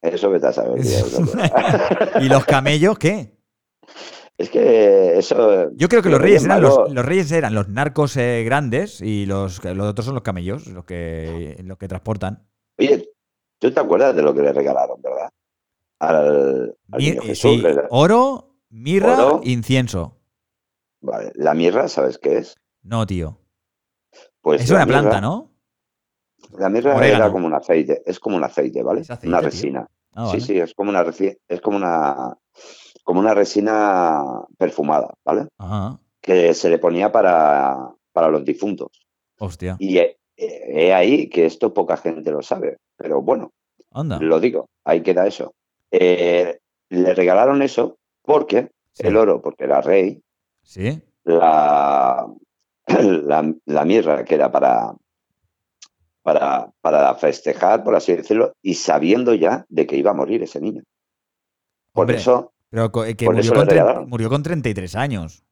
Eso 0.01 0.30
me 0.30 0.38
a 0.47 0.53
saber. 0.53 0.80
¿Y 2.21 2.30
los 2.30 2.45
camellos 2.45 2.97
qué? 2.97 3.32
Es 4.38 4.49
que 4.49 5.17
eso. 5.17 5.71
Yo 5.75 5.88
creo 5.88 6.01
que 6.01 6.09
los 6.09 6.19
reyes, 6.19 6.43
eran 6.43 6.61
los, 6.61 7.05
reyes 7.05 7.31
eran 7.31 7.53
los 7.53 7.69
narcos 7.69 8.17
eh, 8.17 8.43
grandes 8.43 8.99
y 9.01 9.25
los, 9.25 9.63
los 9.63 9.88
otros 9.88 10.05
son 10.05 10.15
los 10.15 10.23
camellos, 10.23 10.67
los 10.67 10.86
que, 10.86 11.61
los 11.63 11.77
que 11.77 11.88
transportan. 11.88 12.47
Oye, 12.79 13.09
¿tú 13.59 13.71
te 13.71 13.79
acuerdas 13.79 14.15
de 14.15 14.23
lo 14.23 14.34
que 14.34 14.41
le 14.41 14.51
regalaron, 14.51 15.01
verdad? 15.01 15.29
Al, 15.99 16.75
sí, 17.36 17.63
oro, 17.89 18.55
mirra, 18.69 19.39
incienso. 19.43 20.17
Vale, 21.01 21.31
la 21.36 21.53
mirra, 21.53 21.88
¿sabes 21.88 22.17
qué 22.17 22.38
es? 22.38 22.55
No, 22.81 23.05
tío. 23.05 23.38
Pues 24.41 24.63
es 24.63 24.71
una 24.71 24.86
planta, 24.86 25.21
¿no? 25.21 25.51
La 26.57 26.69
mirra 26.69 27.07
era 27.07 27.31
como 27.31 27.47
un 27.47 27.53
aceite, 27.53 28.01
es 28.05 28.19
como 28.19 28.36
un 28.36 28.43
aceite, 28.43 28.84
¿vale? 28.84 29.03
una 29.23 29.41
resina. 29.41 29.88
Ah, 30.15 30.29
sí, 30.31 30.41
sí, 30.41 30.59
es 30.59 30.73
como 30.73 30.89
una 30.89 31.03
es 31.47 31.61
como 31.61 31.77
una 31.77 32.38
como 33.04 33.20
una 33.20 33.34
resina 33.34 34.24
perfumada, 34.58 35.14
¿vale? 35.24 35.47
Que 36.22 36.54
se 36.54 36.70
le 36.70 36.80
ponía 36.80 37.12
para, 37.12 37.91
para 38.12 38.30
los 38.30 38.43
difuntos. 38.45 38.89
Hostia. 39.39 39.76
Y, 39.80 39.99
he 40.36 40.93
ahí 40.93 41.30
que 41.30 41.45
esto 41.45 41.74
poca 41.74 41.97
gente 41.97 42.32
lo 42.32 42.41
sabe, 42.41 42.78
pero 42.97 43.22
bueno, 43.22 43.51
lo 43.93 44.39
digo, 44.39 44.70
ahí 44.84 45.01
queda 45.01 45.28
eso. 45.28 45.54
Eh, 45.91 46.58
le 46.89 47.14
regalaron 47.14 47.62
eso 47.62 47.97
porque 48.24 48.70
el 48.97 49.16
oro, 49.18 49.41
porque 49.41 49.66
era 49.66 49.82
rey, 49.82 50.24
¿Sí? 50.64 51.01
la, 51.24 52.28
la, 52.88 53.86
mirra 53.86 54.24
que 54.24 54.36
era 54.36 54.51
para, 54.51 54.95
para, 56.22 56.72
para 56.82 57.16
festejar, 57.16 57.84
por 57.84 57.95
así 57.95 58.16
decirlo, 58.16 58.54
y 58.62 58.76
sabiendo 58.76 59.34
ya 59.34 59.66
de 59.70 59.86
que 59.86 59.97
iba 59.97 60.12
a 60.12 60.16
morir 60.16 60.43
ese 60.43 60.62
niño. 60.62 60.84
Por 61.91 62.12
eso. 62.12 62.53
Pero 62.74 62.91
que 62.91 63.30
murió, 63.30 63.53
con 63.53 64.09
murió, 64.09 64.30
con 64.30 64.41
33 64.41 64.95
años. 64.95 65.43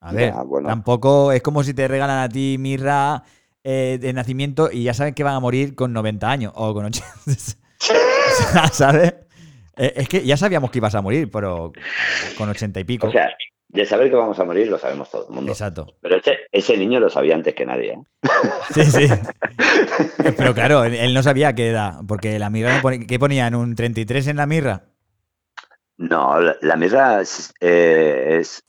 A 0.00 0.12
ver, 0.12 0.32
tampoco 0.64 1.32
es 1.32 1.42
como 1.42 1.64
si 1.64 1.74
te 1.74 1.88
regalan 1.88 2.20
a 2.20 2.28
ti 2.28 2.58
mirra 2.60 3.24
eh, 3.64 3.98
de 4.00 4.12
nacimiento 4.12 4.70
y 4.70 4.84
ya 4.84 4.94
saben 4.94 5.14
que 5.14 5.24
van 5.24 5.34
a 5.34 5.40
morir 5.40 5.74
con 5.74 5.92
90 5.92 6.30
años 6.30 6.52
o 6.54 6.72
con 6.72 6.84
80. 6.84 7.08
¿Sabes? 8.72 9.14
Eh, 9.76 9.94
es 9.96 10.08
que 10.08 10.24
ya 10.24 10.36
sabíamos 10.36 10.70
que 10.70 10.78
ibas 10.78 10.94
a 10.94 11.02
morir, 11.02 11.28
pero 11.28 11.72
con 12.38 12.48
80 12.50 12.78
y 12.78 12.84
pico. 12.84 13.08
O 13.08 13.10
sea, 13.10 13.28
de 13.66 13.84
saber 13.84 14.08
que 14.08 14.14
vamos 14.14 14.38
a 14.38 14.44
morir 14.44 14.68
lo 14.68 14.78
sabemos 14.78 15.10
todo 15.10 15.26
el 15.28 15.34
mundo. 15.34 15.50
Exacto. 15.50 15.92
Pero 16.00 16.20
ese, 16.52 16.76
niño 16.76 17.00
lo 17.00 17.10
sabía 17.10 17.34
antes 17.34 17.52
que 17.56 17.66
nadie. 17.66 17.94
¿eh? 17.94 17.98
Sí, 18.72 18.84
sí. 18.84 19.08
Pero 20.36 20.54
claro, 20.54 20.84
él 20.84 21.12
no 21.12 21.24
sabía 21.24 21.52
qué 21.56 21.70
edad, 21.70 21.98
porque 22.06 22.38
la 22.38 22.48
mirra, 22.48 22.80
¿qué 23.08 23.18
ponían? 23.18 23.56
¿Un 23.56 23.74
33 23.74 24.28
en 24.28 24.36
la 24.36 24.46
mirra? 24.46 24.84
No, 25.98 26.38
la, 26.40 26.76
mirra 26.76 27.22
eh, 27.60 28.38
es, 28.40 28.64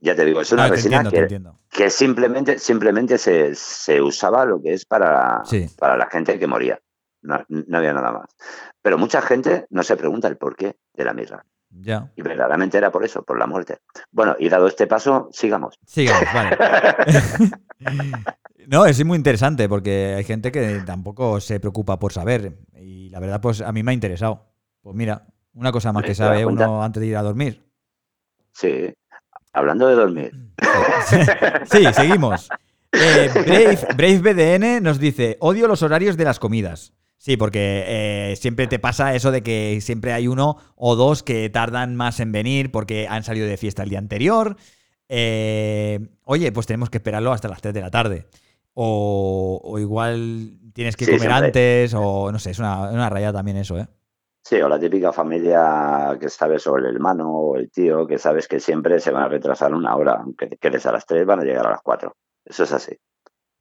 ya 0.00 0.14
te 0.14 0.24
digo, 0.24 0.40
es 0.40 0.52
una 0.52 0.68
resina 0.68 1.04
que, 1.70 1.90
simplemente, 1.90 2.58
simplemente 2.58 3.18
se, 3.18 4.02
usaba 4.02 4.44
lo 4.44 4.62
que 4.62 4.72
es 4.72 4.86
para, 4.86 5.42
para 5.78 5.96
la 5.96 6.06
gente 6.06 6.38
que 6.38 6.46
moría. 6.46 6.80
No, 7.22 7.44
no, 7.48 7.78
había 7.78 7.92
nada 7.92 8.12
más. 8.12 8.30
Pero 8.80 8.96
mucha 8.96 9.20
gente 9.20 9.66
no 9.68 9.82
se 9.82 9.96
pregunta 9.96 10.26
el 10.28 10.38
porqué 10.38 10.76
de 10.94 11.04
la 11.04 11.12
mirra. 11.12 11.44
Ya. 11.70 12.10
Y 12.16 12.22
verdaderamente 12.22 12.78
era 12.78 12.90
por 12.90 13.04
eso, 13.04 13.22
por 13.22 13.38
la 13.38 13.46
muerte. 13.46 13.78
Bueno, 14.10 14.34
y 14.38 14.48
dado 14.48 14.66
este 14.66 14.86
paso, 14.86 15.28
sigamos. 15.32 15.78
Sigamos, 15.84 16.24
vale. 16.34 16.56
no, 18.66 18.86
es 18.86 19.04
muy 19.04 19.16
interesante 19.16 19.68
porque 19.68 20.14
hay 20.16 20.24
gente 20.24 20.50
que 20.50 20.82
tampoco 20.84 21.40
se 21.40 21.60
preocupa 21.60 21.98
por 21.98 22.12
saber. 22.12 22.58
Y 22.74 23.10
la 23.10 23.20
verdad, 23.20 23.40
pues 23.40 23.60
a 23.60 23.70
mí 23.70 23.82
me 23.82 23.92
ha 23.92 23.94
interesado. 23.94 24.46
Pues 24.80 24.96
mira, 24.96 25.26
una 25.54 25.72
cosa 25.72 25.92
más 25.92 26.04
que 26.04 26.14
sabe 26.14 26.44
uno 26.44 26.82
antes 26.82 27.00
de 27.00 27.06
ir 27.06 27.16
a 27.16 27.22
dormir. 27.22 27.64
Sí. 28.52 28.92
Hablando 29.52 29.88
de 29.88 29.94
dormir. 29.94 30.32
Sí, 31.70 31.84
seguimos. 31.92 32.48
Eh, 32.92 33.30
Brave, 33.32 33.78
Brave 33.96 34.18
BDN 34.18 34.82
nos 34.82 34.98
dice: 34.98 35.36
Odio 35.40 35.66
los 35.66 35.82
horarios 35.82 36.16
de 36.16 36.24
las 36.24 36.38
comidas. 36.38 36.92
Sí, 37.16 37.36
porque 37.36 37.84
eh, 37.86 38.36
siempre 38.36 38.66
te 38.66 38.78
pasa 38.78 39.14
eso 39.14 39.30
de 39.30 39.42
que 39.42 39.78
siempre 39.82 40.14
hay 40.14 40.26
uno 40.26 40.56
o 40.74 40.96
dos 40.96 41.22
que 41.22 41.50
tardan 41.50 41.94
más 41.94 42.18
en 42.18 42.32
venir 42.32 42.70
porque 42.70 43.08
han 43.08 43.24
salido 43.24 43.46
de 43.46 43.58
fiesta 43.58 43.82
el 43.82 43.90
día 43.90 43.98
anterior. 43.98 44.56
Eh, 45.08 46.08
oye, 46.24 46.50
pues 46.50 46.66
tenemos 46.66 46.88
que 46.88 46.96
esperarlo 46.96 47.32
hasta 47.32 47.48
las 47.48 47.60
3 47.60 47.74
de 47.74 47.80
la 47.82 47.90
tarde. 47.90 48.26
O, 48.72 49.76
igual 49.78 50.52
tienes 50.72 50.96
que 50.96 51.04
comer 51.04 51.30
antes, 51.30 51.92
o 51.94 52.32
no 52.32 52.38
sé, 52.38 52.52
es 52.52 52.58
una, 52.58 52.88
una 52.90 53.10
raya 53.10 53.32
también 53.32 53.58
eso, 53.58 53.78
¿eh? 53.78 53.86
Sí, 54.42 54.56
o 54.60 54.68
la 54.68 54.80
típica 54.80 55.12
familia 55.12 56.16
que 56.18 56.28
sabes, 56.30 56.66
o 56.66 56.76
el 56.76 56.86
hermano 56.86 57.30
o 57.30 57.56
el 57.56 57.70
tío, 57.70 58.06
que 58.06 58.18
sabes 58.18 58.48
que 58.48 58.58
siempre 58.58 58.98
se 58.98 59.10
van 59.10 59.24
a 59.24 59.28
retrasar 59.28 59.74
una 59.74 59.94
hora, 59.94 60.14
aunque 60.14 60.48
quedes 60.60 60.86
a 60.86 60.92
las 60.92 61.04
3, 61.06 61.26
van 61.26 61.40
a 61.40 61.44
llegar 61.44 61.66
a 61.66 61.70
las 61.70 61.82
4. 61.82 62.16
Eso 62.46 62.64
es 62.64 62.72
así. 62.72 62.96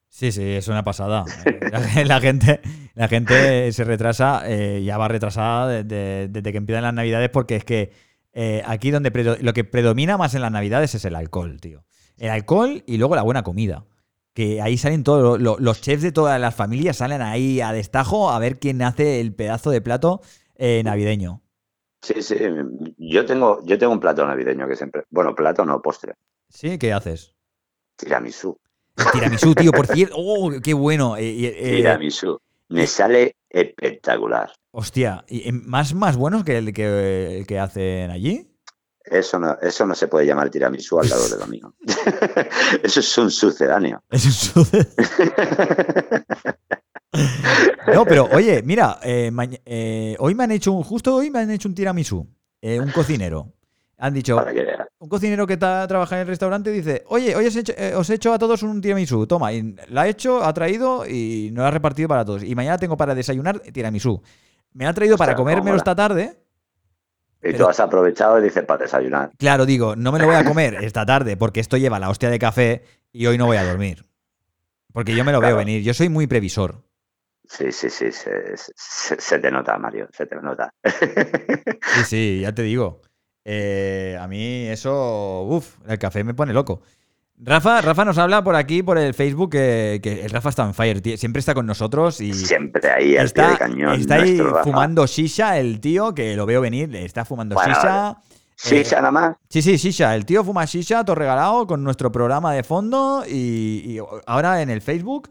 Sí, 0.07 0.31
sí, 0.31 0.43
es 0.43 0.67
una 0.67 0.83
pasada. 0.83 1.25
la, 2.05 2.19
gente, 2.19 2.61
la 2.95 3.07
gente 3.07 3.71
se 3.71 3.83
retrasa, 3.83 4.41
eh, 4.45 4.81
ya 4.83 4.97
va 4.97 5.07
retrasada 5.07 5.83
desde, 5.83 6.51
que 6.51 6.57
empiezan 6.57 6.83
las 6.83 6.93
navidades, 6.93 7.29
porque 7.29 7.57
es 7.57 7.63
que 7.63 7.91
eh, 8.33 8.63
aquí 8.65 8.89
donde 8.89 9.11
lo 9.41 9.53
que 9.53 9.63
predomina 9.63 10.17
más 10.17 10.33
en 10.33 10.41
las 10.41 10.51
navidades 10.51 10.95
es 10.95 11.05
el 11.05 11.15
alcohol, 11.15 11.59
tío. 11.61 11.83
El 12.17 12.31
alcohol 12.31 12.83
y 12.87 12.97
luego 12.97 13.15
la 13.15 13.21
buena 13.21 13.43
comida. 13.43 13.85
Que 14.33 14.61
ahí 14.61 14.77
salen 14.77 15.03
todos 15.03 15.39
los 15.39 15.81
chefs 15.81 16.01
de 16.01 16.11
todas 16.11 16.39
las 16.39 16.55
familias, 16.55 16.97
salen 16.97 17.21
ahí 17.21 17.59
a 17.61 17.73
destajo 17.73 18.31
a 18.31 18.39
ver 18.39 18.59
quién 18.59 18.81
hace 18.81 19.19
el 19.19 19.33
pedazo 19.33 19.69
de 19.69 19.81
plato 19.81 20.21
eh, 20.59 20.83
navideño. 20.83 21.41
Sí, 22.01 22.21
sí. 22.21 22.35
Yo 22.97 23.25
tengo, 23.25 23.61
yo 23.63 23.77
tengo 23.77 23.93
un 23.93 23.99
plato 23.99 24.25
navideño 24.25 24.67
que 24.67 24.75
siempre. 24.75 25.03
Bueno, 25.09 25.33
plato 25.33 25.65
no, 25.65 25.81
postre. 25.81 26.13
¿Sí? 26.49 26.77
¿Qué 26.77 26.93
haces? 26.93 27.33
Tiramisú. 27.95 28.59
tiramisú, 29.11 29.55
tío, 29.55 29.71
por 29.71 29.87
cierto. 29.87 30.15
¡Oh, 30.17 30.51
qué 30.61 30.73
bueno! 30.73 31.17
Eh, 31.17 31.47
eh, 31.47 31.75
tiramisú. 31.77 32.39
Me 32.67 32.85
sale 32.87 33.35
espectacular. 33.49 34.51
Hostia, 34.71 35.25
¿y 35.27 35.51
más, 35.51 35.93
más 35.93 36.17
buenos 36.17 36.43
que 36.43 36.57
el 36.57 36.73
que, 36.73 37.43
que 37.47 37.59
hacen 37.59 38.11
allí? 38.11 38.49
Eso 39.03 39.39
no, 39.39 39.57
eso 39.59 39.85
no 39.87 39.95
se 39.95 40.07
puede 40.07 40.27
llamar 40.27 40.51
tiramisú 40.51 40.99
al 40.99 41.09
lado 41.09 41.27
de 41.27 41.37
domingo. 41.39 41.73
eso 42.83 42.99
es 42.99 43.17
un 43.17 43.31
sucedáneo. 43.31 44.03
Es 44.09 44.25
un 44.25 44.31
sucedáneo. 44.31 44.93
No, 47.93 48.05
pero 48.05 48.29
oye, 48.31 48.61
mira, 48.63 48.99
eh, 49.03 50.15
hoy 50.19 50.35
me 50.35 50.43
han 50.43 50.51
hecho 50.51 50.71
un, 50.71 50.83
justo 50.83 51.15
hoy 51.15 51.31
me 51.31 51.39
han 51.39 51.49
hecho 51.49 51.67
un 51.67 51.75
tiramisú, 51.75 52.27
un 52.61 52.91
cocinero. 52.91 53.51
Han 53.97 54.13
dicho, 54.13 54.37
un 54.99 55.09
cocinero 55.09 55.47
que 55.47 55.53
está, 55.53 55.85
trabaja 55.87 56.15
en 56.15 56.21
el 56.21 56.27
restaurante 56.27 56.71
dice, 56.71 57.03
oye, 57.07 57.35
hoy 57.35 57.45
eh, 57.45 57.93
os 57.95 58.09
he, 58.09 58.13
hecho, 58.13 58.33
a 58.33 58.39
todos 58.39 58.63
un 58.63 58.81
tiramisú, 58.81 59.27
toma, 59.27 59.53
y 59.53 59.75
la 59.89 60.01
ha 60.01 60.07
hecho, 60.07 60.43
ha 60.43 60.53
traído 60.53 61.05
y 61.05 61.51
no 61.53 61.65
ha 61.65 61.71
repartido 61.71 62.07
para 62.07 62.23
todos. 62.23 62.43
Y 62.43 62.53
mañana 62.55 62.77
tengo 62.77 62.97
para 62.97 63.15
desayunar 63.15 63.59
tiramisú. 63.59 64.21
Me 64.73 64.85
ha 64.85 64.93
traído 64.93 65.17
para 65.17 65.35
comérmelo 65.35 65.77
esta 65.77 65.95
tarde. 65.95 66.37
Y 67.41 67.53
tú 67.53 67.65
has 67.65 67.79
aprovechado 67.79 68.39
y 68.39 68.43
dices 68.43 68.65
para 68.65 68.83
desayunar. 68.83 69.31
Claro, 69.37 69.65
digo, 69.65 69.95
no 69.95 70.11
me 70.11 70.19
lo 70.19 70.25
voy 70.25 70.35
a 70.35 70.43
comer 70.43 70.75
esta 70.83 71.05
tarde 71.05 71.37
porque 71.37 71.61
esto 71.61 71.77
lleva 71.77 71.99
la 71.99 72.09
hostia 72.09 72.29
de 72.29 72.39
café 72.39 72.83
y 73.13 73.25
hoy 73.25 73.37
no 73.37 73.45
voy 73.45 73.55
a 73.57 73.63
dormir. 73.63 74.05
Porque 74.91 75.15
yo 75.15 75.23
me 75.23 75.31
lo 75.31 75.39
veo 75.39 75.55
venir, 75.55 75.81
yo 75.81 75.93
soy 75.93 76.09
muy 76.09 76.27
previsor. 76.27 76.83
Sí, 77.49 77.71
sí, 77.71 77.89
sí, 77.89 78.11
se, 78.11 78.55
se, 78.75 79.39
te 79.39 79.49
nota, 79.51 79.77
Mario, 79.79 80.07
se 80.15 80.27
te 80.27 80.35
nota. 80.35 80.71
Sí, 80.83 82.03
sí, 82.05 82.39
ya 82.43 82.53
te 82.53 82.61
digo. 82.61 83.01
Eh, 83.43 84.15
a 84.21 84.27
mí 84.27 84.67
eso, 84.67 85.41
uff, 85.43 85.77
el 85.87 85.97
café 85.97 86.23
me 86.23 86.35
pone 86.35 86.53
loco. 86.53 86.81
Rafa, 87.41 87.81
Rafa 87.81 88.05
nos 88.05 88.17
habla 88.17 88.43
por 88.43 88.55
aquí, 88.55 88.83
por 88.83 88.97
el 88.97 89.13
Facebook, 89.13 89.51
que, 89.51 89.99
el 90.03 90.29
Rafa 90.29 90.49
está 90.49 90.65
en 90.65 90.73
fire, 90.73 91.01
siempre 91.17 91.39
está 91.39 91.53
con 91.53 91.65
nosotros 91.65 92.19
y... 92.19 92.33
Siempre 92.33 92.91
ahí, 92.91 93.17
al 93.17 93.27
está, 93.27 93.57
cañón. 93.57 93.99
Está 93.99 94.15
ahí 94.15 94.39
fumando 94.63 95.07
shisha 95.07 95.57
el 95.57 95.79
tío, 95.79 96.13
que 96.13 96.35
lo 96.35 96.45
veo 96.45 96.59
venir, 96.61 96.93
está 96.97 97.23
fumando 97.23 97.55
shisha. 97.55 98.17
¿Shisha 98.57 98.97
eh, 98.97 99.01
nada 99.01 99.11
más? 99.11 99.37
Sí, 99.49 99.61
sí, 99.61 99.77
shisha. 99.77 100.15
El 100.15 100.25
tío 100.25 100.43
fuma 100.43 100.65
shisha, 100.65 101.05
todo 101.05 101.15
regalado, 101.15 101.65
con 101.65 101.81
nuestro 101.81 102.11
programa 102.11 102.53
de 102.53 102.63
fondo 102.63 103.23
y, 103.25 103.99
ahora 104.27 104.61
en 104.61 104.69
el 104.69 104.81
Facebook. 104.81 105.29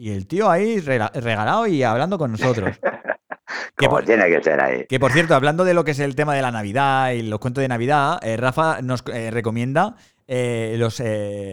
Y 0.00 0.12
el 0.12 0.28
tío 0.28 0.48
ahí 0.48 0.78
regalado 0.78 1.66
y 1.66 1.82
hablando 1.82 2.18
con 2.18 2.30
nosotros. 2.30 2.78
Como 3.76 4.00
tiene 4.02 4.28
que 4.28 4.40
ser 4.40 4.60
ahí. 4.60 4.86
Que 4.88 5.00
por 5.00 5.10
cierto, 5.10 5.34
hablando 5.34 5.64
de 5.64 5.74
lo 5.74 5.84
que 5.84 5.90
es 5.90 5.98
el 5.98 6.14
tema 6.14 6.36
de 6.36 6.42
la 6.42 6.52
Navidad 6.52 7.10
y 7.10 7.22
los 7.22 7.40
cuentos 7.40 7.62
de 7.62 7.68
Navidad, 7.68 8.20
eh, 8.22 8.36
Rafa 8.36 8.80
nos 8.80 9.02
eh, 9.12 9.32
recomienda 9.32 9.96
eh, 10.28 10.76
los, 10.78 11.02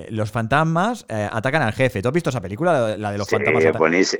los 0.09 0.31
fantasmas 0.31 1.07
atacan 1.09 1.63
al 1.63 1.73
jefe. 1.73 2.03
¿Tú 2.03 2.09
has 2.09 2.13
visto 2.13 2.29
esa 2.29 2.41
película, 2.41 2.95
la 2.97 3.11
de 3.11 3.17
los 3.17 3.27
fantasmas? 3.27 3.63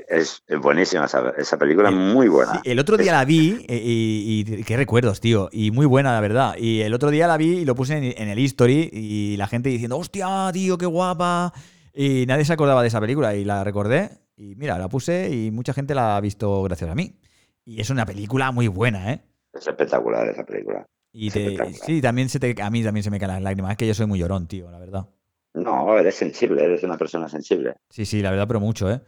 Es, 0.08 0.42
es 0.44 0.58
buenísima 0.60 1.04
esa, 1.04 1.56
película, 1.56 1.92
muy 1.92 2.26
buena. 2.26 2.62
el 2.64 2.80
otro 2.80 2.96
día 2.96 3.12
la 3.12 3.24
vi 3.24 3.64
y, 3.68 4.64
qué 4.64 4.76
recuerdos, 4.76 5.20
tío. 5.20 5.50
Y 5.52 5.70
muy 5.70 5.86
buena, 5.86 6.12
la 6.12 6.20
verdad. 6.20 6.56
Y 6.58 6.80
el 6.80 6.94
otro 6.94 7.10
día 7.10 7.28
la 7.28 7.36
vi 7.36 7.58
y 7.58 7.64
lo 7.64 7.76
puse 7.76 7.96
en, 7.96 8.20
en 8.20 8.28
el 8.28 8.40
history 8.40 8.90
y 8.92 9.36
la 9.36 9.46
gente 9.46 9.68
diciendo, 9.68 9.96
hostia, 9.98 10.50
tío, 10.52 10.78
qué 10.78 10.86
guapa. 10.86 11.52
Y 11.98 12.26
nadie 12.26 12.44
se 12.44 12.52
acordaba 12.52 12.82
de 12.82 12.88
esa 12.88 13.00
película 13.00 13.34
y 13.34 13.42
la 13.42 13.64
recordé. 13.64 14.10
Y 14.36 14.54
mira, 14.54 14.78
la 14.78 14.86
puse 14.86 15.30
y 15.34 15.50
mucha 15.50 15.72
gente 15.72 15.94
la 15.94 16.18
ha 16.18 16.20
visto 16.20 16.62
gracias 16.62 16.90
a 16.90 16.94
mí. 16.94 17.18
Y 17.64 17.80
es 17.80 17.88
una 17.88 18.04
película 18.04 18.52
muy 18.52 18.68
buena, 18.68 19.14
¿eh? 19.14 19.22
Es 19.54 19.66
espectacular 19.66 20.28
esa 20.28 20.44
película. 20.44 20.86
Y 21.10 21.30
sí, 21.30 22.02
también 22.02 22.28
se 22.28 22.38
te, 22.38 22.54
a 22.60 22.68
mí 22.68 22.84
también 22.84 23.02
se 23.02 23.10
me 23.10 23.18
caen 23.18 23.32
las 23.32 23.42
lágrimas. 23.42 23.70
Es 23.70 23.76
que 23.78 23.86
yo 23.86 23.94
soy 23.94 24.04
muy 24.04 24.18
llorón, 24.18 24.46
tío, 24.46 24.70
la 24.70 24.78
verdad. 24.78 25.08
No, 25.54 25.98
eres 25.98 26.16
sensible, 26.16 26.62
eres 26.62 26.82
una 26.82 26.98
persona 26.98 27.30
sensible. 27.30 27.76
Sí, 27.88 28.04
sí, 28.04 28.20
la 28.20 28.30
verdad, 28.30 28.46
pero 28.46 28.60
mucho, 28.60 28.92
¿eh? 28.92 29.00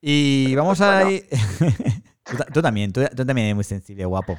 Y 0.00 0.52
vamos 0.56 0.80
a 0.80 1.08
ir... 1.08 1.26
tú, 2.52 2.60
también, 2.60 2.92
tú, 2.92 3.02
también 3.02 3.46
eres 3.46 3.54
muy 3.54 3.64
sensible, 3.64 4.04
guapo. 4.04 4.36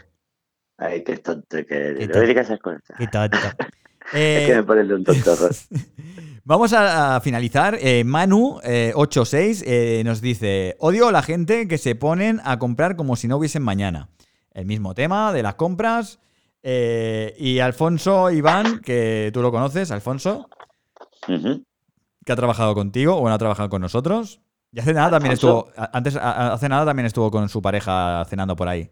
Ay, 0.78 1.06
qué 1.06 1.18
tonto 1.20 1.66
que 1.66 2.06
no 2.14 2.20
digas 2.20 2.48
esas 2.48 2.60
cosas. 2.60 2.84
Qué 2.98 3.08
tonto. 3.08 3.38
es 4.14 4.46
que 4.46 4.56
me 4.56 4.64
pones 4.64 4.92
un 4.92 5.06
tonto. 5.06 5.38
Vamos 6.48 6.72
a, 6.72 7.20
finalizar. 7.20 7.78
Eh, 7.82 8.06
Manu86 8.06 9.64
eh, 9.66 10.00
eh, 10.00 10.04
nos 10.06 10.22
dice: 10.22 10.78
Odio 10.80 11.10
a 11.10 11.12
la 11.12 11.22
gente 11.22 11.68
que 11.68 11.78
se 11.78 11.94
ponen 11.94 12.40
a 12.46 12.58
comprar 12.58 12.96
como 12.96 13.18
si 13.18 13.28
no 13.28 13.36
hubiesen 13.36 13.64
mañana. 13.64 14.08
El 14.54 14.66
mismo 14.66 14.96
tema 14.96 15.34
de 15.34 15.44
las 15.44 15.56
compras. 15.56 16.20
y 16.64 17.60
Alfonso 17.60 18.32
Iván, 18.32 18.80
que 18.80 19.30
tú 19.34 19.42
lo 19.42 19.52
conoces, 19.52 19.92
Alfonso, 19.92 20.48
que 21.28 22.32
ha 22.32 22.36
trabajado 22.38 22.74
contigo 22.76 23.18
o 23.18 23.28
no 23.28 23.36
ha 23.36 23.38
trabajado 23.38 23.68
con 23.68 23.82
nosotros. 23.82 24.40
Y 24.72 24.80
hace 24.80 24.94
nada 24.94 25.10
también 25.10 25.34
estuvo. 25.34 25.68
Antes, 25.76 26.16
hace 26.16 26.70
nada 26.70 26.86
también 26.86 27.08
estuvo 27.08 27.30
con 27.30 27.50
su 27.50 27.62
pareja 27.62 28.24
cenando 28.24 28.56
por 28.56 28.70
ahí. 28.70 28.90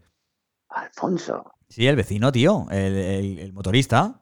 Alfonso. 0.68 1.54
Sí, 1.70 1.86
el 1.86 1.96
vecino, 1.96 2.30
tío. 2.32 2.66
El, 2.70 3.50
motorista. 3.54 4.20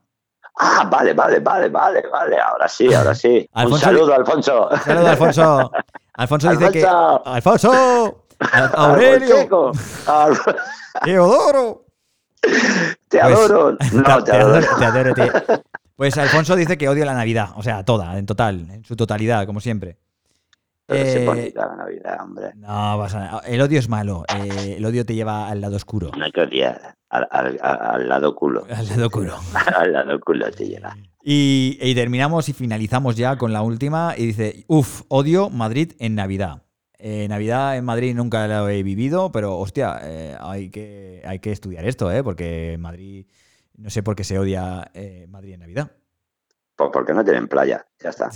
Ah, 0.56 0.86
vale, 0.88 1.14
vale, 1.14 1.40
vale, 1.40 1.68
vale, 1.68 2.02
vale. 2.10 2.38
Ahora 2.38 2.68
sí, 2.68 2.92
ahora 2.94 3.14
sí. 3.14 3.48
Un 3.54 3.78
saludo, 3.78 4.14
Alfonso. 4.14 4.68
Un 4.70 4.80
saludo, 4.80 5.08
Alfonso. 5.08 5.72
Alfonso 6.14 6.50
dice 6.50 6.70
que. 6.70 6.86
¡Alfonso! 7.24 8.26
¡Aurelio! 8.74 9.72
¡Teodoro! 11.02 11.84
Te 13.08 13.18
pues, 13.18 13.22
adoro. 13.22 13.76
No, 13.92 14.24
te, 14.24 14.32
adoro. 14.32 14.66
Te 14.78 14.84
adoro, 14.84 15.14
Pues 15.96 16.16
Alfonso 16.18 16.56
dice 16.56 16.78
que 16.78 16.88
odia 16.88 17.04
la 17.04 17.14
Navidad. 17.14 17.50
O 17.56 17.62
sea, 17.62 17.84
toda, 17.84 18.16
en 18.18 18.26
total, 18.26 18.70
en 18.70 18.84
su 18.84 18.96
totalidad, 18.96 19.46
como 19.46 19.60
siempre. 19.60 19.98
Pero 20.86 21.10
se 21.10 21.20
pone 21.20 21.52
la 21.54 21.76
Navidad, 21.76 22.22
hombre. 22.22 22.52
No, 22.56 22.98
pasa 22.98 23.40
El 23.46 23.60
odio 23.62 23.78
es 23.78 23.88
malo. 23.88 24.24
Eh, 24.28 24.74
el 24.76 24.84
odio 24.84 25.06
te 25.06 25.14
lleva 25.14 25.48
al 25.48 25.60
lado 25.60 25.76
oscuro. 25.76 26.10
No 26.16 26.24
hay 26.24 26.32
que 26.32 26.42
odiar. 26.42 26.94
Al, 27.08 28.08
lado 28.08 28.34
culo. 28.34 28.66
Al 28.68 28.88
lado 28.88 29.08
culo. 29.08 29.36
al 29.76 29.92
lado 29.92 30.20
culo 30.20 30.50
te 30.50 30.66
lleva. 30.66 30.96
Y, 31.22 31.94
terminamos 31.94 32.48
y 32.48 32.52
finalizamos 32.52 33.16
ya 33.16 33.36
con 33.36 33.52
la 33.52 33.62
última. 33.62 34.14
Y 34.16 34.26
dice: 34.26 34.64
Uf, 34.66 35.02
odio 35.08 35.48
Madrid 35.48 35.92
en 35.98 36.16
Navidad. 36.16 36.62
Eh, 36.98 37.28
Navidad 37.28 37.76
en 37.76 37.84
Madrid 37.84 38.14
nunca 38.14 38.46
lo 38.46 38.68
he 38.68 38.82
vivido, 38.82 39.30
pero 39.32 39.58
hostia, 39.58 39.98
eh, 40.02 40.36
hay, 40.40 40.70
que, 40.70 41.22
hay 41.24 41.38
que 41.38 41.52
estudiar 41.52 41.86
esto, 41.86 42.10
¿eh? 42.12 42.22
Porque 42.22 42.76
Madrid. 42.78 43.26
No 43.76 43.90
sé 43.90 44.02
por 44.02 44.14
qué 44.14 44.22
se 44.22 44.38
odia 44.38 44.90
Madrid 45.28 45.54
en 45.54 45.60
Navidad. 45.60 45.90
Porque 46.76 47.14
no 47.14 47.24
tienen 47.24 47.48
playa, 47.48 47.86
ya 48.02 48.10
está. 48.10 48.30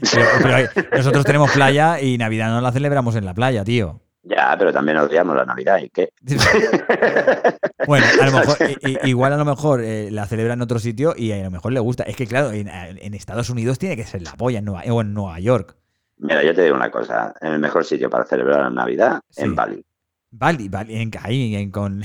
nosotros 0.92 1.24
tenemos 1.24 1.50
playa 1.52 2.00
y 2.00 2.18
Navidad 2.18 2.50
no 2.50 2.60
la 2.60 2.72
celebramos 2.72 3.14
en 3.16 3.24
la 3.24 3.34
playa, 3.34 3.64
tío. 3.64 4.00
Ya, 4.28 4.54
pero 4.58 4.72
también 4.72 4.98
odiamos 4.98 5.36
la 5.36 5.46
Navidad, 5.46 5.78
¿y 5.78 5.88
qué? 5.88 6.12
bueno, 7.86 8.06
a 8.20 8.26
lo 8.26 8.32
mejor, 8.32 8.56
igual 9.04 9.32
a 9.32 9.36
lo 9.36 9.44
mejor 9.44 9.80
eh, 9.82 10.10
la 10.10 10.26
celebra 10.26 10.52
en 10.52 10.60
otro 10.60 10.78
sitio 10.78 11.14
y 11.16 11.32
a 11.32 11.42
lo 11.42 11.50
mejor 11.50 11.72
le 11.72 11.80
gusta. 11.80 12.02
Es 12.02 12.16
que, 12.16 12.26
claro, 12.26 12.50
en, 12.52 12.68
Estados 13.14 13.48
Unidos 13.48 13.78
tiene 13.78 13.96
que 13.96 14.04
ser 14.04 14.22
la 14.22 14.32
polla, 14.32 14.58
en 14.58 14.66
Nueva, 14.66 14.82
o 14.92 15.00
en 15.00 15.14
Nueva 15.14 15.40
York. 15.40 15.76
Mira, 16.18 16.42
yo 16.42 16.54
te 16.54 16.62
digo 16.62 16.76
una 16.76 16.90
cosa: 16.90 17.32
en 17.40 17.54
el 17.54 17.58
mejor 17.58 17.84
sitio 17.84 18.10
para 18.10 18.24
celebrar 18.24 18.60
la 18.60 18.70
Navidad, 18.70 19.20
en 19.36 19.54
Bali. 19.54 19.84
Bali, 20.30 20.68
Bali, 20.68 20.96
en, 20.96 21.10
ahí, 21.22 21.70
con, 21.70 22.02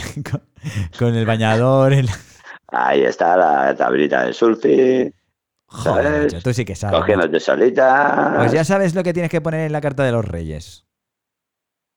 con, 0.97 1.15
el 1.15 1.25
bañador. 1.25 1.93
Ahí 2.67 3.03
está 3.03 3.35
la 3.35 3.75
tablita 3.75 4.23
de 4.23 4.33
surfing. 4.33 5.13
Joder, 5.73 6.43
tú 6.43 6.53
sí 6.53 6.65
que 6.65 6.75
sabes. 6.75 6.99
Cogiéndote 6.99 7.39
solita. 7.39 8.35
Pues 8.37 8.51
ya 8.51 8.63
sabes 8.63 8.93
lo 8.93 9.01
que 9.01 9.11
tienes 9.11 9.31
que 9.31 9.41
poner 9.41 9.61
en 9.61 9.71
la 9.71 9.81
carta 9.81 10.03
de 10.03 10.11
los 10.11 10.23
reyes. 10.23 10.85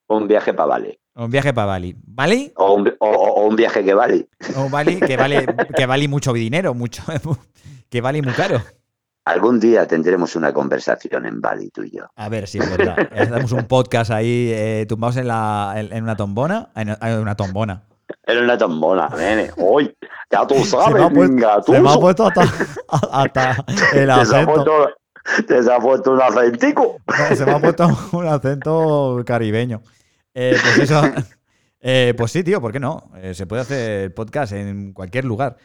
Un 0.08 0.26
viaje 0.26 0.54
para 0.54 0.66
Bali. 0.66 0.98
Un 1.14 1.30
viaje 1.30 1.52
para 1.52 1.66
Bali. 1.66 1.94
¿Bali? 2.04 2.52
O 2.56 2.74
un, 2.74 3.56
viaje 3.56 3.84
que 3.84 3.92
Bali. 3.92 4.26
O 4.56 4.62
un 4.62 4.70
Bali 4.70 4.98
que 4.98 5.16
vale, 5.16 5.46
que 5.76 5.84
vale 5.84 6.08
mucho 6.08 6.32
dinero, 6.32 6.72
mucho, 6.72 7.02
que 7.90 8.00
vale 8.00 8.22
muy 8.22 8.32
caro. 8.32 8.62
Algún 9.26 9.60
día 9.60 9.86
tendremos 9.86 10.36
una 10.36 10.54
conversación 10.54 11.26
en 11.26 11.40
Bali, 11.40 11.68
tú 11.70 11.82
y 11.82 11.90
yo. 11.90 12.04
A 12.14 12.28
ver, 12.28 12.46
sí, 12.46 12.58
es 12.58 12.76
verdad. 12.76 12.96
Hacemos 13.12 13.52
un 13.52 13.64
podcast 13.64 14.10
ahí 14.10 14.52
eh, 14.54 14.86
tumbados 14.88 15.16
en, 15.18 15.28
la, 15.28 15.74
en, 15.76 16.02
una 16.02 16.16
tombona. 16.16 16.70
En 16.76 16.96
una 17.18 17.34
tombona. 17.34 17.82
En 18.26 18.38
una 18.38 18.58
tombona, 18.58 19.08
nene. 19.16 19.52
Hoy, 19.56 19.96
ya 20.30 20.46
tú 20.46 20.56
sabes, 20.64 21.06
se 21.06 21.18
venga, 21.18 21.60
tú. 21.62 21.72
Se 21.72 21.80
me 21.80 21.90
ha 21.90 21.96
puesto 21.96 22.26
hasta, 22.26 22.42
hasta 23.12 23.64
el 23.94 24.10
acento. 24.10 24.90
Te 25.46 25.62
se 25.62 25.72
ha 25.72 25.78
puesto 25.78 26.12
un 26.12 26.22
acentico. 26.22 26.98
se 27.34 27.44
me 27.44 27.52
ha 27.52 27.58
puesto 27.58 27.88
un 28.12 28.26
acento 28.26 29.22
caribeño. 29.24 29.82
Eh, 30.34 30.56
pues 30.60 30.90
eso. 30.90 31.02
Eh, 31.80 32.14
pues 32.16 32.32
sí, 32.32 32.42
tío, 32.42 32.60
¿por 32.60 32.72
qué 32.72 32.80
no? 32.80 33.10
Eh, 33.16 33.32
se 33.34 33.46
puede 33.46 33.62
hacer 33.62 34.14
podcast 34.14 34.52
en 34.52 34.92
cualquier 34.92 35.24
lugar. 35.24 35.56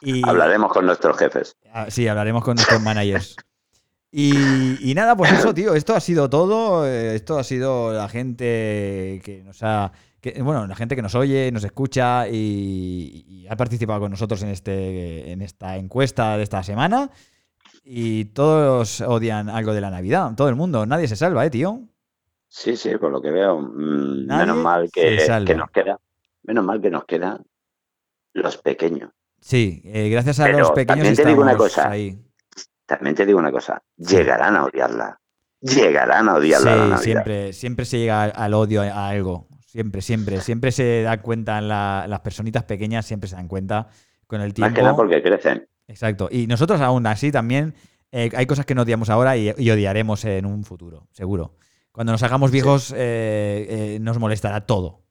Y, 0.00 0.26
hablaremos 0.28 0.72
con 0.72 0.86
nuestros 0.86 1.16
jefes. 1.16 1.56
Ah, 1.72 1.86
sí, 1.88 2.06
hablaremos 2.06 2.44
con 2.44 2.56
nuestros 2.56 2.80
managers. 2.80 3.36
Y, 4.10 4.90
y, 4.90 4.94
nada, 4.94 5.16
pues 5.16 5.32
eso, 5.32 5.52
tío, 5.52 5.74
esto 5.74 5.94
ha 5.94 6.00
sido 6.00 6.30
todo. 6.30 6.86
Esto 6.86 7.38
ha 7.38 7.44
sido 7.44 7.92
la 7.92 8.08
gente 8.08 9.20
que 9.24 9.42
nos 9.44 9.62
ha. 9.62 9.92
Bueno, 10.42 10.66
la 10.66 10.74
gente 10.74 10.96
que 10.96 11.02
nos 11.02 11.14
oye, 11.14 11.50
nos 11.52 11.64
escucha 11.64 12.28
y, 12.28 13.24
y, 13.26 13.46
ha 13.48 13.56
participado 13.56 14.00
con 14.00 14.10
nosotros 14.10 14.42
en, 14.42 14.48
este, 14.48 15.32
en 15.32 15.42
esta 15.42 15.76
encuesta 15.76 16.36
de 16.36 16.42
esta 16.42 16.62
semana. 16.62 17.10
Y 17.84 18.26
todos 18.26 19.02
odian 19.02 19.50
algo 19.50 19.74
de 19.74 19.80
la 19.82 19.90
Navidad. 19.90 20.32
Todo 20.36 20.48
el 20.48 20.56
mundo. 20.56 20.86
Nadie 20.86 21.06
se 21.06 21.16
salva, 21.16 21.44
¿eh, 21.44 21.50
tío? 21.50 21.82
Sí, 22.48 22.76
sí, 22.76 22.96
por 22.96 23.10
lo 23.10 23.20
que 23.20 23.30
veo. 23.30 23.60
Mm, 23.60 24.26
menos 24.26 24.56
mal 24.56 24.90
que, 24.90 25.16
nos 25.56 25.70
queda. 25.70 25.98
Menos 26.44 26.64
mal 26.64 26.80
que 26.80 26.90
nos 26.90 27.04
quedan 27.04 27.44
los 28.32 28.56
pequeños. 28.56 29.10
Sí, 29.40 29.82
eh, 29.84 30.08
gracias 30.08 30.40
a 30.40 30.48
los 30.48 30.70
pequeños. 30.70 31.04
También 31.04 31.16
te 31.16 31.24
digo 31.26 31.42
una 31.42 31.56
cosa. 31.56 31.92
También 32.86 33.14
te 33.14 33.26
digo 33.26 33.38
una 33.38 33.52
cosa. 33.52 33.82
Llegarán 33.96 34.56
a 34.56 34.64
odiarla. 34.64 35.20
Llegarán 35.60 36.28
a 36.28 36.34
odiarla. 36.36 36.98
Sí, 36.98 37.04
siempre, 37.04 37.52
siempre 37.52 37.84
se 37.84 37.98
llega 37.98 38.24
al 38.24 38.54
odio 38.54 38.82
a 38.82 39.08
algo. 39.08 39.48
Siempre, 39.74 40.02
siempre. 40.02 40.40
Siempre 40.40 40.70
se 40.70 41.02
da 41.02 41.20
cuenta 41.20 41.58
en 41.58 41.66
las 41.66 42.20
personitas 42.20 42.62
pequeñas, 42.62 43.06
siempre 43.06 43.28
se 43.28 43.34
dan 43.34 43.48
cuenta 43.48 43.88
con 44.28 44.40
el 44.40 44.54
tiempo. 44.54 44.70
Más 44.70 44.76
que 44.76 44.82
nada 44.82 44.94
porque 44.94 45.20
crecen. 45.20 45.66
Exacto. 45.88 46.28
Y 46.30 46.46
nosotros 46.46 46.80
aún 46.80 47.04
así 47.08 47.32
también 47.32 47.74
eh, 48.12 48.30
hay 48.36 48.46
cosas 48.46 48.66
que 48.66 48.76
no 48.76 48.82
odiamos 48.82 49.10
ahora 49.10 49.36
y, 49.36 49.50
odiaremos 49.50 50.24
en 50.26 50.46
un 50.46 50.62
futuro, 50.62 51.08
seguro. 51.10 51.56
Cuando 51.90 52.12
nos 52.12 52.22
hagamos 52.22 52.52
viejos 52.52 52.92
eh, 52.96 53.96
eh, 53.96 53.98
nos 54.00 54.20
molestará 54.20 54.60
todo. 54.60 55.02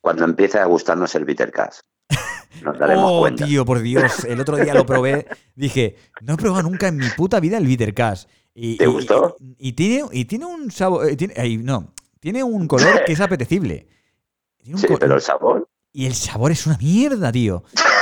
Cuando 0.00 0.24
empiece 0.24 0.58
a 0.58 0.64
gustarnos 0.64 1.14
el 1.14 1.24
bitter 1.24 1.52
cash. 1.52 1.78
Nos 2.64 2.80
daremos 2.80 3.12
oh, 3.14 3.32
tío, 3.32 3.64
por 3.64 3.78
Dios. 3.78 4.24
El 4.24 4.40
otro 4.40 4.56
día 4.56 4.74
lo 4.74 4.84
probé. 4.86 5.28
Dije, 5.54 5.94
no 6.22 6.34
he 6.34 6.36
probado 6.36 6.64
nunca 6.68 6.88
en 6.88 6.96
mi 6.96 7.08
puta 7.16 7.38
vida 7.38 7.58
el 7.58 7.66
bitter 7.66 7.94
cash. 7.94 8.24
Y, 8.54 8.76
¿Te 8.76 8.88
gustó? 8.88 9.36
Y, 9.56 9.74
tiene, 9.74 10.08
y 10.10 10.24
tiene 10.24 10.46
un 10.46 10.72
sabor. 10.72 11.06
no, 11.62 11.94
tiene 12.18 12.42
un 12.42 12.66
color 12.66 13.04
que 13.06 13.12
es 13.12 13.20
apetecible. 13.20 13.86
Sí, 14.76 14.86
pero 14.98 15.14
el 15.14 15.20
sabor. 15.20 15.68
Y 15.92 16.06
el 16.06 16.14
sabor 16.14 16.52
es 16.52 16.66
una 16.66 16.78
mierda, 16.78 17.32
tío. 17.32 17.64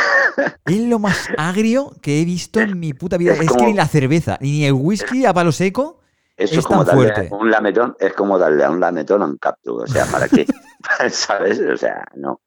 Es 0.66 0.80
lo 0.80 0.98
más 1.00 1.28
agrio 1.36 1.92
que 2.00 2.20
he 2.20 2.24
visto 2.24 2.60
en 2.60 2.78
mi 2.78 2.94
puta 2.94 3.16
vida. 3.16 3.32
Es, 3.32 3.50
que 3.50 3.66
ni 3.66 3.74
la 3.74 3.88
cerveza, 3.88 4.38
ni 4.40 4.64
el 4.64 4.72
whisky 4.72 5.26
a 5.26 5.34
palo 5.34 5.50
seco. 5.50 6.00
es, 6.36 6.64
como 6.64 6.84
tan 6.84 6.94
fuerte. 6.94 7.28
un 7.32 7.50
lametón, 7.50 7.96
es 7.98 8.12
como 8.12 8.38
darle 8.38 8.64
a 8.64 8.70
un 8.70 8.78
lametón 8.78 9.22
a 9.22 9.24
un 9.24 9.36
cactus. 9.36 9.82
O 9.82 9.86
sea, 9.86 10.06
¿para 10.06 10.28
qué? 10.28 10.46
¿Sabes? 11.10 11.60
O 11.60 11.76
sea, 11.76 12.04
no. 12.14 12.40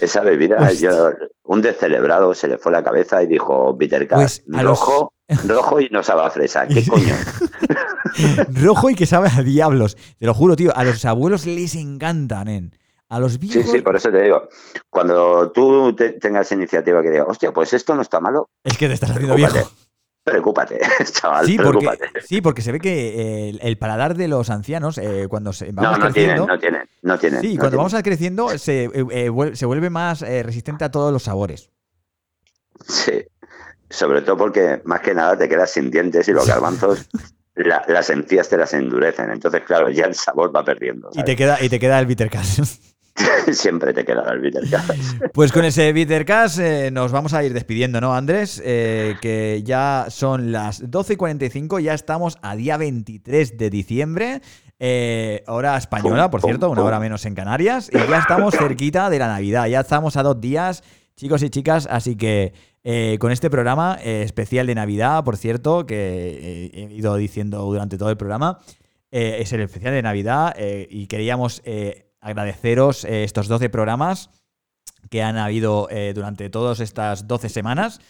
Esa 0.00 0.22
bebida, 0.22 0.72
yo, 0.72 1.10
un 1.44 1.60
descelebrado 1.60 2.34
se 2.34 2.48
le 2.48 2.56
fue 2.56 2.72
la 2.72 2.82
cabeza 2.82 3.22
y 3.22 3.26
dijo, 3.26 3.76
Peter 3.76 4.08
pues 4.08 4.42
rojo, 4.46 5.12
rojo 5.46 5.78
y 5.78 5.90
no 5.90 6.02
sabe 6.02 6.22
a 6.22 6.30
fresa. 6.30 6.66
¿Qué 6.66 6.84
coño? 6.86 7.14
rojo 8.48 8.88
y 8.88 8.94
que 8.94 9.04
sabe 9.04 9.28
a 9.28 9.42
diablos. 9.42 9.96
Te 10.18 10.24
lo 10.24 10.32
juro, 10.32 10.56
tío. 10.56 10.74
A 10.74 10.84
los 10.84 11.04
abuelos 11.04 11.44
les 11.44 11.74
encantan, 11.74 12.48
¿eh? 12.48 12.70
A 13.12 13.20
los 13.20 13.38
viejos. 13.38 13.66
Sí, 13.66 13.70
sí, 13.70 13.82
por 13.82 13.94
eso 13.94 14.10
te 14.10 14.22
digo. 14.22 14.48
Cuando 14.88 15.52
tú 15.52 15.94
tengas 15.94 16.50
iniciativa 16.50 17.02
que 17.02 17.10
diga, 17.10 17.24
hostia, 17.24 17.52
pues 17.52 17.74
esto 17.74 17.94
no 17.94 18.00
está 18.00 18.20
malo. 18.20 18.48
Es 18.64 18.78
que 18.78 18.88
te 18.88 18.94
estás 18.94 19.10
haciendo 19.10 19.34
viejo. 19.34 19.70
Preocúpate, 20.24 20.80
chaval, 21.12 21.44
sí, 21.44 21.58
preocúpate. 21.58 22.06
Porque, 22.06 22.26
sí, 22.26 22.40
porque 22.40 22.62
se 22.62 22.72
ve 22.72 22.80
que 22.80 23.50
el, 23.60 23.76
paladar 23.76 24.16
de 24.16 24.28
los 24.28 24.48
ancianos, 24.48 24.96
eh, 24.96 25.26
cuando 25.28 25.52
se 25.52 25.72
vamos 25.72 25.98
no, 25.98 26.06
no 26.06 26.10
creciendo. 26.10 26.46
no 26.46 26.58
tiene, 26.58 26.84
no 27.02 27.18
tiene. 27.18 27.40
Sí, 27.40 27.58
cuando 27.58 27.76
vamos 27.76 27.94
creciendo, 28.02 28.56
se, 28.56 28.84
eh, 28.84 29.06
eh, 29.10 29.50
se 29.52 29.66
vuelve 29.66 29.90
más 29.90 30.22
resistente 30.22 30.86
a 30.86 30.90
todos 30.90 31.12
los 31.12 31.24
sabores. 31.24 31.68
Sí, 32.88 33.24
sobre 33.90 34.22
todo 34.22 34.38
porque 34.38 34.80
más 34.86 35.02
que 35.02 35.12
nada 35.12 35.36
te 35.36 35.50
quedas 35.50 35.70
sin 35.70 35.90
dientes 35.90 36.26
y 36.28 36.32
los 36.32 36.46
garbanzos 36.46 37.10
las 37.54 38.08
encías 38.08 38.48
te 38.48 38.56
las 38.56 38.72
endurecen. 38.72 39.30
Entonces, 39.30 39.62
claro, 39.66 39.90
ya 39.90 40.06
el 40.06 40.14
sabor 40.14 40.54
va 40.54 40.64
perdiendo. 40.64 41.10
Y 41.12 41.24
te 41.24 41.36
queda, 41.36 41.62
y 41.62 41.68
te 41.68 41.78
queda 41.78 41.98
el 41.98 42.06
bitter 42.06 42.30
Siempre 43.52 43.92
te 43.92 44.04
queda 44.04 44.24
el 44.32 44.40
Bittercast. 44.40 45.26
Pues 45.32 45.52
con 45.52 45.64
ese 45.64 45.92
Bittercast 45.92 46.58
eh, 46.58 46.90
nos 46.90 47.12
vamos 47.12 47.34
a 47.34 47.44
ir 47.44 47.52
despidiendo, 47.52 48.00
¿no, 48.00 48.14
Andrés? 48.14 48.62
Eh, 48.64 49.16
que 49.20 49.62
ya 49.64 50.06
son 50.08 50.52
las 50.52 50.90
12 50.90 51.14
y 51.14 51.16
45, 51.16 51.78
ya 51.80 51.94
estamos 51.94 52.38
a 52.42 52.56
día 52.56 52.76
23 52.76 53.58
de 53.58 53.70
diciembre. 53.70 54.40
Eh, 54.78 55.44
hora 55.46 55.76
española, 55.76 56.30
por 56.30 56.40
cierto, 56.40 56.70
una 56.70 56.82
hora 56.82 56.98
menos 56.98 57.24
en 57.26 57.34
Canarias. 57.34 57.90
Y 57.92 57.98
ya 57.98 58.18
estamos 58.18 58.54
cerquita 58.56 59.10
de 59.10 59.18
la 59.18 59.28
Navidad. 59.28 59.66
Ya 59.66 59.80
estamos 59.80 60.16
a 60.16 60.22
dos 60.22 60.40
días, 60.40 60.82
chicos 61.14 61.42
y 61.42 61.50
chicas. 61.50 61.86
Así 61.90 62.16
que 62.16 62.52
con 63.20 63.30
este 63.30 63.48
programa 63.48 63.96
especial 64.02 64.66
de 64.66 64.74
Navidad, 64.74 65.22
por 65.22 65.36
cierto, 65.36 65.86
que 65.86 66.70
he 66.72 66.94
ido 66.94 67.14
diciendo 67.14 67.60
durante 67.62 67.96
todo 67.96 68.10
el 68.10 68.16
programa, 68.16 68.58
es 69.12 69.52
el 69.52 69.60
especial 69.60 69.94
de 69.94 70.02
Navidad 70.02 70.56
y 70.58 71.06
queríamos 71.06 71.62
agradeceros 72.22 73.04
eh, 73.04 73.24
estos 73.24 73.48
12 73.48 73.68
programas 73.68 74.30
que 75.10 75.22
han 75.22 75.36
habido 75.36 75.88
eh, 75.90 76.12
durante 76.14 76.48
todas 76.48 76.80
estas 76.80 77.28
12 77.28 77.50
semanas. 77.50 78.00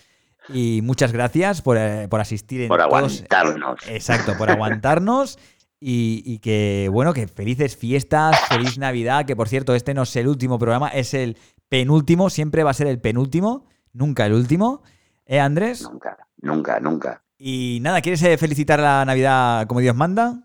Y 0.48 0.80
muchas 0.82 1.12
gracias 1.12 1.62
por, 1.62 1.76
eh, 1.78 2.09
asistir. 2.12 2.68
por 2.68 2.80
aguantarnos. 2.80 3.80
exacto, 3.89 4.36
por 4.36 4.51
aguantarnos. 4.51 5.39
y, 5.84 6.39
que, 6.39 6.89
bueno, 6.93 7.12
que 7.12 7.26
felices 7.26 7.76
fiestas, 7.76 8.39
feliz 8.48 8.78
Navidad, 8.78 9.24
que 9.24 9.34
por 9.34 9.48
cierto, 9.48 9.74
este 9.74 9.94
no 9.94 10.02
es 10.02 10.14
el 10.14 10.28
último 10.28 10.56
programa, 10.56 10.89
es 10.89 11.12
el 11.12 11.36
penúltimo, 11.68 12.30
siempre 12.30 12.62
va 12.62 12.70
a 12.70 12.74
ser 12.74 12.86
el 12.86 13.01
penúltimo, 13.01 13.66
nunca 13.93 14.26
el 14.26 14.34
último. 14.34 14.82
¿Eh, 15.26 15.40
Andrés? 15.40 15.82
Nunca, 15.82 16.16
nunca, 16.36 16.78
nunca. 16.78 17.24
Y 17.36 17.78
nada, 17.82 18.01
¿quieres 18.01 18.20
felicitar 18.39 18.78
la 18.78 19.05
Navidad 19.05 19.66
como 19.66 19.80
Dios 19.80 19.97
manda? 19.97 20.44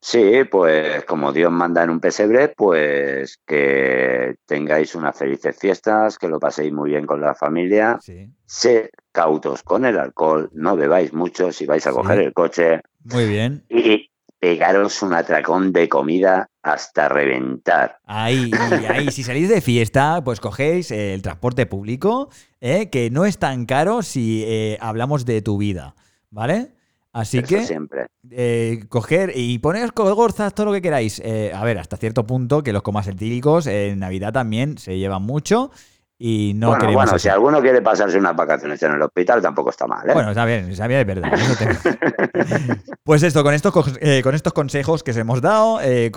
Sí, 0.00 0.42
pues 0.50 1.04
como 1.04 1.32
Dios 1.32 1.52
manda 1.52 1.84
en 1.84 1.90
un 1.90 2.00
pesebre, 2.00 2.48
pues 2.48 3.38
que 3.46 4.36
tengáis 4.46 4.94
unas 4.94 5.16
felices 5.16 5.56
fiestas, 5.56 6.18
que 6.18 6.28
lo 6.28 6.40
paséis 6.40 6.72
muy 6.72 6.90
bien 6.90 7.06
con 7.06 7.20
la 7.20 7.34
familia. 7.34 7.98
Sí. 8.00 8.28
Sé 8.46 8.90
cautos 9.12 9.62
con 9.62 9.84
el 9.84 9.98
alcohol, 9.98 10.50
no 10.52 10.76
bebáis 10.76 11.12
mucho 11.12 11.52
si 11.52 11.66
vais 11.66 11.86
a 11.86 11.92
coger 11.92 12.20
el 12.20 12.32
coche. 12.32 12.80
Muy 13.04 13.28
bien. 13.28 13.64
Y 13.68 14.10
pegaros 14.38 15.02
un 15.02 15.14
atracón 15.14 15.72
de 15.72 15.88
comida 15.88 16.50
hasta 16.62 17.08
reventar. 17.08 17.98
Ahí, 18.04 18.50
ahí, 18.88 19.10
si 19.10 19.22
salís 19.22 19.48
de 19.48 19.60
fiesta, 19.60 20.22
pues 20.24 20.40
cogéis 20.40 20.90
el 20.90 21.22
transporte 21.22 21.66
público, 21.66 22.28
¿eh? 22.60 22.90
que 22.90 23.10
no 23.10 23.24
es 23.24 23.38
tan 23.38 23.66
caro 23.66 24.02
si 24.02 24.44
eh, 24.46 24.78
hablamos 24.80 25.24
de 25.24 25.42
tu 25.42 25.58
vida, 25.58 25.94
¿vale? 26.30 26.75
Así 27.16 27.42
que 27.42 27.64
siempre. 27.64 28.06
Eh, 28.30 28.84
coger 28.88 29.32
y 29.34 29.58
poner 29.58 29.92
gorzas, 29.92 30.54
todo 30.54 30.66
lo 30.66 30.72
que 30.72 30.82
queráis. 30.82 31.20
a 31.20 31.64
ver, 31.64 31.78
hasta 31.78 31.96
cierto 31.96 32.26
punto 32.26 32.62
que 32.62 32.72
los 32.72 32.82
comas 32.82 33.06
etílicos 33.08 33.66
en 33.66 33.98
Navidad 33.98 34.32
también 34.32 34.78
se 34.78 34.98
llevan 34.98 35.22
mucho 35.22 35.70
y 36.18 36.54
no 36.54 36.68
bueno, 36.68 36.92
bueno 36.92 37.18
si 37.18 37.28
alguno 37.28 37.60
quiere 37.60 37.82
pasarse 37.82 38.16
unas 38.16 38.34
vacaciones 38.34 38.82
en 38.82 38.92
el 38.92 39.02
hospital, 39.02 39.42
tampoco 39.42 39.68
está 39.68 39.86
mal. 39.86 40.08
¿eh? 40.08 40.14
Bueno, 40.14 40.30
está 40.30 40.46
bien, 40.46 40.70
está 40.70 40.86
bien, 40.86 41.00
es 41.00 41.06
verdad. 41.06 41.30
pues 43.04 43.22
esto, 43.22 43.42
con 43.42 43.52
estos, 43.52 43.98
eh, 44.00 44.22
con 44.22 44.34
estos 44.34 44.54
consejos 44.54 45.02
que 45.02 45.10
os 45.10 45.16
hemos 45.18 45.42
dado, 45.42 45.78
eh, 45.82 46.10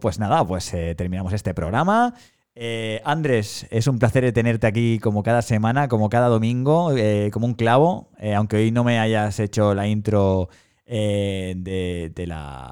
pues 0.00 0.18
nada, 0.18 0.44
pues 0.44 0.74
terminamos 0.96 1.32
este 1.32 1.54
programa. 1.54 2.12
Andrés, 3.04 3.66
es 3.70 3.86
un 3.86 3.98
placer 3.98 4.32
tenerte 4.32 4.66
aquí 4.66 4.98
como 4.98 5.22
cada 5.22 5.42
semana, 5.42 5.88
como 5.88 6.08
cada 6.08 6.28
domingo, 6.28 6.90
como 7.32 7.46
un 7.46 7.54
clavo, 7.54 8.08
aunque 8.34 8.56
hoy 8.56 8.70
no 8.70 8.82
me 8.82 8.98
hayas 8.98 9.38
hecho 9.40 9.74
la 9.74 9.86
intro 9.86 10.48
de, 10.86 12.12
de 12.14 12.26
la 12.26 12.70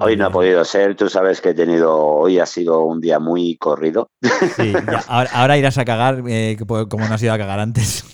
hoy 0.00 0.16
no 0.16 0.26
ha 0.26 0.30
podido 0.30 0.64
ser, 0.64 0.94
tú 0.96 1.08
sabes 1.08 1.40
que 1.40 1.50
he 1.50 1.54
tenido, 1.54 1.96
hoy 1.96 2.38
ha 2.38 2.46
sido 2.46 2.84
un 2.84 3.00
día 3.00 3.18
muy 3.18 3.56
corrido. 3.56 4.10
Sí, 4.56 4.72
ahora, 5.08 5.56
irás 5.56 5.78
a 5.78 5.84
cagar 5.84 6.22
eh, 6.28 6.56
como 6.66 7.08
no 7.08 7.14
has 7.14 7.22
ido 7.22 7.32
a 7.32 7.38
cagar 7.38 7.60
antes. 7.60 8.04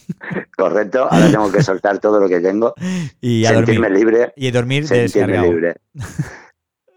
Correcto, 0.56 1.08
ahora 1.10 1.30
tengo 1.30 1.50
que 1.50 1.62
soltar 1.62 1.98
todo 1.98 2.20
lo 2.20 2.28
que 2.28 2.40
tengo, 2.40 2.74
y 3.20 3.44
sentirme 3.44 3.90
libre. 3.90 4.32
Y 4.36 4.50
dormir 4.50 4.86
sentirme 4.86 5.38
libre. 5.38 5.76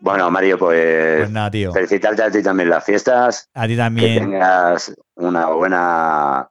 Bueno, 0.01 0.31
Mario, 0.31 0.57
pues, 0.57 1.29
pues 1.29 1.73
felicitarte 1.73 2.23
a 2.23 2.31
ti 2.31 2.41
también 2.41 2.69
las 2.69 2.83
fiestas. 2.83 3.49
A 3.53 3.67
ti 3.67 3.75
también. 3.75 4.13
Que 4.13 4.19
tengas 4.21 4.93
una 5.15 5.47
buena 5.47 6.47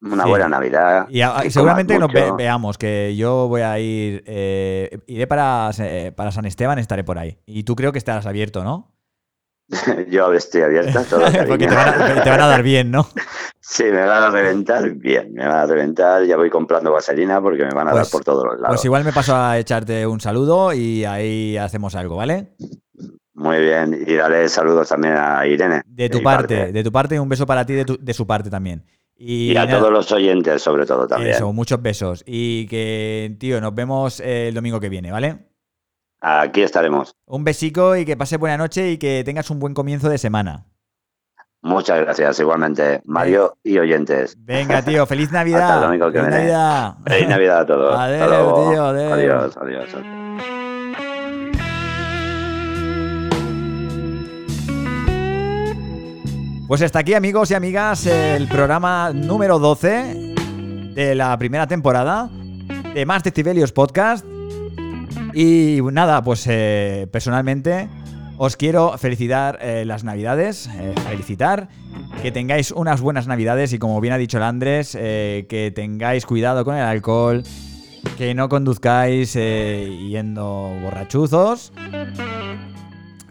una 0.00 0.26
buena 0.26 0.48
Navidad. 0.48 1.06
Y, 1.08 1.50
seguramente 1.50 1.98
nos 1.98 2.10
veamos, 2.12 2.78
que 2.78 3.14
yo 3.16 3.48
voy 3.48 3.62
a 3.62 3.78
ir, 3.78 4.22
eh, 4.26 4.98
iré 5.06 5.26
para, 5.26 5.70
eh, 5.78 6.12
para 6.14 6.30
San 6.30 6.44
Esteban, 6.44 6.78
estaré 6.78 7.04
por 7.04 7.18
ahí. 7.18 7.38
Y 7.46 7.64
tú 7.64 7.74
creo 7.74 7.92
que 7.92 7.98
estarás 7.98 8.26
abierto, 8.26 8.64
¿no? 8.64 8.93
yo 10.10 10.32
estoy 10.32 10.62
abierto. 10.62 11.00
Porque 11.48 11.66
te 11.66 11.74
van, 11.74 12.40
a, 12.40 12.46
dar 12.46 12.62
bien, 12.62 12.90
¿no? 12.90 13.06
sí, 13.60 13.84
me 13.84 14.04
van 14.04 14.22
a 14.24 14.30
reventar 14.30 14.90
bien, 14.90 15.32
me 15.32 15.46
van 15.46 15.56
a 15.56 15.66
reventar. 15.66 16.24
Ya 16.24 16.36
voy 16.36 16.50
comprando 16.50 16.92
vaselina 16.92 17.40
porque 17.40 17.64
me 17.64 17.74
van 17.74 17.88
a 17.88 17.92
dar 17.92 18.02
pues, 18.02 18.10
por 18.10 18.24
todos 18.24 18.44
los 18.44 18.54
lados. 18.54 18.76
Pues 18.76 18.84
igual 18.84 19.04
me 19.04 19.12
paso 19.12 19.34
a 19.34 19.58
echarte 19.58 20.06
un 20.06 20.20
saludo 20.20 20.72
y 20.72 21.04
ahí 21.04 21.56
hacemos 21.56 21.94
algo, 21.94 22.16
¿vale? 22.16 22.54
Muy 23.34 23.58
bien, 23.58 24.04
y 24.06 24.14
dale 24.14 24.48
saludos 24.48 24.88
también 24.88 25.14
a 25.16 25.46
Irene. 25.46 25.82
De 25.86 26.08
tu 26.08 26.22
parte, 26.22 26.72
de 26.72 26.84
tu 26.84 26.92
parte, 26.92 27.16
y 27.16 27.18
un 27.18 27.28
beso 27.28 27.46
para 27.46 27.66
ti 27.66 27.72
de, 27.72 27.84
de 27.98 28.14
su 28.14 28.26
parte 28.26 28.48
también. 28.48 28.84
Y, 29.16 29.56
a 29.56 29.68
todos 29.68 29.92
los 29.92 30.10
oyentes, 30.12 30.62
sobre 30.62 30.86
todo 30.86 31.06
también. 31.06 31.34
Eso, 31.34 31.52
muchos 31.52 31.80
besos. 31.80 32.22
Y 32.26 32.66
que, 32.66 33.36
tío, 33.38 33.60
nos 33.60 33.74
vemos 33.74 34.20
el 34.20 34.54
domingo 34.54 34.80
que 34.80 34.88
viene, 34.88 35.10
¿vale? 35.12 35.53
Aquí 36.26 36.62
estaremos. 36.62 37.14
Un 37.26 37.44
besico 37.44 37.96
y 37.96 38.06
que 38.06 38.16
pase 38.16 38.38
buena 38.38 38.56
noche 38.56 38.92
y 38.92 38.96
que 38.96 39.22
tengas 39.26 39.50
un 39.50 39.58
buen 39.58 39.74
comienzo 39.74 40.08
de 40.08 40.16
semana. 40.16 40.64
Muchas 41.60 42.00
gracias, 42.00 42.40
igualmente, 42.40 43.02
Mario 43.04 43.58
y 43.62 43.78
oyentes. 43.78 44.34
Venga, 44.38 44.80
tío, 44.80 45.04
feliz 45.04 45.30
Navidad. 45.32 45.62
Hasta 45.62 45.74
el 45.74 45.82
domingo 45.82 46.10
que 46.10 46.20
feliz 46.20 46.34
Navidad. 46.34 46.94
Feliz 47.04 47.28
Navidad 47.28 47.60
a 47.60 47.66
todos. 47.66 47.94
Adiós, 47.98 48.54
tío, 48.54 48.84
adiós. 48.86 49.56
adiós. 49.58 49.88
Pues 56.66 56.80
hasta 56.80 57.00
aquí, 57.00 57.12
amigos 57.12 57.50
y 57.50 57.54
amigas, 57.54 58.06
el 58.06 58.48
programa 58.48 59.12
número 59.12 59.58
12 59.58 60.34
de 60.94 61.14
la 61.14 61.36
primera 61.36 61.66
temporada 61.66 62.30
de 62.94 63.04
Más 63.04 63.22
Decibelios 63.22 63.72
Podcast. 63.72 64.24
Y 65.32 65.80
nada, 65.92 66.22
pues 66.22 66.46
eh, 66.48 67.08
personalmente 67.10 67.88
os 68.36 68.56
quiero 68.56 68.96
felicitar 68.98 69.58
eh, 69.60 69.84
las 69.84 70.04
navidades, 70.04 70.68
eh, 70.78 70.94
felicitar 71.08 71.68
que 72.22 72.32
tengáis 72.32 72.70
unas 72.72 73.00
buenas 73.00 73.26
navidades 73.26 73.72
y 73.72 73.78
como 73.78 74.00
bien 74.00 74.14
ha 74.14 74.18
dicho 74.18 74.38
el 74.38 74.44
Andrés, 74.44 74.92
que 74.92 75.72
tengáis 75.74 76.26
cuidado 76.26 76.64
con 76.64 76.74
el 76.76 76.82
alcohol, 76.82 77.42
que 78.16 78.34
no 78.34 78.48
conduzcáis 78.48 79.34
yendo 79.34 80.72
borrachuzos 80.82 81.72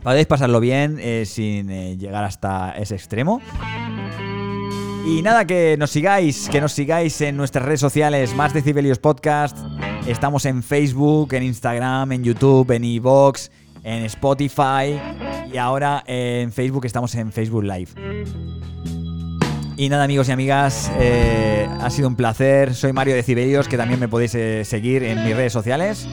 Podéis 0.03 0.27
pasarlo 0.27 0.59
bien 0.59 0.99
sin 1.25 1.97
llegar 1.97 2.25
hasta 2.25 2.71
ese 2.71 2.95
extremo. 2.95 3.41
Y 5.05 5.21
nada, 5.21 5.45
que 5.45 5.75
nos 5.77 5.91
sigáis, 5.91 6.49
que 6.49 6.61
nos 6.61 6.71
sigáis 6.71 7.19
en 7.21 7.35
nuestras 7.35 7.65
redes 7.65 7.81
sociales, 7.81 8.33
más 8.35 8.53
Decibelios 8.53 8.99
Podcast. 8.99 9.57
Estamos 10.07 10.45
en 10.45 10.63
Facebook, 10.63 11.33
en 11.33 11.43
Instagram, 11.43 12.11
en 12.11 12.23
YouTube, 12.23 12.69
en 12.71 12.83
Evox, 12.83 13.49
en 13.83 14.03
Spotify 14.03 14.99
y 15.51 15.57
ahora 15.57 16.03
en 16.05 16.51
Facebook 16.51 16.85
estamos 16.85 17.15
en 17.15 17.31
Facebook 17.31 17.63
Live. 17.63 17.89
Y 19.77 19.89
nada 19.89 20.03
amigos 20.03 20.27
y 20.27 20.31
amigas, 20.33 20.91
eh, 20.99 21.67
ha 21.81 21.89
sido 21.89 22.09
un 22.09 22.15
placer. 22.15 22.75
Soy 22.75 22.91
Mario 22.91 23.15
Decibelios, 23.15 23.67
que 23.67 23.77
también 23.77 23.99
me 23.99 24.09
podéis 24.09 24.31
seguir 24.67 25.03
en 25.03 25.23
mis 25.23 25.35
redes 25.35 25.53
sociales. 25.53 26.07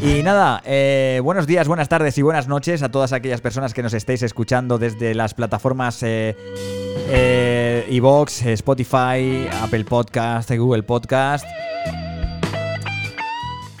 Y 0.00 0.22
nada, 0.22 0.60
eh, 0.66 1.20
buenos 1.24 1.46
días, 1.46 1.66
buenas 1.66 1.88
tardes 1.88 2.18
y 2.18 2.22
buenas 2.22 2.48
noches 2.48 2.82
a 2.82 2.90
todas 2.90 3.14
aquellas 3.14 3.40
personas 3.40 3.72
que 3.72 3.82
nos 3.82 3.94
estéis 3.94 4.22
escuchando 4.22 4.78
desde 4.78 5.14
las 5.14 5.32
plataformas 5.32 6.02
eh, 6.02 6.36
eh, 7.08 7.88
Spotify, 8.44 9.48
Apple 9.62 9.84
Podcast, 9.86 10.50
Google 10.50 10.82
Podcast. 10.82 11.46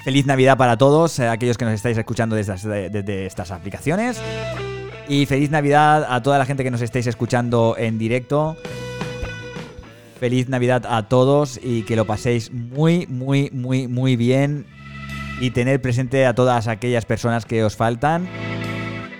Feliz 0.04 0.24
Navidad 0.24 0.56
para 0.56 0.78
todos, 0.78 1.20
aquellos 1.20 1.58
que 1.58 1.66
nos 1.66 1.74
estáis 1.74 1.98
escuchando 1.98 2.34
desde, 2.34 2.88
desde, 2.88 3.26
estas 3.26 3.50
aplicaciones. 3.50 4.18
Y 5.08 5.26
feliz 5.26 5.50
Navidad 5.50 6.06
a 6.08 6.22
toda 6.22 6.38
la 6.38 6.46
gente 6.46 6.64
que 6.64 6.70
nos 6.70 6.80
estéis 6.80 7.08
escuchando 7.08 7.74
en 7.76 7.98
directo. 7.98 8.56
Feliz 10.18 10.48
Navidad 10.48 10.86
a 10.88 11.08
todos 11.08 11.60
y 11.62 11.82
que 11.82 11.94
lo 11.94 12.06
paséis 12.06 12.50
muy, 12.52 13.06
muy, 13.06 13.50
muy, 13.52 13.86
muy 13.86 14.16
bien 14.16 14.64
y 15.40 15.50
tener 15.50 15.80
presente 15.80 16.26
a 16.26 16.34
todas 16.34 16.68
aquellas 16.68 17.04
personas 17.04 17.44
que 17.44 17.64
os 17.64 17.76
faltan, 17.76 18.28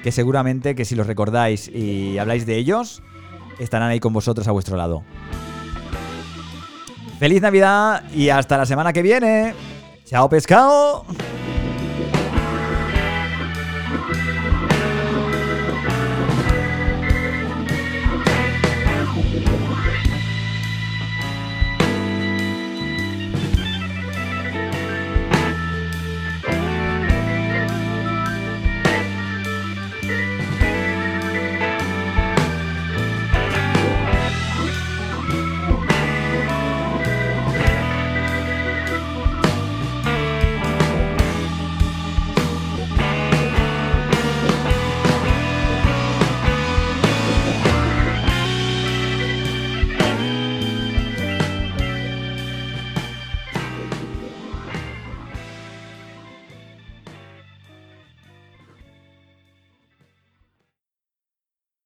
que 0.03 0.13
seguramente 0.13 0.75
que 0.75 0.85
si 0.85 0.95
los 0.95 1.07
recordáis 1.07 1.69
y 1.69 2.19
habláis 2.19 2.47
de 2.47 2.57
ellos, 2.57 3.03
estarán 3.59 3.91
ahí 3.91 4.01
con 4.01 4.13
vosotros 4.13 4.49
a 4.49 4.53
vuestro 4.53 4.77
lado. 4.77 5.05
Feliz 7.19 7.41
Navidad 7.41 8.05
y 8.15 8.29
hasta 8.29 8.59
la 8.59 8.67
semana 8.67 8.93
que 8.93 9.03
viene. 9.03 9.55
Chao 10.05 10.29
pescado. 10.29 11.05